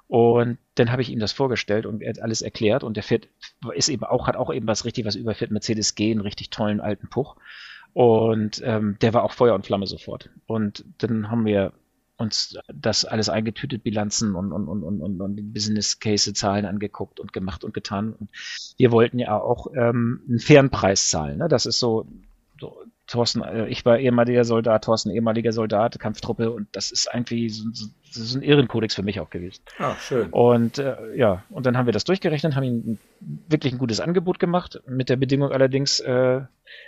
Und 0.07 0.57
dann 0.75 0.91
habe 0.91 1.01
ich 1.01 1.09
ihm 1.09 1.19
das 1.19 1.31
vorgestellt 1.31 1.85
und 1.85 2.01
er 2.01 2.09
hat 2.09 2.21
alles 2.21 2.41
erklärt 2.41 2.83
und 2.83 2.97
der 2.97 3.03
fährt, 3.03 3.27
ist 3.73 3.89
eben 3.89 4.03
auch, 4.03 4.27
hat 4.27 4.35
auch 4.35 4.53
eben 4.53 4.67
was 4.67 4.85
richtig 4.85 5.05
was 5.05 5.15
überfährt, 5.15 5.51
Mercedes 5.51 5.95
G, 5.95 6.11
einen 6.11 6.21
richtig 6.21 6.49
tollen 6.49 6.81
alten 6.81 7.09
Puch. 7.09 7.35
Und 7.93 8.61
ähm, 8.65 8.97
der 9.01 9.13
war 9.13 9.23
auch 9.23 9.33
Feuer 9.33 9.55
und 9.55 9.65
Flamme 9.65 9.85
sofort. 9.87 10.29
Und 10.47 10.83
dann 10.97 11.29
haben 11.29 11.45
wir 11.45 11.73
uns 12.23 12.57
das 12.73 13.05
alles 13.05 13.29
eingetütet, 13.29 13.83
Bilanzen 13.83 14.35
und, 14.35 14.51
und, 14.51 14.67
und, 14.67 14.83
und, 14.83 15.21
und, 15.21 15.53
Business 15.53 15.99
Case 15.99 16.33
Zahlen 16.33 16.65
angeguckt 16.65 17.19
und 17.19 17.33
gemacht 17.33 17.63
und 17.63 17.73
getan. 17.73 18.13
Und 18.13 18.29
wir 18.77 18.91
wollten 18.91 19.19
ja 19.19 19.39
auch 19.39 19.67
ähm, 19.75 20.21
einen 20.27 20.39
fairen 20.39 20.69
Preis 20.71 21.09
zahlen. 21.09 21.37
Ne? 21.37 21.47
Das 21.47 21.65
ist 21.65 21.79
so, 21.79 22.07
so 22.59 22.83
Thorsten, 23.07 23.41
äh, 23.41 23.67
ich 23.67 23.85
war 23.85 23.99
ehemaliger 23.99 24.43
Soldat, 24.45 24.85
Thorsten 24.85 25.11
ehemaliger 25.11 25.51
Soldat, 25.51 25.99
Kampftruppe 25.99 26.51
und 26.51 26.67
das 26.71 26.91
ist 26.91 27.09
irgendwie 27.13 27.49
so, 27.49 27.63
so, 27.71 27.87
so 28.11 28.37
ein 28.37 28.41
Ehrenkodex 28.41 28.95
für 28.95 29.03
mich 29.03 29.19
auch 29.19 29.29
gewesen. 29.29 29.61
Ah, 29.77 29.95
schön. 29.95 30.29
Und 30.29 30.77
äh, 30.77 31.15
ja, 31.15 31.43
und 31.49 31.65
dann 31.65 31.77
haben 31.77 31.85
wir 31.85 31.93
das 31.93 32.05
durchgerechnet, 32.05 32.55
haben 32.55 32.63
ihm 32.63 32.97
wirklich 33.19 33.73
ein 33.73 33.79
gutes 33.79 33.99
Angebot 33.99 34.39
gemacht, 34.39 34.81
mit 34.87 35.09
der 35.09 35.17
Bedingung 35.17 35.51
allerdings, 35.51 35.99
äh, 35.99 36.41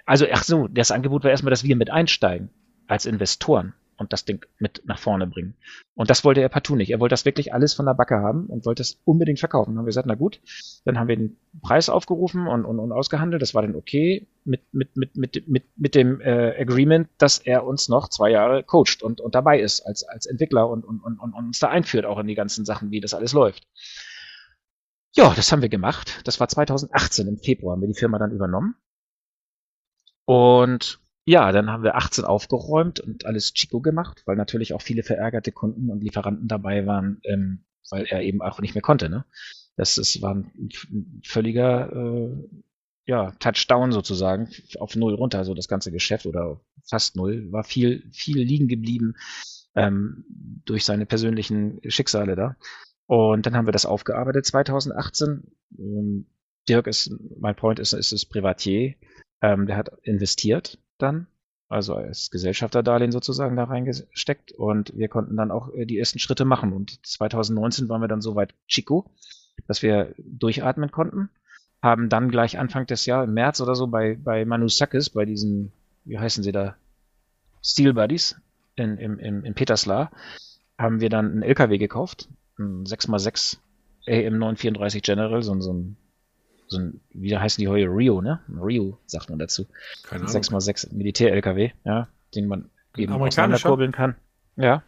also 0.05 0.25
ach 0.31 0.43
so, 0.43 0.67
das 0.67 0.91
Angebot 0.91 1.23
war 1.23 1.31
erstmal, 1.31 1.51
dass 1.51 1.63
wir 1.63 1.75
mit 1.75 1.89
einsteigen 1.89 2.49
als 2.87 3.05
Investoren 3.05 3.73
und 3.97 4.13
das 4.13 4.25
Ding 4.25 4.45
mit 4.59 4.81
nach 4.85 4.99
vorne 4.99 5.27
bringen. 5.27 5.55
Und 5.95 6.09
das 6.09 6.23
wollte 6.23 6.41
er 6.41 6.49
partout 6.49 6.75
nicht. 6.75 6.91
Er 6.91 6.99
wollte 6.99 7.13
das 7.13 7.25
wirklich 7.25 7.53
alles 7.53 7.73
von 7.73 7.85
der 7.85 7.93
Backe 7.93 8.17
haben 8.17 8.47
und 8.47 8.65
wollte 8.65 8.81
es 8.81 8.99
unbedingt 9.05 9.39
verkaufen. 9.39 9.71
Dann 9.71 9.79
haben 9.79 9.85
wir 9.85 9.89
gesagt, 9.89 10.07
na 10.07 10.15
gut, 10.15 10.41
dann 10.83 10.99
haben 10.99 11.07
wir 11.07 11.15
den 11.15 11.37
Preis 11.61 11.89
aufgerufen 11.89 12.47
und, 12.47 12.65
und, 12.65 12.79
und 12.79 12.91
ausgehandelt. 12.91 13.41
Das 13.41 13.55
war 13.55 13.61
dann 13.61 13.75
okay 13.75 14.27
mit, 14.43 14.61
mit, 14.73 14.95
mit, 14.97 15.15
mit, 15.15 15.47
mit, 15.47 15.63
mit 15.77 15.95
dem 15.95 16.19
äh, 16.21 16.59
Agreement, 16.59 17.07
dass 17.17 17.37
er 17.37 17.65
uns 17.65 17.87
noch 17.87 18.09
zwei 18.09 18.29
Jahre 18.29 18.63
coacht 18.63 19.01
und, 19.01 19.21
und 19.21 19.35
dabei 19.35 19.59
ist 19.59 19.81
als, 19.81 20.03
als 20.03 20.25
Entwickler 20.25 20.69
und, 20.69 20.83
und, 20.83 20.99
und, 21.01 21.19
und 21.19 21.33
uns 21.33 21.59
da 21.59 21.69
einführt, 21.69 22.05
auch 22.05 22.19
in 22.19 22.27
die 22.27 22.35
ganzen 22.35 22.65
Sachen, 22.65 22.91
wie 22.91 22.99
das 22.99 23.13
alles 23.13 23.33
läuft. 23.33 23.67
Ja, 25.15 25.33
das 25.33 25.51
haben 25.51 25.61
wir 25.61 25.69
gemacht. 25.69 26.19
Das 26.25 26.41
war 26.41 26.49
2018 26.49 27.27
im 27.27 27.37
Februar 27.37 27.73
haben 27.73 27.81
wir 27.81 27.87
die 27.87 27.97
Firma 27.97 28.19
dann 28.19 28.31
übernommen. 28.31 28.75
Und 30.25 30.99
ja, 31.25 31.51
dann 31.51 31.71
haben 31.71 31.83
wir 31.83 31.95
18 31.95 32.23
aufgeräumt 32.23 32.99
und 32.99 33.25
alles 33.25 33.53
Chico 33.53 33.81
gemacht, 33.81 34.21
weil 34.25 34.35
natürlich 34.35 34.73
auch 34.73 34.81
viele 34.81 35.01
verärgerte 35.03 35.51
Kunden 35.51 35.89
und 35.89 36.03
Lieferanten 36.03 36.47
dabei 36.47 36.85
waren, 36.85 37.19
ähm, 37.23 37.65
weil 37.89 38.05
er 38.05 38.21
eben 38.21 38.41
auch 38.41 38.61
nicht 38.61 38.75
mehr 38.75 38.83
konnte. 38.83 39.09
Ne? 39.09 39.25
Das 39.75 39.97
ist, 39.97 40.21
war 40.21 40.35
ein 40.35 40.69
völliger 41.23 41.91
äh, 41.91 42.47
ja, 43.07 43.31
Touchdown 43.39 43.91
sozusagen 43.91 44.49
auf 44.79 44.95
null 44.95 45.15
runter, 45.15 45.45
so 45.45 45.55
das 45.55 45.67
ganze 45.67 45.91
Geschäft 45.91 46.27
oder 46.27 46.61
fast 46.87 47.15
null, 47.15 47.51
war 47.51 47.63
viel, 47.63 48.07
viel 48.11 48.39
liegen 48.39 48.67
geblieben 48.67 49.15
ähm, 49.75 50.25
durch 50.65 50.85
seine 50.85 51.07
persönlichen 51.07 51.79
Schicksale 51.87 52.35
da. 52.35 52.55
Und 53.07 53.45
dann 53.45 53.55
haben 53.55 53.67
wir 53.67 53.71
das 53.71 53.85
aufgearbeitet 53.85 54.45
2018. 54.45 55.43
Ähm, 55.77 56.27
Dirk 56.69 56.87
ist, 56.87 57.11
mein 57.39 57.55
Point 57.55 57.79
ist, 57.79 57.93
ist 57.93 58.11
das 58.11 58.25
Privatier. 58.25 58.95
Ähm, 59.41 59.67
der 59.67 59.77
hat 59.77 59.91
investiert 60.03 60.79
dann, 60.97 61.27
also 61.67 61.95
als 61.95 62.31
Gesellschafterdarlehen 62.31 63.11
sozusagen 63.11 63.55
da 63.55 63.65
reingesteckt 63.65 64.51
und 64.51 64.95
wir 64.95 65.07
konnten 65.07 65.35
dann 65.35 65.51
auch 65.51 65.73
äh, 65.73 65.85
die 65.85 65.97
ersten 65.97 66.19
Schritte 66.19 66.45
machen. 66.45 66.73
Und 66.73 67.05
2019 67.05 67.89
waren 67.89 68.01
wir 68.01 68.07
dann 68.07 68.21
soweit 68.21 68.53
Chico, 68.67 69.09
dass 69.67 69.81
wir 69.81 70.13
durchatmen 70.17 70.91
konnten. 70.91 71.29
Haben 71.81 72.09
dann 72.09 72.29
gleich 72.29 72.57
Anfang 72.57 72.87
des 72.87 73.05
Jahres, 73.05 73.27
im 73.27 73.33
März 73.33 73.61
oder 73.61 73.75
so, 73.75 73.87
bei, 73.87 74.15
bei 74.15 74.45
Manusakis, 74.45 75.09
bei 75.09 75.25
diesen, 75.25 75.71
wie 76.03 76.17
heißen 76.17 76.43
sie 76.43 76.51
da, 76.51 76.75
Steel 77.61 77.93
Buddies 77.93 78.39
in, 78.75 78.97
im, 78.97 79.17
im, 79.17 79.43
in 79.43 79.55
Peterslar, 79.55 80.11
haben 80.77 81.01
wir 81.01 81.09
dann 81.09 81.31
einen 81.31 81.41
LKW 81.41 81.77
gekauft, 81.77 82.29
ein 82.59 82.85
6x6 82.85 83.57
AM934 84.07 85.01
General, 85.01 85.41
so, 85.41 85.59
so 85.59 85.73
ein, 85.73 85.97
so 86.67 86.79
ein, 86.79 86.99
wie 87.11 87.35
heißen 87.37 87.61
die 87.61 87.67
heute, 87.67 87.85
Rio, 87.87 88.21
ne? 88.21 88.39
Rio, 88.49 88.97
sagt 89.05 89.29
man 89.29 89.39
dazu. 89.39 89.65
Keine 90.03 90.23
Ahnung. 90.25 90.35
6x6 90.35 90.93
Militär-LKW, 90.93 91.71
ja, 91.83 92.07
den 92.33 92.47
man 92.47 92.69
eben 92.97 93.13
auseinanderkurbeln 93.13 93.91
kann. 93.91 94.15
Ja, 94.55 94.83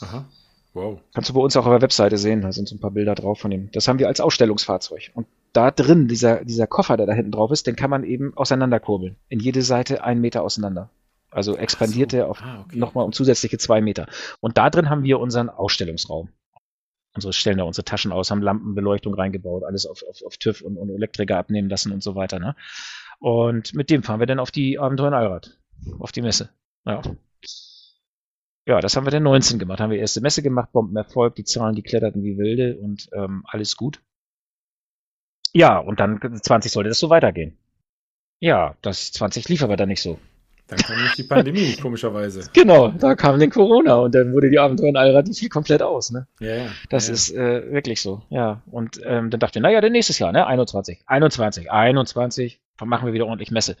Aha. 0.00 0.24
Wow. 0.72 0.98
kannst 1.14 1.30
du 1.30 1.34
bei 1.34 1.40
uns 1.40 1.56
auch 1.56 1.66
auf 1.66 1.72
der 1.72 1.82
Webseite 1.82 2.18
sehen, 2.18 2.40
da 2.42 2.50
sind 2.50 2.68
so 2.68 2.74
ein 2.74 2.80
paar 2.80 2.90
Bilder 2.90 3.14
drauf 3.14 3.38
von 3.38 3.50
dem. 3.50 3.70
Das 3.72 3.86
haben 3.86 4.00
wir 4.00 4.08
als 4.08 4.20
Ausstellungsfahrzeug. 4.20 5.12
Und 5.14 5.26
da 5.52 5.70
drin, 5.70 6.08
dieser, 6.08 6.44
dieser 6.44 6.66
Koffer, 6.66 6.96
der 6.96 7.06
da 7.06 7.12
hinten 7.12 7.30
drauf 7.30 7.52
ist, 7.52 7.68
den 7.68 7.76
kann 7.76 7.90
man 7.90 8.02
eben 8.02 8.36
auseinanderkurbeln. 8.36 9.14
In 9.28 9.38
jede 9.38 9.62
Seite 9.62 10.02
einen 10.02 10.20
Meter 10.20 10.42
auseinander. 10.42 10.90
Also 11.30 11.56
expandiert 11.56 12.10
so. 12.10 12.16
er 12.16 12.28
auf 12.28 12.40
Ah, 12.42 12.62
okay. 12.64 12.76
nochmal 12.78 13.04
um 13.04 13.12
zusätzliche 13.12 13.58
zwei 13.58 13.80
Meter. 13.80 14.06
Und 14.40 14.58
da 14.58 14.68
drin 14.68 14.90
haben 14.90 15.04
wir 15.04 15.20
unseren 15.20 15.48
Ausstellungsraum. 15.48 16.28
Unsere 17.14 17.32
stellen 17.32 17.58
da 17.58 17.64
unsere 17.64 17.84
Taschen 17.84 18.12
aus, 18.12 18.30
haben 18.30 18.42
Lampenbeleuchtung 18.42 19.14
reingebaut, 19.14 19.62
alles 19.64 19.86
auf, 19.86 20.02
auf, 20.08 20.22
auf 20.24 20.36
TÜV 20.36 20.62
und, 20.62 20.76
und 20.76 20.90
Elektriker 20.90 21.38
abnehmen 21.38 21.68
lassen 21.68 21.92
und 21.92 22.02
so 22.02 22.14
weiter. 22.16 22.38
Ne? 22.40 22.56
Und 23.20 23.74
mit 23.74 23.90
dem 23.90 24.02
fahren 24.02 24.20
wir 24.20 24.26
dann 24.26 24.40
auf 24.40 24.50
die 24.50 24.78
Abenteuer 24.78 25.08
in 25.08 25.14
Allrad, 25.14 25.58
auf 26.00 26.12
die 26.12 26.22
Messe. 26.22 26.50
Ja. 26.84 27.02
Ja, 28.66 28.80
das 28.80 28.96
haben 28.96 29.06
wir 29.06 29.10
dann 29.10 29.22
19 29.22 29.58
gemacht. 29.58 29.80
Haben 29.80 29.90
wir 29.90 29.98
erste 29.98 30.22
Messe 30.22 30.42
gemacht, 30.42 30.72
Bombenerfolg, 30.72 31.34
die 31.34 31.44
Zahlen, 31.44 31.74
die 31.74 31.82
kletterten 31.82 32.22
wie 32.22 32.38
wilde 32.38 32.78
und 32.78 33.08
ähm, 33.12 33.44
alles 33.46 33.76
gut. 33.76 34.02
Ja, 35.52 35.78
und 35.78 36.00
dann 36.00 36.20
20 36.42 36.72
sollte 36.72 36.88
das 36.88 36.98
so 36.98 37.10
weitergehen. 37.10 37.56
Ja, 38.40 38.76
das 38.82 39.12
20 39.12 39.48
lief 39.48 39.62
aber 39.62 39.76
dann 39.76 39.88
nicht 39.88 40.02
so. 40.02 40.18
Dann 40.76 40.86
kam 40.86 41.02
nicht 41.02 41.18
die 41.18 41.22
Pandemie, 41.24 41.76
komischerweise. 41.82 42.48
Genau, 42.52 42.88
da 42.88 43.14
kam 43.14 43.38
den 43.38 43.50
Corona 43.50 43.94
und 43.96 44.14
dann 44.14 44.32
wurde 44.32 44.50
die 44.50 44.58
Abenteuer 44.58 44.88
in 44.88 44.96
Allrad, 44.96 45.28
die 45.28 45.34
fiel 45.34 45.48
komplett 45.48 45.82
aus, 45.82 46.10
ne? 46.10 46.26
Ja, 46.40 46.56
ja. 46.56 46.66
Das 46.90 47.08
ja. 47.08 47.14
ist 47.14 47.34
äh, 47.34 47.72
wirklich 47.72 48.00
so, 48.00 48.22
ja. 48.30 48.62
Und 48.66 49.00
ähm, 49.04 49.30
dann 49.30 49.40
dachte 49.40 49.58
ich, 49.58 49.62
naja, 49.62 49.80
dann 49.80 49.92
nächstes 49.92 50.18
Jahr, 50.18 50.32
ne? 50.32 50.46
21, 50.46 51.02
21, 51.06 51.70
21, 51.70 52.60
dann 52.78 52.88
machen 52.88 53.06
wir 53.06 53.12
wieder 53.12 53.26
ordentlich 53.26 53.50
Messe. 53.50 53.76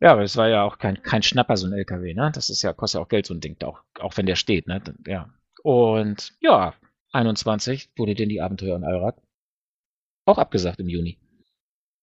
Ja, 0.00 0.12
aber 0.12 0.22
es 0.22 0.36
war 0.36 0.48
ja 0.48 0.62
auch 0.62 0.78
kein, 0.78 1.02
kein 1.02 1.22
Schnapper, 1.22 1.56
so 1.56 1.66
ein 1.66 1.72
LKW, 1.72 2.14
ne? 2.14 2.30
Das 2.34 2.50
ist 2.50 2.62
ja, 2.62 2.72
kostet 2.72 2.98
ja 2.98 3.04
auch 3.04 3.08
Geld, 3.08 3.26
so 3.26 3.34
ein 3.34 3.40
Ding, 3.40 3.56
auch, 3.62 3.80
auch 4.00 4.16
wenn 4.16 4.26
der 4.26 4.36
steht, 4.36 4.66
ne? 4.66 4.82
Ja. 5.06 5.28
Und 5.62 6.32
ja, 6.40 6.74
21 7.12 7.90
wurde 7.96 8.14
denn 8.14 8.28
die 8.28 8.40
Abenteuer 8.40 8.76
in 8.76 8.84
Allrad 8.84 9.16
auch 10.24 10.38
abgesagt 10.38 10.78
im 10.78 10.88
Juni. 10.88 11.18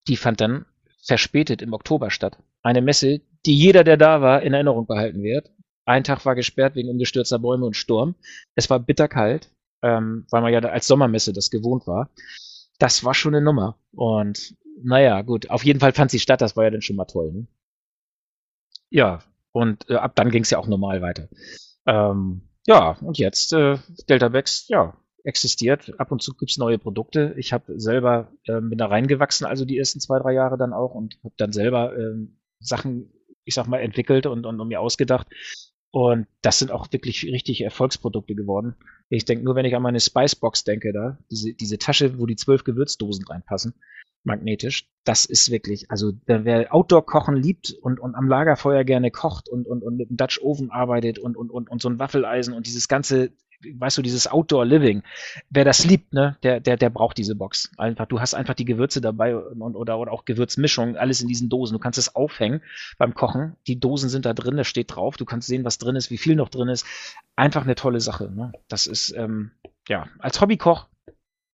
Die 0.07 0.17
fand 0.17 0.41
dann 0.41 0.65
verspätet 1.01 1.61
im 1.61 1.73
Oktober 1.73 2.09
statt. 2.09 2.37
Eine 2.65 2.81
Messe, 2.81 3.21
die 3.45 3.55
jeder, 3.55 3.83
der 3.83 3.95
da 3.95 4.21
war, 4.21 4.41
in 4.41 4.53
Erinnerung 4.55 4.87
behalten 4.87 5.21
wird. 5.21 5.51
Ein 5.85 6.03
Tag 6.03 6.25
war 6.25 6.33
gesperrt 6.33 6.73
wegen 6.73 6.89
umgestürzter 6.89 7.37
Bäume 7.37 7.67
und 7.67 7.75
Sturm. 7.75 8.15
Es 8.55 8.71
war 8.71 8.79
bitterkalt, 8.79 9.51
ähm, 9.83 10.25
weil 10.31 10.41
man 10.41 10.51
ja 10.51 10.61
als 10.61 10.87
Sommermesse 10.87 11.31
das 11.31 11.51
gewohnt 11.51 11.85
war. 11.85 12.09
Das 12.79 13.03
war 13.03 13.13
schon 13.13 13.35
eine 13.35 13.45
Nummer. 13.45 13.77
Und 13.91 14.55
naja, 14.81 15.21
gut, 15.21 15.51
auf 15.51 15.63
jeden 15.63 15.79
Fall 15.79 15.93
fand 15.93 16.09
sie 16.09 16.17
statt, 16.17 16.41
das 16.41 16.57
war 16.57 16.63
ja 16.63 16.71
dann 16.71 16.81
schon 16.81 16.95
mal 16.95 17.05
toll. 17.05 17.31
Ne? 17.33 17.47
Ja, 18.89 19.19
und 19.51 19.87
äh, 19.87 19.97
ab 19.97 20.15
dann 20.15 20.31
ging 20.31 20.41
es 20.41 20.49
ja 20.49 20.57
auch 20.57 20.67
normal 20.67 21.03
weiter. 21.03 21.29
Ähm, 21.85 22.49
ja, 22.65 22.97
und 22.99 23.19
jetzt, 23.19 23.53
äh, 23.53 23.77
Delta 24.09 24.29
Bex, 24.29 24.67
ja, 24.69 24.97
existiert. 25.23 25.93
Ab 25.99 26.11
und 26.11 26.23
zu 26.23 26.33
gibt's 26.33 26.57
neue 26.57 26.79
Produkte. 26.79 27.35
Ich 27.37 27.53
habe 27.53 27.79
selber, 27.79 28.31
äh, 28.45 28.59
bin 28.59 28.79
da 28.79 28.87
reingewachsen, 28.87 29.45
also 29.45 29.65
die 29.65 29.77
ersten 29.77 29.99
zwei, 29.99 30.17
drei 30.17 30.33
Jahre 30.33 30.57
dann 30.57 30.73
auch 30.73 30.95
und 30.95 31.19
habe 31.23 31.35
dann 31.37 31.51
selber 31.51 31.95
ähm, 31.95 32.39
Sachen, 32.59 33.11
ich 33.43 33.53
sag 33.53 33.67
mal, 33.67 33.79
entwickelt 33.79 34.25
und, 34.25 34.45
und, 34.45 34.59
und 34.59 34.67
mir 34.67 34.81
ausgedacht. 34.81 35.27
Und 35.91 36.27
das 36.41 36.59
sind 36.59 36.71
auch 36.71 36.91
wirklich 36.91 37.23
richtig 37.23 37.61
Erfolgsprodukte 37.61 38.35
geworden. 38.35 38.75
Ich 39.09 39.23
denke 39.23 39.45
nur, 39.45 39.55
wenn 39.55 39.65
ich 39.65 39.75
an 39.75 39.81
meine 39.81 40.01
Spicebox 40.01 40.65
denke, 40.65 40.91
da, 40.91 41.17
diese, 41.31 41.53
diese 41.53 41.77
Tasche, 41.77 42.19
wo 42.19 42.25
die 42.25 42.35
zwölf 42.35 42.65
Gewürzdosen 42.65 43.25
reinpassen, 43.25 43.75
magnetisch, 44.25 44.89
das 45.03 45.25
ist 45.25 45.51
wirklich, 45.51 45.89
also 45.89 46.11
wer 46.25 46.73
Outdoor-Kochen 46.73 47.35
liebt 47.35 47.71
und, 47.81 47.99
und 47.99 48.15
am 48.15 48.27
Lagerfeuer 48.27 48.83
gerne 48.83 49.11
kocht 49.11 49.47
und, 49.47 49.67
und, 49.67 49.83
und 49.83 49.95
mit 49.95 50.09
einem 50.09 50.17
Dutch 50.17 50.41
Oven 50.41 50.71
arbeitet 50.71 51.19
und, 51.19 51.37
und, 51.37 51.49
und, 51.51 51.69
und 51.69 51.81
so 51.81 51.89
ein 51.89 51.99
Waffeleisen 51.99 52.53
und 52.53 52.65
dieses 52.65 52.87
ganze 52.87 53.31
weißt 53.61 53.97
du, 53.97 54.01
dieses 54.01 54.27
Outdoor-Living, 54.27 55.03
wer 55.49 55.65
das 55.65 55.85
liebt, 55.85 56.13
ne, 56.13 56.37
der, 56.43 56.59
der, 56.59 56.77
der 56.77 56.89
braucht 56.89 57.17
diese 57.17 57.35
Box. 57.35 57.71
Einfach, 57.77 58.05
du 58.05 58.19
hast 58.19 58.33
einfach 58.33 58.53
die 58.53 58.65
Gewürze 58.65 59.01
dabei 59.01 59.35
und, 59.35 59.75
oder, 59.75 59.99
oder 59.99 60.11
auch 60.11 60.25
Gewürzmischung, 60.25 60.97
alles 60.97 61.21
in 61.21 61.27
diesen 61.27 61.49
Dosen. 61.49 61.73
Du 61.73 61.79
kannst 61.79 61.99
es 61.99 62.15
aufhängen 62.15 62.61
beim 62.97 63.13
Kochen. 63.13 63.55
Die 63.67 63.79
Dosen 63.79 64.09
sind 64.09 64.25
da 64.25 64.33
drin, 64.33 64.57
da 64.57 64.63
steht 64.63 64.95
drauf. 64.95 65.17
Du 65.17 65.25
kannst 65.25 65.47
sehen, 65.47 65.65
was 65.65 65.77
drin 65.77 65.95
ist, 65.95 66.11
wie 66.11 66.17
viel 66.17 66.35
noch 66.35 66.49
drin 66.49 66.69
ist. 66.69 66.85
Einfach 67.35 67.63
eine 67.63 67.75
tolle 67.75 67.99
Sache. 67.99 68.31
Ne? 68.31 68.51
Das 68.67 68.87
ist, 68.87 69.11
ähm, 69.15 69.51
ja, 69.87 70.07
als 70.19 70.41
Hobbykoch, 70.41 70.87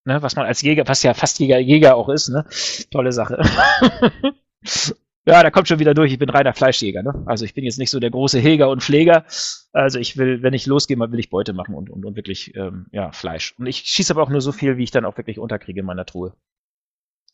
ne, 0.05 0.21
was 0.21 0.35
man 0.35 0.45
als 0.45 0.61
Jäger, 0.61 0.87
was 0.87 1.03
ja 1.03 1.13
fast 1.13 1.39
Jäger, 1.39 1.59
Jäger 1.59 1.95
auch 1.95 2.09
ist, 2.09 2.29
ne, 2.29 2.45
tolle 2.91 3.11
Sache. 3.11 3.41
Ja, 5.25 5.43
da 5.43 5.51
kommt 5.51 5.67
schon 5.67 5.79
wieder 5.79 5.93
durch. 5.93 6.11
Ich 6.11 6.17
bin 6.17 6.29
reiner 6.29 6.53
Fleischjäger. 6.53 7.03
Ne? 7.03 7.23
Also 7.27 7.45
ich 7.45 7.53
bin 7.53 7.63
jetzt 7.63 7.77
nicht 7.77 7.91
so 7.91 7.99
der 7.99 8.09
große 8.09 8.39
Heger 8.39 8.69
und 8.69 8.81
Pfleger. 8.81 9.25
Also 9.71 9.99
ich 9.99 10.17
will, 10.17 10.41
wenn 10.41 10.53
ich 10.53 10.65
losgehe, 10.65 10.97
will 10.97 11.19
ich 11.19 11.29
Beute 11.29 11.53
machen 11.53 11.75
und, 11.75 11.91
und, 11.91 12.05
und 12.05 12.15
wirklich 12.15 12.55
ähm, 12.55 12.87
ja, 12.91 13.11
Fleisch. 13.11 13.53
Und 13.59 13.67
ich 13.67 13.77
schieße 13.77 14.13
aber 14.13 14.23
auch 14.23 14.29
nur 14.29 14.41
so 14.41 14.51
viel, 14.51 14.77
wie 14.77 14.83
ich 14.83 14.91
dann 14.91 15.05
auch 15.05 15.17
wirklich 15.17 15.37
unterkriege 15.37 15.81
in 15.81 15.85
meiner 15.85 16.05
Truhe. 16.05 16.33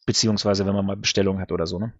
Beziehungsweise, 0.05 0.65
wenn 0.65 0.75
man 0.75 0.85
mal 0.85 0.97
Bestellung 0.97 1.39
hat 1.39 1.51
oder 1.51 1.65
so. 1.65 1.79
Ne? 1.79 1.93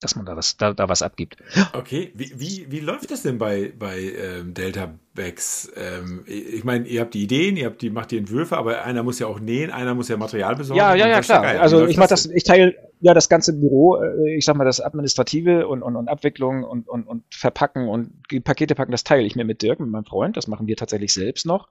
Dass 0.00 0.16
man 0.16 0.24
da 0.24 0.34
was, 0.34 0.56
da, 0.56 0.72
da 0.72 0.88
was 0.88 1.02
abgibt. 1.02 1.36
Okay, 1.74 2.10
wie, 2.14 2.32
wie, 2.36 2.66
wie 2.70 2.80
läuft 2.80 3.10
das 3.10 3.22
denn 3.22 3.38
bei, 3.38 3.72
bei 3.78 3.98
ähm, 4.00 4.54
Delta 4.54 4.94
Bags? 5.14 5.70
Ähm, 5.76 6.24
ich 6.26 6.64
meine, 6.64 6.86
ihr 6.86 7.02
habt 7.02 7.12
die 7.12 7.22
Ideen, 7.22 7.56
ihr 7.56 7.66
habt 7.66 7.82
die, 7.82 7.90
macht 7.90 8.10
die 8.10 8.16
Entwürfe, 8.16 8.56
aber 8.56 8.82
einer 8.84 9.02
muss 9.02 9.18
ja 9.18 9.26
auch 9.26 9.40
nähen, 9.40 9.70
einer 9.70 9.94
muss 9.94 10.08
ja 10.08 10.16
Material 10.16 10.56
besorgen. 10.56 10.78
Ja, 10.78 10.94
ja, 10.94 11.06
ja, 11.06 11.20
klar. 11.20 11.44
Also 11.60 11.86
ich 11.86 11.98
mache 11.98 12.08
das, 12.08 12.26
ich 12.26 12.44
teile 12.44 12.74
ja 13.00 13.12
das 13.12 13.28
ganze 13.28 13.52
Büro, 13.52 13.96
äh, 13.96 14.36
ich 14.36 14.44
sag 14.44 14.56
mal, 14.56 14.64
das 14.64 14.80
Administrative 14.80 15.68
und, 15.68 15.82
und, 15.82 15.96
und 15.96 16.08
Abwicklung 16.08 16.64
und, 16.64 16.88
und, 16.88 17.06
und 17.06 17.24
Verpacken 17.30 17.88
und 17.88 18.22
Pakete 18.44 18.74
packen, 18.74 18.92
das 18.92 19.04
teile 19.04 19.26
ich 19.26 19.36
mir 19.36 19.44
mit 19.44 19.60
Dirk, 19.60 19.80
mit 19.80 19.90
meinem 19.90 20.06
Freund. 20.06 20.36
Das 20.36 20.46
machen 20.46 20.66
wir 20.66 20.76
tatsächlich 20.76 21.12
selbst 21.12 21.44
noch. 21.44 21.68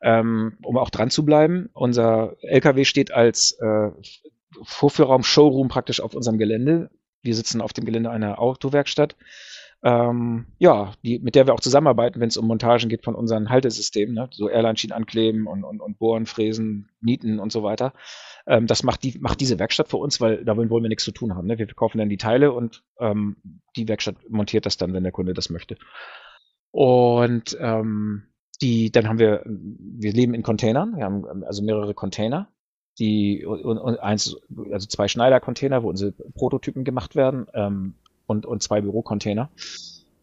Ähm, 0.00 0.58
um 0.62 0.76
auch 0.76 0.90
dran 0.90 1.10
zu 1.10 1.24
bleiben. 1.24 1.70
Unser 1.72 2.36
LKW 2.42 2.84
steht 2.84 3.12
als 3.12 3.52
äh, 3.60 3.90
Vorführraum, 4.62 5.22
Showroom 5.22 5.68
praktisch 5.68 6.00
auf 6.00 6.14
unserem 6.14 6.36
Gelände 6.38 6.90
wir 7.24 7.34
sitzen 7.34 7.60
auf 7.60 7.72
dem 7.72 7.84
Gelände 7.84 8.10
einer 8.10 8.38
Autowerkstatt. 8.38 9.16
Ähm, 9.82 10.46
ja, 10.58 10.92
die, 11.04 11.18
mit 11.18 11.34
der 11.34 11.46
wir 11.46 11.52
auch 11.52 11.60
zusammenarbeiten, 11.60 12.18
wenn 12.18 12.28
es 12.28 12.38
um 12.38 12.46
Montagen 12.46 12.88
geht 12.88 13.04
von 13.04 13.14
unseren 13.14 13.50
Haltesystemen, 13.50 14.14
ne? 14.14 14.28
so 14.30 14.48
Airline-Schienen 14.48 14.96
ankleben 14.96 15.46
und, 15.46 15.62
und, 15.62 15.82
und 15.82 15.98
bohren, 15.98 16.24
fräsen, 16.24 16.88
nieten 17.02 17.38
und 17.38 17.52
so 17.52 17.62
weiter. 17.62 17.92
Ähm, 18.46 18.66
das 18.66 18.82
macht, 18.82 19.02
die, 19.02 19.18
macht 19.18 19.42
diese 19.42 19.58
Werkstatt 19.58 19.88
für 19.88 19.98
uns, 19.98 20.22
weil 20.22 20.42
damit 20.42 20.70
wollen 20.70 20.84
wir 20.84 20.88
nichts 20.88 21.04
zu 21.04 21.12
tun 21.12 21.34
haben. 21.34 21.46
Ne? 21.46 21.58
Wir 21.58 21.66
kaufen 21.66 21.98
dann 21.98 22.08
die 22.08 22.16
Teile 22.16 22.52
und 22.52 22.82
ähm, 22.98 23.36
die 23.76 23.86
Werkstatt 23.86 24.16
montiert 24.30 24.64
das 24.64 24.78
dann, 24.78 24.94
wenn 24.94 25.02
der 25.02 25.12
Kunde 25.12 25.34
das 25.34 25.50
möchte. 25.50 25.76
Und 26.70 27.54
ähm, 27.60 28.22
die, 28.62 28.90
dann 28.90 29.06
haben 29.06 29.18
wir, 29.18 29.42
wir 29.44 30.12
leben 30.14 30.32
in 30.32 30.42
Containern, 30.42 30.96
wir 30.96 31.04
haben 31.04 31.44
also 31.44 31.62
mehrere 31.62 31.92
Container 31.92 32.48
die 32.98 33.44
und, 33.44 33.78
und 33.78 33.98
eins, 33.98 34.36
also 34.70 34.86
zwei 34.86 35.08
Schneider-Container, 35.08 35.82
wo 35.82 35.88
unsere 35.88 36.12
Prototypen 36.12 36.84
gemacht 36.84 37.16
werden, 37.16 37.46
ähm, 37.54 37.94
und, 38.26 38.46
und 38.46 38.62
zwei 38.62 38.80
Bürocontainer. 38.80 39.50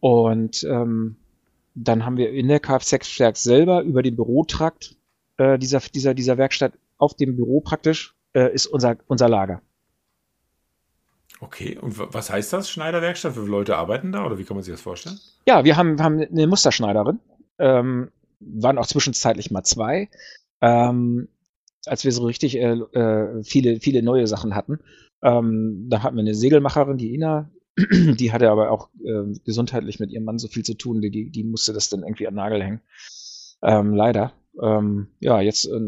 Und 0.00 0.64
ähm, 0.64 1.16
dann 1.74 2.04
haben 2.04 2.16
wir 2.16 2.30
in 2.30 2.48
der 2.48 2.60
Kfz-Werk 2.60 3.36
selber 3.36 3.82
über 3.82 4.02
den 4.02 4.16
Bürotrakt 4.16 4.96
äh, 5.36 5.58
dieser, 5.58 5.80
dieser, 5.80 6.14
dieser 6.14 6.38
Werkstatt 6.38 6.72
auf 6.98 7.14
dem 7.14 7.36
Büro 7.36 7.60
praktisch 7.60 8.14
äh, 8.34 8.52
ist 8.52 8.66
unser, 8.66 8.96
unser 9.06 9.28
Lager. 9.28 9.62
Okay, 11.40 11.76
und 11.78 11.98
was 12.14 12.30
heißt 12.30 12.52
das, 12.52 12.70
Schneiderwerkstatt? 12.70 13.34
Wie 13.34 13.40
viele 13.40 13.50
Leute 13.50 13.76
arbeiten 13.76 14.12
da 14.12 14.24
oder 14.24 14.38
wie 14.38 14.44
kann 14.44 14.56
man 14.56 14.62
sich 14.62 14.74
das 14.74 14.80
vorstellen? 14.80 15.18
Ja, 15.46 15.64
wir 15.64 15.76
haben, 15.76 16.00
haben 16.00 16.20
eine 16.20 16.46
Musterschneiderin, 16.46 17.18
ähm, 17.58 18.12
waren 18.38 18.78
auch 18.78 18.86
zwischenzeitlich 18.86 19.50
mal 19.50 19.64
zwei. 19.64 20.08
Ähm, 20.60 21.28
als 21.86 22.04
wir 22.04 22.12
so 22.12 22.24
richtig 22.24 22.56
äh, 22.56 22.72
äh, 22.72 23.42
viele, 23.42 23.80
viele 23.80 24.02
neue 24.02 24.26
Sachen 24.26 24.54
hatten. 24.54 24.78
Ähm, 25.22 25.86
da 25.88 26.02
hatten 26.02 26.16
wir 26.16 26.22
eine 26.22 26.34
Segelmacherin, 26.34 26.98
die 26.98 27.14
Ina, 27.14 27.50
die 27.76 28.32
hatte 28.32 28.50
aber 28.50 28.70
auch 28.70 28.90
äh, 29.04 29.32
gesundheitlich 29.44 30.00
mit 30.00 30.10
ihrem 30.10 30.24
Mann 30.24 30.38
so 30.38 30.48
viel 30.48 30.64
zu 30.64 30.74
tun, 30.74 31.00
die, 31.00 31.30
die 31.30 31.44
musste 31.44 31.72
das 31.72 31.88
dann 31.88 32.02
irgendwie 32.02 32.28
an 32.28 32.34
Nagel 32.34 32.62
hängen. 32.62 32.80
Ähm, 33.62 33.94
leider. 33.94 34.32
Ähm, 34.60 35.08
ja, 35.20 35.40
jetzt 35.40 35.66
äh, 35.66 35.78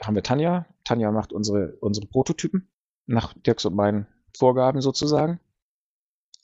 haben 0.00 0.14
wir 0.14 0.22
Tanja. 0.22 0.66
Tanja 0.84 1.10
macht 1.12 1.32
unsere, 1.32 1.76
unsere 1.80 2.06
Prototypen 2.06 2.68
nach 3.06 3.34
Dirks 3.34 3.64
und 3.64 3.74
meinen 3.74 4.06
Vorgaben 4.36 4.80
sozusagen. 4.80 5.40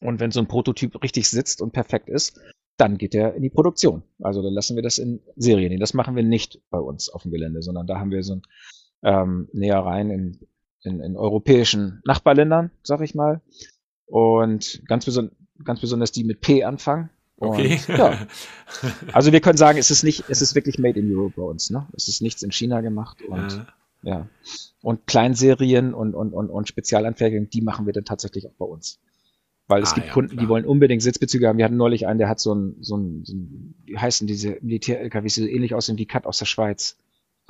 Und 0.00 0.20
wenn 0.20 0.30
so 0.30 0.40
ein 0.40 0.48
Prototyp 0.48 1.02
richtig 1.02 1.28
sitzt 1.28 1.62
und 1.62 1.72
perfekt 1.72 2.08
ist, 2.08 2.40
dann 2.76 2.98
geht 2.98 3.14
er 3.14 3.34
in 3.34 3.42
die 3.42 3.50
Produktion. 3.50 4.02
Also 4.20 4.42
dann 4.42 4.52
lassen 4.52 4.76
wir 4.76 4.82
das 4.82 4.98
in 4.98 5.20
Serien. 5.36 5.78
Das 5.78 5.94
machen 5.94 6.16
wir 6.16 6.22
nicht 6.22 6.60
bei 6.70 6.78
uns 6.78 7.08
auf 7.08 7.22
dem 7.22 7.30
Gelände, 7.30 7.62
sondern 7.62 7.86
da 7.86 7.98
haben 7.98 8.10
wir 8.10 8.22
so 8.22 8.36
ein 8.36 8.42
ähm, 9.02 9.48
Nähereien 9.52 10.10
in, 10.10 10.40
in, 10.82 11.00
in 11.00 11.16
europäischen 11.16 12.02
Nachbarländern, 12.04 12.70
sag 12.82 13.00
ich 13.00 13.14
mal. 13.14 13.40
Und 14.06 14.82
ganz, 14.86 15.04
beson 15.04 15.30
ganz 15.62 15.80
besonders 15.80 16.12
die 16.12 16.24
mit 16.24 16.40
P 16.40 16.64
anfangen. 16.64 17.10
Okay. 17.36 17.80
Und, 17.88 17.98
ja. 17.98 18.26
Also 19.12 19.32
wir 19.32 19.40
können 19.40 19.56
sagen, 19.56 19.78
es 19.78 19.90
ist 19.90 20.02
nicht, 20.02 20.24
es 20.28 20.42
ist 20.42 20.54
wirklich 20.54 20.78
made 20.78 20.98
in 20.98 21.14
Europe 21.16 21.34
bei 21.36 21.42
uns, 21.42 21.70
ne? 21.70 21.86
Es 21.96 22.08
ist 22.08 22.22
nichts 22.22 22.42
in 22.42 22.52
China 22.52 22.80
gemacht 22.80 23.22
und 23.22 23.52
ja. 23.52 23.66
ja. 24.02 24.28
Und 24.82 25.06
Kleinserien 25.06 25.94
und, 25.94 26.14
und, 26.14 26.32
und, 26.32 26.50
und 26.50 26.68
Spezialanfertigungen, 26.68 27.50
die 27.50 27.62
machen 27.62 27.86
wir 27.86 27.92
dann 27.92 28.04
tatsächlich 28.04 28.46
auch 28.46 28.54
bei 28.58 28.66
uns. 28.66 29.00
Weil 29.66 29.82
es 29.82 29.92
ah, 29.92 29.94
gibt 29.94 30.06
ja, 30.08 30.12
Kunden, 30.12 30.32
klar. 30.32 30.42
die 30.42 30.48
wollen 30.48 30.64
unbedingt 30.66 31.02
Sitzbezüge 31.02 31.48
haben. 31.48 31.56
Wir 31.56 31.64
hatten 31.64 31.76
neulich 31.76 32.06
einen, 32.06 32.18
der 32.18 32.28
hat 32.28 32.38
so 32.38 32.54
ein, 32.54 32.76
so 32.80 32.96
ein, 32.96 33.24
so 33.24 33.34
ein 33.34 33.74
wie 33.84 33.96
heißen 33.96 34.26
diese 34.26 34.58
Militär-LKWs, 34.60 35.34
die 35.34 35.40
so 35.42 35.46
ähnlich 35.46 35.74
aussehen 35.74 35.96
wie 35.96 36.06
Cut 36.06 36.26
aus 36.26 36.38
der 36.38 36.46
Schweiz. 36.46 36.98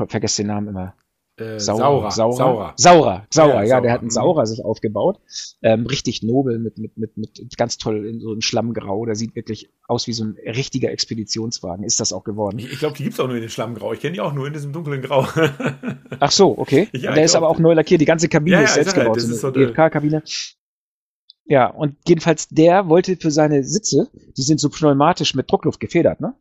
Ich 0.01 0.11
vergesse 0.11 0.43
den 0.43 0.49
Namen 0.49 0.69
immer. 0.69 0.95
Äh, 1.37 1.59
Saurer, 1.59 2.13
Saurer, 2.13 2.37
Saurer, 2.37 2.75
Saurer, 2.77 3.27
Saurer, 3.29 3.63
ja, 3.65 3.65
ja 3.65 3.81
der 3.81 3.91
hat 3.93 4.03
einen. 4.03 4.11
Saurer 4.11 4.47
sich 4.47 4.65
aufgebaut, 4.65 5.19
ähm, 5.63 5.85
richtig 5.87 6.23
nobel 6.23 6.61
mit 6.61 6.79
mit 6.79 6.97
mit 6.97 7.17
mit 7.17 7.57
ganz 7.57 7.77
toll 7.77 8.07
in 8.07 8.21
so 8.21 8.31
einem 8.31 8.41
Schlammgrau. 8.41 9.05
Der 9.05 9.17
sieht 9.17 9.35
wirklich 9.35 9.69
aus 9.89 10.07
wie 10.07 10.13
so 10.13 10.23
ein 10.23 10.37
richtiger 10.47 10.93
Expeditionswagen. 10.93 11.85
Ist 11.85 11.99
das 11.99 12.13
auch 12.13 12.23
geworden? 12.23 12.61
Ich, 12.61 12.75
ich 12.75 12.79
glaube, 12.79 12.97
die 12.97 13.03
gibt's 13.03 13.19
auch 13.19 13.27
nur 13.27 13.35
in 13.35 13.43
dem 13.43 13.51
Schlammgrau. 13.51 13.93
Ich 13.93 13.99
kenne 13.99 14.13
die 14.13 14.21
auch 14.21 14.33
nur 14.33 14.47
in 14.47 14.53
diesem 14.53 14.73
dunklen 14.73 15.03
Grau. 15.03 15.27
Ach 16.21 16.31
so, 16.31 16.57
okay. 16.57 16.89
Ja, 16.95 17.13
der 17.13 17.25
ist 17.25 17.35
aber 17.35 17.49
auch 17.49 17.59
neu 17.59 17.75
lackiert. 17.75 18.01
Die 18.01 18.07
ganze 18.07 18.29
Kabine 18.29 18.59
ja, 18.59 18.63
ist 18.63 18.75
selbst 18.75 18.95
gebaut. 18.95 19.17
Das 19.17 19.25
so 19.25 19.49
eine 19.49 19.67
GFK-Kabine. 19.67 20.23
Ja, 21.47 21.67
und 21.67 21.97
jedenfalls 22.09 22.49
der 22.49 22.89
wollte 22.89 23.17
für 23.17 23.31
seine 23.31 23.65
Sitze, 23.65 24.11
die 24.37 24.43
sind 24.43 24.61
so 24.61 24.71
pneumatisch 24.71 25.35
mit 25.35 25.51
Druckluft 25.51 25.81
gefedert, 25.81 26.21
ne? 26.21 26.35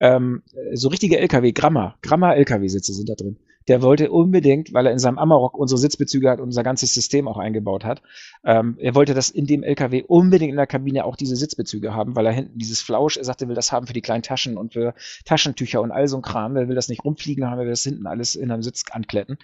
Ähm, 0.00 0.42
so 0.72 0.88
richtige 0.88 1.18
LKW, 1.18 1.52
Gramma, 1.52 1.96
Gramma 2.02 2.34
LKW-Sitze 2.34 2.92
sind 2.92 3.08
da 3.08 3.14
drin. 3.14 3.38
Der 3.68 3.80
wollte 3.80 4.10
unbedingt, 4.10 4.74
weil 4.74 4.86
er 4.86 4.92
in 4.92 4.98
seinem 4.98 5.18
Amarok 5.18 5.56
unsere 5.56 5.78
Sitzbezüge 5.78 6.28
hat 6.28 6.40
und 6.40 6.46
unser 6.46 6.64
ganzes 6.64 6.92
System 6.92 7.28
auch 7.28 7.38
eingebaut 7.38 7.84
hat, 7.84 8.02
ähm, 8.44 8.76
er 8.78 8.94
wollte 8.94 9.14
das 9.14 9.30
in 9.30 9.46
dem 9.46 9.62
LKW 9.62 10.02
unbedingt 10.02 10.50
in 10.50 10.56
der 10.56 10.66
Kabine 10.66 11.04
auch 11.04 11.16
diese 11.16 11.36
Sitzbezüge 11.36 11.94
haben, 11.94 12.16
weil 12.16 12.26
er 12.26 12.32
hinten 12.32 12.58
dieses 12.58 12.82
Flausch, 12.82 13.16
er 13.16 13.24
sagte, 13.24 13.46
er 13.46 13.48
will 13.48 13.54
das 13.54 13.72
haben 13.72 13.86
für 13.86 13.94
die 13.94 14.02
kleinen 14.02 14.22
Taschen 14.22 14.58
und 14.58 14.74
für 14.74 14.94
Taschentücher 15.24 15.80
und 15.80 15.92
all 15.92 16.08
so 16.08 16.16
ein 16.16 16.22
Kram. 16.22 16.56
Er 16.56 16.68
will 16.68 16.74
das 16.74 16.88
nicht 16.88 17.04
rumfliegen 17.04 17.48
haben, 17.48 17.58
er 17.58 17.64
will 17.64 17.72
das 17.72 17.84
hinten 17.84 18.06
alles 18.06 18.34
in 18.34 18.50
einem 18.50 18.62
Sitz 18.62 18.82
ankletten 18.90 19.38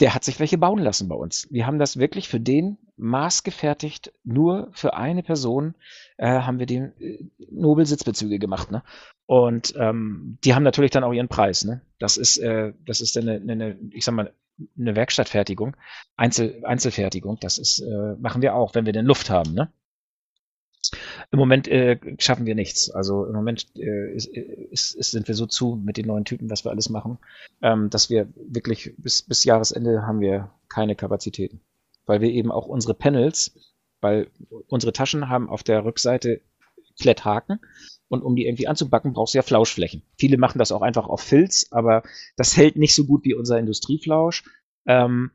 der 0.00 0.14
hat 0.14 0.24
sich 0.24 0.38
welche 0.40 0.58
bauen 0.58 0.78
lassen 0.78 1.08
bei 1.08 1.14
uns. 1.14 1.48
Wir 1.50 1.66
haben 1.66 1.78
das 1.78 1.98
wirklich 1.98 2.28
für 2.28 2.40
den 2.40 2.78
maßgefertigt, 2.96 4.12
nur 4.24 4.68
für 4.72 4.94
eine 4.94 5.22
Person 5.22 5.74
äh, 6.16 6.40
haben 6.40 6.58
wir 6.58 6.66
den 6.66 6.92
äh, 7.00 7.24
Nobel-Sitzbezüge 7.50 8.38
gemacht. 8.38 8.70
Ne? 8.70 8.82
Und 9.26 9.74
ähm, 9.76 10.38
die 10.44 10.54
haben 10.54 10.62
natürlich 10.62 10.90
dann 10.90 11.04
auch 11.04 11.12
ihren 11.12 11.28
Preis. 11.28 11.64
Ne? 11.64 11.82
Das 11.98 12.16
ist, 12.16 12.38
äh, 12.38 12.72
das 12.86 13.00
ist 13.00 13.16
eine, 13.16 13.34
eine, 13.34 13.78
ich 13.90 14.04
sag 14.04 14.14
mal, 14.14 14.32
eine 14.78 14.96
Werkstattfertigung, 14.96 15.76
Einzel, 16.16 16.62
Einzelfertigung. 16.64 17.38
Das 17.40 17.58
ist, 17.58 17.80
äh, 17.80 18.14
machen 18.18 18.42
wir 18.42 18.54
auch, 18.54 18.74
wenn 18.74 18.86
wir 18.86 18.92
denn 18.92 19.04
Luft 19.04 19.28
haben. 19.28 19.52
Ne? 19.52 19.70
Im 21.36 21.40
Moment 21.40 21.68
äh, 21.68 21.98
schaffen 22.18 22.46
wir 22.46 22.54
nichts. 22.54 22.90
Also 22.90 23.26
im 23.26 23.34
Moment 23.34 23.66
äh, 23.76 24.14
ist, 24.14 24.94
ist, 24.94 25.10
sind 25.10 25.28
wir 25.28 25.34
so 25.34 25.44
zu 25.44 25.78
mit 25.84 25.98
den 25.98 26.06
neuen 26.06 26.24
Typen, 26.24 26.48
was 26.48 26.64
wir 26.64 26.70
alles 26.70 26.88
machen, 26.88 27.18
ähm, 27.60 27.90
dass 27.90 28.08
wir 28.08 28.28
wirklich 28.36 28.94
bis, 28.96 29.20
bis 29.20 29.44
Jahresende 29.44 30.06
haben 30.06 30.20
wir 30.20 30.50
keine 30.70 30.96
Kapazitäten. 30.96 31.60
Weil 32.06 32.22
wir 32.22 32.30
eben 32.30 32.50
auch 32.50 32.64
unsere 32.64 32.94
Panels, 32.94 33.54
weil 34.00 34.30
unsere 34.68 34.94
Taschen 34.94 35.28
haben 35.28 35.50
auf 35.50 35.62
der 35.62 35.84
Rückseite 35.84 36.40
Kletthaken 36.98 37.60
und 38.08 38.22
um 38.22 38.34
die 38.34 38.46
irgendwie 38.46 38.68
anzubacken, 38.68 39.12
brauchst 39.12 39.34
du 39.34 39.38
ja 39.38 39.42
Flauschflächen. 39.42 40.04
Viele 40.16 40.38
machen 40.38 40.58
das 40.58 40.72
auch 40.72 40.80
einfach 40.80 41.06
auf 41.06 41.20
Filz, 41.20 41.66
aber 41.70 42.02
das 42.36 42.56
hält 42.56 42.76
nicht 42.76 42.94
so 42.94 43.04
gut 43.04 43.24
wie 43.24 43.34
unser 43.34 43.58
Industrieflausch. 43.58 44.42
Ähm, 44.86 45.32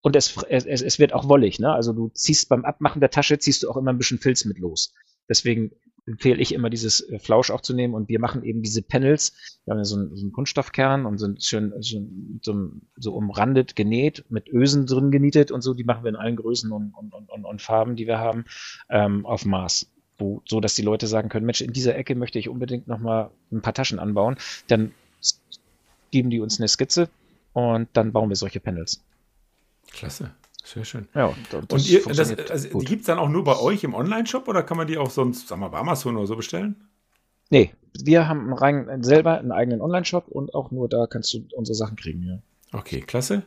und 0.00 0.16
es, 0.16 0.34
es, 0.48 0.64
es 0.64 0.98
wird 0.98 1.12
auch 1.12 1.28
wollig, 1.28 1.58
ne? 1.58 1.74
Also 1.74 1.92
du 1.92 2.08
ziehst 2.14 2.48
beim 2.48 2.64
Abmachen 2.64 3.00
der 3.00 3.10
Tasche, 3.10 3.38
ziehst 3.38 3.64
du 3.64 3.70
auch 3.70 3.76
immer 3.76 3.92
ein 3.92 3.98
bisschen 3.98 4.18
Filz 4.18 4.46
mit 4.46 4.58
los. 4.58 4.94
Deswegen 5.28 5.72
empfehle 6.06 6.40
ich 6.40 6.54
immer 6.54 6.70
dieses 6.70 7.00
äh, 7.00 7.18
Flausch 7.18 7.50
auch 7.50 7.60
zu 7.60 7.74
nehmen 7.74 7.94
und 7.94 8.08
wir 8.08 8.20
machen 8.20 8.44
eben 8.44 8.62
diese 8.62 8.82
Panels. 8.82 9.34
Wir 9.64 9.72
haben 9.72 9.78
ja 9.78 9.84
so 9.84 9.96
einen, 9.96 10.16
so 10.16 10.22
einen 10.22 10.32
Kunststoffkern 10.32 11.04
und 11.04 11.18
sind 11.18 11.42
schön, 11.42 11.72
schön 11.82 12.40
so, 12.42 12.70
so, 12.96 13.14
umrandet, 13.14 13.76
genäht, 13.76 14.24
mit 14.28 14.48
Ösen 14.48 14.86
drin 14.86 15.10
genietet 15.10 15.50
und 15.50 15.62
so. 15.62 15.74
Die 15.74 15.84
machen 15.84 16.04
wir 16.04 16.10
in 16.10 16.16
allen 16.16 16.36
Größen 16.36 16.70
und, 16.70 16.92
und, 16.94 17.12
und, 17.12 17.44
und 17.44 17.62
Farben, 17.62 17.96
die 17.96 18.06
wir 18.06 18.18
haben, 18.18 18.44
ähm, 18.88 19.26
auf 19.26 19.44
Maß. 19.44 19.90
Wo, 20.18 20.42
so 20.46 20.60
dass 20.60 20.74
die 20.74 20.82
Leute 20.82 21.06
sagen 21.06 21.28
können, 21.28 21.44
Mensch, 21.44 21.60
in 21.60 21.74
dieser 21.74 21.94
Ecke 21.96 22.14
möchte 22.14 22.38
ich 22.38 22.48
unbedingt 22.48 22.86
nochmal 22.86 23.30
ein 23.52 23.60
paar 23.60 23.74
Taschen 23.74 23.98
anbauen. 23.98 24.36
Dann 24.68 24.92
geben 26.10 26.30
die 26.30 26.40
uns 26.40 26.58
eine 26.58 26.68
Skizze 26.68 27.10
und 27.52 27.88
dann 27.92 28.12
bauen 28.12 28.30
wir 28.30 28.36
solche 28.36 28.60
Panels. 28.60 29.02
Klasse. 29.92 30.30
Sehr 30.66 30.84
schön. 30.84 31.06
Ja, 31.14 31.26
und, 31.26 31.72
und 31.72 31.88
ihr, 31.88 32.02
das, 32.02 32.36
also, 32.50 32.80
die 32.80 32.84
gibt 32.84 33.02
es 33.02 33.06
dann 33.06 33.18
auch 33.18 33.28
nur 33.28 33.44
bei 33.44 33.56
euch 33.56 33.84
im 33.84 33.94
Online-Shop 33.94 34.48
oder 34.48 34.64
kann 34.64 34.76
man 34.76 34.88
die 34.88 34.98
auch 34.98 35.10
sonst, 35.10 35.46
sagen 35.46 35.60
wir, 35.60 35.68
bei 35.68 35.78
Amazon 35.78 36.16
oder 36.16 36.26
so 36.26 36.34
bestellen? 36.34 36.88
Nee, 37.50 37.72
wir 38.02 38.26
haben 38.26 38.52
rein, 38.52 39.04
selber 39.04 39.38
einen 39.38 39.52
eigenen 39.52 39.80
Online-Shop 39.80 40.26
und 40.26 40.54
auch 40.54 40.72
nur 40.72 40.88
da 40.88 41.06
kannst 41.06 41.32
du 41.32 41.46
unsere 41.54 41.76
Sachen 41.76 41.96
kriegen, 41.96 42.24
ja. 42.24 42.38
Okay, 42.76 43.00
klasse. 43.00 43.44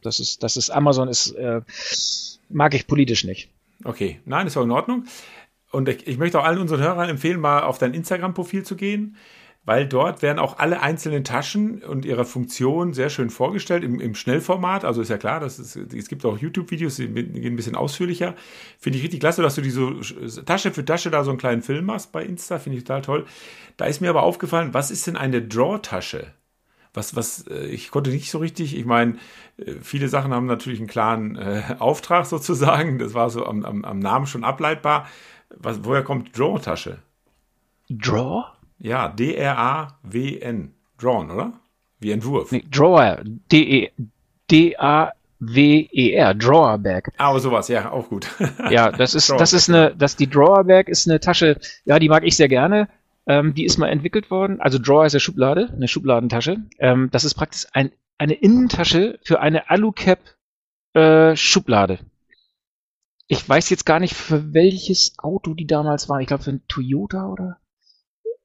Das 0.00 0.20
ist, 0.20 0.44
das 0.44 0.56
ist, 0.56 0.70
Amazon 0.70 1.08
ist, 1.08 1.32
äh, 1.32 1.60
mag 2.48 2.72
ich 2.74 2.86
politisch 2.86 3.24
nicht. 3.24 3.50
Okay, 3.82 4.20
nein, 4.24 4.46
ist 4.46 4.56
auch 4.56 4.62
in 4.62 4.70
Ordnung. 4.70 5.06
Und 5.72 5.88
ich, 5.88 6.06
ich 6.06 6.18
möchte 6.18 6.38
auch 6.38 6.44
allen 6.44 6.60
unseren 6.60 6.80
Hörern 6.80 7.08
empfehlen, 7.08 7.40
mal 7.40 7.64
auf 7.64 7.78
dein 7.78 7.94
Instagram-Profil 7.94 8.62
zu 8.62 8.76
gehen 8.76 9.16
weil 9.68 9.86
dort 9.86 10.22
werden 10.22 10.38
auch 10.38 10.58
alle 10.58 10.80
einzelnen 10.80 11.24
Taschen 11.24 11.82
und 11.82 12.06
ihre 12.06 12.24
Funktion 12.24 12.94
sehr 12.94 13.10
schön 13.10 13.28
vorgestellt 13.28 13.84
im, 13.84 14.00
im 14.00 14.14
Schnellformat. 14.14 14.86
Also 14.86 15.02
ist 15.02 15.10
ja 15.10 15.18
klar, 15.18 15.40
dass 15.40 15.58
es, 15.58 15.76
es 15.76 16.08
gibt 16.08 16.24
auch 16.24 16.38
YouTube-Videos, 16.38 16.96
die 16.96 17.06
gehen 17.08 17.52
ein 17.52 17.56
bisschen 17.56 17.76
ausführlicher. 17.76 18.34
Finde 18.78 18.96
ich 18.96 19.04
richtig 19.04 19.20
klasse, 19.20 19.42
dass 19.42 19.56
du 19.56 19.60
die 19.60 19.68
so 19.68 20.00
Tasche 20.46 20.72
für 20.72 20.86
Tasche 20.86 21.10
da 21.10 21.22
so 21.22 21.28
einen 21.28 21.38
kleinen 21.38 21.60
Film 21.60 21.84
machst 21.84 22.12
bei 22.12 22.24
Insta. 22.24 22.58
Finde 22.58 22.78
ich 22.78 22.84
total 22.84 23.02
toll. 23.02 23.26
Da 23.76 23.84
ist 23.84 24.00
mir 24.00 24.08
aber 24.08 24.22
aufgefallen, 24.22 24.72
was 24.72 24.90
ist 24.90 25.06
denn 25.06 25.18
eine 25.18 25.42
Draw-Tasche? 25.42 26.32
Was, 26.94 27.14
was, 27.14 27.46
äh, 27.48 27.66
ich 27.66 27.90
konnte 27.90 28.08
nicht 28.08 28.30
so 28.30 28.38
richtig, 28.38 28.74
ich 28.74 28.86
meine, 28.86 29.18
äh, 29.58 29.74
viele 29.82 30.08
Sachen 30.08 30.32
haben 30.32 30.46
natürlich 30.46 30.78
einen 30.78 30.88
klaren 30.88 31.36
äh, 31.36 31.76
Auftrag 31.78 32.24
sozusagen. 32.24 32.98
Das 32.98 33.12
war 33.12 33.28
so 33.28 33.44
am, 33.44 33.66
am, 33.66 33.84
am 33.84 33.98
Namen 33.98 34.26
schon 34.26 34.44
ableitbar. 34.44 35.06
Was, 35.50 35.84
woher 35.84 36.02
kommt 36.02 36.38
Draw-Tasche? 36.38 37.00
Draw? 37.90 38.57
Ja, 38.78 39.08
D-R-A-W-N. 39.08 40.74
Drawn, 40.98 41.30
oder? 41.30 41.52
Wie 42.00 42.10
Entwurf. 42.12 42.52
Nee, 42.52 42.64
Drawer. 42.70 43.22
D-A-W-E-R. 44.50 45.14
Drawerback. 46.34 47.12
Ah, 47.16 47.28
aber 47.30 47.40
sowas, 47.40 47.68
ja, 47.68 47.90
auch 47.90 48.08
gut. 48.08 48.28
ja, 48.70 48.90
das 48.90 49.14
ist, 49.14 49.30
das 49.30 49.52
ist 49.52 49.68
eine, 49.68 49.94
das, 49.96 50.16
die 50.16 50.28
Drawerback 50.28 50.88
ist 50.88 51.08
eine 51.08 51.20
Tasche, 51.20 51.58
ja, 51.84 51.98
die 51.98 52.08
mag 52.08 52.24
ich 52.24 52.36
sehr 52.36 52.48
gerne. 52.48 52.88
Ähm, 53.26 53.52
die 53.54 53.64
ist 53.64 53.78
mal 53.78 53.88
entwickelt 53.88 54.30
worden. 54.30 54.60
Also 54.60 54.78
Drawer 54.78 55.06
ist 55.06 55.14
eine 55.14 55.20
Schublade, 55.20 55.68
eine 55.74 55.86
Schubladentasche. 55.86 56.58
Ähm, 56.78 57.10
das 57.12 57.24
ist 57.24 57.34
praktisch 57.34 57.66
ein, 57.72 57.92
eine 58.16 58.34
Innentasche 58.34 59.18
für 59.22 59.40
eine 59.40 59.68
Alucap 59.70 60.18
äh, 60.94 61.36
Schublade. 61.36 61.98
Ich 63.26 63.46
weiß 63.46 63.68
jetzt 63.68 63.84
gar 63.84 64.00
nicht, 64.00 64.14
für 64.14 64.54
welches 64.54 65.18
Auto 65.18 65.52
die 65.52 65.66
damals 65.66 66.08
war. 66.08 66.20
Ich 66.20 66.26
glaube, 66.26 66.44
für 66.44 66.52
ein 66.52 66.62
Toyota 66.68 67.26
oder? 67.26 67.58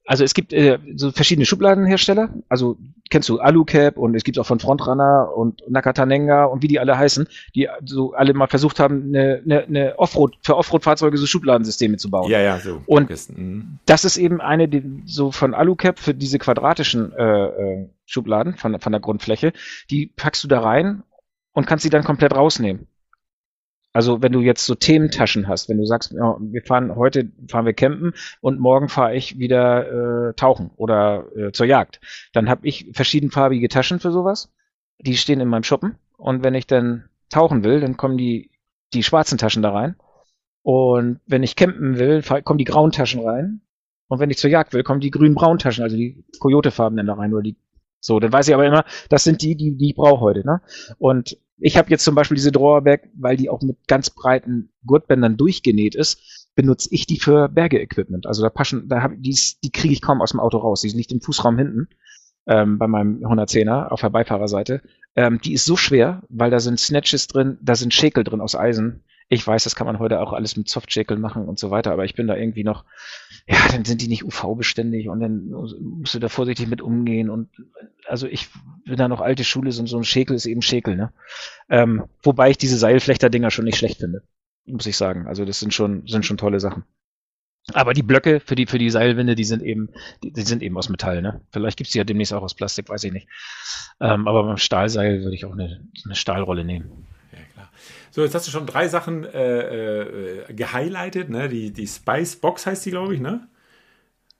Also 0.06 0.22
es 0.22 0.34
gibt 0.34 0.52
äh, 0.52 0.78
so 0.96 1.10
verschiedene 1.12 1.46
Schubladenhersteller. 1.46 2.30
Also 2.48 2.76
kennst 3.10 3.28
du 3.28 3.38
Alucap 3.38 3.96
und 3.96 4.14
es 4.14 4.24
gibt 4.24 4.38
auch 4.38 4.46
von 4.46 4.60
Frontrunner 4.60 5.32
und 5.34 5.62
Nakatanenga 5.68 6.44
und 6.44 6.62
wie 6.62 6.68
die 6.68 6.78
alle 6.78 6.98
heißen, 6.98 7.26
die 7.54 7.68
so 7.84 8.12
alle 8.12 8.34
mal 8.34 8.48
versucht 8.48 8.80
haben, 8.80 9.08
eine, 9.08 9.42
eine, 9.44 9.64
eine 9.64 9.98
Offroad 9.98 10.36
für 10.42 10.56
Offroad-Fahrzeuge 10.56 11.16
so 11.16 11.26
Schubladensysteme 11.26 11.96
zu 11.96 12.10
bauen. 12.10 12.30
Ja, 12.30 12.40
ja, 12.40 12.58
so. 12.58 12.82
Und 12.86 13.10
mhm. 13.36 13.78
das 13.86 14.04
ist 14.04 14.18
eben 14.18 14.40
eine, 14.40 14.68
die, 14.68 15.02
so 15.06 15.32
von 15.32 15.54
Alucap 15.54 15.98
für 15.98 16.12
diese 16.12 16.38
quadratischen 16.38 17.12
äh, 17.12 17.46
äh, 17.46 17.88
Schubladen 18.04 18.56
von, 18.56 18.78
von 18.80 18.92
der 18.92 19.00
Grundfläche. 19.00 19.52
Die 19.90 20.06
packst 20.06 20.44
du 20.44 20.48
da 20.48 20.60
rein 20.60 21.02
und 21.52 21.66
kannst 21.66 21.82
sie 21.82 21.90
dann 21.90 22.04
komplett 22.04 22.34
rausnehmen. 22.34 22.88
Also 23.94 24.20
wenn 24.22 24.32
du 24.32 24.40
jetzt 24.40 24.66
so 24.66 24.74
Thementaschen 24.74 25.46
hast, 25.46 25.68
wenn 25.68 25.78
du 25.78 25.86
sagst, 25.86 26.12
ja, 26.12 26.36
wir 26.40 26.62
fahren 26.62 26.96
heute 26.96 27.30
fahren 27.48 27.64
wir 27.64 27.74
campen 27.74 28.12
und 28.40 28.58
morgen 28.58 28.88
fahre 28.88 29.14
ich 29.14 29.38
wieder 29.38 30.30
äh, 30.30 30.34
tauchen 30.34 30.72
oder 30.76 31.26
äh, 31.36 31.52
zur 31.52 31.66
Jagd, 31.66 32.00
dann 32.32 32.50
habe 32.50 32.66
ich 32.66 32.90
verschiedenfarbige 32.92 33.68
Taschen 33.68 34.00
für 34.00 34.10
sowas. 34.10 34.52
Die 34.98 35.16
stehen 35.16 35.40
in 35.40 35.48
meinem 35.48 35.62
Schuppen 35.62 35.96
und 36.16 36.42
wenn 36.42 36.54
ich 36.54 36.66
dann 36.66 37.08
tauchen 37.30 37.62
will, 37.62 37.80
dann 37.80 37.96
kommen 37.96 38.18
die 38.18 38.50
die 38.94 39.04
schwarzen 39.04 39.38
Taschen 39.38 39.62
da 39.62 39.70
rein. 39.70 39.94
Und 40.62 41.20
wenn 41.26 41.44
ich 41.44 41.54
campen 41.54 41.98
will, 41.98 42.22
kommen 42.42 42.58
die 42.58 42.64
grauen 42.64 42.90
Taschen 42.90 43.20
rein. 43.20 43.60
Und 44.08 44.18
wenn 44.18 44.30
ich 44.30 44.38
zur 44.38 44.50
Jagd 44.50 44.72
will, 44.72 44.82
kommen 44.82 45.00
die 45.00 45.10
grün-braunen 45.10 45.58
Taschen, 45.58 45.84
also 45.84 45.96
die 45.96 46.24
Coyote-Farben 46.40 46.96
dann 46.96 47.06
da 47.06 47.14
rein 47.14 47.32
oder 47.32 47.42
die 47.42 47.56
so, 48.00 48.20
dann 48.20 48.32
weiß 48.32 48.48
ich 48.48 48.54
aber 48.54 48.66
immer, 48.66 48.84
das 49.08 49.24
sind 49.24 49.40
die, 49.40 49.56
die, 49.56 49.76
die 49.78 49.90
ich 49.90 49.94
brauche 49.94 50.20
heute. 50.20 50.44
Ne? 50.44 50.60
Und 50.98 51.38
ich 51.58 51.76
habe 51.76 51.90
jetzt 51.90 52.04
zum 52.04 52.14
Beispiel 52.14 52.36
diese 52.36 52.52
Drawerback, 52.52 53.10
weil 53.14 53.36
die 53.36 53.48
auch 53.48 53.62
mit 53.62 53.86
ganz 53.86 54.10
breiten 54.10 54.70
Gurtbändern 54.86 55.36
durchgenäht 55.36 55.94
ist, 55.94 56.48
benutze 56.54 56.88
ich 56.92 57.06
die 57.06 57.18
für 57.18 57.48
Berge-Equipment. 57.48 58.26
Also 58.26 58.42
da 58.42 58.50
passen, 58.50 58.88
da 58.88 59.02
hab, 59.02 59.12
die, 59.16 59.36
die 59.62 59.70
kriege 59.70 59.92
ich 59.92 60.02
kaum 60.02 60.22
aus 60.22 60.30
dem 60.30 60.40
Auto 60.40 60.58
raus. 60.58 60.80
Die 60.80 60.88
ist 60.88 60.96
nicht 60.96 61.12
im 61.12 61.20
Fußraum 61.20 61.58
hinten 61.58 61.88
ähm, 62.46 62.78
bei 62.78 62.86
meinem 62.86 63.24
110er 63.24 63.88
auf 63.88 64.00
der 64.00 64.10
Beifahrerseite. 64.10 64.82
Ähm, 65.16 65.40
die 65.42 65.52
ist 65.52 65.64
so 65.64 65.76
schwer, 65.76 66.22
weil 66.28 66.50
da 66.50 66.60
sind 66.60 66.78
Snatches 66.78 67.28
drin, 67.28 67.58
da 67.62 67.74
sind 67.74 67.94
Schäkel 67.94 68.24
drin 68.24 68.40
aus 68.40 68.54
Eisen. 68.54 69.04
Ich 69.28 69.46
weiß, 69.46 69.64
das 69.64 69.74
kann 69.74 69.86
man 69.86 69.98
heute 69.98 70.20
auch 70.20 70.32
alles 70.32 70.56
mit 70.56 70.68
Softschäkeln 70.68 71.20
machen 71.20 71.48
und 71.48 71.58
so 71.58 71.70
weiter, 71.70 71.92
aber 71.92 72.04
ich 72.04 72.14
bin 72.14 72.26
da 72.26 72.36
irgendwie 72.36 72.64
noch, 72.64 72.84
ja, 73.46 73.58
dann 73.70 73.84
sind 73.84 74.00
die 74.00 74.08
nicht 74.08 74.24
UV-beständig 74.24 75.08
und 75.08 75.20
dann 75.20 75.50
musst 75.50 76.14
du 76.14 76.18
da 76.18 76.28
vorsichtig 76.28 76.66
mit 76.66 76.80
umgehen 76.80 77.28
und 77.28 77.50
also 78.06 78.26
ich 78.26 78.48
bin 78.86 78.96
da 78.96 79.08
noch 79.08 79.20
alte 79.20 79.44
Schule, 79.44 79.70
so, 79.72 79.82
ein 79.96 80.04
Schäkel 80.04 80.36
ist 80.36 80.46
eben 80.46 80.62
Schäkel, 80.62 80.96
ne? 80.96 81.12
Ähm, 81.68 82.04
wobei 82.22 82.50
ich 82.50 82.58
diese 82.58 82.78
Seilflechter-Dinger 82.78 83.50
schon 83.50 83.66
nicht 83.66 83.76
schlecht 83.76 83.98
finde, 83.98 84.22
muss 84.66 84.86
ich 84.86 84.96
sagen. 84.96 85.26
Also 85.26 85.44
das 85.44 85.60
sind 85.60 85.74
schon, 85.74 86.06
sind 86.06 86.24
schon 86.24 86.38
tolle 86.38 86.60
Sachen. 86.60 86.84
Aber 87.72 87.94
die 87.94 88.02
Blöcke 88.02 88.40
für 88.40 88.54
die, 88.54 88.66
für 88.66 88.78
die 88.78 88.90
Seilwinde, 88.90 89.34
die 89.34 89.44
sind 89.44 89.62
eben, 89.62 89.88
die, 90.22 90.32
die 90.32 90.42
sind 90.42 90.62
eben 90.62 90.76
aus 90.76 90.90
Metall, 90.90 91.22
ne? 91.22 91.40
Vielleicht 91.50 91.78
gibt's 91.78 91.92
die 91.92 91.98
ja 91.98 92.04
demnächst 92.04 92.32
auch 92.32 92.42
aus 92.42 92.54
Plastik, 92.54 92.88
weiß 92.88 93.04
ich 93.04 93.12
nicht. 93.12 93.28
Ähm, 94.00 94.28
aber 94.28 94.44
beim 94.44 94.58
Stahlseil 94.58 95.22
würde 95.22 95.34
ich 95.34 95.44
auch 95.44 95.52
eine, 95.52 95.86
eine 96.04 96.14
Stahlrolle 96.14 96.64
nehmen. 96.64 97.06
So, 98.14 98.22
jetzt 98.22 98.32
hast 98.32 98.46
du 98.46 98.52
schon 98.52 98.64
drei 98.64 98.86
Sachen 98.86 99.24
äh, 99.24 100.02
äh, 100.02 100.54
gehighlightet, 100.54 101.30
ne? 101.30 101.48
Die, 101.48 101.72
die 101.72 101.88
Spice 101.88 102.36
Box 102.36 102.64
heißt 102.64 102.86
die, 102.86 102.90
glaube 102.90 103.12
ich, 103.12 103.20
ne? 103.20 103.48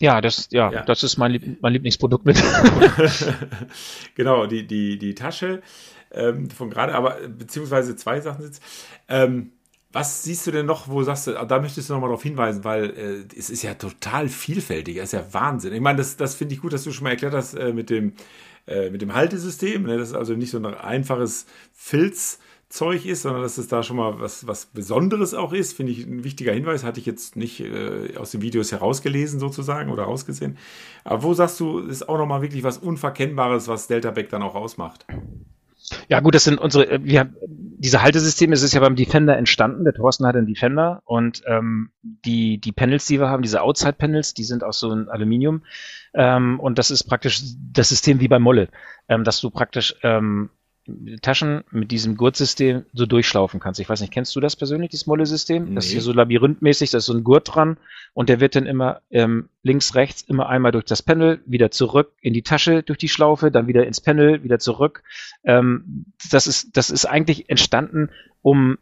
Ja, 0.00 0.20
das, 0.20 0.46
ja, 0.52 0.70
ja. 0.70 0.82
das 0.82 1.02
ist 1.02 1.16
mein, 1.16 1.32
Lieb 1.32 1.60
mein 1.60 1.72
Lieblingsprodukt 1.72 2.24
mit. 2.24 2.40
genau, 4.14 4.46
die, 4.46 4.64
die, 4.64 4.96
die 4.96 5.16
Tasche 5.16 5.60
ähm, 6.12 6.50
von 6.50 6.70
gerade, 6.70 6.94
aber 6.94 7.18
beziehungsweise 7.26 7.96
zwei 7.96 8.20
Sachen 8.20 8.44
jetzt. 8.44 8.62
Ähm, 9.08 9.50
was 9.90 10.22
siehst 10.22 10.46
du 10.46 10.52
denn 10.52 10.66
noch, 10.66 10.86
wo 10.86 11.02
sagst 11.02 11.26
du, 11.26 11.32
da 11.32 11.58
möchtest 11.58 11.88
du 11.88 11.94
nochmal 11.94 12.10
darauf 12.10 12.22
hinweisen, 12.22 12.62
weil 12.62 12.90
äh, 12.90 13.36
es 13.36 13.50
ist 13.50 13.62
ja 13.62 13.74
total 13.74 14.28
vielfältig, 14.28 14.98
es 14.98 15.06
ist 15.06 15.12
ja 15.14 15.26
Wahnsinn. 15.32 15.72
Ich 15.72 15.80
meine, 15.80 15.98
das, 15.98 16.16
das 16.16 16.36
finde 16.36 16.54
ich 16.54 16.60
gut, 16.60 16.72
dass 16.72 16.84
du 16.84 16.92
schon 16.92 17.02
mal 17.02 17.10
erklärt 17.10 17.34
hast 17.34 17.54
äh, 17.54 17.72
mit 17.72 17.90
dem 17.90 18.12
äh, 18.66 18.90
mit 18.90 19.02
dem 19.02 19.14
Haltesystem. 19.14 19.82
Ne? 19.82 19.98
Das 19.98 20.10
ist 20.10 20.14
also 20.14 20.34
nicht 20.34 20.50
so 20.50 20.58
ein 20.58 20.64
einfaches 20.64 21.46
Filz. 21.72 22.38
Zeug 22.74 23.06
ist, 23.06 23.22
sondern 23.22 23.42
dass 23.42 23.56
es 23.56 23.68
da 23.68 23.84
schon 23.84 23.96
mal 23.96 24.18
was, 24.18 24.48
was 24.48 24.66
Besonderes 24.66 25.32
auch 25.32 25.52
ist, 25.52 25.76
finde 25.76 25.92
ich 25.92 26.04
ein 26.04 26.24
wichtiger 26.24 26.52
Hinweis. 26.52 26.82
Hatte 26.82 26.98
ich 26.98 27.06
jetzt 27.06 27.36
nicht 27.36 27.60
äh, 27.60 28.16
aus 28.16 28.32
den 28.32 28.42
Videos 28.42 28.72
herausgelesen 28.72 29.38
sozusagen 29.38 29.92
oder 29.92 30.02
rausgesehen. 30.02 30.58
Aber 31.04 31.22
wo 31.22 31.34
sagst 31.34 31.60
du, 31.60 31.78
ist 31.78 32.08
auch 32.08 32.18
nochmal 32.18 32.42
wirklich 32.42 32.64
was 32.64 32.78
Unverkennbares, 32.78 33.68
was 33.68 33.86
Delta 33.86 34.10
Back 34.10 34.28
dann 34.30 34.42
auch 34.42 34.56
ausmacht? 34.56 35.06
Ja 36.08 36.18
gut, 36.18 36.34
das 36.34 36.42
sind 36.42 36.58
unsere, 36.58 36.90
äh, 36.90 37.00
wir 37.04 37.20
haben, 37.20 37.36
diese 37.46 38.02
Haltesysteme, 38.02 38.54
es 38.54 38.62
ist 38.62 38.74
ja 38.74 38.80
beim 38.80 38.96
Defender 38.96 39.36
entstanden, 39.36 39.84
der 39.84 39.94
Thorsten 39.94 40.26
hat 40.26 40.34
einen 40.34 40.46
Defender 40.46 41.02
und 41.04 41.42
ähm, 41.46 41.90
die, 42.02 42.58
die 42.58 42.72
Panels, 42.72 43.06
die 43.06 43.20
wir 43.20 43.28
haben, 43.28 43.42
diese 43.42 43.62
Outside-Panels, 43.62 44.34
die 44.34 44.44
sind 44.44 44.64
aus 44.64 44.80
so 44.80 44.90
einem 44.90 45.08
Aluminium 45.08 45.62
ähm, 46.14 46.58
und 46.58 46.78
das 46.78 46.90
ist 46.90 47.04
praktisch 47.04 47.40
das 47.72 47.90
System 47.90 48.18
wie 48.18 48.28
bei 48.28 48.40
Molle, 48.40 48.68
ähm, 49.08 49.22
dass 49.22 49.40
du 49.40 49.50
praktisch 49.50 49.94
ähm, 50.02 50.50
Taschen 51.22 51.64
mit 51.70 51.90
diesem 51.90 52.16
Gurtsystem 52.16 52.84
so 52.92 53.06
durchschlaufen 53.06 53.58
kannst. 53.58 53.80
Ich 53.80 53.88
weiß 53.88 54.00
nicht, 54.00 54.12
kennst 54.12 54.36
du 54.36 54.40
das 54.40 54.54
persönlich, 54.54 54.90
dieses 54.90 55.06
Molle-System? 55.06 55.64
Nee. 55.64 55.74
Das 55.74 55.86
ist 55.86 55.92
hier 55.92 56.02
so 56.02 56.12
labyrinthmäßig, 56.12 56.90
da 56.90 56.98
ist 56.98 57.06
so 57.06 57.14
ein 57.14 57.24
Gurt 57.24 57.54
dran 57.54 57.78
und 58.12 58.28
der 58.28 58.40
wird 58.40 58.54
dann 58.54 58.66
immer 58.66 59.00
ähm, 59.10 59.48
links, 59.62 59.94
rechts 59.94 60.22
immer 60.22 60.48
einmal 60.48 60.72
durch 60.72 60.84
das 60.84 61.02
Panel, 61.02 61.40
wieder 61.46 61.70
zurück 61.70 62.12
in 62.20 62.34
die 62.34 62.42
Tasche 62.42 62.82
durch 62.82 62.98
die 62.98 63.08
Schlaufe, 63.08 63.50
dann 63.50 63.66
wieder 63.66 63.86
ins 63.86 64.00
Panel, 64.00 64.44
wieder 64.44 64.58
zurück. 64.58 65.02
Ähm, 65.44 66.04
das, 66.30 66.46
ist, 66.46 66.76
das 66.76 66.90
ist 66.90 67.06
eigentlich 67.06 67.48
entstanden, 67.48 68.10
um 68.42 68.76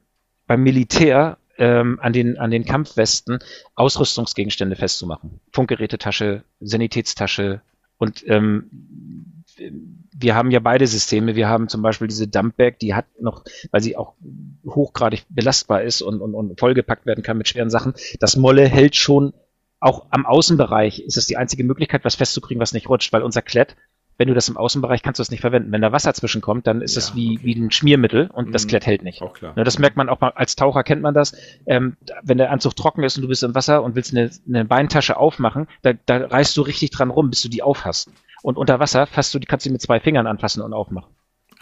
beim 0.46 0.62
Militär 0.62 1.38
ähm, 1.58 1.98
an, 2.00 2.12
den, 2.12 2.36
an 2.38 2.50
den 2.50 2.64
Kampfwesten 2.64 3.38
Ausrüstungsgegenstände 3.74 4.74
festzumachen. 4.74 5.40
Funkgerätetasche, 5.52 6.42
Sanitätstasche 6.60 7.62
und 7.98 8.24
ähm, 8.26 9.31
wir 9.58 10.34
haben 10.34 10.50
ja 10.50 10.60
beide 10.60 10.86
Systeme. 10.86 11.36
Wir 11.36 11.48
haben 11.48 11.68
zum 11.68 11.82
Beispiel 11.82 12.08
diese 12.08 12.28
Dumpbag, 12.28 12.78
die 12.80 12.94
hat 12.94 13.06
noch, 13.20 13.44
weil 13.70 13.80
sie 13.80 13.96
auch 13.96 14.14
hochgradig 14.66 15.24
belastbar 15.28 15.82
ist 15.82 16.02
und, 16.02 16.20
und, 16.20 16.34
und 16.34 16.58
vollgepackt 16.58 17.06
werden 17.06 17.22
kann 17.22 17.38
mit 17.38 17.48
schweren 17.48 17.70
Sachen. 17.70 17.94
Das 18.20 18.36
Molle 18.36 18.66
hält 18.66 18.96
schon 18.96 19.32
auch 19.82 20.06
am 20.10 20.26
Außenbereich 20.26 21.00
ist 21.00 21.16
es 21.16 21.26
die 21.26 21.36
einzige 21.36 21.64
Möglichkeit, 21.64 22.04
was 22.04 22.14
festzukriegen, 22.14 22.60
was 22.60 22.72
nicht 22.72 22.88
rutscht, 22.88 23.12
weil 23.12 23.22
unser 23.22 23.42
Klett, 23.42 23.76
wenn 24.16 24.28
du 24.28 24.34
das 24.34 24.48
im 24.48 24.56
Außenbereich 24.56 25.02
kannst 25.02 25.18
du 25.18 25.22
es 25.22 25.30
nicht 25.32 25.40
verwenden. 25.40 25.72
Wenn 25.72 25.82
da 25.82 25.90
Wasser 25.90 26.14
zwischenkommt, 26.14 26.68
dann 26.68 26.82
ist 26.82 26.96
es 26.96 27.10
ja, 27.10 27.16
wie, 27.16 27.36
okay. 27.36 27.44
wie 27.44 27.54
ein 27.56 27.70
Schmiermittel 27.72 28.30
und 28.32 28.48
mhm. 28.48 28.52
das 28.52 28.68
Klett 28.68 28.86
hält 28.86 29.02
nicht. 29.02 29.22
Auch 29.22 29.32
klar. 29.32 29.54
Ne, 29.56 29.64
das 29.64 29.80
merkt 29.80 29.96
man 29.96 30.08
auch 30.08 30.20
mal, 30.20 30.30
als 30.36 30.54
Taucher 30.54 30.84
kennt 30.84 31.02
man 31.02 31.14
das. 31.14 31.34
Ähm, 31.66 31.96
wenn 32.22 32.38
der 32.38 32.52
Anzug 32.52 32.76
trocken 32.76 33.02
ist 33.02 33.16
und 33.16 33.22
du 33.22 33.28
bist 33.28 33.42
im 33.42 33.56
Wasser 33.56 33.82
und 33.82 33.96
willst 33.96 34.16
eine, 34.16 34.30
eine 34.46 34.64
Beintasche 34.64 35.16
aufmachen, 35.16 35.66
da, 35.82 35.94
da 36.06 36.18
reißt 36.18 36.56
du 36.56 36.62
richtig 36.62 36.90
dran 36.90 37.10
rum, 37.10 37.30
bis 37.30 37.42
du 37.42 37.48
die 37.48 37.64
aufhast. 37.64 38.10
Und 38.42 38.56
unter 38.56 38.80
Wasser 38.80 39.06
fasst 39.06 39.34
du, 39.34 39.38
die 39.38 39.46
kannst 39.46 39.66
du 39.66 39.70
mit 39.70 39.80
zwei 39.80 40.00
Fingern 40.00 40.26
anfassen 40.26 40.62
und 40.62 40.72
aufmachen. 40.72 41.14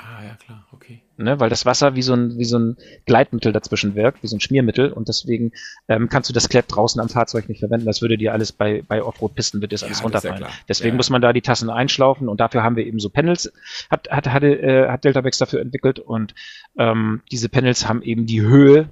Ah, 0.02 0.24
ja, 0.24 0.35
klar, 0.35 0.66
okay. 0.73 1.02
Ne, 1.19 1.39
weil 1.40 1.51
das 1.51 1.66
Wasser 1.66 1.94
wie 1.94 2.01
so, 2.01 2.15
ein, 2.15 2.39
wie 2.39 2.44
so 2.44 2.59
ein 2.59 2.78
Gleitmittel 3.05 3.52
dazwischen 3.52 3.94
wirkt, 3.94 4.23
wie 4.23 4.28
so 4.28 4.36
ein 4.36 4.40
Schmiermittel 4.40 4.90
und 4.93 5.09
deswegen 5.09 5.52
ähm, 5.89 6.09
kannst 6.09 6.31
du 6.31 6.32
das 6.32 6.48
Klett 6.48 6.66
draußen 6.69 6.98
am 7.01 7.11
Fahrzeug 7.11 7.51
nicht 7.51 7.59
verwenden. 7.59 7.85
Das 7.85 8.01
würde 8.01 8.16
dir 8.16 8.32
alles 8.32 8.52
bei, 8.52 8.82
bei 8.89 9.02
Offroad-Pisten 9.02 9.61
wird 9.61 9.73
das 9.73 9.82
ja, 9.82 9.89
alles 9.89 10.02
runterfallen. 10.02 10.40
Das 10.40 10.51
ja 10.51 10.65
deswegen 10.69 10.94
ja. 10.94 10.97
muss 10.97 11.11
man 11.11 11.20
da 11.20 11.35
die 11.35 11.43
Tassen 11.43 11.69
einschlaufen 11.69 12.31
und 12.31 12.40
dafür 12.40 12.62
haben 12.62 12.77
wir 12.77 12.86
eben 12.86 12.98
so 12.98 13.11
Panels, 13.11 13.52
hat, 13.90 14.11
hat, 14.11 14.28
hatte, 14.28 14.47
äh, 14.47 14.89
hat 14.89 15.05
Delta 15.05 15.20
Bex 15.20 15.36
dafür 15.36 15.61
entwickelt 15.61 15.98
und 15.98 16.35
ähm, 16.78 17.20
diese 17.31 17.51
Panels 17.51 17.86
haben 17.86 18.01
eben 18.01 18.24
die 18.24 18.40
Höhe 18.40 18.89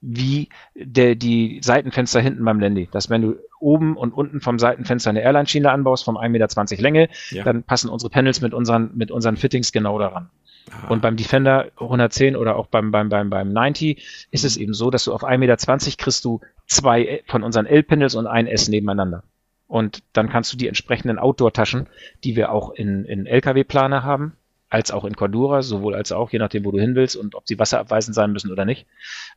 wie 0.00 0.48
der, 0.74 1.16
die 1.16 1.60
Seitenfenster 1.62 2.20
hinten 2.20 2.44
beim 2.44 2.60
Landy. 2.60 2.88
Dass 2.90 3.10
wenn 3.10 3.22
du 3.22 3.36
oben 3.60 3.96
und 3.96 4.12
unten 4.12 4.40
vom 4.40 4.58
Seitenfenster 4.58 5.10
eine 5.10 5.22
Airline-Schiene 5.22 5.70
anbaust, 5.70 6.04
vom 6.04 6.16
1,20 6.16 6.28
Meter 6.30 6.82
Länge, 6.82 7.08
ja. 7.30 7.44
dann 7.44 7.64
passen 7.64 7.90
unsere 7.90 8.10
Panels 8.10 8.40
mit 8.40 8.54
unseren, 8.54 8.90
mit 8.94 9.10
unseren 9.10 9.36
Fittings 9.36 9.72
genau 9.72 9.98
daran. 9.98 10.30
Aha. 10.70 10.88
Und 10.88 11.02
beim 11.02 11.16
Defender 11.16 11.70
110 11.78 12.36
oder 12.36 12.56
auch 12.56 12.66
beim, 12.66 12.90
beim, 12.90 13.08
beim, 13.08 13.30
beim 13.30 13.52
90 13.52 14.28
ist 14.30 14.44
es 14.44 14.56
eben 14.56 14.74
so, 14.74 14.90
dass 14.90 15.04
du 15.04 15.12
auf 15.12 15.24
1,20 15.24 15.38
Meter 15.38 15.56
kriegst 15.96 16.24
du 16.24 16.40
zwei 16.66 17.22
von 17.26 17.42
unseren 17.42 17.66
L-Panels 17.66 18.14
und 18.14 18.26
ein 18.26 18.46
S 18.46 18.68
nebeneinander. 18.68 19.24
Und 19.66 20.02
dann 20.14 20.30
kannst 20.30 20.52
du 20.52 20.56
die 20.56 20.68
entsprechenden 20.68 21.18
Outdoor-Taschen, 21.18 21.88
die 22.24 22.36
wir 22.36 22.52
auch 22.52 22.72
in, 22.72 23.04
in 23.04 23.26
LKW-Planer 23.26 24.02
haben, 24.02 24.32
als 24.70 24.90
auch 24.90 25.04
in 25.04 25.16
Cordura, 25.16 25.62
sowohl 25.62 25.94
als 25.94 26.12
auch, 26.12 26.30
je 26.30 26.38
nachdem, 26.38 26.64
wo 26.64 26.70
du 26.70 26.78
hin 26.78 26.94
willst 26.94 27.16
und 27.16 27.34
ob 27.34 27.48
sie 27.48 27.58
wasserabweisend 27.58 28.14
sein 28.14 28.32
müssen 28.32 28.52
oder 28.52 28.64
nicht, 28.64 28.86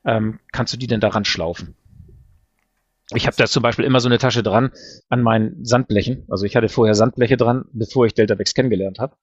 ähm, 0.06 0.40
kannst 0.52 0.74
du 0.74 0.78
die 0.78 0.88
denn 0.88 0.99
daran 0.99 1.26
schlaufen. 1.26 1.76
Ich 3.14 3.28
habe 3.28 3.36
da 3.36 3.45
zum 3.45 3.64
Beispiel 3.64 3.86
immer 3.86 3.99
so 3.99 4.08
eine 4.08 4.20
Tasche 4.20 4.44
dran 4.44 4.72
an 5.10 5.22
meinen 5.22 5.66
Sandblechen. 5.66 6.26
Also 6.30 6.45
ich 6.45 6.56
hatte 6.56 6.70
vorher 6.70 6.95
Sandbleche 6.95 7.36
dran, 7.36 7.66
bevor 7.74 8.06
ich 8.06 8.14
Delta 8.14 8.36
Bex 8.36 8.53
kennengelernt 8.53 8.99
habe. 8.99 9.16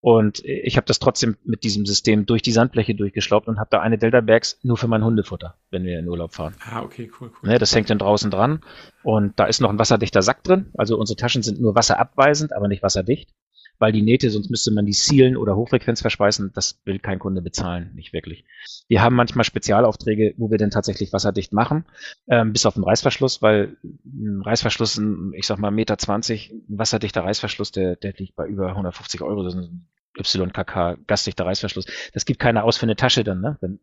Und 0.00 0.44
ich 0.44 0.76
habe 0.76 0.86
das 0.86 0.98
trotzdem 0.98 1.36
mit 1.44 1.64
diesem 1.64 1.86
System 1.86 2.26
durch 2.26 2.42
die 2.42 2.52
Sandbleche 2.52 2.94
durchgeschlaubt 2.94 3.48
und 3.48 3.58
habe 3.58 3.70
da 3.70 3.80
eine 3.80 3.96
Delta 3.96 4.20
Bags 4.20 4.58
nur 4.62 4.76
für 4.76 4.86
mein 4.86 5.02
Hundefutter, 5.02 5.56
wenn 5.70 5.84
wir 5.84 5.98
in 5.98 6.08
Urlaub 6.08 6.34
fahren. 6.34 6.54
Ah, 6.60 6.82
okay, 6.82 7.10
cool, 7.20 7.30
cool. 7.42 7.50
Ne, 7.50 7.58
das 7.58 7.74
hängt 7.74 7.88
dann 7.88 7.98
draußen 7.98 8.30
dran. 8.30 8.60
Und 9.02 9.38
da 9.38 9.46
ist 9.46 9.62
noch 9.62 9.70
ein 9.70 9.78
wasserdichter 9.78 10.20
Sack 10.20 10.44
drin. 10.44 10.70
Also 10.76 10.98
unsere 10.98 11.16
Taschen 11.16 11.42
sind 11.42 11.58
nur 11.58 11.74
wasserabweisend, 11.74 12.52
aber 12.52 12.68
nicht 12.68 12.82
wasserdicht 12.82 13.30
weil 13.78 13.92
die 13.92 14.02
Nähte, 14.02 14.30
sonst 14.30 14.50
müsste 14.50 14.70
man 14.70 14.86
die 14.86 14.92
sealen 14.92 15.36
oder 15.36 15.56
Hochfrequenz 15.56 16.00
verschweißen. 16.00 16.52
Das 16.54 16.80
will 16.84 16.98
kein 16.98 17.18
Kunde 17.18 17.42
bezahlen, 17.42 17.92
nicht 17.94 18.12
wirklich. 18.12 18.44
Wir 18.88 19.02
haben 19.02 19.16
manchmal 19.16 19.44
Spezialaufträge, 19.44 20.34
wo 20.36 20.50
wir 20.50 20.58
dann 20.58 20.70
tatsächlich 20.70 21.12
wasserdicht 21.12 21.52
machen, 21.52 21.84
ähm, 22.28 22.52
bis 22.52 22.66
auf 22.66 22.74
den 22.74 22.84
Reißverschluss, 22.84 23.42
weil 23.42 23.76
ein 23.82 24.42
Reißverschluss, 24.42 24.98
ein, 24.98 25.32
ich 25.34 25.46
sag 25.46 25.58
mal 25.58 25.70
Meter 25.70 25.98
20, 25.98 26.52
ein 26.52 26.78
wasserdichter 26.78 27.24
Reißverschluss, 27.24 27.72
der, 27.72 27.96
der 27.96 28.14
liegt 28.16 28.36
bei 28.36 28.46
über 28.46 28.68
150 28.68 29.22
Euro. 29.22 29.42
Das 29.42 29.54
ist 29.54 29.60
ein 29.60 29.88
YKK 30.16 30.98
gasdichter 31.06 31.46
Reißverschluss. 31.46 31.86
Das 32.12 32.24
gibt 32.24 32.38
keine 32.38 32.62
aus 32.62 32.76
für 32.76 32.84
eine 32.84 32.96
Tasche 32.96 33.24
dann, 33.24 33.40
ne? 33.40 33.58
Wenn, 33.60 33.80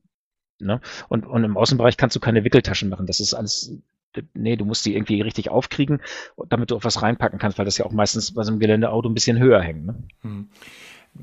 ne? 0.60 0.82
Und, 1.10 1.26
und 1.26 1.44
im 1.44 1.58
Außenbereich 1.58 1.98
kannst 1.98 2.16
du 2.16 2.20
keine 2.20 2.44
Wickeltaschen 2.44 2.90
machen. 2.90 3.06
Das 3.06 3.20
ist 3.20 3.34
alles 3.34 3.74
nee, 4.34 4.56
du 4.56 4.66
musst 4.66 4.86
die 4.86 4.96
irgendwie 4.96 5.22
richtig 5.22 5.50
aufkriegen, 5.50 6.02
damit 6.50 6.72
du 6.72 6.76
auch 6.76 6.84
was 6.84 7.02
reinpacken 7.02 7.40
kannst, 7.40 7.58
weil 7.58 7.66
das 7.66 7.78
ja 7.78 7.86
auch 7.86 7.92
meistens 7.92 8.34
bei 8.34 8.44
so 8.44 8.52
einem 8.52 8.60
Geländeauto 8.60 9.10
ein 9.10 9.14
bisschen 9.14 9.40
höher 9.40 9.62
hängt. 9.62 9.86
Ne? 9.86 9.96
Hm. 10.22 10.50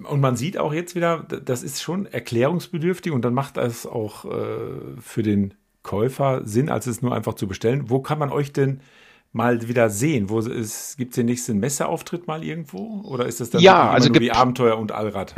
Und 0.04 0.20
man 0.20 0.36
sieht 0.36 0.58
auch 0.58 0.72
jetzt 0.72 0.94
wieder, 0.94 1.22
das 1.22 1.62
ist 1.62 1.82
schon 1.82 2.06
erklärungsbedürftig 2.06 3.12
und 3.12 3.24
dann 3.24 3.34
macht 3.34 3.56
das 3.56 3.86
auch 3.86 4.26
äh, 4.26 5.00
für 5.00 5.22
den 5.22 5.54
Käufer 5.82 6.42
Sinn, 6.44 6.68
als 6.68 6.86
es 6.86 7.00
nur 7.00 7.14
einfach 7.14 7.34
zu 7.34 7.48
bestellen. 7.48 7.88
Wo 7.88 8.00
kann 8.00 8.18
man 8.18 8.30
euch 8.30 8.52
denn 8.52 8.80
mal 9.32 9.66
wieder 9.66 9.88
sehen? 9.88 10.28
Wo 10.28 10.40
ist, 10.40 10.98
gibt 10.98 11.12
es 11.12 11.16
den 11.16 11.26
nächsten 11.26 11.58
Messeauftritt 11.58 12.26
mal 12.26 12.44
irgendwo? 12.44 13.02
Oder 13.04 13.26
ist 13.26 13.40
das 13.40 13.50
dann 13.50 13.62
ja, 13.62 13.90
also 13.90 14.10
nur 14.10 14.20
die 14.20 14.32
Abenteuer 14.32 14.78
und 14.78 14.92
Allrad? 14.92 15.34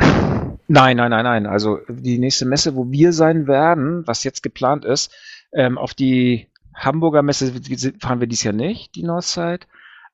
Nein, 0.66 0.96
nein, 0.96 1.10
nein, 1.10 1.24
nein. 1.24 1.46
Also 1.46 1.78
die 1.88 2.18
nächste 2.18 2.46
Messe, 2.46 2.74
wo 2.74 2.90
wir 2.90 3.12
sein 3.12 3.46
werden, 3.46 4.06
was 4.06 4.24
jetzt 4.24 4.42
geplant 4.42 4.84
ist, 4.84 5.12
ähm, 5.52 5.78
auf 5.78 5.94
die 5.94 6.49
Hamburger 6.74 7.22
Messe 7.22 7.52
fahren 8.00 8.20
wir 8.20 8.26
dies 8.26 8.42
Jahr 8.42 8.54
nicht, 8.54 8.94
die 8.94 9.02
Northside. 9.02 9.60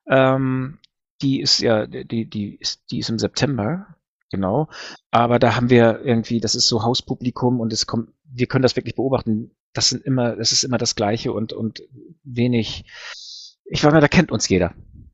Ähm, 0.09 0.79
die 1.21 1.41
ist 1.41 1.59
ja, 1.59 1.87
die, 1.87 2.29
die 2.29 2.55
ist, 2.55 2.91
die 2.91 2.99
ist 2.99 3.09
im 3.09 3.19
September, 3.19 3.95
genau. 4.31 4.69
Aber 5.11 5.39
da 5.39 5.55
haben 5.55 5.69
wir 5.69 6.01
irgendwie, 6.03 6.39
das 6.39 6.55
ist 6.55 6.67
so 6.67 6.83
Hauspublikum 6.83 7.59
und 7.59 7.73
es 7.73 7.87
kommt, 7.87 8.09
wir 8.23 8.47
können 8.47 8.63
das 8.63 8.75
wirklich 8.75 8.95
beobachten. 8.95 9.51
Das 9.73 9.89
sind 9.89 10.03
immer, 10.03 10.35
das 10.35 10.51
ist 10.51 10.63
immer 10.63 10.77
das 10.77 10.95
Gleiche 10.95 11.33
und, 11.33 11.53
und 11.53 11.83
wenig, 12.23 12.85
ich 13.65 13.83
war 13.83 13.91
mal, 13.91 14.01
da 14.01 14.07
kennt 14.07 14.31
uns 14.31 14.47
jeder. 14.47 14.73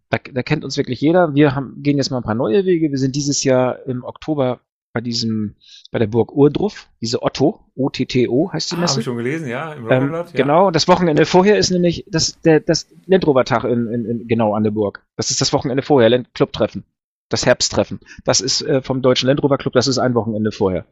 Da, 0.09 0.19
da 0.31 0.43
kennt 0.43 0.63
uns 0.63 0.77
wirklich 0.77 1.01
jeder. 1.01 1.33
Wir 1.33 1.55
haben, 1.55 1.81
gehen 1.81 1.97
jetzt 1.97 2.11
mal 2.11 2.17
ein 2.17 2.23
paar 2.23 2.35
neue 2.35 2.65
Wege. 2.65 2.91
Wir 2.91 2.97
sind 2.97 3.15
dieses 3.15 3.43
Jahr 3.43 3.85
im 3.87 4.03
Oktober 4.03 4.59
bei 4.93 5.01
diesem, 5.01 5.55
bei 5.91 5.99
der 5.99 6.07
Burg 6.07 6.31
Urdruff, 6.31 6.87
diese 7.01 7.23
Otto, 7.23 7.59
O-T-T-O 7.75 8.53
heißt 8.53 8.71
die 8.71 8.75
ah, 8.75 8.79
Messe. 8.79 8.91
Habe 8.93 9.01
ich 9.01 9.05
schon 9.05 9.17
gelesen, 9.17 9.47
ja, 9.47 9.73
im 9.73 9.89
ähm, 9.89 10.13
ja. 10.13 10.23
Genau, 10.33 10.71
das 10.71 10.87
Wochenende 10.87 11.25
vorher 11.25 11.57
ist 11.57 11.71
nämlich 11.71 12.05
das, 12.07 12.39
der, 12.41 12.59
das 12.59 12.87
Landrover-Tag 13.07 13.63
in, 13.63 13.87
in, 13.87 14.05
in, 14.05 14.27
genau 14.27 14.53
an 14.53 14.63
der 14.63 14.71
Burg. 14.71 15.03
Das 15.17 15.31
ist 15.31 15.41
das 15.41 15.51
Wochenende 15.51 15.83
vorher, 15.83 16.09
Land 16.09 16.33
Clubtreffen. 16.35 16.85
Das 17.29 17.45
Herbsttreffen. 17.45 17.99
Das 18.23 18.39
ist 18.39 18.61
äh, 18.61 18.81
vom 18.83 19.01
Deutschen 19.01 19.27
Landrover 19.27 19.57
Club, 19.57 19.73
das 19.73 19.87
ist 19.87 19.97
ein 19.97 20.13
Wochenende 20.13 20.51
vorher. 20.51 20.85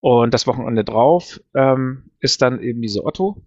Und 0.00 0.32
das 0.32 0.46
Wochenende 0.46 0.84
drauf 0.84 1.40
ähm, 1.54 2.10
ist 2.20 2.40
dann 2.40 2.60
eben 2.60 2.80
diese 2.80 3.04
Otto. 3.04 3.42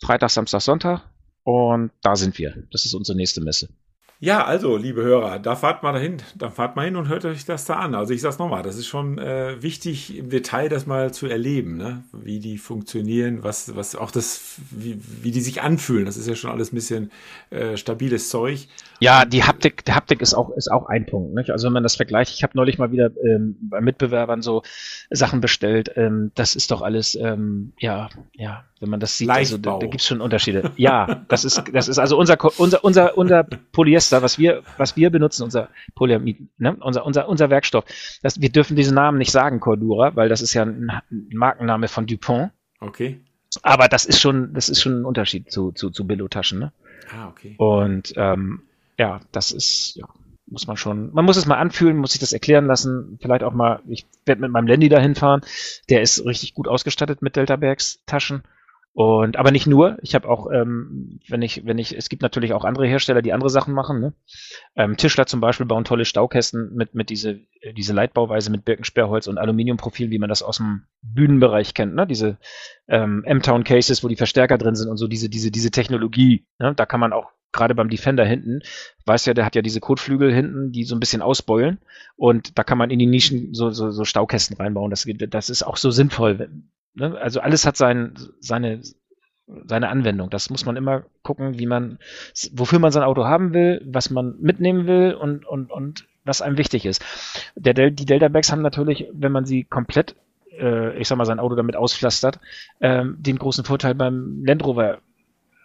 Freitag, 0.00 0.30
Samstag, 0.30 0.60
Sonntag. 0.60 1.02
Und 1.42 1.90
da 2.02 2.14
sind 2.14 2.38
wir. 2.38 2.62
Das 2.70 2.84
ist 2.84 2.94
unsere 2.94 3.16
nächste 3.16 3.40
Messe. 3.40 3.68
Ja, 4.24 4.44
also, 4.44 4.76
liebe 4.76 5.02
Hörer, 5.02 5.40
da 5.40 5.56
fahrt 5.56 5.82
mal 5.82 5.90
dahin, 5.92 6.18
da 6.36 6.48
fahrt 6.48 6.76
mal 6.76 6.84
hin 6.84 6.94
und 6.94 7.08
hört 7.08 7.24
euch 7.24 7.44
das 7.44 7.64
da 7.64 7.80
an. 7.80 7.96
Also 7.96 8.14
ich 8.14 8.20
sag's 8.20 8.38
nochmal, 8.38 8.62
das 8.62 8.76
ist 8.76 8.86
schon 8.86 9.18
äh, 9.18 9.60
wichtig, 9.60 10.16
im 10.16 10.30
Detail 10.30 10.68
das 10.68 10.86
mal 10.86 11.12
zu 11.12 11.26
erleben, 11.26 11.76
ne? 11.76 12.04
wie 12.12 12.38
die 12.38 12.56
funktionieren, 12.56 13.42
was, 13.42 13.74
was 13.74 13.96
auch 13.96 14.12
das, 14.12 14.60
wie, 14.70 14.96
wie 15.22 15.32
die 15.32 15.40
sich 15.40 15.62
anfühlen. 15.62 16.04
Das 16.04 16.16
ist 16.16 16.28
ja 16.28 16.36
schon 16.36 16.52
alles 16.52 16.72
ein 16.72 16.76
bisschen 16.76 17.10
äh, 17.50 17.76
stabiles 17.76 18.28
Zeug. 18.28 18.68
Ja, 19.00 19.24
die 19.24 19.42
Haptik, 19.42 19.84
die 19.84 19.92
Haptik 19.92 20.22
ist 20.22 20.34
auch, 20.34 20.50
ist 20.50 20.70
auch 20.70 20.86
ein 20.86 21.04
Punkt. 21.04 21.34
Nicht? 21.34 21.50
Also 21.50 21.66
wenn 21.66 21.72
man 21.72 21.82
das 21.82 21.96
vergleicht, 21.96 22.32
ich 22.32 22.44
habe 22.44 22.52
neulich 22.54 22.78
mal 22.78 22.92
wieder 22.92 23.10
ähm, 23.24 23.56
bei 23.60 23.80
Mitbewerbern 23.80 24.40
so 24.40 24.62
Sachen 25.10 25.40
bestellt, 25.40 25.90
ähm, 25.96 26.30
das 26.36 26.54
ist 26.54 26.70
doch 26.70 26.82
alles, 26.82 27.16
ähm, 27.16 27.72
ja, 27.76 28.08
ja, 28.34 28.66
wenn 28.78 28.90
man 28.90 29.00
das 29.00 29.16
sieht, 29.16 29.30
also, 29.30 29.58
da, 29.58 29.78
da 29.78 29.86
gibt 29.86 30.00
es 30.00 30.06
schon 30.06 30.20
Unterschiede. 30.20 30.72
Ja, 30.76 31.24
das 31.28 31.44
ist, 31.44 31.62
das 31.72 31.86
ist 31.86 31.98
also 31.98 32.18
unser, 32.18 32.36
unser, 32.58 32.84
unser, 32.84 33.16
unser 33.16 33.44
Polyester 33.44 34.11
Polyester, 34.12 34.22
was 34.22 34.38
wir, 34.38 34.62
was 34.76 34.96
wir 34.96 35.10
benutzen, 35.10 35.42
unser 35.44 35.68
Polyamid, 35.94 36.38
ne? 36.58 36.76
unser, 36.80 37.04
unser, 37.06 37.28
unser 37.28 37.50
Werkstoff, 37.50 37.84
das, 38.22 38.40
wir 38.40 38.50
dürfen 38.50 38.76
diesen 38.76 38.94
Namen 38.94 39.18
nicht 39.18 39.32
sagen, 39.32 39.60
Cordura, 39.60 40.14
weil 40.16 40.28
das 40.28 40.42
ist 40.42 40.54
ja 40.54 40.62
ein, 40.62 40.90
ein 41.10 41.28
Markenname 41.32 41.88
von 41.88 42.06
Dupont. 42.06 42.50
Okay. 42.80 43.20
Aber 43.62 43.88
das 43.88 44.04
ist 44.04 44.20
schon, 44.20 44.54
das 44.54 44.68
ist 44.68 44.80
schon 44.80 45.00
ein 45.00 45.04
Unterschied 45.04 45.50
zu, 45.50 45.72
zu, 45.72 45.90
zu 45.90 46.06
Billo-Taschen, 46.06 46.58
ne? 46.58 46.72
Ah, 47.14 47.28
okay. 47.28 47.54
Und 47.58 48.14
ähm, 48.16 48.62
ja, 48.98 49.20
das 49.30 49.50
ist, 49.50 49.94
ja, 49.96 50.06
muss 50.46 50.66
man 50.66 50.76
schon, 50.76 51.12
man 51.12 51.24
muss 51.24 51.36
es 51.36 51.46
mal 51.46 51.58
anfühlen, 51.58 51.98
muss 51.98 52.12
sich 52.12 52.20
das 52.20 52.32
erklären 52.32 52.66
lassen, 52.66 53.18
vielleicht 53.20 53.42
auch 53.42 53.52
mal, 53.52 53.80
ich 53.86 54.06
werde 54.24 54.40
mit 54.40 54.50
meinem 54.50 54.66
Landy 54.66 54.88
dahin 54.88 55.14
fahren, 55.14 55.42
der 55.90 56.00
ist 56.00 56.24
richtig 56.24 56.54
gut 56.54 56.66
ausgestattet 56.66 57.20
mit 57.20 57.36
Delta 57.36 57.56
Bags 57.56 58.00
Taschen 58.06 58.42
und 58.94 59.36
aber 59.36 59.52
nicht 59.52 59.66
nur. 59.66 59.96
Ich 60.02 60.14
habe 60.14 60.28
auch, 60.28 60.50
ähm, 60.52 61.18
wenn 61.26 61.40
ich, 61.40 61.64
wenn 61.64 61.78
ich, 61.78 61.96
es 61.96 62.10
gibt 62.10 62.20
natürlich 62.20 62.52
auch 62.52 62.64
andere 62.64 62.86
Hersteller, 62.86 63.22
die 63.22 63.32
andere 63.32 63.48
Sachen 63.48 63.72
machen. 63.72 64.00
Ne? 64.00 64.12
Ähm, 64.76 64.98
Tischler 64.98 65.24
zum 65.24 65.40
Beispiel 65.40 65.64
bauen 65.64 65.84
tolle 65.84 66.04
Staukästen 66.04 66.74
mit 66.74 66.94
mit 66.94 67.08
diese 67.08 67.40
diese 67.74 67.94
Leitbauweise 67.94 68.50
mit 68.50 68.66
Birkensperrholz 68.66 69.28
und 69.28 69.38
Aluminiumprofil, 69.38 70.10
wie 70.10 70.18
man 70.18 70.28
das 70.28 70.42
aus 70.42 70.58
dem 70.58 70.82
Bühnenbereich 71.00 71.72
kennt. 71.72 71.94
Ne? 71.94 72.06
Diese 72.06 72.36
ähm, 72.86 73.24
M-Town 73.24 73.64
Cases, 73.64 74.04
wo 74.04 74.08
die 74.08 74.16
Verstärker 74.16 74.58
drin 74.58 74.74
sind 74.74 74.90
und 74.90 74.98
so 74.98 75.08
diese 75.08 75.30
diese 75.30 75.50
diese 75.50 75.70
Technologie. 75.70 76.44
Ne? 76.58 76.74
Da 76.74 76.84
kann 76.84 77.00
man 77.00 77.14
auch 77.14 77.30
gerade 77.52 77.74
beim 77.74 77.90
Defender 77.90 78.24
hinten, 78.24 78.60
weiß 79.04 79.26
ja, 79.26 79.34
der 79.34 79.44
hat 79.44 79.54
ja 79.54 79.62
diese 79.62 79.80
Kotflügel 79.80 80.32
hinten, 80.32 80.72
die 80.72 80.84
so 80.84 80.96
ein 80.96 81.00
bisschen 81.00 81.22
ausbeulen 81.22 81.78
und 82.16 82.58
da 82.58 82.64
kann 82.64 82.78
man 82.78 82.90
in 82.90 82.98
die 82.98 83.06
Nischen 83.06 83.52
so, 83.52 83.70
so, 83.70 83.90
so 83.90 84.04
Staukästen 84.04 84.56
reinbauen. 84.56 84.90
Das, 84.90 85.06
das 85.28 85.50
ist 85.50 85.62
auch 85.62 85.76
so 85.76 85.90
sinnvoll, 85.90 86.50
Ne? 86.94 87.18
Also 87.18 87.40
alles 87.40 87.66
hat 87.66 87.76
sein, 87.76 88.14
seine, 88.40 88.82
seine 89.66 89.88
Anwendung. 89.88 90.30
Das 90.30 90.50
muss 90.50 90.64
man 90.64 90.76
immer 90.76 91.04
gucken, 91.22 91.58
wie 91.58 91.66
man, 91.66 91.98
wofür 92.52 92.78
man 92.78 92.92
sein 92.92 93.02
Auto 93.02 93.24
haben 93.24 93.54
will, 93.54 93.82
was 93.86 94.10
man 94.10 94.36
mitnehmen 94.40 94.86
will 94.86 95.14
und, 95.14 95.46
und, 95.46 95.70
und 95.70 96.06
was 96.24 96.42
einem 96.42 96.58
wichtig 96.58 96.86
ist. 96.86 97.02
Der, 97.56 97.74
die 97.90 98.06
Delta 98.06 98.28
Bags 98.28 98.52
haben 98.52 98.62
natürlich, 98.62 99.08
wenn 99.12 99.32
man 99.32 99.44
sie 99.44 99.64
komplett, 99.64 100.14
äh, 100.52 100.96
ich 100.98 101.08
sag 101.08 101.16
mal, 101.16 101.24
sein 101.24 101.40
Auto 101.40 101.54
damit 101.56 101.76
auspflastert, 101.76 102.38
ähm, 102.80 103.16
den 103.18 103.38
großen 103.38 103.64
Vorteil 103.64 103.94
beim 103.94 104.44
Land 104.44 104.64
Rover 104.64 104.98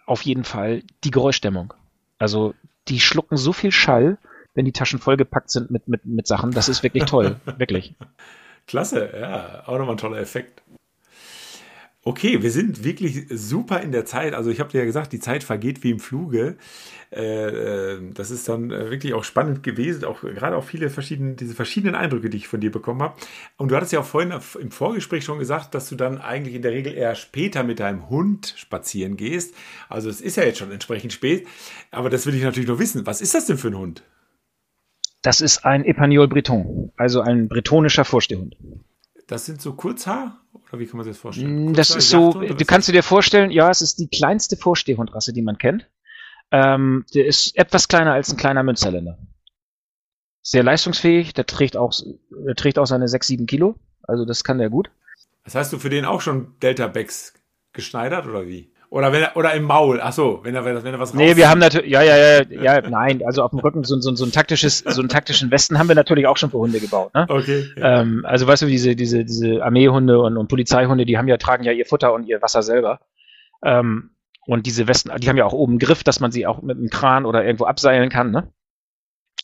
auf 0.06 0.22
jeden 0.22 0.44
Fall 0.44 0.82
die 1.04 1.10
Geräuschdämmung. 1.10 1.74
Also 2.18 2.54
die 2.88 3.00
schlucken 3.00 3.36
so 3.36 3.52
viel 3.52 3.70
Schall, 3.70 4.18
wenn 4.54 4.64
die 4.64 4.72
Taschen 4.72 4.98
vollgepackt 4.98 5.50
sind 5.50 5.70
mit, 5.70 5.86
mit, 5.86 6.04
mit 6.06 6.26
Sachen. 6.26 6.50
Das 6.50 6.68
ist 6.68 6.82
wirklich 6.82 7.04
toll, 7.04 7.36
wirklich. 7.58 7.94
Klasse, 8.66 9.10
ja, 9.18 9.62
auch 9.66 9.78
nochmal 9.78 9.94
ein 9.94 9.98
toller 9.98 10.18
Effekt. 10.18 10.62
Okay, 12.08 12.42
wir 12.42 12.50
sind 12.50 12.84
wirklich 12.84 13.26
super 13.28 13.82
in 13.82 13.92
der 13.92 14.06
Zeit. 14.06 14.32
Also 14.32 14.48
ich 14.48 14.60
habe 14.60 14.70
dir 14.70 14.78
ja 14.78 14.86
gesagt, 14.86 15.12
die 15.12 15.20
Zeit 15.20 15.44
vergeht 15.44 15.84
wie 15.84 15.90
im 15.90 16.00
Fluge. 16.00 16.56
Äh, 17.12 17.20
äh, 17.20 18.00
das 18.14 18.30
ist 18.30 18.48
dann 18.48 18.70
wirklich 18.70 19.12
auch 19.12 19.24
spannend 19.24 19.62
gewesen, 19.62 20.06
auch 20.06 20.22
gerade 20.22 20.56
auch 20.56 20.64
viele 20.64 20.88
verschiedene, 20.88 21.34
diese 21.34 21.54
verschiedenen 21.54 21.94
Eindrücke, 21.94 22.30
die 22.30 22.38
ich 22.38 22.48
von 22.48 22.62
dir 22.62 22.72
bekommen 22.72 23.02
habe. 23.02 23.14
Und 23.58 23.70
du 23.70 23.76
hattest 23.76 23.92
ja 23.92 24.00
auch 24.00 24.06
vorhin 24.06 24.32
im 24.58 24.70
Vorgespräch 24.70 25.22
schon 25.22 25.38
gesagt, 25.38 25.74
dass 25.74 25.90
du 25.90 25.96
dann 25.96 26.16
eigentlich 26.16 26.54
in 26.54 26.62
der 26.62 26.72
Regel 26.72 26.94
eher 26.94 27.14
später 27.14 27.62
mit 27.62 27.78
deinem 27.78 28.08
Hund 28.08 28.54
spazieren 28.56 29.18
gehst. 29.18 29.54
Also 29.90 30.08
es 30.08 30.22
ist 30.22 30.38
ja 30.38 30.44
jetzt 30.44 30.60
schon 30.60 30.72
entsprechend 30.72 31.12
spät, 31.12 31.46
aber 31.90 32.08
das 32.08 32.24
will 32.24 32.34
ich 32.34 32.42
natürlich 32.42 32.70
noch 32.70 32.78
wissen. 32.78 33.04
Was 33.04 33.20
ist 33.20 33.34
das 33.34 33.44
denn 33.44 33.58
für 33.58 33.68
ein 33.68 33.76
Hund? 33.76 34.02
Das 35.20 35.42
ist 35.42 35.66
ein 35.66 35.84
Epagneol 35.84 36.26
Breton, 36.26 36.90
also 36.96 37.20
ein 37.20 37.48
bretonischer 37.48 38.06
Vorstehhund. 38.06 38.56
Das 39.28 39.44
sind 39.44 39.60
so 39.60 39.74
Kurzhaar? 39.74 40.40
Oder 40.54 40.80
wie 40.80 40.86
kann 40.86 40.96
man 40.96 41.04
sich 41.04 41.12
das 41.12 41.20
vorstellen? 41.20 41.66
Mm, 41.70 41.74
das 41.74 41.90
ist 41.90 42.08
so, 42.08 42.32
du 42.32 42.64
kannst 42.64 42.88
dir 42.88 43.02
vorstellen, 43.02 43.50
ja, 43.50 43.70
es 43.70 43.82
ist 43.82 43.98
die 43.98 44.08
kleinste 44.08 44.56
Vorstehhundrasse, 44.56 45.32
die 45.32 45.42
man 45.42 45.58
kennt. 45.58 45.86
Ähm, 46.50 47.04
der 47.14 47.26
ist 47.26 47.56
etwas 47.56 47.88
kleiner 47.88 48.14
als 48.14 48.30
ein 48.30 48.38
kleiner 48.38 48.62
Münsterländer. 48.62 49.18
Sehr 50.42 50.62
leistungsfähig, 50.62 51.34
der 51.34 51.44
trägt 51.44 51.76
auch, 51.76 51.92
der 52.30 52.54
trägt 52.54 52.78
auch 52.78 52.86
seine 52.86 53.06
6, 53.06 53.26
7 53.26 53.46
Kilo. 53.46 53.76
Also 54.02 54.24
das 54.24 54.44
kann 54.44 54.56
der 54.56 54.70
gut. 54.70 54.90
Das 55.44 55.54
hast 55.54 55.74
du 55.74 55.78
für 55.78 55.90
den 55.90 56.06
auch 56.06 56.22
schon 56.22 56.58
Delta-Backs 56.62 57.34
geschneidert 57.74 58.26
oder 58.26 58.46
wie? 58.46 58.72
Oder 58.90 59.12
wenn 59.12 59.22
er, 59.22 59.36
oder 59.36 59.52
im 59.52 59.64
Maul, 59.64 60.00
ach 60.00 60.12
so, 60.12 60.40
wenn 60.44 60.54
er, 60.54 60.64
wenn 60.64 60.76
er 60.76 60.98
was 60.98 61.12
Nee, 61.12 61.36
wir 61.36 61.50
haben 61.50 61.58
natürlich, 61.58 61.90
ja, 61.90 62.02
ja, 62.02 62.16
ja, 62.16 62.42
ja, 62.48 62.80
nein, 62.88 63.22
also 63.24 63.42
auf 63.42 63.50
dem 63.50 63.58
Rücken 63.58 63.84
so, 63.84 64.00
so, 64.00 64.14
so 64.14 64.24
ein 64.24 64.32
taktisches, 64.32 64.78
so 64.78 65.02
einen 65.02 65.10
taktischen 65.10 65.50
Westen 65.50 65.78
haben 65.78 65.88
wir 65.88 65.94
natürlich 65.94 66.26
auch 66.26 66.38
schon 66.38 66.50
für 66.50 66.58
Hunde 66.58 66.80
gebaut, 66.80 67.12
ne? 67.12 67.26
Okay. 67.28 67.66
Ja. 67.76 68.00
Ähm, 68.00 68.24
also 68.24 68.46
weißt 68.46 68.62
du, 68.62 68.66
diese, 68.66 68.96
diese, 68.96 69.24
diese 69.26 69.62
Armeehunde 69.62 70.18
und, 70.18 70.38
und 70.38 70.48
Polizeihunde, 70.48 71.04
die 71.04 71.18
haben 71.18 71.28
ja, 71.28 71.36
tragen 71.36 71.64
ja 71.64 71.72
ihr 71.72 71.84
Futter 71.84 72.14
und 72.14 72.24
ihr 72.24 72.40
Wasser 72.40 72.62
selber. 72.62 73.00
Ähm, 73.62 74.10
und 74.46 74.64
diese 74.64 74.88
Westen, 74.88 75.10
die 75.20 75.28
haben 75.28 75.36
ja 75.36 75.44
auch 75.44 75.52
oben 75.52 75.72
einen 75.72 75.78
Griff, 75.80 76.02
dass 76.02 76.20
man 76.20 76.32
sie 76.32 76.46
auch 76.46 76.62
mit 76.62 76.78
einem 76.78 76.88
Kran 76.88 77.26
oder 77.26 77.44
irgendwo 77.44 77.66
abseilen 77.66 78.08
kann, 78.08 78.30
ne? 78.30 78.50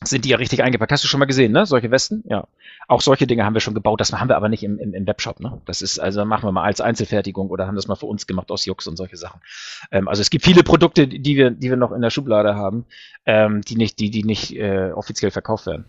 Sind 0.09 0.25
die 0.25 0.31
ja 0.31 0.37
richtig 0.37 0.63
eingepackt. 0.63 0.93
Hast 0.93 1.05
du 1.05 1.09
schon 1.09 1.21
mal 1.21 1.27
gesehen, 1.27 1.53
ne? 1.53 1.67
Solche 1.67 1.91
Westen? 1.91 2.25
Ja. 2.29 2.47
Auch 2.89 3.01
solche 3.01 3.27
Dinge 3.27 3.45
haben 3.45 3.55
wir 3.55 3.61
schon 3.61 3.75
gebaut. 3.75 4.01
Das 4.01 4.13
haben 4.13 4.29
wir 4.29 4.37
aber 4.37 4.49
nicht 4.49 4.63
im, 4.63 4.79
im, 4.79 4.95
im 4.95 5.07
Webshop, 5.07 5.41
ne? 5.41 5.61
Das 5.67 5.83
ist, 5.83 5.99
also 5.99 6.25
machen 6.25 6.47
wir 6.47 6.53
mal 6.53 6.65
als 6.65 6.81
Einzelfertigung 6.81 7.51
oder 7.51 7.67
haben 7.67 7.77
das 7.77 7.87
mal 7.87 7.97
für 7.97 8.07
uns 8.07 8.27
gemacht 8.27 8.51
aus 8.51 8.65
Jux 8.67 8.87
und 8.87 8.97
solche 8.97 9.17
Sachen. 9.17 9.41
Ähm, 9.91 10.09
also 10.09 10.21
es 10.21 10.31
gibt 10.31 10.45
viele 10.45 10.63
Produkte, 10.63 11.07
die 11.09 11.37
wir, 11.37 11.51
die 11.51 11.71
wir 11.71 11.77
noch 11.77 11.93
in 11.93 12.03
der 12.03 12.11
Schublade 12.11 12.55
haben, 12.55 12.85
ähm, 13.27 13.63
die 13.63 13.77
nicht, 13.77 13.99
die, 13.99 14.11
die 14.11 14.25
nicht 14.25 14.57
äh, 14.57 14.93
offiziell 14.93 15.31
verkauft 15.31 15.67
werden. 15.67 15.85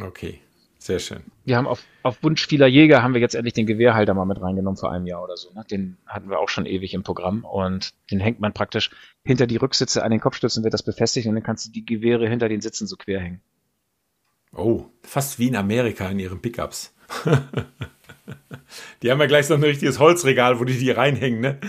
Okay. 0.00 0.40
Sehr 0.82 0.98
schön. 0.98 1.22
Wir 1.44 1.56
haben 1.56 1.68
auf, 1.68 1.84
auf 2.02 2.24
Wunsch 2.24 2.44
vieler 2.48 2.66
Jäger 2.66 3.04
haben 3.04 3.14
wir 3.14 3.20
jetzt 3.20 3.36
endlich 3.36 3.54
den 3.54 3.66
Gewehrhalter 3.66 4.14
mal 4.14 4.24
mit 4.24 4.42
reingenommen 4.42 4.76
vor 4.76 4.90
einem 4.90 5.06
Jahr 5.06 5.22
oder 5.22 5.36
so. 5.36 5.52
Ne? 5.52 5.64
Den 5.70 5.96
hatten 6.08 6.28
wir 6.28 6.40
auch 6.40 6.48
schon 6.48 6.66
ewig 6.66 6.92
im 6.92 7.04
Programm 7.04 7.44
und 7.44 7.94
den 8.10 8.18
hängt 8.18 8.40
man 8.40 8.52
praktisch 8.52 8.90
hinter 9.22 9.46
die 9.46 9.58
Rücksitze 9.58 10.02
an 10.02 10.10
den 10.10 10.18
Kopfstützen, 10.18 10.64
wird 10.64 10.74
das 10.74 10.82
befestigt 10.82 11.28
und 11.28 11.36
dann 11.36 11.44
kannst 11.44 11.68
du 11.68 11.70
die 11.70 11.86
Gewehre 11.86 12.28
hinter 12.28 12.48
den 12.48 12.60
Sitzen 12.60 12.88
so 12.88 12.96
quer 12.96 13.20
hängen. 13.20 13.40
Oh, 14.56 14.86
fast 15.04 15.38
wie 15.38 15.46
in 15.46 15.54
Amerika 15.54 16.08
in 16.08 16.18
ihren 16.18 16.42
Pickups. 16.42 16.92
die 19.04 19.10
haben 19.12 19.20
ja 19.20 19.26
gleich 19.26 19.46
so 19.46 19.54
ein 19.54 19.62
richtiges 19.62 20.00
Holzregal, 20.00 20.58
wo 20.58 20.64
die 20.64 20.76
die 20.76 20.90
reinhängen, 20.90 21.40
ne? 21.40 21.60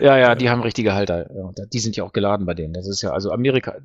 Ja, 0.00 0.16
ja, 0.16 0.34
die 0.34 0.48
haben 0.48 0.62
richtige 0.62 0.94
Halter. 0.94 1.28
die 1.74 1.78
sind 1.78 1.94
ja 1.94 2.04
auch 2.04 2.12
geladen 2.14 2.46
bei 2.46 2.54
denen. 2.54 2.72
Das 2.72 2.88
ist 2.88 3.02
ja, 3.02 3.10
also 3.10 3.32
Amerika, 3.32 3.76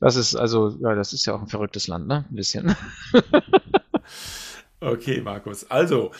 das 0.00 0.16
ist 0.16 0.34
also, 0.34 0.76
ja, 0.80 0.96
das 0.96 1.12
ist 1.12 1.26
ja 1.26 1.34
auch 1.36 1.42
ein 1.42 1.46
verrücktes 1.46 1.86
Land, 1.86 2.08
ne? 2.08 2.24
Ein 2.28 2.34
bisschen. 2.34 2.74
Okay, 4.82 5.20
Markus. 5.20 5.70
Also, 5.70 6.10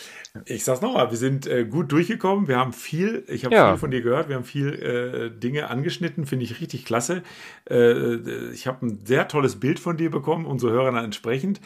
ich 0.44 0.64
sag's 0.64 0.82
nochmal, 0.82 1.10
wir 1.10 1.16
sind 1.16 1.46
äh, 1.46 1.64
gut 1.64 1.90
durchgekommen. 1.92 2.46
Wir 2.46 2.58
haben 2.58 2.74
viel, 2.74 3.24
ich 3.26 3.46
habe 3.46 3.54
ja. 3.54 3.70
viel 3.70 3.78
von 3.78 3.90
dir 3.90 4.02
gehört, 4.02 4.28
wir 4.28 4.36
haben 4.36 4.44
viel 4.44 4.74
äh, 4.74 5.30
Dinge 5.30 5.70
angeschnitten, 5.70 6.26
finde 6.26 6.44
ich 6.44 6.60
richtig 6.60 6.84
klasse. 6.84 7.22
Äh, 7.70 8.16
ich 8.50 8.66
habe 8.66 8.84
ein 8.86 9.06
sehr 9.06 9.28
tolles 9.28 9.58
Bild 9.58 9.80
von 9.80 9.96
dir 9.96 10.10
bekommen, 10.10 10.44
unsere 10.44 10.72
Hörer 10.72 10.92
dann 10.92 11.04
entsprechend. 11.06 11.60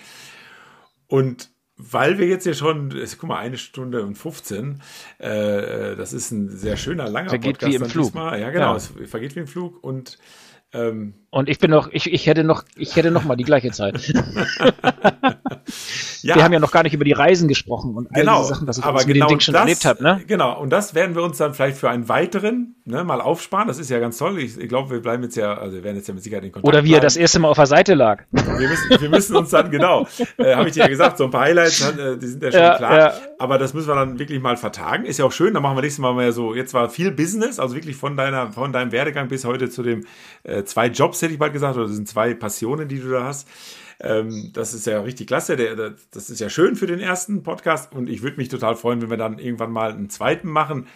Und 1.09 1.51
weil 1.76 2.18
wir 2.18 2.28
jetzt 2.28 2.46
ja 2.46 2.55
schon, 2.55 2.90
guck 2.90 3.28
mal, 3.28 3.38
eine 3.38 3.59
Stunde 3.59 4.05
und 4.05 4.14
15, 4.16 4.80
äh, 5.18 5.96
das 5.96 6.12
ist 6.12 6.30
ein 6.30 6.48
sehr 6.48 6.76
schöner, 6.76 7.09
langer 7.09 7.30
vergeht 7.30 7.59
Podcast. 7.59 7.72
Wie 7.72 7.76
im 7.76 7.86
Flug. 7.86 8.05
Diesmal. 8.05 8.40
Ja, 8.40 8.51
genau, 8.51 8.70
ja. 8.70 8.76
es 8.76 8.92
vergeht 9.06 9.34
wie 9.34 9.40
im 9.40 9.48
Flug 9.48 9.82
und 9.82 10.18
ähm, 10.74 11.14
und 11.34 11.48
ich 11.48 11.59
bin 11.59 11.70
noch, 11.70 11.88
ich, 11.90 12.12
ich 12.12 12.28
hätte 12.28 12.44
noch, 12.44 12.62
ich 12.76 12.94
hätte 12.94 13.10
noch 13.10 13.24
mal 13.24 13.34
die 13.34 13.42
gleiche 13.42 13.72
Zeit. 13.72 14.06
ja. 16.22 16.36
Wir 16.36 16.44
haben 16.44 16.52
ja 16.52 16.60
noch 16.60 16.70
gar 16.70 16.84
nicht 16.84 16.94
über 16.94 17.05
die 17.05 17.10
Reisen 17.10 17.48
gesprochen 17.48 17.96
und 17.96 18.06
all 18.14 18.20
genau, 18.20 18.38
diese 18.42 18.55
Sachen, 18.55 18.68
was 18.68 18.78
ich 18.78 18.84
aber 18.84 19.05
genau 19.05 19.12
mit 19.12 19.16
dem 19.16 19.28
Ding 19.28 19.40
schon 19.40 19.55
das, 19.55 19.62
erlebt 19.62 19.84
habe. 19.84 20.01
Ne? 20.01 20.22
Genau, 20.28 20.60
und 20.60 20.70
das 20.70 20.94
werden 20.94 21.16
wir 21.16 21.24
uns 21.24 21.38
dann 21.38 21.52
vielleicht 21.52 21.76
für 21.76 21.90
einen 21.90 22.09
weiteren 22.09 22.76
ne, 22.84 23.02
mal 23.02 23.20
aufsparen. 23.20 23.66
Das 23.66 23.80
ist 23.80 23.90
ja 23.90 23.98
ganz 23.98 24.18
toll. 24.18 24.38
Ich, 24.38 24.59
ich 24.59 24.68
glaube, 24.68 24.90
wir 24.90 25.02
bleiben 25.02 25.24
jetzt 25.24 25.36
ja, 25.36 25.55
also 25.55 25.74
wir 25.74 25.82
werden 25.82 25.96
jetzt 25.96 26.06
ja 26.06 26.14
mit 26.14 26.22
Sicherheit 26.22 26.44
in 26.44 26.52
Kontakt. 26.52 26.72
Oder 26.72 26.84
wie 26.84 26.94
er 26.94 27.01
das 27.01 27.16
erste 27.16 27.40
Mal 27.40 27.48
auf 27.48 27.56
der 27.56 27.66
Seite 27.66 27.94
lag. 27.94 28.22
Wir 28.30 28.68
müssen, 28.68 29.01
wir 29.01 29.10
müssen 29.10 29.36
uns 29.36 29.51
dann, 29.51 29.70
genau, 29.70 30.06
äh, 30.38 30.55
habe 30.55 30.68
ich 30.68 30.74
dir 30.74 30.84
ja 30.84 30.88
gesagt, 30.88 31.18
so 31.18 31.24
ein 31.24 31.30
paar 31.30 31.42
Highlights, 31.42 31.80
äh, 31.80 32.16
die 32.16 32.26
sind 32.26 32.42
ja 32.44 32.52
schon 32.52 32.60
ja, 32.60 32.76
klar. 32.76 32.98
Ja. 32.98 33.14
Aber 33.38 33.59
das 33.59 33.74
müssen 33.74 33.88
wir 33.88 33.96
dann 33.96 34.18
wirklich 34.18 34.40
mal 34.40 34.56
vertagen. 34.56 35.05
Ist 35.05 35.18
ja 35.18 35.24
auch 35.24 35.32
schön, 35.32 35.52
dann 35.52 35.64
machen 35.64 35.76
wir 35.76 35.82
nächstes 35.82 36.01
Mal 36.01 36.14
mehr 36.14 36.30
so, 36.30 36.55
jetzt 36.55 36.74
war 36.74 36.88
viel 36.88 37.10
Business, 37.10 37.59
also 37.59 37.74
wirklich 37.74 37.96
von 37.96 38.16
deiner, 38.16 38.52
von 38.52 38.72
deinem 38.72 38.92
Werdegang 38.92 39.26
bis 39.26 39.44
heute 39.44 39.68
zu 39.68 39.82
dem 39.82 40.05
äh, 40.44 40.64
zwei 40.65 40.89
Jobs, 40.89 41.23
hätte 41.23 41.32
ich 41.32 41.39
bald 41.39 41.53
gesagt, 41.53 41.77
oder 41.77 41.86
das 41.86 41.97
sind 41.97 42.09
zwei 42.09 42.35
Passionen, 42.35 42.89
die 42.89 43.01
du 43.01 43.11
da 43.11 43.24
hast. 43.24 43.49
Ähm, 44.01 44.51
das 44.53 44.74
ist 44.74 44.86
ja 44.86 45.01
richtig 45.01 45.27
klasse. 45.27 45.57
Der, 45.57 45.77
der, 45.77 45.95
das 46.12 46.31
ist 46.31 46.41
ja 46.41 46.49
schön 46.49 46.77
für 46.77 46.86
den 46.86 47.01
ersten 47.01 47.43
Podcast 47.43 47.95
und 47.95 48.09
ich 48.09 48.23
würde 48.23 48.36
mich 48.36 48.49
total 48.49 48.77
freuen, 48.77 49.03
wenn 49.03 49.11
wir 49.11 49.16
dann 49.16 49.39
irgendwann 49.39 49.73
mal 49.73 49.93
einen 49.93 50.11
zweiten 50.11 50.49
machen. 50.49 50.86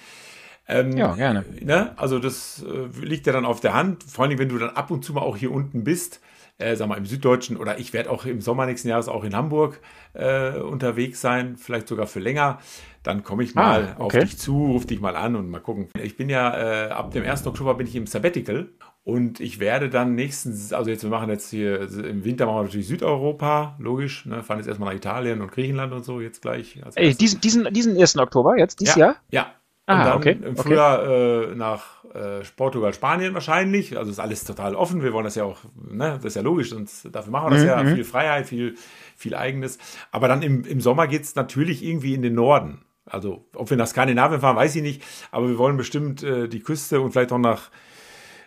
Ähm, 0.68 0.96
ja, 0.96 1.14
gerne. 1.14 1.44
Ne? 1.60 1.92
Also 1.96 2.18
das 2.18 2.62
äh, 2.62 3.04
liegt 3.04 3.26
ja 3.26 3.32
dann 3.32 3.46
auf 3.46 3.60
der 3.60 3.74
Hand. 3.74 4.04
Vor 4.04 4.24
allem, 4.24 4.38
wenn 4.38 4.50
du 4.50 4.58
dann 4.58 4.70
ab 4.70 4.90
und 4.90 5.04
zu 5.04 5.14
mal 5.14 5.22
auch 5.22 5.36
hier 5.36 5.50
unten 5.50 5.82
bist, 5.82 6.20
äh, 6.58 6.76
sag 6.76 6.88
mal 6.88 6.98
im 6.98 7.06
Süddeutschen 7.06 7.56
oder 7.56 7.78
ich 7.78 7.92
werde 7.92 8.10
auch 8.10 8.26
im 8.26 8.40
Sommer 8.42 8.66
nächsten 8.66 8.88
Jahres 8.88 9.08
auch 9.08 9.24
in 9.24 9.34
Hamburg 9.34 9.80
äh, 10.12 10.58
unterwegs 10.58 11.20
sein, 11.20 11.56
vielleicht 11.56 11.88
sogar 11.88 12.06
für 12.06 12.20
länger. 12.20 12.58
Dann 13.02 13.22
komme 13.22 13.44
ich 13.44 13.54
mal 13.54 13.94
ah, 13.96 14.02
okay. 14.02 14.18
auf 14.18 14.24
dich 14.24 14.38
zu, 14.38 14.66
ruf 14.72 14.84
dich 14.84 15.00
mal 15.00 15.16
an 15.16 15.36
und 15.36 15.48
mal 15.48 15.60
gucken. 15.60 15.88
Ich 16.02 16.16
bin 16.16 16.28
ja 16.28 16.88
äh, 16.88 16.90
ab 16.90 17.12
dem 17.12 17.24
1. 17.24 17.46
Oktober 17.46 17.74
bin 17.74 17.86
ich 17.86 17.96
im 17.96 18.06
Sabbatical 18.06 18.68
und 19.08 19.40
ich 19.40 19.58
werde 19.58 19.88
dann 19.88 20.14
nächstens, 20.14 20.74
also 20.74 20.90
jetzt, 20.90 21.02
wir 21.02 21.08
machen 21.08 21.30
jetzt 21.30 21.48
hier, 21.48 21.80
im 21.80 22.26
Winter 22.26 22.44
machen 22.44 22.56
wir 22.56 22.62
natürlich 22.64 22.88
Südeuropa, 22.88 23.74
logisch, 23.78 24.26
ne, 24.26 24.42
fahren 24.42 24.58
jetzt 24.58 24.66
erstmal 24.66 24.90
nach 24.90 24.96
Italien 24.96 25.40
und 25.40 25.50
Griechenland 25.50 25.94
und 25.94 26.04
so, 26.04 26.20
jetzt 26.20 26.42
gleich. 26.42 26.78
Ey, 26.94 27.14
diesen, 27.14 27.40
diesen, 27.40 27.72
diesen 27.72 27.98
1. 27.98 28.18
Oktober, 28.18 28.58
jetzt, 28.58 28.80
dieses 28.80 28.96
ja, 28.96 29.06
Jahr? 29.06 29.16
Ja. 29.30 29.52
Ah, 29.86 29.94
und 29.94 30.04
dann 30.04 30.16
okay, 30.18 30.38
im 30.44 30.56
Frühjahr 30.58 31.02
okay. 31.02 31.52
äh, 31.52 31.54
nach 31.54 32.04
äh, 32.14 32.42
Portugal, 32.54 32.92
Spanien 32.92 33.32
wahrscheinlich. 33.32 33.96
Also 33.96 34.10
ist 34.10 34.18
alles 34.18 34.44
total 34.44 34.74
offen. 34.74 35.02
Wir 35.02 35.14
wollen 35.14 35.24
das 35.24 35.36
ja 35.36 35.44
auch, 35.44 35.60
ne, 35.74 36.16
das 36.16 36.26
ist 36.26 36.34
ja 36.34 36.42
logisch, 36.42 36.68
sonst 36.68 37.08
dafür 37.10 37.32
machen 37.32 37.46
wir 37.46 37.54
das 37.54 37.62
mhm. 37.62 37.66
ja. 37.66 37.82
Mhm. 37.82 37.94
Viel 37.94 38.04
Freiheit, 38.04 38.46
viel, 38.46 38.74
viel 39.16 39.34
Eigenes. 39.34 39.78
Aber 40.12 40.28
dann 40.28 40.42
im, 40.42 40.66
im 40.66 40.82
Sommer 40.82 41.06
geht 41.06 41.22
es 41.22 41.34
natürlich 41.34 41.82
irgendwie 41.82 42.12
in 42.12 42.20
den 42.20 42.34
Norden. 42.34 42.82
Also, 43.06 43.46
ob 43.54 43.70
wir 43.70 43.78
nach 43.78 43.86
Skandinavien 43.86 44.42
fahren, 44.42 44.56
weiß 44.56 44.76
ich 44.76 44.82
nicht. 44.82 45.02
Aber 45.30 45.48
wir 45.48 45.56
wollen 45.56 45.78
bestimmt 45.78 46.22
äh, 46.22 46.46
die 46.46 46.60
Küste 46.60 47.00
und 47.00 47.12
vielleicht 47.12 47.32
auch 47.32 47.38
nach 47.38 47.70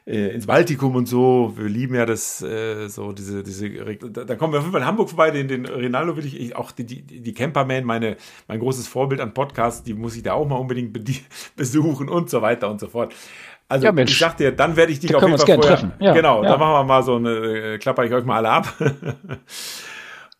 äh, 0.05 0.29
ins 0.29 0.47
Baltikum 0.47 0.95
und 0.95 1.07
so. 1.07 1.53
Wir 1.55 1.69
lieben 1.69 1.95
ja 1.95 2.05
das, 2.05 2.41
äh, 2.41 2.87
so 2.87 3.11
diese, 3.11 3.43
diese, 3.43 3.69
da, 3.69 4.23
da 4.23 4.35
kommen 4.35 4.53
wir 4.53 4.59
auf 4.59 4.65
jeden 4.65 4.73
Fall 4.73 4.81
in 4.81 4.87
Hamburg 4.87 5.09
vorbei. 5.09 5.31
Den, 5.31 5.47
den 5.47 5.65
Rinaldo 5.65 6.17
will 6.17 6.25
ich, 6.25 6.39
ich 6.39 6.55
auch 6.55 6.71
die, 6.71 6.85
die, 6.85 7.01
die 7.21 7.33
Camperman, 7.33 7.83
meine, 7.83 8.17
mein 8.47 8.59
großes 8.59 8.87
Vorbild 8.87 9.21
an 9.21 9.33
Podcasts, 9.33 9.83
die 9.83 9.93
muss 9.93 10.15
ich 10.15 10.23
da 10.23 10.33
auch 10.33 10.47
mal 10.47 10.55
unbedingt 10.55 10.97
besuchen 11.55 12.09
und 12.09 12.29
so 12.29 12.41
weiter 12.41 12.69
und 12.69 12.79
so 12.79 12.87
fort. 12.87 13.13
Also 13.67 13.85
ja, 13.85 13.97
ich 13.97 14.17
sag 14.17 14.35
dir, 14.35 14.51
dann 14.51 14.75
werde 14.75 14.91
ich 14.91 14.99
dich 14.99 15.11
da 15.11 15.17
auf 15.17 15.23
jeden 15.23 15.37
Fall 15.37 15.45
vorher. 15.45 15.61
Treffen. 15.61 15.93
Ja, 15.99 16.13
genau, 16.13 16.43
ja. 16.43 16.49
da 16.49 16.57
machen 16.57 16.73
wir 16.73 16.83
mal 16.83 17.03
so 17.03 17.15
eine, 17.15 17.29
äh, 17.29 17.77
klapper 17.77 18.03
ich 18.03 18.13
euch 18.13 18.25
mal 18.25 18.37
alle 18.37 18.49
ab. 18.49 18.73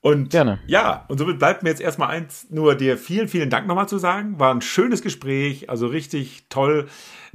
Und 0.02 0.32
Gerne. 0.32 0.60
ja, 0.66 1.06
und 1.10 1.20
somit 1.20 1.38
bleibt 1.38 1.62
mir 1.62 1.70
jetzt 1.70 1.80
erstmal 1.80 2.10
eins, 2.10 2.48
nur 2.50 2.74
dir 2.74 2.98
vielen, 2.98 3.28
vielen 3.28 3.52
Dank 3.52 3.68
nochmal 3.68 3.88
zu 3.88 4.00
sagen. 4.00 4.40
War 4.40 4.52
ein 4.52 4.62
schönes 4.62 5.04
Gespräch, 5.04 5.70
also 5.70 5.86
richtig 5.86 6.48
toll. 6.50 6.88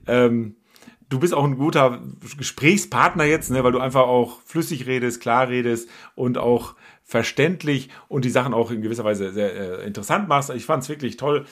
Ähm, 0.08 0.56
du 1.08 1.18
bist 1.18 1.34
auch 1.34 1.44
ein 1.44 1.56
guter 1.56 2.00
Gesprächspartner 2.36 3.24
jetzt, 3.24 3.50
ne, 3.50 3.62
weil 3.64 3.72
du 3.72 3.80
einfach 3.80 4.02
auch 4.02 4.40
flüssig 4.42 4.86
redest, 4.86 5.20
klar 5.20 5.48
redest 5.48 5.88
und 6.14 6.38
auch 6.38 6.74
verständlich 7.04 7.90
und 8.08 8.24
die 8.24 8.30
Sachen 8.30 8.52
auch 8.52 8.70
in 8.70 8.82
gewisser 8.82 9.04
Weise 9.04 9.32
sehr 9.32 9.80
äh, 9.80 9.86
interessant 9.86 10.28
machst. 10.28 10.50
Ich 10.50 10.66
fand 10.66 10.82
es 10.82 10.88
wirklich 10.88 11.16
toll. 11.16 11.46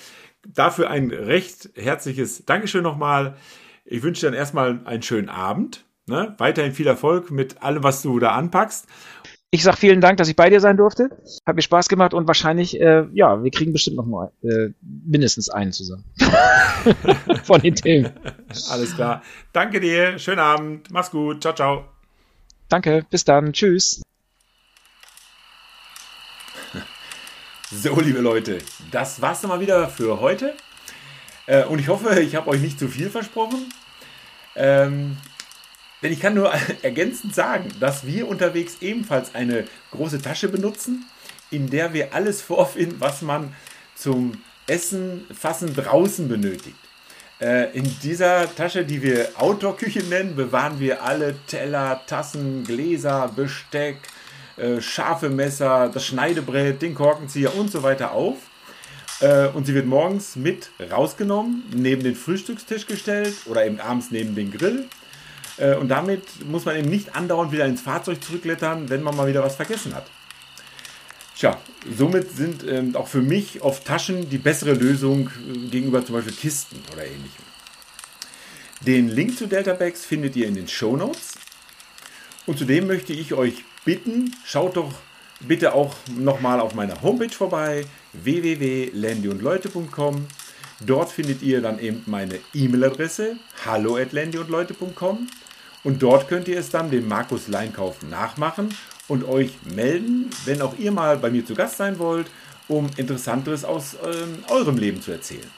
Dafür 0.47 0.90
ein 0.90 1.10
recht 1.10 1.70
herzliches 1.76 2.44
Dankeschön 2.44 2.82
nochmal. 2.82 3.36
Ich 3.85 4.02
wünsche 4.02 4.22
dir 4.22 4.26
dann 4.28 4.39
erstmal 4.39 4.81
einen 4.85 5.02
schönen 5.02 5.28
Abend. 5.28 5.85
Ne? 6.06 6.35
Weiterhin 6.39 6.72
viel 6.72 6.86
Erfolg 6.86 7.31
mit 7.31 7.62
allem, 7.62 7.82
was 7.82 8.02
du 8.02 8.18
da 8.18 8.32
anpackst. 8.32 8.86
Ich 9.55 9.62
sag 9.62 9.78
vielen 9.78 10.01
Dank, 10.01 10.16
dass 10.16 10.26
ich 10.28 10.35
bei 10.35 10.51
dir 10.51 10.59
sein 10.59 10.76
durfte. 10.76 11.10
Hat 11.47 11.55
mir 11.55 11.62
Spaß 11.62 11.89
gemacht 11.89 12.12
und 12.12 12.26
wahrscheinlich, 12.26 12.81
äh, 12.81 13.06
ja, 13.12 13.40
wir 13.40 13.52
kriegen 13.52 13.72
bestimmt 13.72 13.94
noch 13.94 14.05
mal 14.05 14.32
äh, 14.43 14.70
mindestens 14.82 15.48
einen 15.48 15.70
zusammen. 15.70 16.02
Von 17.44 17.60
den 17.60 17.76
Themen. 17.76 18.10
Alles 18.70 18.97
klar. 18.97 19.22
Danke 19.52 19.78
dir. 19.78 20.18
Schönen 20.18 20.40
Abend. 20.40 20.90
Mach's 20.90 21.12
gut. 21.12 21.40
Ciao, 21.40 21.55
ciao. 21.55 21.85
Danke. 22.68 23.06
Bis 23.09 23.24
dann. 23.24 23.52
Tschüss. 23.52 24.02
So, 27.70 27.98
liebe 28.01 28.20
Leute, 28.20 28.59
das 28.90 29.22
war's 29.22 29.40
dann 29.40 29.51
mal 29.51 29.60
wieder 29.60 29.89
für 29.89 30.20
heute. 30.20 30.55
Äh, 31.47 31.64
und 31.64 31.78
ich 31.78 31.89
hoffe, 31.89 32.20
ich 32.20 32.35
habe 32.35 32.51
euch 32.51 32.60
nicht 32.60 32.78
zu 32.78 32.89
viel 32.89 33.09
versprochen. 33.09 33.72
Ähm, 34.56 35.16
denn 36.05 36.12
ich 36.12 36.20
kann 36.20 36.35
nur 36.35 36.52
ergänzend 36.82 37.35
sagen, 37.35 37.72
dass 37.81 38.06
wir 38.06 38.28
unterwegs 38.28 38.76
ebenfalls 38.82 39.35
eine 39.35 39.64
große 39.90 40.20
Tasche 40.20 40.48
benutzen, 40.48 41.06
in 41.51 41.70
der 41.70 41.93
wir 41.94 42.14
alles 42.14 42.43
vorfinden, 42.43 42.97
was 43.01 43.22
man 43.22 43.55
zum 43.97 44.43
Essen, 44.66 45.24
Fassen 45.35 45.74
draußen 45.74 46.28
benötigt. 46.28 46.76
Äh, 47.40 47.76
in 47.76 47.85
dieser 48.02 48.55
Tasche, 48.55 48.85
die 48.85 49.02
wir 49.02 49.31
Outdoor-Küche 49.36 50.02
nennen, 50.05 50.36
bewahren 50.36 50.78
wir 50.78 51.02
alle 51.02 51.36
Teller, 51.47 52.02
Tassen, 52.06 52.64
Gläser, 52.64 53.32
Besteck, 53.35 53.97
äh, 54.56 54.81
scharfe 54.81 55.31
Messer, 55.31 55.90
das 55.93 56.05
Schneidebrett, 56.05 56.82
den 56.82 56.94
Korkenzieher 56.94 57.56
und 57.56 57.70
so 57.70 57.82
weiter 57.82 58.12
auf. 58.12 58.36
Äh, 59.20 59.48
und 59.48 59.64
sie 59.64 59.74
wird 59.74 59.86
morgens 59.86 60.36
mit 60.36 60.70
rausgenommen, 60.90 61.64
neben 61.74 62.02
den 62.02 62.14
Frühstückstisch 62.14 62.86
gestellt 62.86 63.35
oder 63.47 63.64
eben 63.64 63.81
abends 63.81 64.10
neben 64.10 64.35
den 64.35 64.52
Grill 64.52 64.89
äh, 65.59 65.74
und 65.74 65.89
damit 65.89 66.44
muss 66.47 66.64
man 66.64 66.76
eben 66.76 66.90
nicht 66.90 67.14
andauernd 67.14 67.52
wieder 67.52 67.66
ins 67.66 67.81
Fahrzeug 67.81 68.22
zurückklettern, 68.22 68.90
wenn 68.90 69.02
man 69.02 69.16
mal 69.16 69.28
wieder 69.28 69.43
was 69.43 69.56
vergessen 69.56 69.94
hat. 69.94 70.06
Tja, 71.36 71.59
somit 71.97 72.31
sind 72.31 72.64
ähm, 72.64 72.94
auch 72.94 73.09
für 73.09 73.20
mich 73.20 73.62
oft 73.62 73.85
Taschen 73.85 74.28
die 74.31 74.39
bessere 74.39 74.74
Lösung 74.74 75.28
äh, 75.28 75.68
gegenüber 75.68 76.05
zum 76.05 76.16
Beispiel 76.16 76.35
Kisten 76.35 76.81
oder 76.93 77.05
ähnlichem. 77.05 77.44
Den 78.81 79.09
Link 79.09 79.36
zu 79.36 79.47
Delta 79.47 79.72
Bags 79.72 80.05
findet 80.05 80.36
ihr 80.36 80.47
in 80.47 80.55
den 80.55 80.68
Show 80.68 80.97
Notes. 80.97 81.32
Und 82.47 82.59
zudem 82.59 82.86
möchte 82.86 83.12
ich 83.12 83.35
euch 83.35 83.64
bitten, 83.85 84.35
schaut 84.44 84.76
doch 84.76 84.93
bitte 85.40 85.74
auch 85.74 85.97
nochmal 86.16 86.60
auf 86.60 86.74
meiner 86.74 87.02
Homepage 87.02 87.31
vorbei, 87.31 87.86
www.landyundleute.com. 88.12 90.26
Dort 90.81 91.10
findet 91.10 91.43
ihr 91.43 91.62
dann 91.62 91.78
eben 91.78 92.02
meine 92.06 92.40
E-Mail-Adresse, 92.52 93.36
hallo@landyundleute.com. 93.64 95.28
Und 95.85 96.02
dort 96.02 96.28
könnt 96.28 96.48
ihr 96.48 96.59
es 96.59 96.70
dann 96.70 96.90
dem 96.90 97.06
Markus 97.06 97.47
Leinkauf 97.47 98.02
nachmachen 98.02 98.74
und 99.06 99.24
euch 99.24 99.52
melden, 99.65 100.31
wenn 100.47 100.62
auch 100.62 100.77
ihr 100.78 100.90
mal 100.90 101.19
bei 101.19 101.31
mir 101.31 101.44
zu 101.44 101.55
Gast 101.55 101.77
sein 101.77 101.98
wollt, 101.98 102.27
um 102.69 102.89
Interessanteres 102.97 103.65
aus 103.65 103.97
ähm, 104.02 104.43
eurem 104.48 104.78
Leben 104.78 105.02
zu 105.02 105.12
erzählen. 105.12 105.51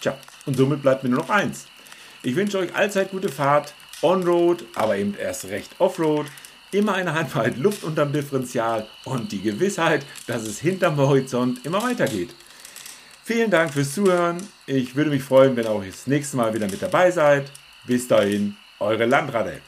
Tja, 0.00 0.18
und 0.46 0.56
somit 0.56 0.82
bleibt 0.82 1.04
mir 1.04 1.10
nur 1.10 1.20
noch 1.20 1.30
eins. 1.30 1.66
Ich 2.22 2.34
wünsche 2.34 2.58
euch 2.58 2.74
allzeit 2.74 3.12
gute 3.12 3.28
Fahrt, 3.28 3.72
On-Road, 4.02 4.64
aber 4.74 4.96
eben 4.96 5.14
erst 5.14 5.46
recht 5.46 5.70
Off-Road, 5.78 6.26
immer 6.72 6.94
eine 6.94 7.14
Handbreit 7.14 7.56
Luft 7.56 7.84
unterm 7.84 8.12
Differential 8.12 8.86
und 9.04 9.30
die 9.32 9.42
Gewissheit, 9.42 10.04
dass 10.26 10.42
es 10.42 10.58
hinterm 10.58 10.96
Horizont 10.96 11.64
immer 11.64 11.82
weitergeht. 11.82 12.34
Vielen 13.24 13.50
Dank 13.50 13.72
fürs 13.72 13.94
Zuhören. 13.94 14.38
Ich 14.66 14.96
würde 14.96 15.10
mich 15.10 15.22
freuen, 15.22 15.54
wenn 15.54 15.64
ihr 15.64 15.70
auch 15.70 15.84
das 15.84 16.06
nächste 16.06 16.36
Mal 16.36 16.52
wieder 16.54 16.68
mit 16.68 16.82
dabei 16.82 17.10
seid. 17.10 17.50
Bis 17.86 18.08
dahin, 18.08 18.56
eure 18.80 19.06
Landratte. 19.06 19.60